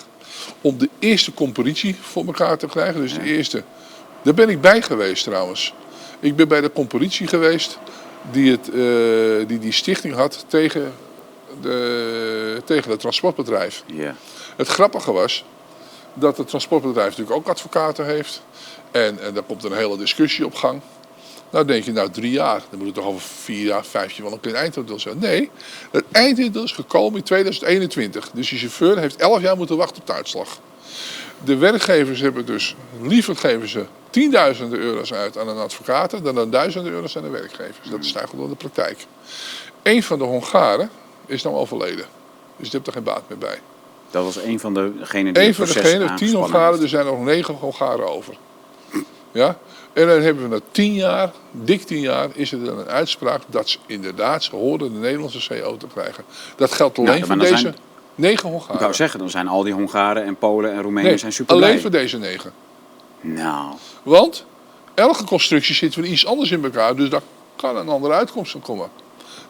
om 0.61 0.77
de 0.77 0.89
eerste 0.99 1.33
competitie 1.33 1.95
voor 2.01 2.25
elkaar 2.25 2.57
te 2.57 2.67
krijgen. 2.67 3.01
Dus 3.01 3.13
de 3.13 3.23
eerste. 3.23 3.63
Daar 4.21 4.33
ben 4.33 4.49
ik 4.49 4.61
bij 4.61 4.81
geweest 4.81 5.23
trouwens. 5.23 5.73
Ik 6.19 6.35
ben 6.35 6.47
bij 6.47 6.61
de 6.61 6.71
competitie 6.71 7.27
geweest 7.27 7.77
die 8.31 8.51
het, 8.51 8.69
eh, 8.69 9.47
die, 9.47 9.59
die 9.59 9.71
stichting 9.71 10.13
had 10.13 10.45
tegen, 10.47 10.93
de, 11.61 12.61
tegen 12.65 12.91
het 12.91 12.99
transportbedrijf. 12.99 13.83
Het 14.55 14.67
grappige 14.67 15.11
was 15.11 15.45
dat 16.13 16.37
het 16.37 16.47
transportbedrijf 16.47 17.09
natuurlijk 17.09 17.37
ook 17.37 17.47
advocaten 17.47 18.05
heeft. 18.05 18.41
En, 18.91 19.19
en 19.19 19.33
daar 19.33 19.43
komt 19.43 19.63
een 19.63 19.73
hele 19.73 19.97
discussie 19.97 20.45
op 20.45 20.55
gang. 20.55 20.81
Nou 21.49 21.65
denk 21.65 21.83
je, 21.83 21.91
nou 21.91 22.09
drie 22.09 22.31
jaar, 22.31 22.61
dan 22.69 22.77
moet 22.77 22.87
het 22.87 22.95
toch 22.95 23.05
over 23.05 23.21
vier 23.21 23.65
jaar, 23.65 23.85
vijf 23.85 24.11
jaar 24.11 24.23
wel 24.23 24.33
een 24.33 24.39
klein 24.39 24.55
eindoordeel 24.55 24.99
zijn. 24.99 25.19
Nee, 25.19 25.49
het 25.91 26.03
eindoordeel 26.11 26.63
is 26.63 26.71
gekomen 26.71 27.17
in 27.17 27.23
2021. 27.23 28.31
Dus 28.33 28.49
die 28.49 28.59
chauffeur 28.59 28.99
heeft 28.99 29.15
elf 29.15 29.41
jaar 29.41 29.57
moeten 29.57 29.77
wachten 29.77 30.01
op 30.01 30.07
de 30.07 30.13
uitslag. 30.13 30.59
De 31.45 31.57
werkgevers 31.57 32.19
hebben 32.19 32.45
dus, 32.45 32.75
liever 33.01 33.35
geven 33.35 33.67
ze 33.69 33.85
tienduizenden 34.09 34.79
euro's 34.79 35.13
uit 35.13 35.37
aan 35.37 35.47
een 35.47 35.57
advocaat 35.57 36.23
dan 36.23 36.35
dan 36.35 36.49
duizenden 36.49 36.91
euro's 36.93 37.17
aan 37.17 37.23
de 37.23 37.29
werkgevers. 37.29 37.89
Dat 37.89 37.99
is 37.99 38.13
eigenlijk 38.13 38.33
wel 38.33 38.47
de 38.47 38.55
praktijk. 38.55 39.05
Een 39.83 40.03
van 40.03 40.17
de 40.17 40.23
Hongaren 40.23 40.89
is 41.25 41.43
nou 41.43 41.55
overleden. 41.55 42.05
Dus 42.57 42.69
die 42.69 42.71
hebt 42.71 42.87
er 42.87 42.93
geen 42.93 43.03
baat 43.03 43.23
meer 43.27 43.37
bij. 43.37 43.59
Dat 44.11 44.23
was 44.23 44.35
een 44.35 44.59
van 44.59 44.73
degenen 44.73 45.33
die 45.33 45.43
Een 45.43 45.47
het 45.47 45.55
van 45.55 45.65
degenen, 45.83 46.15
tien 46.15 46.33
Hongaren, 46.33 46.81
er 46.81 46.89
zijn 46.89 47.05
nog 47.05 47.19
negen 47.23 47.53
Hongaren 47.53 48.09
over. 48.09 48.37
Ja? 49.31 49.57
En 49.93 50.07
dan 50.07 50.21
hebben 50.21 50.43
we 50.43 50.55
na 50.55 50.61
tien 50.71 50.93
jaar, 50.93 51.31
dik 51.51 51.83
tien 51.83 51.99
jaar, 51.99 52.29
is 52.33 52.51
er 52.51 52.63
dan 52.63 52.79
een 52.79 52.87
uitspraak 52.89 53.41
dat 53.47 53.69
ze 53.69 53.77
inderdaad, 53.85 54.43
ze 54.43 54.55
horen 54.55 54.93
de 54.93 54.99
Nederlandse 54.99 55.47
CO 55.61 55.77
te 55.77 55.87
krijgen. 55.93 56.23
Dat 56.55 56.71
geldt 56.71 56.97
alleen 56.97 57.17
Ja, 57.17 57.25
voor 57.25 57.37
deze 57.37 57.57
zijn- 57.57 57.75
negen 58.15 58.45
Ik 58.47 58.51
Hongaren. 58.51 58.79
wou 58.79 58.93
zeggen, 58.93 59.19
dan 59.19 59.29
zijn 59.29 59.47
al 59.47 59.63
die 59.63 59.73
Hongaren 59.73 60.23
en 60.23 60.35
Polen 60.35 60.71
en 60.73 60.81
Roemenen 60.81 61.09
nee, 61.09 61.17
zijn 61.17 61.33
super 61.33 61.55
alleen 61.55 61.79
voor 61.81 61.91
deze 61.91 62.17
negen. 62.17 62.53
Nou, 63.21 63.73
Want 64.03 64.45
elke 64.93 65.23
constructie 65.23 65.75
zit 65.75 65.95
weer 65.95 66.05
iets 66.05 66.25
anders 66.25 66.51
in 66.51 66.63
elkaar, 66.63 66.95
dus 66.95 67.09
daar 67.09 67.21
kan 67.55 67.77
een 67.77 67.89
andere 67.89 68.13
uitkomst 68.13 68.51
van 68.51 68.61
komen. 68.61 68.89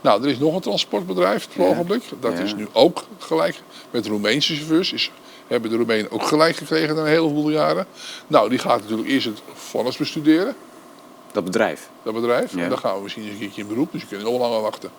Nou, 0.01 0.23
er 0.23 0.29
is 0.29 0.37
nog 0.39 0.55
een 0.55 0.61
transportbedrijf 0.61 1.45
op 1.45 1.53
het 1.53 1.63
Ja. 1.63 1.69
ogenblik. 1.69 2.03
Dat 2.19 2.33
Ja. 2.33 2.39
is 2.39 2.55
nu 2.55 2.67
ook 2.71 3.03
gelijk 3.19 3.61
met 3.91 4.07
Roemeense 4.07 4.55
chauffeurs. 4.55 4.93
Is, 4.93 5.11
hebben 5.47 5.69
de 5.69 5.75
Roemenen 5.75 6.11
ook 6.11 6.23
gelijk 6.23 6.55
gekregen 6.55 6.95
na 6.95 7.01
een 7.01 7.07
heleboel 7.07 7.49
jaren. 7.49 7.85
Nou, 8.27 8.49
die 8.49 8.59
gaat 8.59 8.81
natuurlijk 8.81 9.07
eerst 9.09 9.25
het 9.25 9.41
vonnis 9.53 9.97
bestuderen, 9.97 10.55
dat 11.31 11.43
bedrijf. 11.43 11.89
dat 12.03 12.13
bedrijf. 12.13 12.55
Ja. 12.55 12.69
Dan 12.69 12.77
gaan 12.77 12.95
we 12.95 13.01
misschien 13.01 13.23
eens 13.23 13.31
een 13.33 13.39
keertje 13.39 13.61
in 13.61 13.67
beroep, 13.67 13.91
dus 13.91 14.01
je 14.01 14.07
kunt 14.07 14.21
nog 14.23 14.39
langer 14.39 14.61
wachten. 14.61 14.89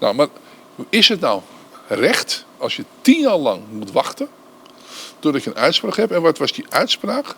Nou, 0.00 0.14
maar 0.14 0.26
is 0.88 1.08
het 1.08 1.20
nou 1.20 1.40
recht 1.88 2.44
als 2.58 2.76
je 2.76 2.84
tien 3.00 3.20
jaar 3.20 3.36
lang 3.36 3.62
moet 3.70 3.92
wachten 3.92 4.28
totdat 5.18 5.44
je 5.44 5.50
een 5.50 5.56
uitspraak 5.56 5.96
hebt? 5.96 6.12
En 6.12 6.22
wat 6.22 6.38
was 6.38 6.52
die 6.52 6.64
uitspraak? 6.68 7.36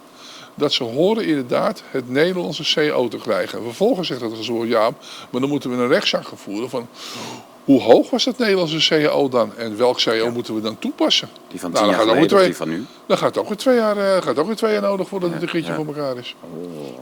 Dat 0.55 0.73
ze 0.73 0.85
horen 0.85 1.25
inderdaad 1.25 1.83
het 1.91 2.11
Nederlandse 2.11 2.75
CO 2.75 3.09
te 3.09 3.17
krijgen. 3.17 3.63
Vervolgens 3.63 4.09
zegt 4.09 4.21
het 4.21 4.45
zo, 4.45 4.67
ja, 4.67 4.91
maar 5.31 5.41
dan 5.41 5.51
moeten 5.51 5.71
we 5.71 5.77
een 5.77 5.89
rechtszaak 5.89 6.27
gaan 6.27 6.39
voeren 6.39 6.71
van... 6.71 6.89
Hoe 7.67 7.81
hoog 7.83 8.11
was 8.11 8.25
dat 8.25 8.39
Nederlandse 8.39 8.89
CO 9.11 9.29
dan? 9.29 9.57
En 9.57 9.77
welk 9.77 10.01
CO 10.03 10.31
moeten 10.31 10.55
we 10.55 10.61
dan 10.61 10.79
toepassen? 10.79 11.29
Die 11.49 11.61
van 11.61 11.71
Nou, 11.71 11.83
tien 11.85 11.93
dan 11.97 12.07
jaar 12.07 12.15
geleden 12.17 12.39
of 12.39 12.45
die 12.45 12.57
van 12.57 12.69
nu. 12.69 12.85
Dan 13.07 13.19
gaat 13.19 13.29
het 13.29 13.39
ook 13.39 13.49
weer 13.49 13.57
twee 13.57 13.77
jaar, 13.77 13.97
eh, 13.97 14.23
gaat 14.23 14.39
ook 14.39 14.47
weer 14.47 14.57
twee 14.57 14.73
jaar 14.73 14.83
nodig 14.83 15.09
voordat 15.09 15.33
het 15.33 15.43
een 15.43 15.49
gietje 15.49 15.73
voor 15.75 15.87
elkaar 15.87 16.17
is. 16.19 16.35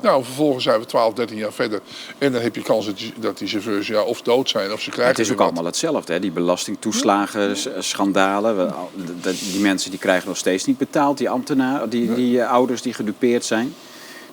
Nou, 0.03 0.25
vervolgens 0.25 0.65
zijn 0.65 0.81
we 0.81 0.87
12, 0.87 1.15
13 1.15 1.37
jaar 1.37 1.53
verder. 1.53 1.81
En 2.19 2.33
dan 2.33 2.43
heb 2.43 2.55
je 2.55 2.63
kans 2.63 2.87
dat 2.87 2.99
die, 2.99 3.13
dat 3.17 3.39
die 3.39 3.49
chauffeurs 3.49 3.87
ja, 3.87 4.03
of 4.03 4.23
dood 4.23 4.49
zijn 4.49 4.73
of 4.73 4.81
ze 4.81 4.91
krijgen 4.91 5.13
Het 5.15 5.25
is 5.25 5.31
ook 5.31 5.37
wat. 5.39 5.47
allemaal 5.47 5.65
hetzelfde, 5.65 6.13
hè? 6.13 6.21
die 6.21 6.31
belastingtoeslagen, 6.31 7.57
s- 7.57 7.69
schandalen. 7.79 8.75
Die 9.23 9.61
mensen 9.61 9.91
die 9.91 9.99
krijgen 10.01 10.29
nog 10.29 10.37
steeds 10.37 10.65
niet 10.65 10.79
betaald, 10.79 11.19
die 11.19 11.31
ambtenaren, 11.31 11.89
die, 11.91 12.15
die 12.15 12.41
eh, 12.41 12.51
ouders 12.51 12.83
die 12.83 12.95
gedupeerd 12.95 13.45
zijn. 13.45 13.75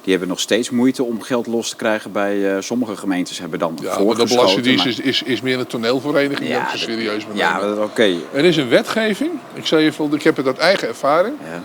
Die 0.02 0.12
hebben 0.12 0.28
nog 0.28 0.39
steeds 0.39 0.70
moeite 0.70 1.04
om 1.04 1.22
geld 1.22 1.47
los 1.47 1.70
te 1.70 1.76
krijgen 1.76 2.12
bij 2.12 2.56
eh, 2.56 2.62
sommige 2.62 2.95
gemeentes. 2.95 3.39
Hebben 3.39 3.60
dan 3.60 3.78
Ja, 3.82 3.99
maar 3.99 4.16
de 4.16 4.26
Belastingdienst 4.26 4.78
maar- 4.86 4.93
is, 4.93 4.99
is, 4.99 5.24
is 5.24 5.41
meer 5.41 5.60
een 5.60 5.68
toneelvereniging 5.68 6.49
Ja, 6.49 6.58
dan 6.70 6.78
ze 6.78 6.86
dat- 6.86 6.95
serieus 6.95 7.28
me 7.28 7.36
Ja, 7.36 7.74
oké. 7.84 8.16
Er 8.34 8.45
is 8.45 8.58
een 8.58 8.70
wetgeving. 8.70 9.32
Ik 9.54 9.66
zei 9.66 9.84
je, 9.84 9.91
ik 10.12 10.24
heb 10.24 10.38
het 10.38 10.45
uit 10.45 10.58
eigen 10.58 10.88
ervaring. 10.88 11.36
Ja. 11.43 11.64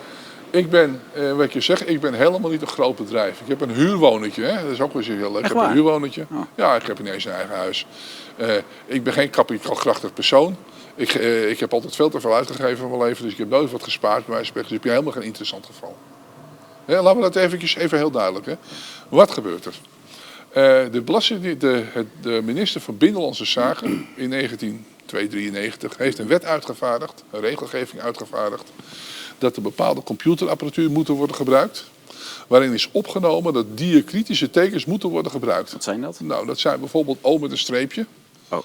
Ik 0.50 0.70
ben, 0.70 1.00
eh, 1.12 1.32
wat 1.32 1.52
je 1.52 1.60
zeg, 1.60 1.84
ik 1.84 2.00
ben 2.00 2.14
helemaal 2.14 2.50
niet 2.50 2.60
een 2.62 2.66
groot 2.66 2.96
bedrijf. 2.96 3.40
Ik 3.40 3.48
heb 3.48 3.60
een 3.60 3.70
huurwonetje, 3.70 4.42
hè? 4.42 4.62
dat 4.62 4.72
is 4.72 4.80
ook 4.80 4.92
wel 4.92 5.02
eens 5.02 5.10
heel 5.20 5.32
leuk. 5.32 5.40
Ik 5.40 5.46
heb 5.46 5.56
waar? 5.56 5.66
een 5.68 5.72
huurwonetje. 5.74 6.26
Oh. 6.32 6.40
Ja, 6.54 6.74
ik 6.74 6.86
heb 6.86 6.98
ineens 7.00 7.24
een 7.24 7.32
eigen 7.32 7.56
huis. 7.56 7.86
Eh, 8.36 8.48
ik 8.86 9.02
ben 9.04 9.12
geen 9.12 9.30
kapitaalkrachtig 9.30 10.12
persoon. 10.12 10.56
Ik, 10.94 11.14
ik 11.48 11.60
heb 11.60 11.72
altijd 11.72 11.96
veel 11.96 12.08
te 12.08 12.20
veel 12.20 12.34
uitgegeven 12.34 12.76
van 12.76 12.88
mijn 12.90 13.02
leven, 13.02 13.22
dus 13.24 13.32
ik 13.32 13.38
heb 13.38 13.48
nooit 13.48 13.70
wat 13.70 13.82
gespaard. 13.82 14.22
spreken. 14.24 14.52
Dus 14.62 14.70
ik 14.72 14.80
ben 14.80 14.90
helemaal 14.92 15.12
geen 15.12 15.22
interessant 15.22 15.66
geval. 15.66 15.96
Hè, 16.86 17.02
laten 17.02 17.20
we 17.20 17.30
dat 17.30 17.36
eventjes, 17.36 17.76
even 17.76 17.98
heel 17.98 18.10
duidelijk. 18.10 18.46
Hè. 18.46 18.54
Wat 19.08 19.30
gebeurt 19.30 19.64
er? 19.64 19.74
Eh, 20.48 20.92
de, 20.92 21.00
belasting, 21.00 21.58
de, 21.58 21.84
de 22.20 22.40
minister 22.44 22.80
van 22.80 22.96
Binnenlandse 22.96 23.44
Zaken 23.44 24.06
in 24.16 24.30
1993 24.30 25.96
heeft 25.96 26.18
een 26.18 26.26
wet 26.26 26.44
uitgevaardigd, 26.44 27.24
een 27.30 27.40
regelgeving 27.40 28.02
uitgevaardigd, 28.02 28.72
dat 29.38 29.56
er 29.56 29.62
bepaalde 29.62 30.02
computerapparatuur 30.02 30.90
moet 30.90 31.08
worden 31.08 31.36
gebruikt. 31.36 31.84
Waarin 32.46 32.72
is 32.72 32.88
opgenomen 32.92 33.52
dat 33.52 33.78
diakritische 33.78 34.50
tekens 34.50 34.84
moeten 34.84 35.08
worden 35.08 35.32
gebruikt. 35.32 35.72
Wat 35.72 35.84
zijn 35.84 36.00
dat? 36.00 36.20
Nou, 36.20 36.46
dat 36.46 36.58
zijn 36.58 36.80
bijvoorbeeld 36.80 37.18
O 37.20 37.38
met 37.38 37.50
een 37.50 37.58
streepje. 37.58 38.06
Oh. 38.48 38.58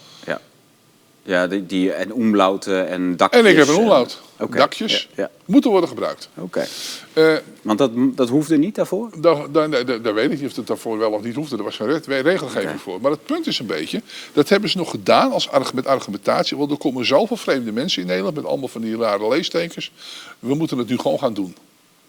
Ja, 1.24 1.48
die, 1.48 1.66
die, 1.66 1.92
en 1.94 2.14
omlauten 2.14 2.88
en 2.90 3.18
dakjes. 3.18 3.42
En 3.42 3.50
ik 3.50 3.58
heb 3.58 3.68
een 3.68 3.76
omlaut. 3.76 4.22
Dakjes 4.50 5.08
Ja, 5.16 5.24
ja. 5.24 5.30
moeten 5.46 5.72
worden 5.72 5.90
gebruikt. 5.90 6.30
Oké. 6.38 6.66
Eh, 7.14 7.36
Want 7.62 7.78
dat, 7.78 7.92
dat 7.96 8.30
hoefde 8.30 8.58
niet 8.58 8.76
daarvoor? 8.76 9.10
Daar, 9.22 9.52
daar, 9.52 9.86
daar, 9.86 10.02
daar 10.02 10.14
weet 10.14 10.32
ik 10.32 10.40
niet 10.42 10.50
of 10.50 10.56
het 10.56 10.68
daarvoor 10.68 10.98
wel 10.98 11.12
of 11.12 11.22
niet 11.24 11.36
hoefde. 11.36 11.58
Er 11.58 11.64
was 11.64 11.76
geen 11.76 11.88
re- 11.88 12.20
regelgeving 12.22 12.82
voor. 12.82 13.02
Maar 13.02 13.12
het 13.12 13.26
punt 13.26 13.48
is 13.48 13.60
een 13.60 13.66
beetje, 13.66 14.02
dat 14.34 14.50
hebben 14.50 14.70
ze 14.70 14.78
nog 14.78 14.90
gedaan 14.90 15.32
als 15.32 15.50
met 15.74 15.88
argumentatie. 15.88 16.58
Want 16.58 16.72
er 16.72 16.78
komen 16.78 17.06
zoveel 17.06 17.38
vreemde 17.38 17.72
mensen 17.72 18.02
in 18.02 18.08
Nederland 18.08 18.36
met 18.36 18.46
allemaal 18.46 18.68
van 18.68 18.82
die 18.82 18.98
rare 18.98 19.28
leestekens. 19.28 19.92
We 20.40 20.56
moeten 20.56 20.78
het 20.78 20.88
nu 20.90 20.98
gewoon 20.98 21.20
gaan 21.20 21.34
doen. 21.34 21.56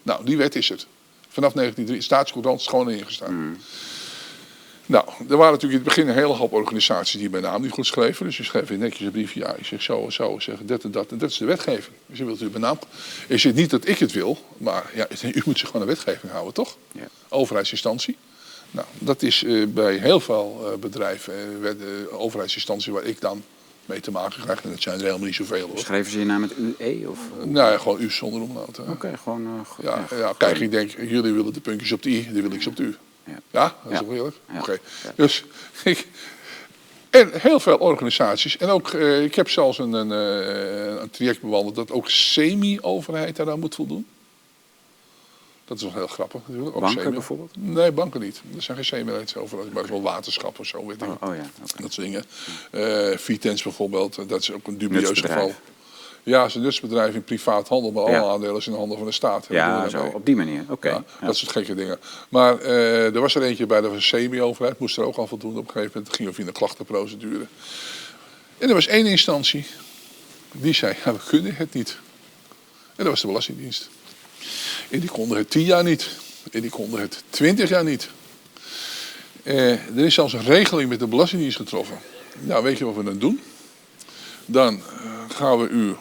Nou, 0.03 0.25
die 0.25 0.37
wet 0.37 0.55
is 0.55 0.69
het. 0.69 0.87
Vanaf 1.29 1.53
1903, 1.53 2.01
staatscourant 2.01 2.59
is 2.59 2.67
gewoon 2.67 2.89
ingestaan. 2.89 3.57
Nou, 4.85 5.05
er 5.29 5.37
waren 5.37 5.51
natuurlijk 5.53 5.63
in 5.63 5.73
het 5.73 5.83
begin 5.83 6.07
een 6.07 6.13
hele 6.15 6.33
hoop 6.33 6.53
organisaties 6.53 7.19
die 7.19 7.29
mijn 7.29 7.43
naam 7.43 7.61
niet 7.61 7.71
goed 7.71 7.85
schreven. 7.85 8.25
Dus 8.25 8.37
je 8.37 8.43
schreef 8.43 8.67
weer 8.67 8.77
netjes 8.77 9.05
een 9.05 9.11
briefje. 9.11 9.39
Ja, 9.39 9.55
ik 9.55 9.65
zeg 9.65 9.81
zo 9.81 10.05
en 10.05 10.13
zo. 10.13 10.33
Ik 10.33 10.41
zeg 10.41 10.57
dit 10.61 10.83
en 10.83 10.91
dat. 10.91 11.11
En 11.11 11.17
dat 11.17 11.29
is 11.29 11.37
de 11.37 11.45
wetgeving. 11.45 11.95
Dus 12.05 12.17
je 12.17 12.25
wilt 12.25 12.41
u 12.41 12.49
mijn 12.49 12.61
naam. 12.61 12.79
Ik 13.27 13.39
zeg 13.39 13.53
niet 13.53 13.69
dat 13.69 13.87
ik 13.87 13.99
het 13.99 14.11
wil. 14.11 14.37
Maar 14.57 14.91
ja, 14.93 15.07
u 15.39 15.41
moet 15.45 15.59
zich 15.59 15.67
gewoon 15.67 15.81
aan 15.81 15.87
wetgeving 15.87 16.31
houden, 16.31 16.53
toch? 16.53 16.77
Ja. 16.91 17.07
Overheidsinstantie. 17.29 18.17
Nou, 18.71 18.87
dat 18.99 19.21
is 19.21 19.43
eh, 19.43 19.67
bij 19.67 19.97
heel 19.97 20.19
veel 20.19 20.71
eh, 20.71 20.77
bedrijven, 20.79 21.33
eh, 21.63 22.21
overheidsinstanties 22.21 22.87
waar 22.87 23.03
ik 23.03 23.21
dan 23.21 23.43
mee 23.85 23.99
te 23.99 24.11
maken 24.11 24.41
krijg. 24.41 24.63
En 24.63 24.69
dat 24.69 24.81
zijn 24.81 24.95
er 24.95 25.05
helemaal 25.05 25.25
niet 25.25 25.35
zoveel 25.35 25.67
hoor. 25.67 25.79
Schreven 25.79 26.11
ze 26.11 26.19
je 26.19 26.25
naam 26.25 26.41
met 26.41 26.53
UE? 26.57 27.09
Of? 27.09 27.19
Nou 27.43 27.71
ja, 27.71 27.77
gewoon 27.77 28.01
u 28.01 28.11
zonder 28.11 28.41
omlaut. 28.41 28.77
hè. 28.77 28.83
Oké, 28.83 29.17
gewoon... 29.23 29.65
ja, 29.81 30.05
ja, 30.09 30.33
kijk, 30.37 30.59
ik 30.59 30.71
denk, 30.71 30.91
jullie 30.91 31.33
willen 31.33 31.53
de 31.53 31.59
puntjes 31.59 31.91
op 31.91 32.01
de 32.01 32.09
i, 32.09 32.27
die 32.33 32.41
wil 32.41 32.51
ik 32.51 32.61
ze 32.61 32.69
op 32.69 32.75
de 32.75 32.83
u. 32.83 32.95
Ja. 33.25 33.39
Ja, 33.51 33.75
dat 33.83 33.91
is 33.91 33.99
Ja. 34.07 34.13
eerlijk? 34.13 34.35
Ja. 34.53 34.59
Oké. 34.59 34.79
Dus 35.15 35.43
ik, 35.83 36.07
En 37.09 37.29
heel 37.33 37.59
veel 37.59 37.77
organisaties. 37.77 38.57
En 38.57 38.69
ook, 38.69 38.89
eh, 38.89 39.23
ik 39.23 39.35
heb 39.35 39.49
zelfs 39.49 39.77
een, 39.77 39.93
een, 39.93 40.11
eh, 40.11 41.01
een 41.01 41.09
traject 41.09 41.41
bewandeld 41.41 41.75
dat 41.75 41.91
ook 41.91 42.09
semi-overheid 42.09 43.35
daaraan 43.35 43.59
moet 43.59 43.75
voldoen. 43.75 44.05
Dat 45.65 45.77
is 45.77 45.83
wel 45.83 45.93
heel 45.93 46.07
grappig 46.07 46.41
natuurlijk. 46.47 46.75
Ook 46.75 46.81
Banken 46.81 47.01
semi- 47.01 47.13
bijvoorbeeld? 47.13 47.51
Nee, 47.57 47.91
banken 47.91 48.21
niet. 48.21 48.41
Er 48.55 48.61
zijn 48.61 48.77
geen 48.83 48.85
semi-overheid, 48.85 49.73
maar 49.73 49.87
wel 49.87 50.01
waterschap 50.01 50.59
of 50.59 50.65
zo, 50.65 50.85
weet 50.85 51.01
ik. 51.01 51.07
Oh, 51.09 51.29
oh 51.29 51.35
ja. 51.35 51.45
Dat 51.59 51.69
soort 51.93 51.95
dingen. 51.95 52.23
Eh 52.71 53.17
Vitens 53.17 53.63
bijvoorbeeld, 53.63 54.29
dat 54.29 54.41
is 54.41 54.51
ook 54.51 54.67
een 54.67 54.77
dubieus 54.77 55.19
geval. 55.19 55.53
Ja, 56.23 56.39
het 56.39 56.49
is 56.49 56.55
een 56.55 56.61
nutsbedrijf 56.61 57.13
in 57.13 57.23
privaat 57.23 57.67
handel, 57.67 57.91
maar 57.91 58.03
alle 58.03 58.31
aandelen 58.31 58.61
zijn 58.61 58.75
in 58.75 58.81
handen 58.81 58.97
van 58.97 59.07
de 59.07 59.13
staat. 59.13 59.45
Ja, 59.49 59.89
zo, 59.89 60.11
op 60.13 60.25
die 60.25 60.35
manier. 60.35 60.65
Oké. 60.69 61.03
Dat 61.21 61.37
soort 61.37 61.51
gekke 61.51 61.75
dingen. 61.75 61.99
Maar 62.29 62.59
eh, 62.59 63.15
er 63.15 63.21
was 63.21 63.35
er 63.35 63.43
eentje 63.43 63.65
bij 63.65 63.81
de 63.81 63.99
semi-overheid, 63.99 64.79
moest 64.79 64.97
er 64.97 65.03
ook 65.03 65.15
al 65.15 65.27
voldoen 65.27 65.57
op 65.57 65.57
een 65.57 65.71
gegeven 65.71 65.91
moment. 65.93 66.07
Het 66.07 66.15
ging 66.15 66.35
via 66.35 66.45
een 66.45 66.53
klachtenprocedure. 66.53 67.45
En 68.57 68.67
er 68.67 68.73
was 68.73 68.87
één 68.87 69.05
instantie 69.05 69.65
die 70.51 70.73
zei, 70.73 70.95
ja, 71.05 71.13
we 71.13 71.19
kunnen 71.27 71.55
het 71.55 71.73
niet. 71.73 71.97
En 72.95 73.03
dat 73.03 73.07
was 73.07 73.21
de 73.21 73.27
Belastingdienst. 73.27 73.89
En 74.89 74.99
die 74.99 75.09
konden 75.09 75.37
het 75.37 75.49
tien 75.49 75.65
jaar 75.65 75.83
niet. 75.83 76.09
En 76.51 76.61
die 76.61 76.69
konden 76.69 76.99
het 76.99 77.23
twintig 77.29 77.69
jaar 77.69 77.83
niet. 77.83 78.09
Eh, 79.43 79.71
er 79.71 80.05
is 80.05 80.13
zelfs 80.13 80.33
een 80.33 80.43
regeling 80.43 80.89
met 80.89 80.99
de 80.99 81.07
Belastingdienst 81.07 81.57
getroffen. 81.57 81.97
Nou, 82.39 82.63
weet 82.63 82.77
je 82.77 82.85
wat 82.85 82.95
we 82.95 83.03
dan 83.03 83.17
doen? 83.17 83.41
Dan 84.45 84.75
eh, 84.75 85.35
gaan 85.35 85.59
we 85.59 85.67
u 85.67 85.95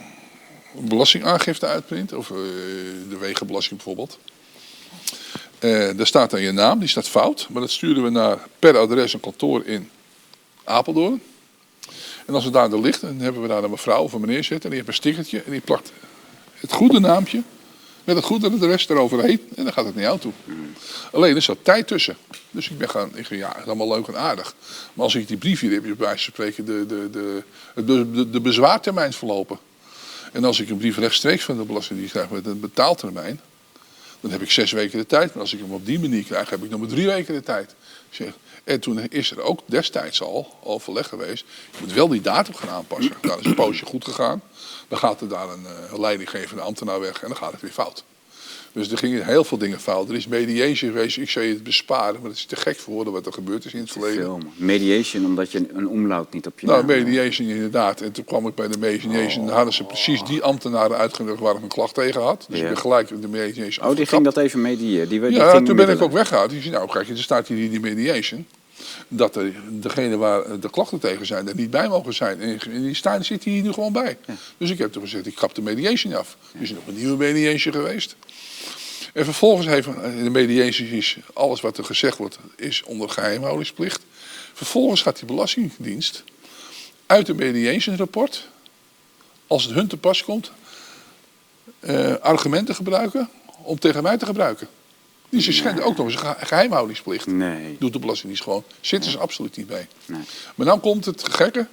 belastingaangifte 0.75 1.67
uitprinten, 1.67 2.19
of 2.19 2.31
eh, 2.31 2.37
de 3.09 3.17
wegenbelasting 3.21 3.77
bijvoorbeeld. 3.77 4.19
Eh, 5.59 5.97
daar 5.97 6.07
staat 6.07 6.31
dan 6.31 6.41
je 6.41 6.53
naam, 6.53 6.79
die 6.79 6.89
staat 6.89 7.09
fout, 7.09 7.47
maar 7.51 7.61
dat 7.61 7.71
sturen 7.71 8.03
we 8.03 8.11
naar 8.11 8.39
per 8.59 8.79
adres 8.79 9.13
een 9.13 9.21
kantoor 9.21 9.67
in 9.67 9.91
Apeldoorn. 10.65 11.23
En 12.27 12.35
als 12.35 12.45
het 12.45 12.53
daar 12.53 12.79
ligt, 12.79 13.01
dan 13.01 13.19
hebben 13.19 13.43
we 13.43 13.49
daar 13.49 13.65
een 13.65 13.71
mevrouw 13.71 14.03
of 14.03 14.13
een 14.13 14.21
meneer 14.21 14.45
zitten 14.45 14.71
en 14.71 14.77
die 14.77 14.77
heeft 14.77 14.89
een 14.89 14.95
stickertje 14.95 15.43
en 15.43 15.51
die 15.51 15.61
plakt 15.61 15.93
het 16.55 16.73
goede 16.73 17.01
naampje 17.01 17.43
met 18.05 18.17
het 18.17 18.25
goede 18.25 18.51
adres 18.51 18.89
eroverheen 18.89 19.41
en 19.55 19.65
dan 19.65 19.73
gaat 19.73 19.85
het 19.85 19.95
naar 19.95 20.05
jou 20.05 20.19
toe. 20.19 20.33
Alleen 21.13 21.35
er 21.37 21.43
zat 21.43 21.59
tijd 21.63 21.87
tussen. 21.87 22.17
Dus 22.51 22.71
ik 22.71 22.79
ben 22.79 22.91
gaan, 22.91 23.11
ik 23.15 23.27
zeg, 23.27 23.39
ja, 23.39 23.57
allemaal 23.67 23.89
leuk 23.89 24.07
en 24.07 24.17
aardig. 24.17 24.55
Maar 24.93 25.05
als 25.05 25.15
ik 25.15 25.29
die 25.29 25.37
brief 25.37 25.61
hier 25.61 25.73
heb, 25.73 25.85
je 25.85 25.95
bij 25.95 26.07
wijze 26.07 26.25
spreken 26.25 26.65
de, 26.65 26.87
de, 26.87 27.11
de, 27.75 28.11
de, 28.13 28.31
de, 28.31 28.41
bezwaartermijn 28.41 29.13
verlopen. 29.13 29.59
En 30.33 30.45
als 30.45 30.61
ik 30.61 30.69
een 30.69 30.77
brief 30.77 30.99
rechtstreeks 30.99 31.45
van 31.45 31.57
de 31.57 31.65
Belastingdienst 31.65 32.13
krijg 32.13 32.31
met 32.31 32.47
een 32.47 32.61
betaaltermijn, 32.61 33.41
dan 34.21 34.31
heb 34.31 34.43
ik 34.43 34.51
zes 34.51 34.73
weken 34.73 34.99
de 34.99 35.07
tijd. 35.07 35.33
Maar 35.33 35.43
als 35.43 35.53
ik 35.53 35.61
hem 35.61 35.73
op 35.73 35.87
die 35.87 36.01
manier 36.01 36.25
krijg, 36.25 36.51
heb 36.51 36.65
ik 36.65 36.71
nog 36.71 36.81
maar 36.81 36.89
drie 36.89 37.07
weken 37.07 37.35
de 37.35 37.43
tijd. 37.43 37.75
En 38.65 38.81
toen 38.81 39.09
is 39.09 39.31
er 39.31 39.41
ook 39.41 39.61
destijds 39.67 40.23
al 40.23 40.59
overleg 40.63 41.09
geweest. 41.09 41.45
Je 41.71 41.79
moet 41.81 41.93
wel 41.93 42.09
die 42.09 42.21
datum 42.21 42.55
gaan 42.55 42.69
aanpassen. 42.69 43.13
Nou, 43.23 43.35
dat 43.35 43.41
is 43.41 43.47
een 43.47 43.55
poosje 43.55 43.87
goed 43.87 44.05
gegaan. 44.05 44.43
Dan 44.89 44.99
gaat 44.99 45.21
er 45.21 45.29
daar 45.29 45.49
een 45.49 45.67
eh, 45.67 45.99
leidinggevende 45.99 46.63
ambtenaar 46.63 47.01
weg 47.01 47.23
en 47.23 47.29
dan 47.29 47.37
gaat 47.37 47.53
het 47.53 47.61
weer 47.61 47.71
fout. 47.71 48.05
Dus 48.73 48.91
er 48.91 48.99
gingen 48.99 49.27
heel 49.27 49.45
veel 49.45 49.59
dingen 49.59 49.81
fout. 49.81 50.09
Er 50.09 50.15
is 50.15 50.27
mediation 50.27 50.91
geweest, 50.93 51.17
ik 51.17 51.31
zou 51.31 51.45
je 51.45 51.53
het 51.53 51.63
besparen, 51.63 52.21
maar 52.21 52.31
het 52.31 52.39
is 52.39 52.45
te 52.45 52.57
gek 52.57 52.77
voor 52.79 52.95
woorden 52.95 53.13
wat 53.13 53.27
er 53.27 53.33
gebeurd 53.33 53.65
is 53.65 53.75
in 53.75 53.81
het 53.81 53.91
verleden. 53.91 54.23
Veel. 54.25 54.39
Mediation, 54.57 55.25
omdat 55.25 55.53
je 55.53 55.67
een, 55.75 55.89
omlaut 55.89 56.33
niet 56.33 56.47
op 56.47 56.61
je 56.61 56.67
Nou, 56.67 56.85
mediation 56.85 57.49
inderdaad. 57.49 58.01
En 58.01 58.13
toen 58.13 58.25
kwam 58.25 58.47
ik 58.47 58.55
bij 58.55 58.69
de 58.69 58.79
mediation. 58.79 59.47
Dan 59.47 59.55
hadden 59.55 59.75
ze 59.75 59.85
precies 59.85 60.23
die 60.23 60.43
ambtenaren 60.43 60.97
uitgenodigd 60.97 61.41
waar 61.43 61.57
ik 61.57 61.63
een 61.63 61.69
klacht 61.69 61.95
tegen 61.95 62.23
had. 62.23 62.47
Dus 62.49 62.59
Ja. 62.59 62.63
ik 62.65 62.69
ben 62.73 62.79
gelijk 62.79 63.23
de 63.23 63.29
mediation 63.29 63.89
Oh, 63.89 63.97
die 63.97 64.07
ging 64.07 64.25
dat 64.25 64.37
even 64.37 64.61
mediëren. 64.61 65.09
Die, 65.09 65.21
die 65.21 65.31
Ja, 65.31 65.51
ging 65.51 65.67
toen 65.67 65.77
ben 65.77 65.89
ik 65.89 66.03
ook 66.03 66.13
weggehaald. 66.13 66.51
Die 66.51 66.61
zei, 66.61 66.75
nou 66.75 66.89
kijk, 66.91 67.09
er 67.09 67.19
staat 67.19 67.49
hier 67.49 67.71
die 67.71 67.81
mediation. 67.81 68.47
Dat 69.09 69.35
de, 69.35 69.53
degene 69.71 70.17
waar 70.17 70.61
de 70.61 70.71
klachten 70.71 70.99
tegen 70.99 71.27
zijn, 71.27 71.49
er 71.49 71.55
niet 71.55 71.71
bij 71.71 71.89
mogen 71.89 72.15
zijn. 72.15 72.41
En 72.41 72.83
die 72.83 72.95
staan, 72.95 73.25
zit 73.25 73.45
hier 73.45 73.63
nu 73.63 73.73
gewoon 73.73 73.93
bij. 73.93 74.19
Dus 74.59 74.71
ik 74.71 74.79
heb 74.79 74.93
toen 74.93 75.03
gezegd, 75.03 75.27
ik 75.27 75.35
kap 75.35 75.55
de 75.55 75.63
mediation 75.63 76.15
af. 76.15 76.37
Er 76.55 76.63
is 76.63 76.71
nog 76.71 76.87
een 76.87 76.97
nieuwe 76.97 77.17
mediation 77.17 77.75
geweest. 77.75 78.17
En 79.13 79.25
vervolgens 79.25 79.67
heeft 79.67 79.87
in 79.87 80.25
de 80.25 80.31
mediation 80.31 80.89
is 80.89 81.17
alles 81.33 81.61
wat 81.61 81.79
er 81.79 81.85
gezegd 81.85 82.19
wordt, 82.19 82.39
is 82.57 82.83
onder 82.83 83.09
geheimhoudingsplicht. 83.09 84.03
Vervolgens 84.53 85.03
gaat 85.03 85.17
die 85.17 85.27
Belastingdienst 85.27 86.25
uit 87.07 87.27
de 87.27 87.35
mediation 87.35 87.97
rapport, 87.97 88.49
als 89.47 89.65
het 89.65 89.75
hun 89.75 89.87
te 89.87 89.97
pas 89.97 90.25
komt, 90.25 90.53
eh, 91.81 92.15
argumenten 92.15 92.75
gebruiken 92.75 93.29
om 93.63 93.79
tegen 93.79 94.03
mij 94.03 94.17
te 94.19 94.27
gebruiken. 94.27 94.69
Dus 95.33 95.45
ze 95.45 95.53
schenden 95.53 95.85
ook 95.85 95.97
nog 95.97 96.07
eens 96.07 96.15
een 96.15 96.21
gehe- 96.21 96.47
geheimhoudingsplicht. 96.47 97.27
Nee. 97.27 97.77
Doet 97.79 97.93
de 97.93 97.99
Belastingdienst 97.99 98.43
gewoon. 98.43 98.65
Zitten 98.81 99.11
ze 99.11 99.19
absoluut 99.19 99.57
niet 99.57 99.67
bij. 99.67 99.87
Nee. 100.07 100.21
Maar 100.55 100.67
dan 100.67 100.81
komt 100.81 101.05
het 101.05 101.29
gekke. 101.29 101.67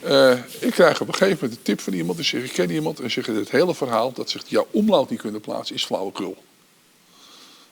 Eh, 0.00 0.38
ik 0.60 0.70
krijg 0.70 1.00
op 1.00 1.08
een 1.08 1.14
gegeven 1.14 1.38
moment 1.40 1.58
een 1.58 1.64
tip 1.64 1.80
van 1.80 1.92
iemand. 1.92 2.18
En 2.18 2.24
zeg 2.24 2.42
ik 2.42 2.52
ken 2.52 2.70
iemand. 2.70 3.00
En 3.00 3.10
zeg 3.10 3.26
het 3.26 3.50
hele 3.50 3.74
verhaal. 3.74 4.12
Dat 4.12 4.30
zegt 4.30 4.48
jouw 4.50 4.66
omlaut 4.70 5.10
niet 5.10 5.20
kunnen 5.20 5.40
plaatsen 5.40 5.74
is 5.76 5.84
flauwekul. 5.84 6.42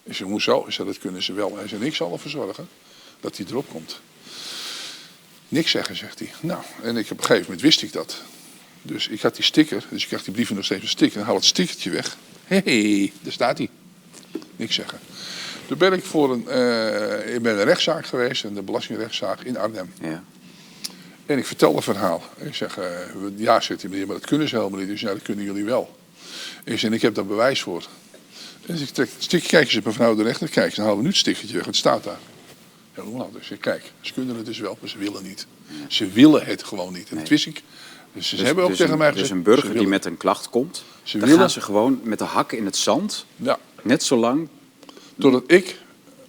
Ik 0.02 0.14
zeg 0.14 0.26
hoezo? 0.26 0.64
Ik 0.66 0.72
zeg 0.72 0.86
dat 0.86 0.98
kunnen 0.98 1.22
ze 1.22 1.32
wel. 1.32 1.56
Hij 1.56 1.68
zegt 1.68 1.82
ik 1.82 1.94
zal 1.94 2.12
ervoor 2.12 2.30
zorgen 2.30 2.68
dat 3.20 3.36
hij 3.36 3.46
erop 3.48 3.68
komt. 3.70 4.00
Niks 5.48 5.70
zeggen 5.70 5.96
zegt 5.96 6.18
hij. 6.18 6.30
Nou 6.40 6.62
en 6.82 6.96
ik 6.96 7.10
op 7.10 7.18
een 7.18 7.24
gegeven 7.24 7.42
moment 7.42 7.60
wist 7.60 7.82
ik 7.82 7.92
dat. 7.92 8.22
Dus 8.82 9.08
ik 9.08 9.20
had 9.22 9.34
die 9.34 9.44
sticker. 9.44 9.84
Dus 9.90 10.02
ik 10.02 10.08
krijg 10.08 10.24
die 10.24 10.32
brief 10.34 10.50
nog 10.50 10.64
steeds 10.64 10.82
een 10.82 10.88
sticker. 10.88 11.20
En 11.20 11.26
haal 11.26 11.34
het 11.34 11.44
stickertje 11.44 11.90
weg. 11.90 12.16
Hé, 12.44 12.60
hey, 12.64 13.12
daar 13.22 13.32
staat 13.32 13.58
hij. 13.58 13.68
Niks 14.56 14.74
zeggen. 14.74 14.98
Toen 15.70 15.78
ben 15.78 15.92
ik 15.92 16.04
voor 16.04 16.32
een, 16.32 16.48
eh, 16.48 17.34
ik 17.34 17.42
ben 17.42 17.58
een 17.58 17.64
rechtszaak 17.64 18.06
geweest, 18.06 18.44
een 18.44 18.64
belastingrechtszaak 18.64 19.40
in 19.40 19.56
Arnhem. 19.58 19.92
Ja. 20.02 20.22
En 21.26 21.38
ik 21.38 21.46
vertel 21.46 21.74
het 21.74 21.84
verhaal. 21.84 22.22
Ik 22.38 22.54
zeg, 22.54 22.78
eh, 22.78 22.86
ja, 23.36 23.60
zegt 23.60 23.80
hij 23.82 23.90
meneer, 23.90 24.06
maar 24.06 24.16
dat 24.16 24.26
kunnen 24.26 24.48
ze 24.48 24.56
helemaal 24.56 24.78
niet. 24.78 24.88
Dus 24.88 25.00
ja, 25.00 25.08
dat 25.12 25.22
kunnen 25.22 25.44
jullie 25.44 25.64
wel. 25.64 25.96
Ik 26.64 26.78
zeg, 26.78 26.82
en 26.90 26.92
ik 26.92 27.02
heb 27.02 27.14
daar 27.14 27.26
bewijs 27.26 27.62
voor. 27.62 27.86
Dus 28.66 28.80
ik 28.80 28.88
trek 28.88 29.08
het 29.14 29.22
stikje, 29.22 29.48
kijk 29.48 29.64
eens 29.66 29.76
op 29.76 29.84
mevrouw 29.84 30.14
de 30.14 30.22
rechter, 30.22 30.48
kijk 30.48 30.66
eens, 30.66 30.74
dan 30.74 30.84
halen 30.84 30.98
we 30.98 31.04
nu 31.04 31.10
het 31.10 31.18
stickertje 31.20 31.56
weg, 31.56 31.66
het 31.66 31.76
staat 31.76 32.04
daar. 32.04 32.18
Ja, 32.96 33.02
hoe 33.02 33.18
laat? 33.18 33.34
Ik 33.36 33.42
zeg, 33.42 33.58
kijk, 33.58 33.92
ze 34.00 34.12
kunnen 34.12 34.36
het 34.36 34.46
dus 34.46 34.58
wel, 34.58 34.78
maar 34.80 34.88
ze 34.90 34.98
willen 34.98 35.22
niet. 35.22 35.46
Ze 35.88 36.08
willen 36.10 36.44
het 36.46 36.62
gewoon 36.64 36.92
niet. 36.92 37.10
En 37.10 37.16
dat 37.16 37.28
wist 37.28 37.46
ik. 37.46 37.62
Dus 38.12 38.28
ze 38.28 38.36
Dus- 38.36 38.44
hebben 38.44 38.64
ook 38.64 38.70
dus 38.70 38.78
tegen 38.78 38.92
een, 38.92 38.98
mij 38.98 39.08
gezegd, 39.10 39.28
Dus 39.28 39.36
een 39.38 39.44
burger 39.44 39.72
ze 39.72 39.78
die 39.78 39.86
met 39.88 40.04
een 40.04 40.16
klacht 40.16 40.48
komt, 40.48 40.84
Ze 41.02 41.12
dan 41.18 41.20
willen- 41.26 41.40
gaan 41.40 41.50
ze 41.50 41.60
gewoon 41.60 42.00
met 42.02 42.18
de 42.18 42.24
hak 42.24 42.52
in 42.52 42.64
het 42.64 42.76
zand, 42.76 43.26
Ja, 43.36 43.58
net 43.82 44.02
zo 44.02 44.18
Totdat 45.20 45.42
ik 45.46 45.78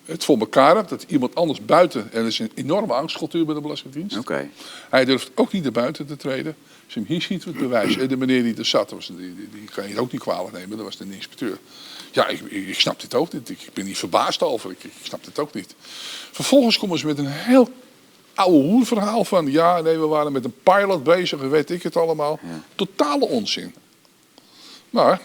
het 0.06 0.24
voor 0.24 0.40
elkaar 0.40 0.76
heb 0.76 0.88
dat 0.88 1.06
iemand 1.08 1.36
anders 1.36 1.66
buiten. 1.66 2.12
En 2.12 2.22
er 2.22 2.28
is 2.28 2.40
een 2.40 2.52
enorme 2.56 2.94
angstcultuur 2.94 3.46
bij 3.46 3.56
de 3.56 3.62
Belastingdienst. 3.62 4.18
Oké. 4.18 4.50
Hij 4.90 5.06
durft 5.06 5.32
ook 5.36 5.52
niet 5.52 5.64
naar 5.64 5.72
buiten 5.72 6.06
te 6.06 6.16
treden. 6.16 6.56
Dus 6.86 6.96
hem, 6.96 7.06
hier 7.08 7.22
ziet 7.22 7.44
we 7.44 7.50
het 7.50 7.60
bewijs. 7.60 7.98
En 7.98 8.08
de 8.08 8.18
meneer 8.18 8.44
die 8.44 8.56
er 8.58 8.66
zat, 8.66 8.92
was, 8.92 9.08
die, 9.08 9.36
die, 9.36 9.50
die 9.50 9.70
kan 9.74 9.88
je 9.88 10.00
ook 10.00 10.12
niet 10.12 10.22
kwalijk 10.22 10.54
nemen, 10.54 10.78
dat 10.78 10.86
was 10.86 10.98
de 10.98 11.06
inspecteur. 11.12 11.58
Ja, 12.12 12.28
ik, 12.28 12.42
ik, 12.42 12.68
ik 12.68 12.80
snap 12.80 13.02
dit 13.02 13.14
ook 13.14 13.34
niet. 13.34 13.50
Ik, 13.50 13.70
ben 13.74 13.86
niet 13.86 13.98
verbaasd 13.98 14.42
over. 14.42 14.72
Ik, 14.72 14.84
ik 14.84 14.92
snap 15.04 15.24
dit 15.24 15.40
ook 15.40 15.54
niet. 15.54 15.76
Vervolgens 16.32 16.78
komen 16.78 17.00
ze 17.00 17.06
met 17.06 17.18
een 17.18 17.28
heel 17.28 17.70
oude 18.34 18.58
hoerverhaal 18.58 19.26
van... 19.26 19.52
ja, 19.52 19.82
nee, 19.82 19.98
we 19.98 20.06
waren 20.06 20.32
met 20.32 20.46
een 20.46 20.56
pilot 20.64 21.04
bezig 21.04 21.42
weet 21.42 21.70
ik 21.70 21.84
het 21.84 21.98
allemaal. 21.98 22.40
Totale 22.76 23.26
onzin. 23.26 23.76
Maar, 24.90 25.22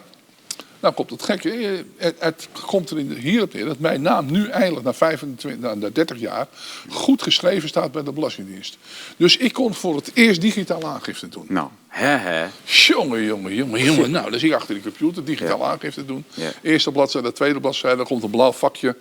nou 0.81 0.95
komt 0.95 1.11
het 1.11 1.23
gekke. 1.23 1.51
eh, 1.51 1.79
Het, 1.97 2.17
het 2.19 2.49
komt 2.67 2.91
er 2.91 2.99
in 2.99 3.09
de, 3.09 3.15
hierop 3.15 3.53
neer 3.53 3.65
dat 3.65 3.79
mijn 3.79 4.03
naam 4.03 4.31
nu 4.33 4.49
eindelijk 4.49 4.85
na, 4.85 4.95
25, 4.95 5.61
na, 5.61 5.75
na 5.75 5.89
30 5.91 6.19
jaar 6.19 6.47
goed 6.89 7.23
geschreven 7.23 7.69
staat 7.69 7.93
bij 7.93 8.03
de 8.03 8.13
Belastingdienst. 8.13 8.79
Dus 9.17 9.37
ik 9.37 9.53
kon 9.53 9.75
voor 9.75 9.97
het 9.97 10.11
eerst 10.15 10.41
digitaal 10.41 10.85
aangifte 10.85 11.29
doen. 11.29 11.47
Nou, 11.49 11.69
hè 11.89 12.17
hè. 12.17 12.47
Jongen, 12.65 13.23
jongen, 13.25 13.55
jongen, 13.55 13.83
jongen. 13.85 14.11
Nou, 14.11 14.31
dan 14.31 14.39
zie 14.39 14.49
ik 14.49 14.55
achter 14.55 14.75
de 14.75 14.81
computer 14.81 15.25
digitaal 15.25 15.67
aangifte 15.67 16.05
doen. 16.05 16.25
Ja. 16.35 16.53
Eerste 16.63 16.93
bladzijde, 16.93 17.33
tweede 17.33 17.61
bladzijde, 17.61 17.97
dan 17.97 18.07
komt 18.07 18.23
een 18.23 18.31
blauw 18.31 18.53
vakje. 18.53 18.97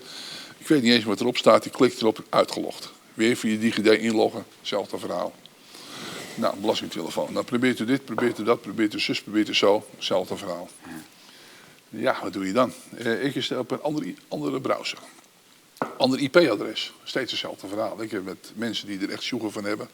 Ik 0.58 0.68
weet 0.68 0.82
niet 0.82 0.94
eens 0.94 1.04
wat 1.04 1.20
erop 1.20 1.38
staat. 1.38 1.64
Die 1.64 1.72
klikt 1.72 2.02
erop, 2.02 2.24
uitgelogd. 2.30 2.92
Weer 3.14 3.36
via 3.36 3.58
DigiD 3.60 3.86
inloggen, 3.88 4.46
hetzelfde 4.60 4.98
verhaal. 4.98 5.34
Nou, 6.36 6.56
belastingtelefoon. 6.58 7.34
Nou, 7.34 7.46
probeert 7.46 7.80
u 7.80 7.86
dit, 7.86 8.06
probeert 8.06 8.40
u 8.40 8.44
dat, 8.44 8.62
probeert 8.62 8.94
u 8.94 9.00
zus, 9.00 9.22
probeert 9.22 9.50
u 9.50 9.56
zo. 9.56 9.86
Hetzelfde 9.96 10.38
verhaal. 10.38 10.70
Ja, 10.84 10.90
wat 12.22 12.34
doe 12.34 12.46
je 12.46 12.54
dan? 12.54 12.74
Eh, 12.98 13.24
ik 13.24 13.36
is 13.36 13.52
op 13.52 13.72
een 13.72 13.82
andere, 13.82 14.14
andere 14.28 14.62
browser. 14.62 14.98
Ander 15.98 16.20
IP-adres. 16.20 16.94
Steeds 17.04 17.32
hetzelfde 17.32 17.68
verhaal. 17.68 18.02
Ik 18.02 18.12
heb 18.12 18.24
met 18.24 18.52
mensen 18.56 18.88
die 18.88 19.00
er 19.00 19.10
echt 19.10 19.24
sjoegen 19.24 19.52
van 19.52 19.64
hebben. 19.64 19.90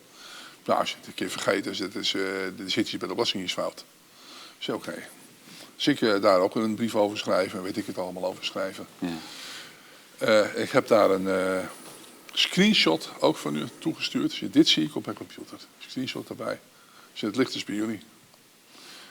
Nou, 0.65 0.79
als 0.79 0.89
je 0.89 0.95
het 0.97 1.07
een 1.07 1.13
keer 1.13 1.29
vergeet, 1.29 1.63
dus 1.63 1.77
dat 1.77 1.95
is, 1.95 2.13
eh 2.13 2.23
dan 2.55 2.69
zit 2.69 2.89
je 2.89 2.97
bij 2.97 3.07
de 3.07 3.13
belastingdienst 3.13 3.55
fout. 3.55 3.85
Is 4.59 4.69
oké. 4.69 5.07
Dus 5.75 5.87
ik 5.87 6.01
eh, 6.01 6.21
daar 6.21 6.39
ook 6.39 6.55
een 6.55 6.75
brief 6.75 6.95
over 6.95 7.17
schrijven, 7.17 7.63
weet 7.63 7.77
ik 7.77 7.85
het 7.85 7.97
allemaal 7.97 8.25
over 8.25 8.45
schrijven. 8.45 8.85
Ja. 8.99 9.17
Eh, 10.21 10.61
ik 10.61 10.71
heb 10.71 10.87
daar 10.87 11.09
een 11.09 11.27
eh, 11.27 11.65
screenshot 12.33 13.09
ook 13.19 13.37
van 13.37 13.55
u 13.55 13.65
toegestuurd. 13.77 14.39
Dus 14.39 14.51
dit 14.51 14.67
zie 14.67 14.85
ik 14.85 14.95
op 14.95 15.05
mijn 15.05 15.17
computer. 15.17 15.57
Screenshot 15.77 16.29
erbij. 16.29 16.59
Dus 17.11 17.21
het 17.21 17.35
ligt 17.35 17.53
dus 17.53 17.63
bij 17.63 17.75
jullie. 17.75 17.99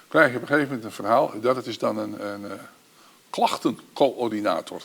Krijg 0.09 0.31
je 0.31 0.37
op 0.37 0.43
een 0.43 0.49
gegeven 0.49 0.69
moment 0.69 0.85
een 0.85 0.93
verhaal. 0.93 1.41
Dat 1.41 1.67
is 1.67 1.79
dan 1.79 1.99
een, 1.99 2.27
een 2.27 2.51
eh, 2.51 2.59
klachtencoördinator. 3.31 4.83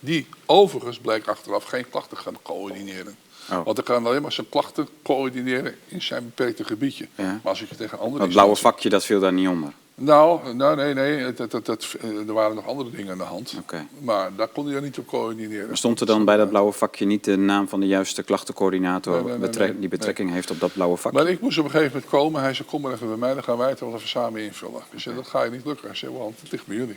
Die 0.00 0.26
overigens 0.46 0.98
bleek 0.98 1.26
achteraf 1.28 1.64
geen 1.64 1.90
klachten 1.90 2.16
gaan 2.16 2.36
coördineren. 2.42 3.16
Oh. 3.50 3.64
Want 3.64 3.76
dan 3.76 3.84
kan 3.84 4.06
alleen 4.06 4.22
maar 4.22 4.32
zijn 4.32 4.48
klachten 4.48 4.88
coördineren 5.02 5.74
in 5.88 6.02
zijn 6.02 6.24
beperkte 6.24 6.64
gebiedje. 6.64 7.08
Ja. 7.14 7.24
Maar 7.24 7.40
als 7.42 7.62
ik 7.62 7.68
je 7.68 7.76
tegen 7.76 7.98
andere 7.98 8.18
Dat 8.22 8.28
blauwe 8.32 8.56
vakje, 8.56 8.88
dat 8.88 9.04
viel 9.04 9.20
daar 9.20 9.32
niet 9.32 9.48
onder. 9.48 9.72
Nou, 9.96 10.54
nou 10.54 10.76
nee, 10.76 10.94
nee. 10.94 11.32
Dat, 11.32 11.50
dat, 11.50 11.66
dat, 11.66 11.94
eh, 12.00 12.28
er 12.28 12.32
waren 12.32 12.54
nog 12.54 12.66
andere 12.66 12.90
dingen 12.90 13.12
aan 13.12 13.18
de 13.18 13.24
hand. 13.24 13.54
Maar 14.00 14.34
daar 14.36 14.48
kon 14.48 14.64
hij 14.64 14.74
dan 14.74 14.82
niet 14.82 14.98
op 14.98 15.06
coördineren. 15.06 15.66
Maar 15.66 15.76
stond 15.76 16.00
er 16.00 16.06
dan 16.06 16.24
bij 16.24 16.36
dat 16.36 16.48
blauwe 16.48 16.72
vakje 16.72 17.04
niet 17.06 17.24
de 17.24 17.36
naam 17.36 17.68
van 17.68 17.80
de 17.80 17.86
juiste 17.86 18.22
klachtencoördinator 18.22 19.12
Nee, 19.14 19.22
nee, 19.22 19.30
nee, 19.30 19.40
betrek- 19.40 19.70
nee. 19.70 19.78
die 19.80 19.88
betrekking 19.88 20.30
heeft 20.30 20.50
op 20.50 20.60
dat 20.60 20.72
blauwe 20.72 20.96
vakje? 20.96 21.18
Maar 21.18 21.30
ik 21.30 21.40
moest 21.40 21.58
op 21.58 21.64
een 21.64 21.70
gegeven 21.70 21.92
moment 21.92 22.10
komen. 22.10 22.40
Hij 22.40 22.54
zei, 22.54 22.68
kom 22.68 22.80
maar 22.80 22.92
even 22.92 23.08
bij 23.08 23.16
mij, 23.16 23.34
dan 23.34 23.42
gaan 23.44 23.56
wij 23.58 23.68
het 23.68 23.80
wel 23.80 23.94
even 23.94 24.08
samen 24.08 24.40
invullen. 24.40 24.82
Ik 24.90 25.00
zei, 25.00 25.14
dat 25.14 25.26
ga 25.26 25.42
je 25.44 25.50
niet 25.50 25.64
lukken. 25.64 25.86
Hij 25.86 25.96
zei, 25.96 26.12
want 26.12 26.40
het 26.40 26.50
ligt 26.52 26.66
bij 26.66 26.76
jullie. 26.76 26.96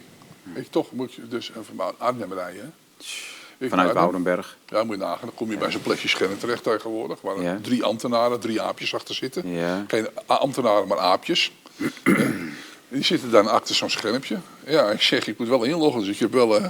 Ik, 0.55 0.67
toch 0.69 0.91
moet 0.91 1.13
je 1.13 1.27
dus 1.27 1.51
naar 1.77 1.91
Arnhem 1.97 2.33
rijden. 2.33 2.73
Ik 3.59 3.69
Vanuit. 3.69 3.93
Woudenberg. 3.93 4.57
Ja, 4.67 4.83
moet 4.83 4.95
je 4.95 5.01
nagaan. 5.01 5.19
Dan 5.21 5.33
kom 5.35 5.51
je 5.51 5.57
bij 5.57 5.71
zo'n 5.71 5.81
plekje 5.81 6.07
scherm 6.07 6.37
terecht 6.39 6.63
tegenwoordig. 6.63 7.21
Waar 7.21 7.41
Ja. 7.41 7.59
drie 7.61 7.83
ambtenaren, 7.83 8.39
drie 8.39 8.61
aapjes 8.61 8.95
achter 8.95 9.15
zitten. 9.15 9.49
Ja. 9.49 9.83
Geen 9.87 10.07
ambtenaren, 10.25 10.87
maar 10.87 10.99
aapjes. 10.99 11.51
Die 12.89 13.03
zitten 13.03 13.31
dan 13.31 13.47
achter 13.47 13.75
zo'n 13.75 13.89
schermpje. 13.89 14.37
Ja, 14.65 14.89
ik 14.91 15.01
zeg, 15.01 15.27
ik 15.27 15.37
moet 15.39 15.47
wel 15.47 15.63
inloggen, 15.63 15.99
dus 16.01 16.09
ik 16.09 16.19
heb 16.19 16.31
wel... 16.33 16.55
eh, 16.57 16.65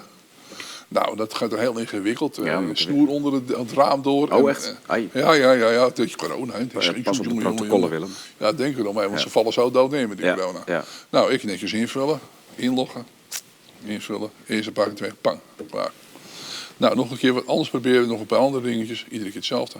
nou, 0.87 1.15
dat 1.15 1.33
gaat 1.33 1.51
er 1.51 1.59
heel 1.59 1.77
ingewikkeld. 1.77 2.37
Eh, 2.37 2.45
Ja, 2.45 2.59
je- 2.59 2.69
snoer 2.73 3.07
onder 3.07 3.33
het, 3.33 3.47
het 3.57 3.71
raam 3.71 4.01
door. 4.01 4.27
Oh, 4.31 4.39
En, 4.39 4.47
echt? 4.47 4.75
eh, 4.87 5.03
ja, 5.13 5.33
ja, 5.33 5.51
ja, 5.51 5.69
ja. 5.69 5.85
Het 5.85 5.99
is 5.99 6.15
corona. 6.15 6.53
Het 6.53 6.67
is- 6.67 6.73
Pas 6.73 6.87
ik- 6.89 7.07
op 7.07 7.23
de 7.29 7.35
protocollen. 7.35 7.89
Willem. 7.89 8.09
Ja, 8.37 8.51
denk 8.51 8.77
erom, 8.77 8.93
want 8.93 9.11
Ja. 9.11 9.17
ze 9.17 9.29
vallen 9.29 9.53
zo 9.53 9.71
dood 9.71 9.91
neer 9.91 10.07
met 10.07 10.17
die 10.17 10.25
Ja, 10.25 10.35
corona. 10.35 10.59
ja. 10.65 10.83
Nou, 11.09 11.31
ik 11.31 11.43
netjes 11.43 11.73
invullen, 11.73 12.19
inloggen, 12.55 13.05
invullen, 13.83 14.31
eerste 14.47 14.71
keer 14.71 14.93
twee, 14.93 15.13
pang, 15.13 15.39
klaar. 15.69 15.91
Nou, 16.77 16.95
nog 16.95 17.11
een 17.11 17.17
keer 17.17 17.33
wat 17.33 17.47
anders 17.47 17.69
proberen, 17.69 18.07
nog 18.07 18.19
een 18.19 18.25
paar 18.25 18.39
andere 18.39 18.63
dingetjes, 18.63 19.05
iedere 19.09 19.29
keer 19.29 19.39
hetzelfde. 19.39 19.79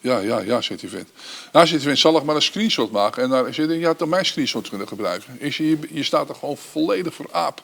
Ja, 0.00 0.18
ja, 0.18 0.38
ja, 0.38 0.60
zegt 0.60 0.80
die 0.80 0.90
vent. 0.90 1.08
Nou, 1.52 1.66
zegt 1.66 1.78
die 1.78 1.88
vent, 1.88 1.98
zal 1.98 2.16
ik 2.16 2.22
maar 2.22 2.34
een 2.34 2.42
screenshot 2.42 2.90
maken? 2.90 3.22
En 3.22 3.30
daar 3.30 3.54
zit 3.54 3.70
je 3.70 3.86
had 3.86 3.98
dan 3.98 4.08
mijn 4.08 4.26
screenshot 4.26 4.68
kunnen 4.68 4.88
gebruiken. 4.88 5.36
Ik 5.38 5.52
zeg, 5.52 5.66
je, 5.66 5.78
je 5.90 6.02
staat 6.02 6.28
er 6.28 6.34
gewoon 6.34 6.56
volledig 6.56 7.14
voor 7.14 7.28
aap. 7.30 7.62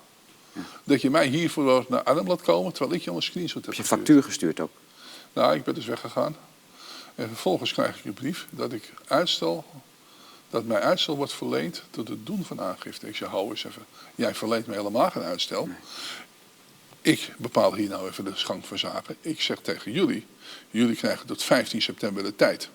Dat 0.85 1.01
je 1.03 1.11
mij 1.11 1.27
hiervoor 1.27 1.85
naar 1.89 2.03
Arnhem 2.03 2.27
laat 2.27 2.43
komen, 2.43 2.73
terwijl 2.73 2.97
ik 2.97 3.05
je 3.05 3.11
al 3.11 3.17
een 3.17 3.23
screenshot 3.23 3.65
heb 3.65 3.65
Heb 3.65 3.75
je 3.75 3.81
gestuurd. 3.81 4.01
factuur 4.01 4.23
gestuurd 4.23 4.61
ook? 4.61 4.71
Nou, 5.33 5.55
ik 5.55 5.65
ben 5.65 5.75
dus 5.75 5.87
weggegaan. 5.87 6.37
En 7.15 7.27
vervolgens 7.27 7.73
krijg 7.73 7.99
ik 7.99 8.05
een 8.05 8.15
brief 8.15 8.47
dat 8.51 8.73
ik 8.73 8.93
uitstel, 9.07 9.65
dat 10.51 10.65
mijn 10.65 10.83
uitstel 10.83 11.17
wordt 11.17 11.33
verleend 11.33 11.83
tot 11.91 12.09
het 12.09 12.27
doen 12.27 12.45
van 12.45 12.61
aangifte. 12.61 13.09
Ik 13.09 13.17
zeg, 13.17 13.29
hou 13.29 13.51
eens 13.51 13.65
even, 13.65 13.85
jij 14.15 14.35
verleent 14.35 14.67
me 14.67 14.75
helemaal 14.75 15.11
geen 15.11 15.23
uitstel. 15.23 15.69
Ik 17.01 17.33
bepaal 17.39 17.75
hier 17.75 17.89
nou 17.89 18.09
even 18.09 18.25
de 18.25 18.35
gang 18.35 18.67
van 18.67 18.79
zaken. 18.79 19.17
Ik 19.21 19.41
zeg 19.41 19.59
tegen 19.59 19.93
jullie, 19.93 20.27
jullie 20.71 20.97
krijgen 20.97 21.27
tot 21.27 21.43
15 21.43 21.83
september 21.83 22.23
de 22.23 22.37
tijd 22.37 22.71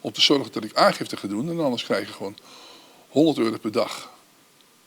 om 0.00 0.12
te 0.12 0.20
zorgen 0.20 0.52
dat 0.52 0.64
ik 0.64 0.76
aangifte 0.76 1.16
ga 1.16 1.28
doen. 1.28 1.50
En 1.50 1.60
anders 1.60 1.84
krijg 1.84 2.06
je 2.06 2.12
gewoon 2.12 2.36
100 3.08 3.38
euro 3.38 3.58
per 3.58 3.72
dag 3.72 4.10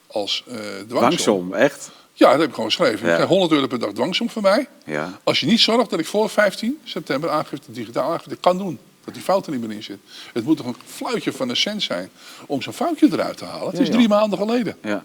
als 0.07 0.43
eh 0.47 0.55
dwangsom. 0.55 0.87
Dwangsom, 0.87 1.53
echt? 1.53 1.91
Ja, 2.13 2.31
dat 2.31 2.39
heb 2.39 2.47
ik 2.49 2.55
gewoon 2.55 2.69
geschreven. 2.69 3.07
Ja. 3.07 3.13
Krijgt 3.13 3.31
100 3.31 3.51
euro 3.51 3.67
per 3.67 3.79
dag 3.79 3.91
dwangsom 3.91 4.29
van 4.29 4.41
mij. 4.41 4.67
Ja. 4.85 5.19
Als 5.23 5.39
je 5.39 5.45
niet 5.45 5.59
zorgt 5.59 5.89
dat 5.89 5.99
ik 5.99 6.05
voor 6.05 6.29
15 6.29 6.79
september 6.83 7.29
aangifte, 7.29 7.71
digitaal 7.71 8.11
aangifte 8.11 8.35
kan 8.35 8.57
doen. 8.57 8.79
Dat 9.12 9.20
die 9.20 9.24
fout 9.34 9.45
er 9.45 9.51
niet 9.51 9.62
meer 9.68 9.76
in 9.76 9.84
zit. 9.84 9.97
Het 10.34 10.43
moet 10.43 10.57
toch 10.57 10.66
een 10.66 10.76
fluitje 10.86 11.32
van 11.32 11.49
een 11.49 11.55
cent 11.57 11.84
zijn 11.84 12.09
om 12.45 12.62
zo'n 12.62 12.74
foutje 12.74 13.07
eruit 13.12 13.38
te 13.38 13.45
halen. 13.45 13.70
Het 13.72 13.80
is 13.80 13.89
drie 13.89 14.07
maanden 14.07 14.38
geleden. 14.39 14.78
Ja. 14.84 15.03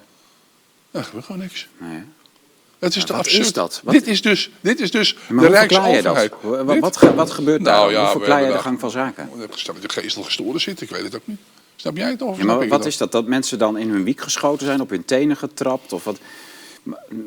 Er 0.91 1.05
gebeurt 1.05 1.25
gewoon 1.25 1.41
niks. 1.41 1.69
Nee. 1.79 2.03
Het 2.79 2.97
is 2.97 3.05
te 3.05 3.13
wat 3.13 3.21
absurd. 3.21 3.45
is 3.47 3.53
dat? 3.53 3.81
Wat- 3.85 3.95
Dit 3.95 4.07
is 4.07 4.23
dus, 4.23 4.51
dit 4.61 4.81
is 4.81 4.91
dus 4.91 5.17
Maar 5.29 5.45
de 5.45 5.51
Rijksoverheid. 5.51 6.33
Wat, 6.43 6.79
wat, 6.79 6.97
ge- 6.97 7.15
wat 7.15 7.31
gebeurt 7.31 7.65
daar? 7.65 7.75
Nou 7.75 7.93
ja, 7.93 8.01
hoe 8.03 8.11
verklaar 8.11 8.41
je 8.41 8.47
de 8.47 8.53
daar- 8.53 8.61
gang 8.63 8.81
van 8.81 8.91
zaken? 8.91 9.31
Stel 9.55 9.75
dat 9.75 9.83
je 9.83 10.01
geestel 10.01 10.23
gestoren 10.23 10.61
zit, 10.61 10.81
ik 10.81 10.89
weet 10.91 11.03
het 11.03 11.15
ook 11.15 11.27
niet. 11.27 11.39
Snap 11.77 11.97
jij 11.97 12.11
het 12.11 12.23
of 12.23 12.39
Ja, 12.39 12.45
maar 12.45 12.63
ik 12.63 12.69
wat 12.71 12.87
is 12.87 12.97
dat? 12.97 13.13
Dat 13.13 13.27
mensen 13.27 13.59
dan 13.59 13.79
in 13.79 13.91
hun 13.91 14.05
wiek 14.05 14.21
geschoten 14.21 14.67
zijn, 14.67 14.81
op 14.81 14.91
hun 14.91 15.05
tenen 15.05 15.37
getrapt? 15.37 15.93
Of 15.93 16.05
wat? 16.05 16.19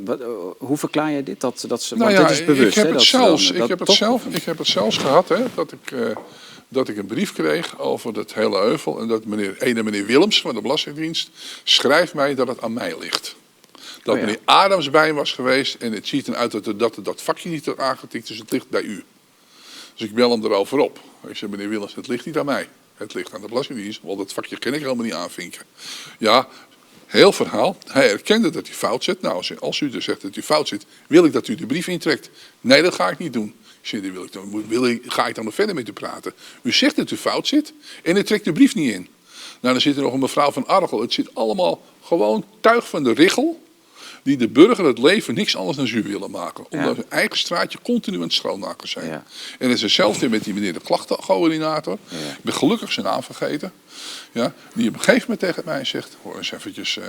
Wat- 0.06 0.20
eh, 0.20 0.28
hoe 0.58 0.78
verklaar 0.78 1.12
je 1.12 1.24
dit? 1.24 1.42
Dat, 1.42 1.64
dat 1.68 1.84
ze, 1.84 1.96
Nou 1.96 2.12
ja, 2.12 2.22
dit 2.22 2.30
is 2.30 2.46
bewust, 2.46 2.68
ik 2.68 2.74
heb 2.74 2.84
hè, 2.84 2.90
het 2.90 2.98
dan- 3.00 3.22
zelfs, 3.22 3.52
ik 3.52 3.68
heb 3.68 3.80
het 3.80 3.88
toch- 3.88 3.96
zelf, 3.98 4.26
ik 4.26 4.44
heb 4.44 4.58
het 4.58 4.68
zelfs 4.68 4.98
gehad, 4.98 5.30
hè, 5.30 5.44
dat 5.56 5.72
ik, 5.72 5.92
eh, 5.92 6.16
dat 6.68 6.88
ik 6.88 6.98
een 6.98 7.06
brief 7.06 7.34
kreeg 7.34 7.80
over 7.80 8.14
het 8.18 8.34
hele 8.34 8.58
heuvel 8.60 9.00
en 9.00 9.08
dat 9.08 9.26
meneer, 9.26 9.62
ene 9.62 9.84
meneer 9.84 10.06
Willems 10.06 10.42
van 10.42 10.56
de 10.56 10.62
Belastingdienst 10.62 11.30
schrijft 11.64 12.14
mij 12.14 12.36
dat 12.36 12.48
het 12.48 12.62
aan 12.62 12.74
mij 12.74 12.96
ligt. 13.00 13.36
Dat 14.04 14.16
Oh 14.16 14.22
ja. 14.22 14.26
meneer 14.26 14.42
Adams 14.46 14.90
bij 14.90 15.14
was 15.14 15.32
geweest 15.34 15.76
en 15.76 15.92
het 15.94 16.08
ziet 16.08 16.28
eruit 16.28 16.52
dat 16.52 16.80
dat, 16.80 16.98
dat 17.04 17.22
vakje 17.22 17.50
niet 17.50 17.66
had 17.66 17.78
aangetikt, 17.80 18.28
dus 18.28 18.38
het 18.38 18.52
ligt 18.52 18.70
bij 18.70 18.82
u. 18.82 19.04
Dus 19.96 20.08
ik 20.08 20.14
bel 20.14 20.32
hem 20.32 20.44
erover 20.46 20.80
op. 20.80 21.00
Ik 21.28 21.36
zeg, 21.38 21.50
meneer 21.50 21.70
Willems, 21.70 21.96
het 21.96 22.08
ligt 22.08 22.26
niet 22.26 22.38
aan 22.38 22.46
mij. 22.46 22.68
Het 22.96 23.14
ligt 23.14 23.34
aan 23.34 23.42
de 23.42 23.48
Belastingdienst, 23.48 24.00
want 24.04 24.18
dat 24.18 24.34
vakje 24.34 24.58
kan 24.60 24.74
ik 24.74 24.82
helemaal 24.82 25.04
niet 25.06 25.14
aanvinken. 25.14 25.62
Ja, 26.18 26.48
heel 27.10 27.32
verhaal. 27.32 27.78
Hij 27.88 28.12
erkende 28.12 28.50
dat 28.50 28.68
hij 28.68 28.76
fout 28.76 29.04
zit. 29.04 29.22
Nou, 29.22 29.36
als- 29.36 29.60
als 29.60 29.80
u 29.80 29.90
dus 29.90 30.04
zegt 30.06 30.22
dat 30.22 30.36
u 30.36 30.42
fout 30.42 30.68
zit, 30.68 30.86
wil 31.08 31.26
ik 31.26 31.34
dat 31.34 31.48
u 31.48 31.56
de 31.56 31.66
brief 31.66 31.88
intrekt. 31.88 32.30
Nee, 32.62 32.82
dat 32.82 32.94
ga 32.94 33.10
ik 33.10 33.18
niet 33.18 33.34
doen. 33.34 33.54
Dan 33.92 34.02
wil 34.14 34.24
ik 34.24 34.32
dan, 34.32 34.68
wil 34.68 34.86
ik, 34.88 35.04
ga 35.08 35.28
ik 35.28 35.36
dan 35.36 35.46
nog 35.46 35.54
verder 35.54 35.76
met 35.76 35.88
u 35.88 35.92
praten. 35.94 36.34
U 36.62 36.72
zegt 36.72 36.96
dat 36.96 37.12
u 37.12 37.18
fout 37.18 37.48
zit 37.48 37.74
en 38.04 38.18
u 38.18 38.24
trekt 38.24 38.46
de 38.46 38.52
brief 38.52 38.76
niet 38.76 38.94
in. 38.94 39.08
Nou, 39.60 39.74
dan 39.74 39.82
zit 39.82 39.96
er 39.96 40.02
nog 40.02 40.14
een 40.14 40.20
mevrouw 40.20 40.52
van 40.52 40.68
Argel. 40.68 41.02
Het 41.02 41.14
zit 41.14 41.36
allemaal 41.36 41.82
gewoon 42.04 42.46
tuig 42.62 42.90
van 42.90 43.04
de 43.04 43.12
richel 43.14 43.62
die 44.24 44.38
de 44.38 44.48
burger 44.48 44.86
het 44.86 44.98
leven 44.98 45.34
niks 45.34 45.56
anders 45.56 45.78
dan 45.78 45.88
zuur 45.88 46.04
willen 46.04 46.32
maken. 46.32 46.66
Omdat 46.70 46.96
hun 46.96 47.10
eigen 47.10 47.38
straatje 47.38 47.80
continu 47.84 48.16
aan 48.18 48.24
het 48.24 48.34
schoonmaken 48.34 48.90
zijn. 48.90 49.10
En 49.10 49.24
het 49.68 49.72
is 49.72 49.82
hetzelfde 49.82 50.30
met 50.30 50.44
die 50.44 50.54
meneer 50.54 50.74
de 50.74 50.80
klachtencoördinator. 50.80 51.98
Ik 52.10 52.44
ben 52.44 52.54
gelukkig 52.54 52.92
zijn 52.92 53.06
naam 53.06 53.24
vergeten. 53.24 53.74
Ja, 54.32 54.54
die 54.74 54.88
op 54.88 54.94
een 54.94 55.00
gegeven 55.00 55.22
moment 55.22 55.40
tegen 55.40 55.64
mij 55.66 55.86
zegt, 55.86 56.18
hoor 56.22 56.38
eens 56.38 56.52
eventjes, 56.52 56.98
eh, 56.98 57.08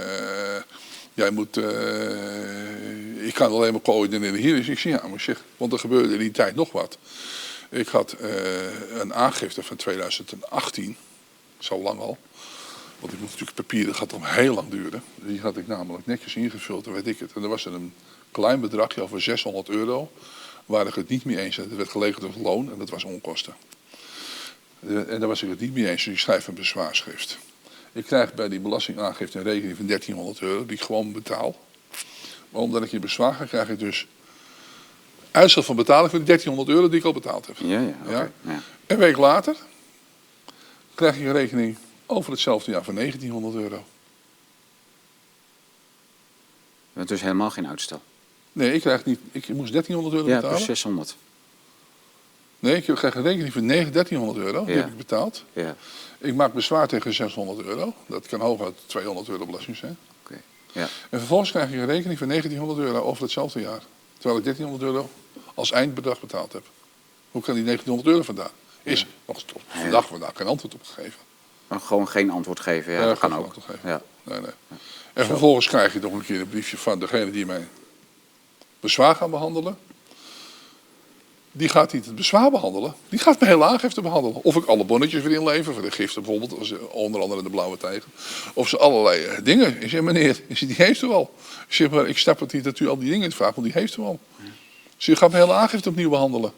jij 1.14 1.30
moet, 1.30 1.56
eh, 1.56 3.26
ik 3.26 3.34
kan 3.34 3.50
alleen 3.52 3.72
maar 3.72 3.82
coördineren 3.82 4.40
hier. 4.40 4.56
Dus 4.56 4.68
ik 4.68 4.78
zeg, 4.78 5.00
ja, 5.00 5.08
maar 5.08 5.20
zeg, 5.20 5.44
want 5.56 5.72
er 5.72 5.78
gebeurde 5.78 6.12
in 6.12 6.18
die 6.18 6.30
tijd 6.30 6.54
nog 6.54 6.72
wat. 6.72 6.98
Ik 7.70 7.88
had 7.88 8.12
eh, 8.12 9.00
een 9.00 9.14
aangifte 9.14 9.62
van 9.62 9.76
2018, 9.76 10.96
zo 11.58 11.78
lang 11.78 12.00
al. 12.00 12.18
Want 13.01 13.12
ik 13.12 13.18
moet 13.18 13.30
natuurlijk 13.30 13.57
papieren, 13.57 13.86
dat 13.88 13.96
gaat 13.96 14.12
om 14.12 14.24
heel 14.24 14.55
lang 14.55 14.68
duren. 14.70 15.03
Die 15.14 15.40
had 15.40 15.57
ik 15.57 15.66
namelijk 15.66 16.07
netjes 16.07 16.36
ingevuld, 16.36 16.86
weet 16.86 17.07
ik 17.07 17.18
het. 17.18 17.32
En 17.32 17.42
er 17.42 17.48
was 17.48 17.64
er 17.64 17.74
een 17.74 17.92
klein 18.30 18.61
bedragje 18.61 19.03
over 19.03 19.22
600 19.22 19.68
euro, 19.68 20.12
waar 20.66 20.86
ik 20.86 20.94
het 20.94 21.09
niet 21.09 21.24
mee 21.24 21.38
eens. 21.40 21.57
Het 21.57 21.76
werd 21.76 21.88
gelegen 21.88 22.20
door 22.20 22.32
loon 22.42 22.72
en 22.72 22.78
dat 22.78 22.90
was 22.90 23.05
onkosten. 23.05 23.55
Eh, 24.80 25.12
En 25.12 25.18
daar 25.18 25.28
was 25.28 25.42
ik 25.42 25.48
het 25.48 25.61
niet 25.61 25.74
mee 25.74 25.88
eens, 25.90 26.05
dus 26.05 26.12
ik 26.12 26.18
schrijf 26.20 26.46
een 26.48 26.55
bezwaarschrift. 26.55 27.38
Ik 27.92 28.05
krijg 28.05 28.34
bij 28.34 28.48
die 28.48 28.61
belastingaangifte 28.61 29.38
een 29.38 29.44
rekening 29.44 29.76
van 29.76 29.86
1300 29.86 30.40
euro, 30.40 30.66
die 30.66 30.76
ik 30.76 30.82
gewoon 30.82 31.12
betaal. 31.12 31.57
Maar 32.51 32.61
omdat 32.62 32.82
ik 32.82 32.90
hier 32.90 33.01
bezwaar 33.01 33.34
ga, 33.34 33.44
krijg 33.44 33.68
ik 33.68 33.78
dus 33.78 34.07
uitstel 35.30 35.62
van 35.62 35.76
betaling 35.76 36.11
die 36.11 36.22
1300 36.22 36.76
euro 36.76 36.88
die 36.88 36.98
ik 36.98 37.05
al 37.05 37.12
betaald 37.12 37.46
heb. 37.46 37.57
Ja, 37.59 37.80
ja. 38.09 38.30
Ja. 38.42 38.62
Een 38.86 38.98
week 38.98 39.16
later 39.16 39.57
krijg 40.94 41.16
ik 41.16 41.24
een 41.24 41.32
rekening 41.32 41.76
over 42.11 42.32
hetzelfde 42.32 42.70
jaar 42.70 42.84
van 42.84 42.94
1900 42.94 43.54
euro. 43.54 43.84
Het 46.92 47.03
is 47.03 47.08
dus 47.08 47.20
helemaal 47.20 47.50
geen 47.50 47.66
uitstel. 47.68 48.03
Nee, 48.53 48.72
ik, 48.74 48.80
krijg 48.80 49.04
niet, 49.04 49.18
ik 49.32 49.49
moest 49.49 49.72
1300 49.72 50.14
euro 50.14 50.28
Ja, 50.28 50.34
betalen. 50.34 50.57
plus 50.57 50.66
600. 50.66 51.16
Nee, 52.58 52.76
ik 52.76 52.95
krijg 52.95 53.14
een 53.14 53.22
rekening 53.22 53.53
van 53.53 53.64
9 53.66 53.92
1300 53.92 54.38
euro. 54.46 54.64
Die 54.64 54.74
Ja. 54.74 54.80
heb 54.80 54.91
ik 54.91 54.96
betaald. 54.96 55.45
Ja, 55.53 55.76
Ik 56.18 56.34
maak 56.34 56.53
bezwaar 56.53 56.88
tegen 56.88 57.14
600 57.14 57.66
euro. 57.66 57.95
Dat 58.07 58.26
kan 58.26 58.41
hooguit 58.41 58.74
200 58.87 59.28
euro 59.28 59.46
belasting 59.46 59.76
zijn. 59.76 59.96
oké. 60.22 60.41
Ja. 60.72 60.88
En 61.11 61.18
vervolgens 61.18 61.50
krijg 61.50 61.68
ik 61.68 61.74
een 61.78 61.87
rekening 61.87 62.18
van 62.18 62.28
1900 62.28 62.78
euro 62.88 63.00
over 63.00 63.22
hetzelfde 63.22 63.61
jaar. 63.61 63.82
Terwijl 64.18 64.37
ik 64.38 64.45
1300 64.45 64.82
euro 64.82 65.11
als 65.54 65.70
eindbedrag 65.70 66.20
betaald 66.20 66.53
heb. 66.53 66.64
Hoe 67.30 67.42
kan 67.42 67.54
die 67.54 67.64
1900 67.64 68.08
euro 68.14 68.22
vandaan? 68.24 68.50
Is 68.82 69.07
nog 69.26 69.42
tot 69.42 69.61
vandaag 69.68 70.07
vandaag 70.07 70.32
geen 70.34 70.46
antwoord 70.46 70.74
op 70.74 70.82
gegeven. 70.84 71.18
Gewoon 71.79 72.09
geen 72.09 72.30
antwoord 72.30 72.61
geven, 72.61 72.92
ja, 72.92 73.05
dat 73.05 73.18
kan 73.18 73.37
ook. 73.37 73.55
Ja. 73.84 74.03
Nee, 74.22 74.41
nee. 74.41 74.51
En 75.13 75.26
vervolgens 75.26 75.67
krijg 75.67 75.92
je 75.92 76.01
nog 76.01 76.13
een 76.13 76.25
keer 76.25 76.41
een 76.41 76.49
briefje 76.49 76.76
van 76.76 76.99
degene 76.99 77.30
die 77.30 77.47
mijn 77.47 77.68
bezwaar 78.80 79.14
gaan 79.14 79.30
behandelen. 79.30 79.79
Die 81.53 81.68
gaat 81.68 81.92
niet 81.92 82.07
het 82.07 82.14
bezwaar 82.14 82.51
behandelen. 82.51 82.95
Die 83.09 83.18
gaat 83.18 83.41
mijn 83.41 83.53
hele 83.53 83.64
aangifte 83.64 84.01
behandelen. 84.01 84.45
Of 84.45 84.57
ik 84.57 84.64
alle 84.64 84.84
bonnetjes 84.84 85.22
weer 85.22 85.38
inlever. 85.38 85.72
Voor 85.72 85.83
de 85.83 85.91
giften 85.91 86.22
bijvoorbeeld. 86.22 86.79
Onder 86.91 87.21
andere 87.21 87.42
de 87.42 87.51
blauwe 87.51 87.76
tijger. 87.76 88.09
Of 88.55 88.68
ze 88.68 88.79
allerlei 88.79 89.25
eh, 89.25 89.38
dingen. 89.42 89.83
Ik 89.83 89.91
zeg 89.91 90.01
meneer, 90.01 90.41
ik 90.47 90.57
zeg, 90.57 90.68
die 90.68 90.87
heeft 90.87 91.03
u 91.03 91.11
al. 91.11 91.34
Ik 91.68 91.75
zeg 91.75 91.91
maar 91.91 92.09
ik 92.09 92.18
snap 92.18 92.41
het 92.41 92.53
niet 92.53 92.64
dat 92.64 92.79
u 92.79 92.88
al 92.88 92.99
die 92.99 93.11
dingen 93.11 93.33
vraagt. 93.33 93.55
Want 93.55 93.67
die 93.67 93.80
heeft 93.80 93.97
u 93.97 94.03
al. 94.03 94.18
Dus 94.97 95.07
u 95.07 95.17
gaat 95.17 95.30
mijn 95.30 95.42
hele 95.42 95.57
aangifte 95.57 95.88
opnieuw 95.88 96.11
behandelen. 96.11 96.53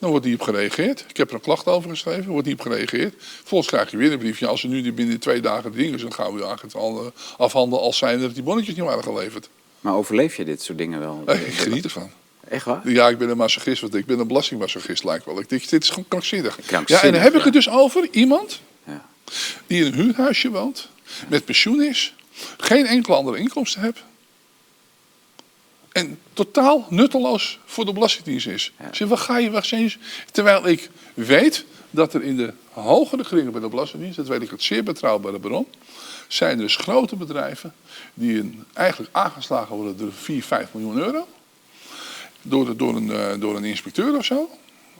Dan 0.00 0.10
wordt 0.10 0.24
niet 0.26 0.34
op 0.34 0.40
gereageerd. 0.42 1.04
Ik 1.08 1.16
heb 1.16 1.28
er 1.28 1.34
een 1.34 1.40
klacht 1.40 1.66
over 1.66 1.90
geschreven, 1.90 2.26
wordt 2.32 2.46
niet 2.46 2.58
op 2.58 2.60
gereageerd. 2.60 3.14
Vervolgens 3.18 3.70
krijg 3.70 3.90
je 3.90 3.96
weer 3.96 4.12
een 4.12 4.18
briefje. 4.18 4.46
Als 4.46 4.62
er 4.62 4.68
nu 4.68 4.92
binnen 4.92 5.18
twee 5.18 5.40
dagen 5.40 5.70
de 5.70 5.76
dingen 5.76 5.98
zijn, 5.98 6.10
dan 6.10 6.24
gaan 6.24 6.34
we 6.34 6.40
u 6.40 7.10
afhandelen 7.36 7.84
als 7.84 7.98
zijn 7.98 8.20
dat 8.20 8.34
die 8.34 8.42
bonnetjes 8.42 8.74
niet 8.74 8.84
waren 8.84 9.02
geleverd. 9.02 9.48
Maar 9.80 9.94
overleef 9.94 10.36
je 10.36 10.44
dit 10.44 10.62
soort 10.62 10.78
dingen 10.78 11.00
wel? 11.00 11.22
Eh, 11.26 11.46
Ik 11.46 11.54
geniet 11.54 11.84
ervan. 11.84 12.10
Echt 12.48 12.64
waar? 12.64 12.90
Ja, 12.90 13.08
ik 13.08 13.18
ben 13.18 13.28
een 13.28 13.36
masochist, 13.36 13.80
want 13.80 13.94
ik 13.94 14.06
ben 14.06 14.18
een 14.18 14.26
belastingmasochist 14.26 15.04
lijkt 15.04 15.24
wel. 15.24 15.40
Ik 15.40 15.48
denk, 15.48 15.68
dit 15.68 15.82
is 15.82 15.88
gewoon 15.88 16.04
krankzinnig. 16.08 16.58
Krankzinnig, 16.66 16.88
ja, 17.02 17.02
en 17.02 17.12
dan 17.12 17.20
heb 17.22 17.32
ik 17.32 17.38
ja. 17.38 17.44
het 17.44 17.52
dus 17.52 17.68
over 17.70 18.08
iemand 18.10 18.60
Ja. 18.84 19.06
die 19.66 19.80
in 19.80 19.86
een 19.86 19.94
huurhuisje 19.94 20.50
woont, 20.50 20.88
met 21.28 21.44
pensioen 21.44 21.82
is, 21.82 22.14
geen 22.58 22.86
enkele 22.86 23.16
andere 23.16 23.38
inkomsten 23.38 23.82
heeft. 23.82 24.02
En 25.92 26.18
totaal 26.32 26.86
nutteloos 26.88 27.58
voor 27.64 27.84
de 27.84 27.92
Belastingdienst 27.92 28.46
is. 28.46 28.72
Ja. 28.78 28.88
Zeg, 28.94 29.08
waar 29.08 29.18
ga 29.18 29.38
je, 29.38 29.50
waar 29.50 29.64
zijn? 29.64 29.92
Terwijl 30.32 30.66
ik 30.66 30.90
weet 31.14 31.64
dat 31.90 32.14
er 32.14 32.22
in 32.22 32.36
de 32.36 32.52
hogere 32.70 33.22
kringen 33.24 33.52
bij 33.52 33.60
de 33.60 33.68
Belastingdienst, 33.68 34.16
dat 34.16 34.26
weet 34.28 34.42
ik 34.42 34.50
het 34.50 34.62
zeer 34.62 34.82
betrouwbare 34.82 35.38
bron, 35.40 35.66
zijn 36.28 36.50
er 36.50 36.58
dus 36.64 36.76
grote 36.76 37.16
bedrijven 37.16 37.74
die 38.14 38.38
een, 38.40 38.64
eigenlijk 38.72 39.16
aangeslagen 39.16 39.76
worden 39.76 39.96
door 39.96 40.12
4, 40.12 40.42
5 40.42 40.68
miljoen 40.72 40.98
euro. 40.98 41.26
Door, 42.42 42.64
de- 42.64 42.76
door, 42.76 42.96
een, 42.96 43.12
eh, 43.12 43.40
door 43.40 43.56
een 43.56 43.64
inspecteur 43.64 44.16
of 44.16 44.24
zo. 44.24 44.50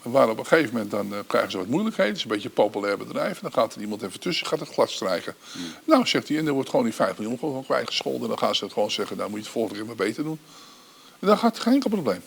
Waar 0.02 0.28
op 0.28 0.38
een 0.38 0.46
gegeven 0.46 0.72
moment 0.72 0.90
dan 0.90 1.12
eh, 1.14 1.18
krijgen 1.26 1.50
ze 1.50 1.56
wat 1.56 1.66
moeilijkheden. 1.66 2.08
Het 2.12 2.16
is 2.18 2.22
een 2.24 2.30
beetje 2.30 2.48
een 2.48 2.54
populair 2.54 2.98
bedrijf. 2.98 3.38
Dan 3.38 3.52
gaat 3.52 3.74
er 3.74 3.80
iemand 3.80 4.02
even 4.02 4.20
tussen, 4.20 4.46
gaat 4.46 4.60
het 4.60 4.68
glad 4.68 4.90
strijken. 4.90 5.34
Nou, 5.84 6.06
zegt 6.06 6.28
hij, 6.28 6.38
en 6.38 6.44
dan 6.44 6.54
wordt 6.54 6.70
gewoon 6.70 6.84
die 6.84 6.94
5 6.94 7.18
miljoen 7.18 7.38
gewoon 7.38 7.64
kwijtgescholden. 7.64 8.22
En 8.22 8.28
dan 8.28 8.38
gaan 8.38 8.54
ze 8.54 8.64
het 8.64 8.72
gewoon 8.72 8.90
zeggen, 8.90 9.16
nou 9.16 9.28
moet 9.30 9.38
je 9.38 9.44
het 9.44 9.52
volgende 9.54 9.78
keer 9.78 9.86
maar 9.86 10.06
beter 10.06 10.24
doen. 10.24 10.38
Dan 11.20 11.38
gaat 11.38 11.58
geen 11.58 11.72
enkel 11.74 11.90
probleem. 11.90 12.20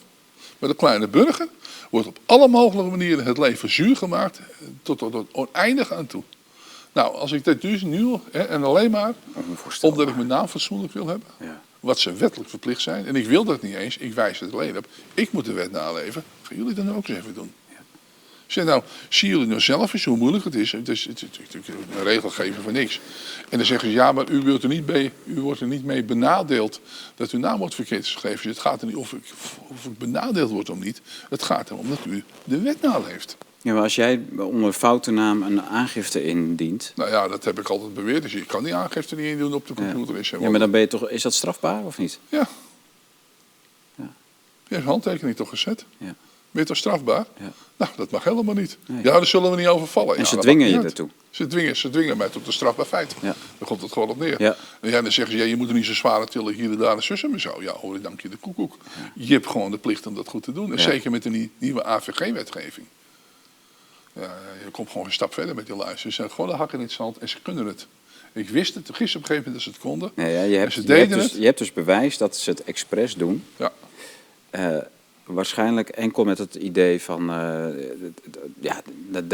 Maar 0.59 0.69
de 0.69 0.75
kleine 0.75 1.07
burger 1.07 1.47
wordt 1.89 2.07
op 2.07 2.19
alle 2.25 2.47
mogelijke 2.47 2.89
manieren 2.89 3.25
het 3.25 3.37
leven 3.37 3.69
zuur 3.71 3.95
gemaakt. 3.95 4.37
eh, 4.39 4.45
Tot, 4.83 4.97
tot, 4.97 5.11
tot 5.11 5.27
oneindig 5.31 5.91
aan 5.93 6.07
toe. 6.07 6.23
Nou, 6.91 7.15
als 7.15 7.31
ik 7.31 7.43
dit 7.43 7.61
dus 7.61 7.81
nu, 7.81 8.15
hè, 8.31 8.39
en 8.43 8.63
alleen 8.63 8.91
maar 8.91 9.13
omdat 9.81 10.07
ik 10.07 10.15
mijn 10.15 10.27
naam 10.27 10.47
fatsoenlijk 10.47 10.93
wil 10.93 11.07
hebben. 11.07 11.27
Ja. 11.39 11.61
Wat 11.79 11.99
ze 11.99 12.13
wettelijk 12.13 12.49
verplicht 12.49 12.81
zijn. 12.81 13.05
En 13.05 13.15
ik 13.15 13.27
wil 13.27 13.43
dat 13.43 13.61
niet 13.61 13.75
eens. 13.75 13.97
Ik 13.97 14.13
wijs 14.13 14.39
het 14.39 14.53
alleen 14.53 14.77
op. 14.77 14.85
Ik 15.13 15.31
moet 15.31 15.45
de 15.45 15.53
wet 15.53 15.71
naleven. 15.71 16.23
Gaan 16.41 16.57
jullie 16.57 16.73
dat 16.73 16.85
nou 16.85 16.97
ook 16.97 17.07
eens 17.07 17.17
even 17.17 17.33
doen? 17.33 17.53
Zeg 18.53 18.65
nou, 18.65 18.83
zien 19.09 19.29
jullie 19.29 19.47
nou 19.47 19.59
zelf 19.59 19.93
eens 19.93 20.05
hoe 20.05 20.17
moeilijk 20.17 20.43
het 20.43 20.55
is? 20.55 20.71
Het 20.71 20.89
is, 20.89 21.05
het 21.05 21.21
is 21.21 21.29
natuurlijk 21.53 21.81
een 21.97 22.03
regelgeving 22.03 22.63
van 22.63 22.73
niks. 22.73 22.99
En 23.49 23.57
dan 23.57 23.65
zeggen 23.65 23.89
ze, 23.89 23.93
ja, 23.93 24.11
maar 24.11 24.29
u, 24.29 24.41
wilt 24.41 24.63
er 24.63 24.69
niet 24.69 24.87
mee, 24.87 25.11
u 25.25 25.41
wordt 25.41 25.61
er 25.61 25.67
niet 25.67 25.83
mee 25.83 26.03
benadeeld 26.03 26.79
dat 27.15 27.31
uw 27.31 27.39
naam 27.39 27.57
wordt 27.57 27.75
verkeerd 27.75 28.05
geschreven. 28.05 28.37
Dus 28.37 28.51
het 28.51 28.59
gaat 28.59 28.81
er 28.81 28.87
niet 28.87 28.95
of 28.95 29.13
ik, 29.13 29.23
of 29.67 29.85
ik 29.85 29.97
benadeeld 29.97 30.51
word 30.51 30.69
of 30.69 30.79
niet. 30.79 31.01
Het 31.29 31.43
gaat 31.43 31.69
erom 31.69 31.89
dat 31.89 31.99
u 32.05 32.23
de 32.43 32.61
wet 32.61 32.81
naleeft. 32.81 33.37
Ja, 33.61 33.73
maar 33.73 33.83
als 33.83 33.95
jij 33.95 34.21
onder 34.37 34.73
foute 34.73 35.11
naam 35.11 35.41
een 35.43 35.61
aangifte 35.61 36.23
indient. 36.23 36.91
Nou 36.95 37.09
ja, 37.09 37.27
dat 37.27 37.43
heb 37.43 37.59
ik 37.59 37.69
altijd 37.69 37.93
beweerd. 37.93 38.21
Dus 38.21 38.33
je 38.33 38.45
kan 38.45 38.63
die 38.63 38.75
aangifte 38.75 39.15
niet 39.15 39.25
indoen 39.25 39.53
op 39.53 39.67
de 39.67 39.73
computer. 39.73 40.17
Is, 40.17 40.29
Ja, 40.29 40.49
maar 40.49 40.59
dan 40.59 40.71
ben 40.71 40.79
je 40.79 40.87
toch. 40.87 41.09
Is 41.09 41.21
dat 41.21 41.33
strafbaar 41.33 41.83
of 41.83 41.97
niet? 41.97 42.19
Ja. 42.29 42.47
Ja. 43.95 44.09
Je 44.67 44.75
hebt 44.75 44.85
handtekening 44.87 45.35
toch 45.35 45.49
gezet? 45.49 45.85
Ja. 45.97 46.15
Toch 46.61 46.77
strafbaar? 46.77 47.25
Ja. 47.39 47.51
Nou, 47.77 47.91
dat 47.95 48.11
mag 48.11 48.23
helemaal 48.23 48.53
niet. 48.53 48.77
Nee. 48.85 49.03
Ja, 49.03 49.11
daar 49.11 49.25
zullen 49.25 49.51
we 49.51 49.57
niet 49.57 49.67
over 49.67 49.87
vallen. 49.87 50.15
En 50.15 50.21
Ja, 50.21 50.27
ze 50.27 50.37
dwingen 50.37 50.69
je 50.69 50.79
ertoe. 50.79 51.09
Ze 51.29 51.47
dwingen, 51.47 51.75
ze 51.75 51.89
dwingen 51.89 52.17
mij 52.17 52.29
tot 52.29 52.47
een 52.47 52.53
strafbaar 52.53 52.85
feit. 52.85 53.15
Ja. 53.21 53.35
Daar 53.57 53.67
komt 53.67 53.81
het 53.81 53.91
gewoon 53.91 54.09
op 54.09 54.19
neer. 54.19 54.41
Ja. 54.41 54.55
En 54.81 54.91
dan 54.91 55.11
zeggen 55.11 55.33
ze, 55.33 55.39
ja, 55.39 55.43
je 55.49 55.55
moet 55.55 55.67
er 55.67 55.73
niet 55.73 55.85
zo 55.85 55.93
zwaar 55.93 56.25
tillen 56.27 56.53
hier 56.53 56.71
en 56.71 56.77
daar 56.77 56.95
en 56.95 57.03
zussen 57.03 57.29
maar 57.29 57.39
zo. 57.39 57.61
Ja, 57.61 57.71
hoor, 57.73 58.01
dank 58.01 58.21
je 58.21 58.29
de 58.29 58.37
koekoek. 58.37 58.77
Je 59.15 59.33
hebt 59.33 59.47
gewoon 59.47 59.71
de 59.71 59.77
plicht 59.77 60.07
om 60.07 60.15
dat 60.15 60.27
goed 60.27 60.43
te 60.43 60.51
doen. 60.51 60.71
En 60.71 60.79
zeker 60.79 61.11
met 61.11 61.23
de 61.23 61.29
nie- 61.29 61.51
nieuwe 61.57 61.83
AVG-wetgeving. 61.85 62.87
Ja, 64.13 64.37
je 64.65 64.71
komt 64.71 64.89
gewoon 64.89 65.05
een 65.05 65.11
stap 65.13 65.33
verder 65.33 65.55
met 65.55 65.65
die 65.65 65.75
luisteren. 65.75 66.11
Ze 66.13 66.17
zijn 66.21 66.31
gewoon 66.31 66.49
de 66.49 66.55
hakken 66.55 66.77
in 66.77 66.83
het 66.83 66.93
zand 66.93 67.17
en 67.17 67.29
ze 67.29 67.37
kunnen 67.41 67.65
het. 67.65 67.87
Ik 68.33 68.49
wist 68.49 68.75
het 68.75 68.85
gisteren 68.85 69.15
op 69.23 69.29
een 69.29 69.35
gegeven 69.35 69.51
moment 69.51 69.53
dat 69.53 69.61
ze 69.63 69.69
het 69.69 69.79
konden. 69.79 70.11
Ja, 70.15 70.43
je, 70.43 70.55
hebt, 70.57 70.73
ze 70.73 70.81
je, 70.81 70.87
hebt 70.87 70.99
deden 70.99 71.17
dus, 71.17 71.31
het. 71.31 71.39
je 71.39 71.45
hebt 71.45 71.57
dus 71.57 71.73
bewijs 71.73 72.17
dat 72.17 72.37
ze 72.37 72.49
het 72.49 72.63
expres 72.63 73.15
doen. 73.15 73.43
Ja. 73.57 73.71
Eh, 74.49 74.77
waarschijnlijk 75.25 75.89
enkel 75.89 76.23
met 76.23 76.37
het 76.37 76.55
idee 76.55 77.01
van. 77.01 77.29
eh, 77.29 77.65
ja, 78.59 78.81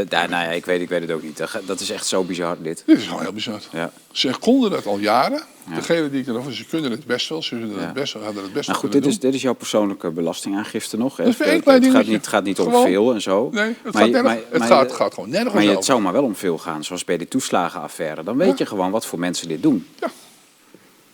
nou 0.10 0.30
ja, 0.30 0.44
ik 0.44 0.66
weet, 0.66 0.82
ik 0.82 0.90
weet 0.90 1.02
het 1.02 1.12
ook 1.12 1.24
niet. 1.24 1.42
Dat 1.66 1.80
is 1.80 1.90
echt 1.90 2.06
zo 2.08 2.24
bizar, 2.24 2.58
dit. 2.62 2.84
Dit 2.86 2.98
is 2.98 3.08
gewoon 3.08 3.22
heel 3.22 3.34
bizar. 3.34 3.62
Ja. 3.72 3.92
Ze 4.12 4.32
konden 4.40 4.72
dat 4.72 4.86
al 4.86 4.98
jaren. 4.98 5.42
Ja. 5.70 5.76
Degene 5.76 6.10
die 6.10 6.22
ik 6.22 6.28
erover, 6.28 6.54
ze 6.56 6.66
kunnen 6.66 6.92
het 6.92 7.06
best 7.06 7.30
wel. 7.30 7.44
Ze 7.44 7.50
kunnen 7.50 7.76
Ja. 7.76 7.82
het 7.84 7.94
best 7.94 8.14
wel, 8.14 8.24
hadden 8.24 8.44
het 8.44 8.54
best 8.54 8.68
Nou 8.68 8.80
wel 8.82 8.92
goed, 8.92 9.02
dit 9.02 9.12
is, 9.12 9.20
dit 9.20 9.34
is 9.34 9.42
jouw 9.42 9.54
persoonlijke 9.54 10.10
belastingaangifte 10.10 10.98
nog. 10.98 11.18
Hè? 11.18 11.24
Het- 11.24 11.36
gaat 11.36 11.80
niet, 12.06 12.12
het 12.16 12.28
gaat 12.28 12.44
niet 12.44 12.60
om 12.60 12.66
Gewoon. 12.66 12.86
veel 12.86 13.14
en 13.14 13.22
zo. 13.22 13.50
Nee, 13.52 13.64
het, 13.64 13.76
Maar 13.84 13.94
gaat, 13.94 14.06
je- 14.06 14.12
nergens- 14.12 14.24
maar- 14.34 14.44
het 14.50 14.60
maar 14.60 14.68
gaat, 14.68 14.90
je- 14.90 14.96
gaat 14.96 15.14
gewoon 15.14 15.30
nergens 15.30 15.54
Maar 15.54 15.64
je, 15.64 15.70
het 15.70 15.86
zou 15.86 16.02
maar 16.02 16.14
wel 16.14 16.24
om 16.24 16.36
veel 16.36 16.58
gaan, 16.58 16.84
zoals 16.84 17.06
bij 17.06 17.18
die 17.18 17.28
toeslagenaffaire. 17.28 18.24
Dan 18.24 18.38
weet 18.38 18.58
je 18.58 18.66
gewoon 18.66 18.92
wat 18.92 19.06
voor 19.06 19.20
mensen 19.20 19.48
dit 19.48 19.62
doen. 19.64 19.88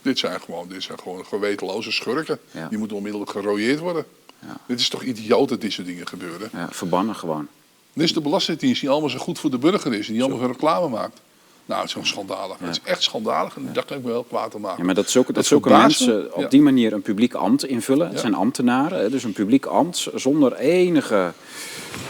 Dit 0.01 0.19
zijn 0.19 0.41
gewoon, 0.41 0.67
dit 0.69 0.83
zijn 0.83 0.99
gewoon 0.99 1.25
gewetenloze 1.25 1.91
schurken. 1.91 2.39
Ja. 2.51 2.67
Die 2.67 2.77
moeten 2.77 2.97
onmiddellijk 2.97 3.31
gerooieerd 3.31 3.79
worden. 3.79 4.05
Ja. 4.47 4.57
Dit 4.65 4.79
is 4.79 4.89
toch 4.89 5.03
idioot 5.03 5.49
dat 5.49 5.61
dit 5.61 5.71
soort 5.73 5.87
dingen 5.87 6.07
gebeuren. 6.07 6.49
Ja, 6.53 6.67
verbannen 6.71 7.15
gewoon. 7.15 7.47
Dit 7.93 8.03
is 8.03 8.13
de 8.13 8.21
belastingdienst 8.21 8.81
die 8.81 8.89
allemaal 8.89 9.09
zo 9.09 9.17
goed 9.17 9.39
voor 9.39 9.49
de 9.49 9.57
burger 9.57 9.93
is. 9.93 10.07
En 10.07 10.13
die 10.13 10.21
allemaal 10.21 10.39
veel 10.39 10.47
reclame 10.51 10.87
maakt. 10.87 11.21
Nou, 11.65 11.79
het 11.79 11.87
is 11.89 11.93
gewoon 11.93 12.07
schandalig. 12.07 12.57
Het 12.59 12.69
is 12.69 12.81
echt 12.83 13.03
schandalig. 13.03 13.55
En 13.55 13.69
dat 13.73 13.85
kan 13.85 13.97
ik 13.97 14.03
me 14.03 14.11
wel 14.11 14.23
kwaad 14.23 14.55
aan 14.55 14.61
maken. 14.61 14.77
Ja, 14.79 14.85
maar 14.85 14.95
dat 14.95 15.09
zulke, 15.09 15.33
dat 15.33 15.45
zulke 15.45 15.69
mensen 15.69 16.33
op 16.35 16.41
Ja. 16.41 16.47
die 16.47 16.61
manier 16.61 16.93
een 16.93 17.01
publiek 17.01 17.33
ambt 17.33 17.65
invullen. 17.65 18.05
Het 18.05 18.15
Ja. 18.15 18.21
zijn 18.21 18.33
ambtenaren, 18.33 19.11
dus 19.11 19.23
een 19.23 19.33
publiek 19.33 19.65
ambt 19.65 20.07
zonder 20.15 20.53
enige 20.55 21.33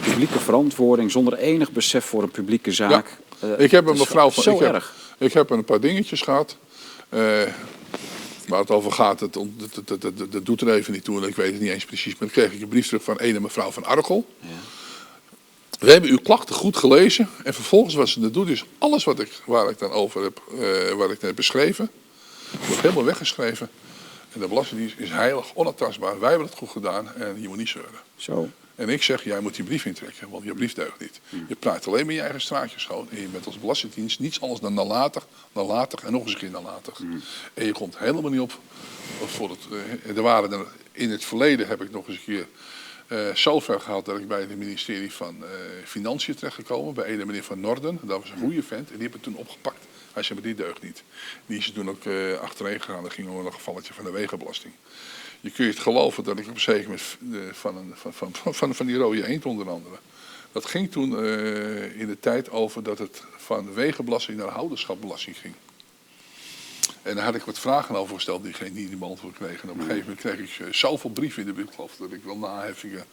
publieke 0.01 0.39
verantwoording, 0.39 1.11
zonder 1.11 1.33
enig 1.37 1.71
besef 1.71 2.05
voor 2.05 2.23
een 2.23 2.31
publieke 2.31 2.71
zaak. 2.71 3.17
Eh, 3.39 3.49
Ik 3.59 3.71
heb 3.71 3.87
een 3.87 3.97
mevrouw 3.97 4.29
van. 4.31 4.43
Zo 4.43 4.53
ik, 4.53 4.59
heb, 4.59 4.73
erg. 4.73 4.93
ik 5.17 5.33
heb 5.33 5.49
een 5.49 5.63
paar 5.65 5.79
dingetjes 5.79 6.21
gehad. 6.21 6.57
eh, 7.09 7.41
waar 8.47 8.59
het 8.59 8.71
over 8.71 8.91
gaat, 8.91 9.19
dat, 9.19 9.33
dat, 9.33 9.47
dat, 9.87 10.01
dat- 10.01 10.31
dat 10.31 10.45
doet 10.45 10.61
er 10.61 10.73
even 10.73 10.93
niet 10.93 11.03
toe. 11.03 11.21
En 11.21 11.27
ik 11.27 11.35
weet 11.35 11.51
het 11.51 11.61
niet 11.61 11.71
eens 11.71 11.85
precies. 11.85 12.11
Maar 12.11 12.19
dan 12.19 12.29
kreeg 12.29 12.51
ik 12.53 12.61
een 12.61 12.67
brief 12.67 12.85
terug 12.87 13.03
van 13.03 13.15
een 13.19 13.41
mevrouw 13.41 13.71
van 13.71 13.85
Arkel. 13.85 14.25
We 15.79 15.91
hebben 15.91 16.09
uw 16.09 16.17
klachten 16.23 16.55
goed 16.55 16.77
gelezen. 16.77 17.29
En 17.43 17.53
vervolgens 17.53 17.95
wat 17.95 18.07
ze 18.09 18.19
dat 18.19 18.33
doet 18.33 18.49
is 18.49 18.65
alles 18.77 19.03
wat 19.03 19.19
ik, 19.19 19.41
waar 19.45 19.69
ik 19.69 19.79
dan 19.79 19.91
over 19.91 20.23
heb, 20.23 20.41
eh, 20.51 20.57
waar 20.91 21.05
ik 21.05 21.09
net 21.09 21.21
heb 21.21 21.35
beschreven. 21.35 21.89
Wordt 22.67 22.81
helemaal 22.81 23.03
weggeschreven. 23.03 23.69
En 24.33 24.39
de 24.39 24.47
Belastingdienst 24.47 24.95
is 24.97 25.09
heilig, 25.09 25.45
onaantastbaar. 25.53 26.19
Wij 26.19 26.29
hebben 26.29 26.47
het 26.47 26.57
goed 26.57 26.69
gedaan 26.69 27.13
en 27.13 27.41
je 27.41 27.47
moet 27.47 27.57
niet 27.57 27.69
zeuren. 27.69 27.99
Zo. 28.15 28.49
En 28.75 28.89
ik 28.89 29.03
zeg, 29.03 29.23
jij 29.23 29.39
moet 29.39 29.55
die 29.55 29.63
brief 29.63 29.85
intrekken, 29.85 30.29
want 30.29 30.43
je 30.43 30.53
brief 30.53 30.73
deugt 30.73 30.99
niet. 30.99 31.19
Je 31.47 31.55
praat 31.55 31.87
alleen 31.87 32.05
maar 32.05 32.15
je 32.15 32.21
eigen 32.21 32.41
straatjes 32.41 32.81
schoon. 32.81 33.07
En 33.11 33.21
je 33.21 33.27
bent 33.27 33.45
als 33.45 33.59
belastingdienst 33.59 34.19
niets 34.19 34.41
anders 34.41 34.59
dan 34.61 34.73
nalatig, 34.73 35.27
nalatig 35.51 36.03
en 36.03 36.11
nog 36.11 36.23
eens 36.23 36.33
een 36.33 36.37
keer 36.39 36.49
nalatig. 36.49 36.99
En 37.53 37.65
je 37.65 37.71
komt 37.71 37.97
helemaal 37.97 38.31
niet 38.31 38.39
op 38.39 38.59
voor 39.25 39.49
het... 39.49 39.59
eh, 40.03 40.17
er 40.17 40.21
waren 40.21 40.51
er, 40.51 40.65
in 40.91 41.09
het 41.11 41.25
verleden 41.25 41.67
heb 41.67 41.81
ik 41.81 41.91
nog 41.91 42.07
eens 42.07 42.17
een 42.17 42.23
keer 42.23 42.47
eh 43.07 43.35
zover 43.35 43.81
gehad 43.81 44.05
dat 44.05 44.19
ik 44.19 44.27
bij 44.27 44.39
het 44.39 44.57
ministerie 44.57 45.11
van 45.11 45.43
eh, 45.43 45.49
Financiën 45.83 46.35
terechtgekomen. 46.35 46.93
Bij 46.93 47.11
een 47.13 47.27
meneer 47.27 47.43
Van 47.43 47.59
Norden. 47.59 47.99
Dat 48.01 48.21
was 48.21 48.29
een 48.29 48.37
goede 48.37 48.63
vent. 48.63 48.89
En 48.91 48.97
die 48.97 49.01
hebben 49.01 49.11
het 49.11 49.23
toen 49.23 49.35
opgepakt. 49.35 49.85
Hij 50.13 50.23
zei, 50.23 50.39
maar 50.39 50.47
die 50.47 50.65
deugt 50.65 50.81
niet. 50.81 51.03
Die 51.45 51.57
is 51.57 51.71
toen 51.71 51.89
ook 51.89 52.05
eh, 52.05 52.39
achterheen 52.39 52.81
gegaan. 52.81 53.03
Dat 53.03 53.13
ging 53.13 53.29
om 53.29 53.45
een 53.45 53.53
gevalletje 53.53 53.93
van 53.93 54.05
de 54.05 54.11
wegenbelasting. 54.11 54.73
Je 55.41 55.51
kun 55.51 55.65
je 55.65 55.71
het 55.71 55.79
geloven 55.79 56.23
dat 56.23 56.39
ik 56.39 56.47
op 56.47 56.53
een 56.53 56.59
zeker 56.59 56.83
moment 56.83 57.17
van, 57.57 57.77
een, 57.77 57.93
van, 57.95 58.13
van, 58.13 58.33
van, 58.33 58.53
van, 58.53 58.75
van 58.75 58.85
die 58.85 58.97
rode 58.97 59.27
eend 59.27 59.45
onder 59.45 59.69
andere. 59.69 59.95
Dat 60.51 60.65
ging 60.65 60.91
toen 60.91 61.17
eh, 61.17 61.99
in 61.99 62.07
de 62.07 62.19
tijd 62.19 62.49
over 62.49 62.83
dat 62.83 62.97
het 62.97 63.23
van 63.37 63.73
wegenbelasting 63.73 64.37
naar 64.37 64.47
houderschapbelasting 64.47 65.37
ging. 65.37 65.53
En 67.01 67.15
daar 67.15 67.25
had 67.25 67.35
ik 67.35 67.43
wat 67.43 67.59
vragen 67.59 67.95
over 67.95 68.15
gesteld 68.15 68.43
die 68.43 68.53
geen 68.53 68.73
die 68.73 68.97
beantwoord 68.97 69.35
kregen. 69.35 69.61
En 69.61 69.69
op 69.69 69.75
een 69.75 69.81
gegeven 69.81 70.01
moment 70.01 70.19
kreeg 70.19 70.39
ik 70.39 70.67
eh, 70.67 70.73
zoveel 70.73 71.09
brieven 71.09 71.41
in 71.41 71.47
de 71.47 71.53
buurt, 71.53 71.75
geloof 71.75 71.95
dat 71.95 72.11
ik 72.11 72.23
wel 72.23 72.37
naheffingen, 72.37 73.05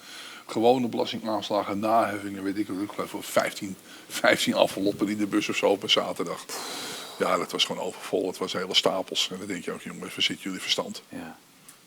gewone 0.46 0.88
belastingaanslagen, 0.88 1.78
naheffingen, 1.78 2.42
weet 2.42 2.58
ik 2.58 2.68
wat, 2.68 2.82
ik 2.82 2.90
geloof 2.90 3.10
voor 3.10 3.22
15, 3.22 3.76
15 4.08 4.54
enveloppen 4.54 5.08
in 5.08 5.16
de 5.16 5.26
bus 5.26 5.48
of 5.48 5.56
zo 5.56 5.66
op 5.66 5.82
een 5.82 5.90
zaterdag. 5.90 6.44
Ja, 7.18 7.36
dat 7.36 7.52
was 7.52 7.64
gewoon 7.64 7.82
overvol. 7.82 8.26
Het 8.26 8.38
was 8.38 8.52
hele 8.52 8.74
stapels. 8.74 9.28
En 9.30 9.38
dan 9.38 9.46
denk 9.46 9.64
je 9.64 9.72
ook, 9.72 9.82
jongens, 9.82 10.14
waar 10.14 10.22
zit 10.22 10.40
jullie 10.40 10.60
verstand? 10.60 11.02
Ja. 11.08 11.38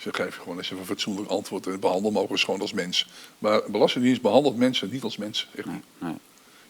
Ze 0.05 0.13
geven 0.13 0.41
gewoon 0.41 0.57
eens 0.57 0.65
even 0.65 0.79
een 0.79 0.85
fatsoenlijk 0.85 1.29
antwoord 1.29 1.67
en 1.67 1.79
behandel 1.79 2.11
hem 2.11 2.19
ook 2.19 2.29
eens 2.29 2.43
gewoon 2.43 2.61
als 2.61 2.73
mens. 2.73 3.07
Maar 3.39 3.61
Belastingdienst 3.67 4.21
behandelt 4.21 4.57
mensen 4.57 4.89
niet 4.91 5.03
als. 5.03 5.17
Echt. 5.17 5.67
Nee. 5.99 6.13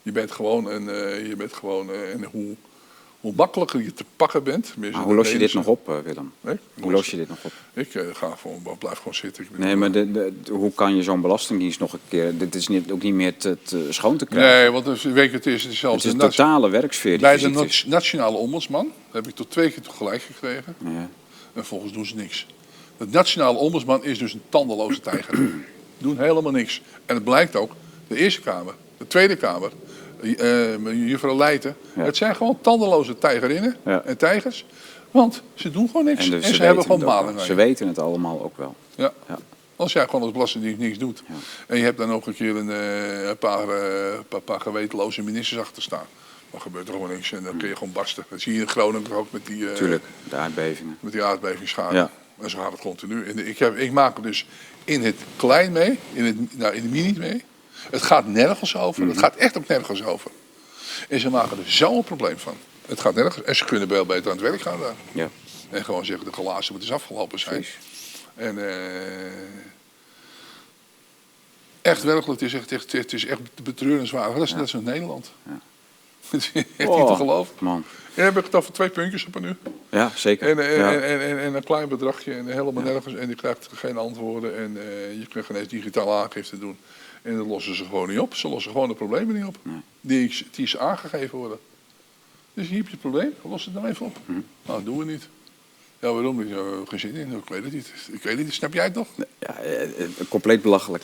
Je 0.02 0.12
bent 0.12 0.32
gewoon 0.32 0.66
een, 0.66 0.90
eh, 0.90 1.28
je 1.28 1.36
bent 1.36 1.54
gewoon, 1.54 1.92
eh, 1.92 2.12
en 2.12 2.24
hoe, 2.24 2.56
hoe 3.20 3.34
makkelijker 3.36 3.82
je 3.82 3.94
te 3.94 4.06
pakken 4.16 4.44
bent. 4.44 4.74
Maar 4.78 4.92
hoe 4.92 5.16
los 5.16 5.32
je 5.32 5.38
dit 5.38 5.54
nog 5.54 5.68
op, 5.68 5.90
eh, 5.90 6.00
Willem? 6.00 6.32
Nee? 6.42 6.58
Hoe 6.80 6.92
los 6.92 7.10
je 7.10 7.18
dit 7.18 7.30
nog 7.30 7.38
op? 7.42 7.52
Ik 7.74 7.96
eh, 7.96 8.04
ga 8.14 8.36
gewoon, 8.36 8.78
blijf 8.80 8.98
gewoon 8.98 9.16
zitten. 9.16 9.44
Ik 9.44 9.58
Nee, 9.58 9.76
maar 9.76 9.92
de, 9.92 10.34
hoe 10.52 10.72
kan 10.74 10.96
je 10.96 11.04
zo'n 11.04 11.22
belastingdienst 11.22 11.80
nog 11.80 11.94
een 11.94 12.00
keer... 12.08 12.38
Dit 12.38 12.56
is 12.56 12.68
niet, 12.68 12.92
ook 12.92 13.02
niet 13.02 13.14
meer 13.14 13.38
te, 13.38 13.58
te 13.64 13.88
schoon 13.90 14.18
te 14.18 14.26
krijgen. 14.26 14.62
Nee, 14.62 14.70
want 14.70 14.86
dus, 14.86 15.04
weet 15.04 15.30
je, 15.30 15.36
het 15.36 15.46
is 15.46 15.64
het 15.64 15.74
zelfs 15.74 16.06
is 16.06 16.12
de 16.12 16.24
een 16.24 16.30
totale 16.30 16.70
werksfeer 16.70 17.20
bij 17.20 17.38
de 17.38 17.66
is. 17.66 17.86
nationale 17.88 18.38
ombudsman 18.38 18.92
heb 19.12 19.28
ik 19.28 19.36
tot 19.36 19.52
twee 19.52 19.72
keer 19.72 19.82
tegelijk 19.82 20.22
gekregen. 20.22 20.76
Ja. 20.78 21.10
En 21.54 21.66
volgens 21.66 21.94
doen 21.94 22.06
ze 22.06 22.16
niks. 22.16 22.46
De 22.98 23.08
nationale 23.10 23.58
ombudsman 23.58 24.04
is 24.04 24.18
dus 24.18 24.34
een 24.34 24.42
tandeloze 24.50 25.00
tijger. 25.00 25.40
Doen 25.98 26.18
helemaal 26.18 26.52
niks. 26.52 26.82
En 27.06 27.16
het 27.16 27.24
blijkt 27.24 27.56
ook, 27.56 27.72
de 28.08 28.16
Eerste 28.16 28.42
Kamer, 28.42 28.74
de 28.98 29.08
Tweede 29.08 29.36
Kamer, 29.36 29.72
eh, 30.20 31.08
juffrouw 31.08 31.38
Leijten. 31.38 31.76
Ja. 31.96 32.04
Het 32.04 32.18
zijn 32.18 32.36
gewoon 32.36 32.58
tandeloze 32.62 33.18
tijgerinnen 33.18 33.76
Ja. 33.86 34.02
en 34.02 34.18
tijgers. 34.18 34.66
Want 35.12 35.42
ze 35.54 35.72
doen 35.72 35.88
gewoon 35.88 36.06
niks. 36.06 36.26
En, 36.26 36.32
dus 36.32 36.54
ze, 36.54 36.64
hebben 36.64 36.84
gewoon 36.84 37.00
het 37.00 37.10
maling 37.10 37.40
Ze 37.40 37.54
weten 37.54 37.88
het 37.88 38.00
allemaal 38.00 38.44
ook 38.44 38.58
wel. 38.58 38.76
Ja. 38.96 39.14
Ja. 39.28 39.38
Als 39.76 39.94
jij 39.94 40.06
gewoon 40.06 40.22
als 40.22 40.32
belastingdienst 40.32 40.80
niks 40.80 40.98
doet. 40.98 41.24
En 41.68 41.78
je 41.78 41.84
hebt 41.84 41.98
dan 41.98 42.12
ook 42.12 42.28
een 42.28 42.34
keer 42.36 42.56
een, 42.56 42.70
eh, 42.72 43.28
een 43.28 43.38
paar, 43.38 43.70
eh, 43.70 44.20
paar, 44.28 44.42
paar 44.42 44.60
gewetenloze 44.60 45.22
ministers 45.22 45.62
achter 45.62 45.82
staan. 45.82 46.06
Dan 46.52 46.62
gebeurt 46.62 46.88
er 46.88 46.94
gewoon 46.94 47.10
niks 47.10 47.32
en 47.32 47.44
dan 47.44 47.58
kun 47.58 47.68
je 47.68 47.76
gewoon 47.76 47.94
barsten. 47.94 48.26
Dat 48.30 48.42
zie 48.42 48.54
je 48.54 48.60
in 48.60 48.68
Groningen 48.68 49.12
ook 49.12 49.32
met 49.32 49.46
die, 49.46 49.70
eh, 49.70 49.76
Tuurlijk, 49.76 50.04
de 50.30 50.36
aardbevingen. 50.36 50.98
met 51.00 51.12
die 51.12 51.24
aardbevingsschade. 51.24 52.10
Ja. 52.38 52.44
En 52.44 52.50
zo 52.50 52.60
gaat 52.60 52.72
het 52.72 52.82
continu. 52.82 53.30
En 53.30 53.48
ik, 53.48 53.60
heb, 53.60 53.78
ik 53.78 53.92
maak 53.92 54.16
het 54.16 54.24
dus 54.24 54.46
in 54.84 55.04
het 55.04 55.16
klein 55.36 55.72
mee, 55.72 56.00
in, 56.14 56.26
het, 56.26 56.58
nou, 56.58 56.76
in 56.76 56.82
de 56.82 56.88
mini 56.88 57.18
mee. 57.18 57.44
Het 57.90 58.02
gaat 58.02 58.28
nergens 58.28 58.76
over. 58.76 59.02
Mhm. 59.02 59.12
Het 59.12 59.20
gaat 59.20 59.36
echt 59.36 59.58
ook 59.58 59.68
nergens 59.68 60.04
over. 60.04 60.32
En 61.10 61.20
ze 61.20 61.30
maken 61.30 61.58
er 61.58 61.72
zo 61.72 61.98
een 61.98 62.04
probleem 62.04 62.38
van. 62.38 62.58
Het 62.86 63.00
gaat 63.00 63.16
nergens. 63.16 63.46
En 63.46 63.56
ze 63.56 63.66
kunnen 63.66 63.88
wel 63.88 64.06
beter 64.06 64.32
aan 64.32 64.38
het 64.38 64.48
werk 64.48 64.62
gaan 64.62 64.80
daar. 64.80 64.96
Ja. 65.12 65.30
En 65.70 65.86
gewoon 65.86 66.06
zeggen, 66.06 66.26
de 66.26 66.32
glazen 66.32 66.74
moet 66.74 66.82
eens 66.82 66.92
afgelopen 66.92 67.40
zijn. 67.40 67.56
Precies. 67.56 67.78
En 68.36 68.70
eh, 68.70 69.32
echt 71.82 72.04
werkelijk, 72.04 72.40
het 72.40 72.42
is 72.42 72.54
echt, 72.54 72.72
echt, 72.72 72.92
het 72.92 73.14
is 73.14 73.26
echt 73.26 73.64
betreurenswaardig. 73.64 74.38
Dat 74.38 74.48
is 74.48 74.54
net 74.54 74.70
zoals 74.70 74.86
Nederland. 74.86 75.32
Het 76.30 76.42
is 76.42 76.52
echt 76.56 76.90
niet 76.90 77.08
te 77.08 77.16
geloven. 77.16 77.56
Man. 77.60 77.84
En 78.16 78.24
heb 78.24 78.38
ik 78.38 78.44
het 78.44 78.56
over 78.56 78.74
twee 78.74 78.90
puntjes 78.90 79.26
op 79.26 79.36
een 79.36 79.42
nu. 79.42 79.56
Ja, 79.90 80.12
zeker. 80.16 80.50
En, 80.50 80.60
en, 80.60 80.78
ja. 80.78 80.94
en, 80.94 81.04
en, 81.04 81.22
en, 81.22 81.40
en 81.40 81.54
een 81.54 81.64
klein 81.64 81.88
bedragje 81.88 82.34
en 82.34 82.46
helemaal 82.46 82.84
nergens. 82.84 83.16
En 83.16 83.30
je 83.30 83.36
krijgt 83.36 83.70
geen 83.74 83.98
antwoorden. 83.98 84.58
En 84.58 84.78
eh, 84.78 85.20
je 85.20 85.26
kunt 85.28 85.46
geen 85.46 85.58
eens 85.58 85.68
digitale 85.68 86.12
aangifte 86.12 86.60
doen. 86.60 86.78
En 87.22 87.38
dat 87.38 87.46
lossen 87.46 87.76
ze 87.76 87.86
gewoon 87.86 88.10
niet 88.10 88.20
op. 88.20 88.36
Ze 88.36 88.48
lossen 88.48 88.72
gewoon 88.72 88.88
de 88.88 88.96
problemen 88.96 89.36
niet 89.36 89.46
op. 89.46 89.58
Die, 90.02 90.46
die 90.52 90.68
ze 90.68 90.80
aangegeven 90.80 91.38
worden. 91.38 91.60
Dus 92.54 92.68
hier 92.68 92.78
heb 92.78 92.86
je 92.86 92.92
het 92.92 93.02
probleem. 93.02 93.34
Los 93.42 93.66
het 93.66 93.74
dan 93.74 93.86
even 93.86 94.06
op. 94.06 94.18
Hm. 94.26 94.32
Nou, 94.32 94.44
dat 94.66 94.86
doen 94.86 94.98
we 94.98 95.06
niet. 95.06 95.28
Ja, 96.00 96.12
waarom 96.14 96.38
niet? 96.38 96.50
Ja, 96.50 96.56
geen 96.88 97.00
zin 97.00 97.16
in. 97.16 97.32
Ik 97.32 97.50
weet 97.50 97.64
het 97.64 97.74
niet. 97.74 97.88
Ik 98.12 98.24
weet 98.24 98.36
het 98.36 98.46
niet. 98.46 98.54
Snap 98.54 98.74
jij 98.74 98.84
het 98.84 98.94
nog? 98.96 99.08
Ja, 99.40 99.56
eh, 99.60 99.82
eh, 99.84 99.90
compleet 100.30 100.62
belachelijk. 100.62 101.04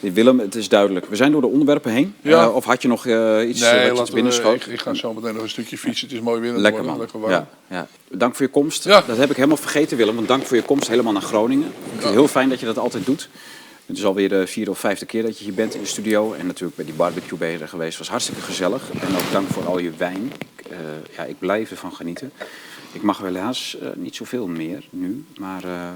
Ja. 0.00 0.10
Willem, 0.12 0.38
het 0.38 0.54
is 0.54 0.68
duidelijk. 0.68 1.06
We 1.06 1.16
zijn 1.16 1.32
door 1.32 1.40
de 1.40 1.46
onderwerpen 1.46 1.92
heen. 1.92 2.14
Ja. 2.20 2.42
Eh, 2.42 2.54
of 2.54 2.64
had 2.64 2.82
je 2.82 2.88
nog 2.88 3.06
iets 3.06 3.12
eh, 3.12 3.46
wat 3.46 3.48
je 3.50 3.60
te 3.60 3.88
laten 3.88 4.04
we- 4.06 4.12
binnen 4.12 4.32
schoot? 4.32 4.54
ik, 4.54 4.66
ik 4.66 4.80
ga 4.80 4.94
zo 4.94 5.12
meteen 5.14 5.34
nog 5.34 5.42
een 5.42 5.48
stukje 5.48 5.78
fietsen. 5.78 6.06
Het 6.08 6.16
is 6.16 6.22
mooi 6.22 6.40
weer. 6.40 6.52
Lekker 6.52 6.84
man. 6.84 6.98
Lekker 6.98 7.20
warm. 7.20 7.32
ja, 7.32 7.48
ja. 7.70 7.86
Dank 8.10 8.34
voor 8.34 8.46
je 8.46 8.52
komst. 8.52 8.84
Dat 8.84 9.16
heb 9.16 9.30
ik 9.30 9.36
helemaal 9.36 9.56
vergeten, 9.56 9.96
Willem. 9.96 10.14
Want 10.14 10.28
dank 10.28 10.42
voor 10.46 10.56
je 10.56 10.62
komst 10.62 10.88
helemaal 10.88 11.12
naar 11.12 11.22
Groningen. 11.22 11.68
Ik 11.96 12.02
het 12.02 12.10
heel 12.12 12.28
fijn 12.28 12.48
dat 12.48 12.60
je 12.60 12.66
dat 12.66 12.78
altijd 12.78 13.06
doet. 13.06 13.28
Het 13.86 13.96
is 13.98 14.04
alweer 14.04 14.28
de 14.28 14.46
vierde 14.46 14.70
of 14.70 14.78
vijfde 14.78 15.06
keer 15.06 15.22
dat 15.22 15.38
je 15.38 15.44
hier 15.44 15.54
bent 15.54 15.74
in 15.74 15.80
de 15.80 15.86
studio. 15.86 16.32
En 16.32 16.46
natuurlijk 16.46 16.76
bij 16.76 16.84
die 16.84 16.94
barbecue 16.94 17.38
ben 17.38 17.48
je 17.50 17.58
er 17.58 17.68
geweest. 17.68 17.98
was 17.98 18.08
hartstikke 18.08 18.40
gezellig. 18.40 18.90
En 19.00 19.14
ook 19.14 19.32
dank 19.32 19.48
voor 19.48 19.64
al 19.66 19.78
je 19.78 19.90
wijn. 19.96 20.32
Ik, 20.56 20.66
ja, 21.16 21.24
ik 21.24 21.38
blijf 21.38 21.70
ervan 21.70 21.92
genieten. 21.92 22.32
Ik 22.92 23.02
mag 23.02 23.18
wel 23.18 23.32
helaas 23.32 23.78
eh, 23.78 23.88
niet 23.96 24.16
zoveel 24.16 24.46
meer 24.46 24.84
nu. 24.90 25.24
Maar 25.38 25.64
eh 25.64 25.88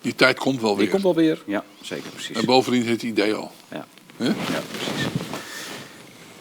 Die 0.00 0.14
tijd 0.14 0.38
komt 0.38 0.60
wel 0.60 0.70
weer. 0.70 0.80
die 0.80 0.90
komt 0.90 1.02
wel 1.02 1.14
weer. 1.14 1.42
Ja, 1.46 1.64
zeker, 1.80 2.10
precies. 2.10 2.36
En 2.36 2.44
bovendien 2.44 2.82
zit 2.82 2.92
het 2.92 3.02
idee 3.02 3.34
al. 3.34 3.50
Ja. 3.70 3.86
Hè? 4.16 4.24
Ja, 4.26 4.60
precies. 4.70 5.06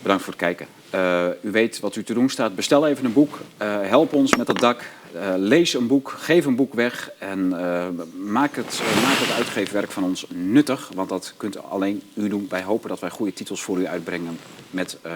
Bedankt 0.01 0.23
voor 0.23 0.33
het 0.33 0.41
kijken. 0.41 0.67
Eh, 0.89 1.27
u 1.43 1.51
weet 1.51 1.79
wat 1.79 1.95
u 1.95 2.03
te 2.03 2.13
doen 2.13 2.29
staat. 2.29 2.55
Bestel 2.55 2.87
even 2.87 3.05
een 3.05 3.13
boek. 3.13 3.39
Eh, 3.57 3.81
help 3.81 4.13
ons 4.13 4.35
met 4.35 4.47
dat 4.47 4.59
dak. 4.59 4.85
Eh, 5.13 5.33
lees 5.37 5.73
een 5.73 5.87
boek. 5.87 6.15
Geef 6.17 6.45
een 6.45 6.55
boek 6.55 6.73
weg. 6.73 7.11
En 7.19 7.59
eh, 7.59 7.87
maak, 8.17 8.55
het, 8.55 8.81
maak 9.03 9.17
het 9.17 9.31
uitgeefwerk 9.31 9.91
van 9.91 10.03
ons 10.03 10.25
nuttig. 10.29 10.91
Want 10.95 11.09
dat 11.09 11.33
kunt 11.37 11.63
alleen 11.63 12.01
u 12.13 12.29
doen. 12.29 12.45
Wij 12.49 12.63
hopen 12.63 12.89
dat 12.89 12.99
wij 12.99 13.09
goede 13.09 13.33
titels 13.33 13.61
voor 13.61 13.79
u 13.79 13.87
uitbrengen. 13.87 14.37
Met 14.69 14.97
eh, 15.01 15.13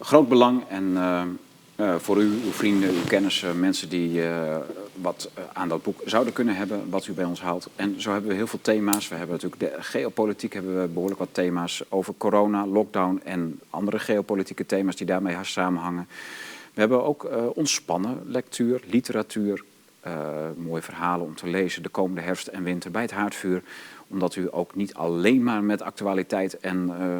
groot 0.00 0.28
belang. 0.28 0.62
En 0.68 0.96
eh, 1.76 1.88
eh, 1.88 1.94
voor 1.98 2.22
u, 2.22 2.40
uw 2.44 2.50
vrienden, 2.50 2.88
uw 2.88 3.04
kennissen, 3.08 3.60
mensen 3.60 3.88
die 3.88 4.22
eh, 4.22 4.56
wat 4.94 5.30
eh, 5.34 5.44
aan 5.52 5.68
dat 5.68 5.82
boek 5.82 6.00
zouden 6.04 6.32
kunnen 6.32 6.56
hebben, 6.56 6.90
wat 6.90 7.06
u 7.06 7.12
bij 7.12 7.24
ons 7.24 7.40
haalt. 7.40 7.68
En 7.76 8.00
zo 8.00 8.12
hebben 8.12 8.30
we 8.30 8.36
heel 8.36 8.46
veel 8.46 8.60
thema's. 8.62 9.08
We 9.08 9.14
hebben 9.14 9.34
natuurlijk 9.34 9.62
de 9.62 9.82
geopolitiek, 9.82 10.52
hebben 10.52 10.80
we 10.80 10.88
behoorlijk 10.88 11.20
wat 11.20 11.28
thema's 11.32 11.82
over 11.88 12.14
corona, 12.18 12.66
lockdown 12.66 13.20
en 13.24 13.60
andere 13.70 13.98
geopolitieke 13.98 14.66
thema's 14.66 14.96
die 14.96 15.06
daarmee 15.06 15.36
samenhangen. 15.42 16.08
We 16.76 16.82
hebben 16.82 17.04
ook 17.04 17.24
eh, 17.24 17.46
ontspannen 17.54 18.22
lectuur, 18.26 18.80
literatuur, 18.86 19.64
eh, 20.00 20.12
mooie 20.56 20.82
verhalen 20.82 21.26
om 21.26 21.34
te 21.34 21.46
lezen 21.46 21.82
de 21.82 21.88
komende 21.88 22.20
herfst 22.20 22.46
en 22.46 22.62
winter 22.62 22.90
bij 22.90 23.02
het 23.02 23.10
haardvuur. 23.10 23.62
Omdat 24.08 24.36
u 24.36 24.48
ook 24.50 24.74
niet 24.74 24.94
alleen 24.94 25.42
maar 25.42 25.62
met 25.62 25.82
actualiteit 25.82 26.58
en 26.58 26.90
eh, 27.00 27.18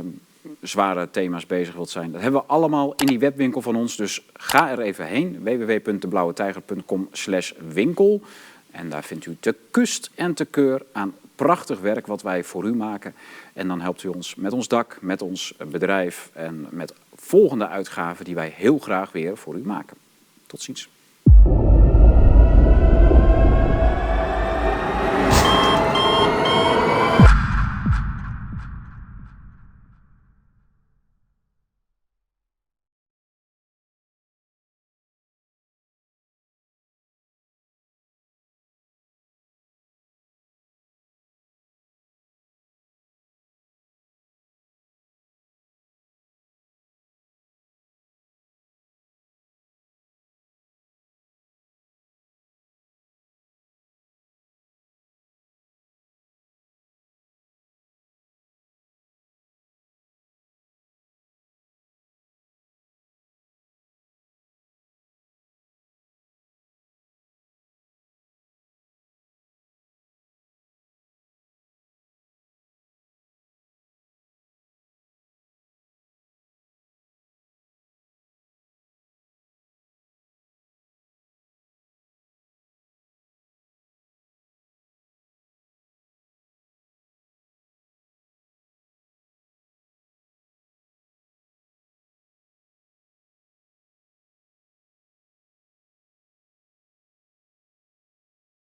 zware 0.60 1.10
thema's 1.10 1.46
bezig 1.46 1.74
wilt 1.74 1.90
zijn. 1.90 2.12
Dat 2.12 2.20
hebben 2.20 2.40
we 2.40 2.46
allemaal 2.46 2.94
in 2.94 3.06
die 3.06 3.18
webwinkel 3.18 3.62
van 3.62 3.76
ons. 3.76 3.96
Dus 3.96 4.26
ga 4.32 4.70
er 4.70 4.80
even 4.80 5.06
heen. 5.06 5.42
www.deblauwetijger.com 5.42 7.08
slash 7.12 7.52
winkel. 7.68 8.22
En 8.70 8.88
daar 8.88 9.04
vindt 9.04 9.26
u 9.26 9.36
te 9.40 9.54
kust 9.70 10.10
en 10.14 10.34
te 10.34 10.44
keur 10.44 10.82
aan 10.92 11.14
prachtig 11.34 11.80
werk 11.80 12.06
wat 12.06 12.22
wij 12.22 12.44
voor 12.44 12.64
u 12.64 12.74
maken. 12.74 13.14
En 13.52 13.68
dan 13.68 13.80
helpt 13.80 14.02
u 14.02 14.08
ons 14.08 14.34
met 14.34 14.52
ons 14.52 14.68
dak, 14.68 14.98
met 15.00 15.22
ons 15.22 15.54
bedrijf 15.70 16.30
en 16.32 16.66
met 16.70 16.94
volgende 17.14 17.68
uitgaven 17.68 18.24
die 18.24 18.34
wij 18.34 18.52
heel 18.56 18.78
graag 18.78 19.12
weer 19.12 19.36
voor 19.36 19.54
u 19.54 19.62
maken. 19.64 19.96
Tot 20.46 20.62
ziens. 20.62 20.88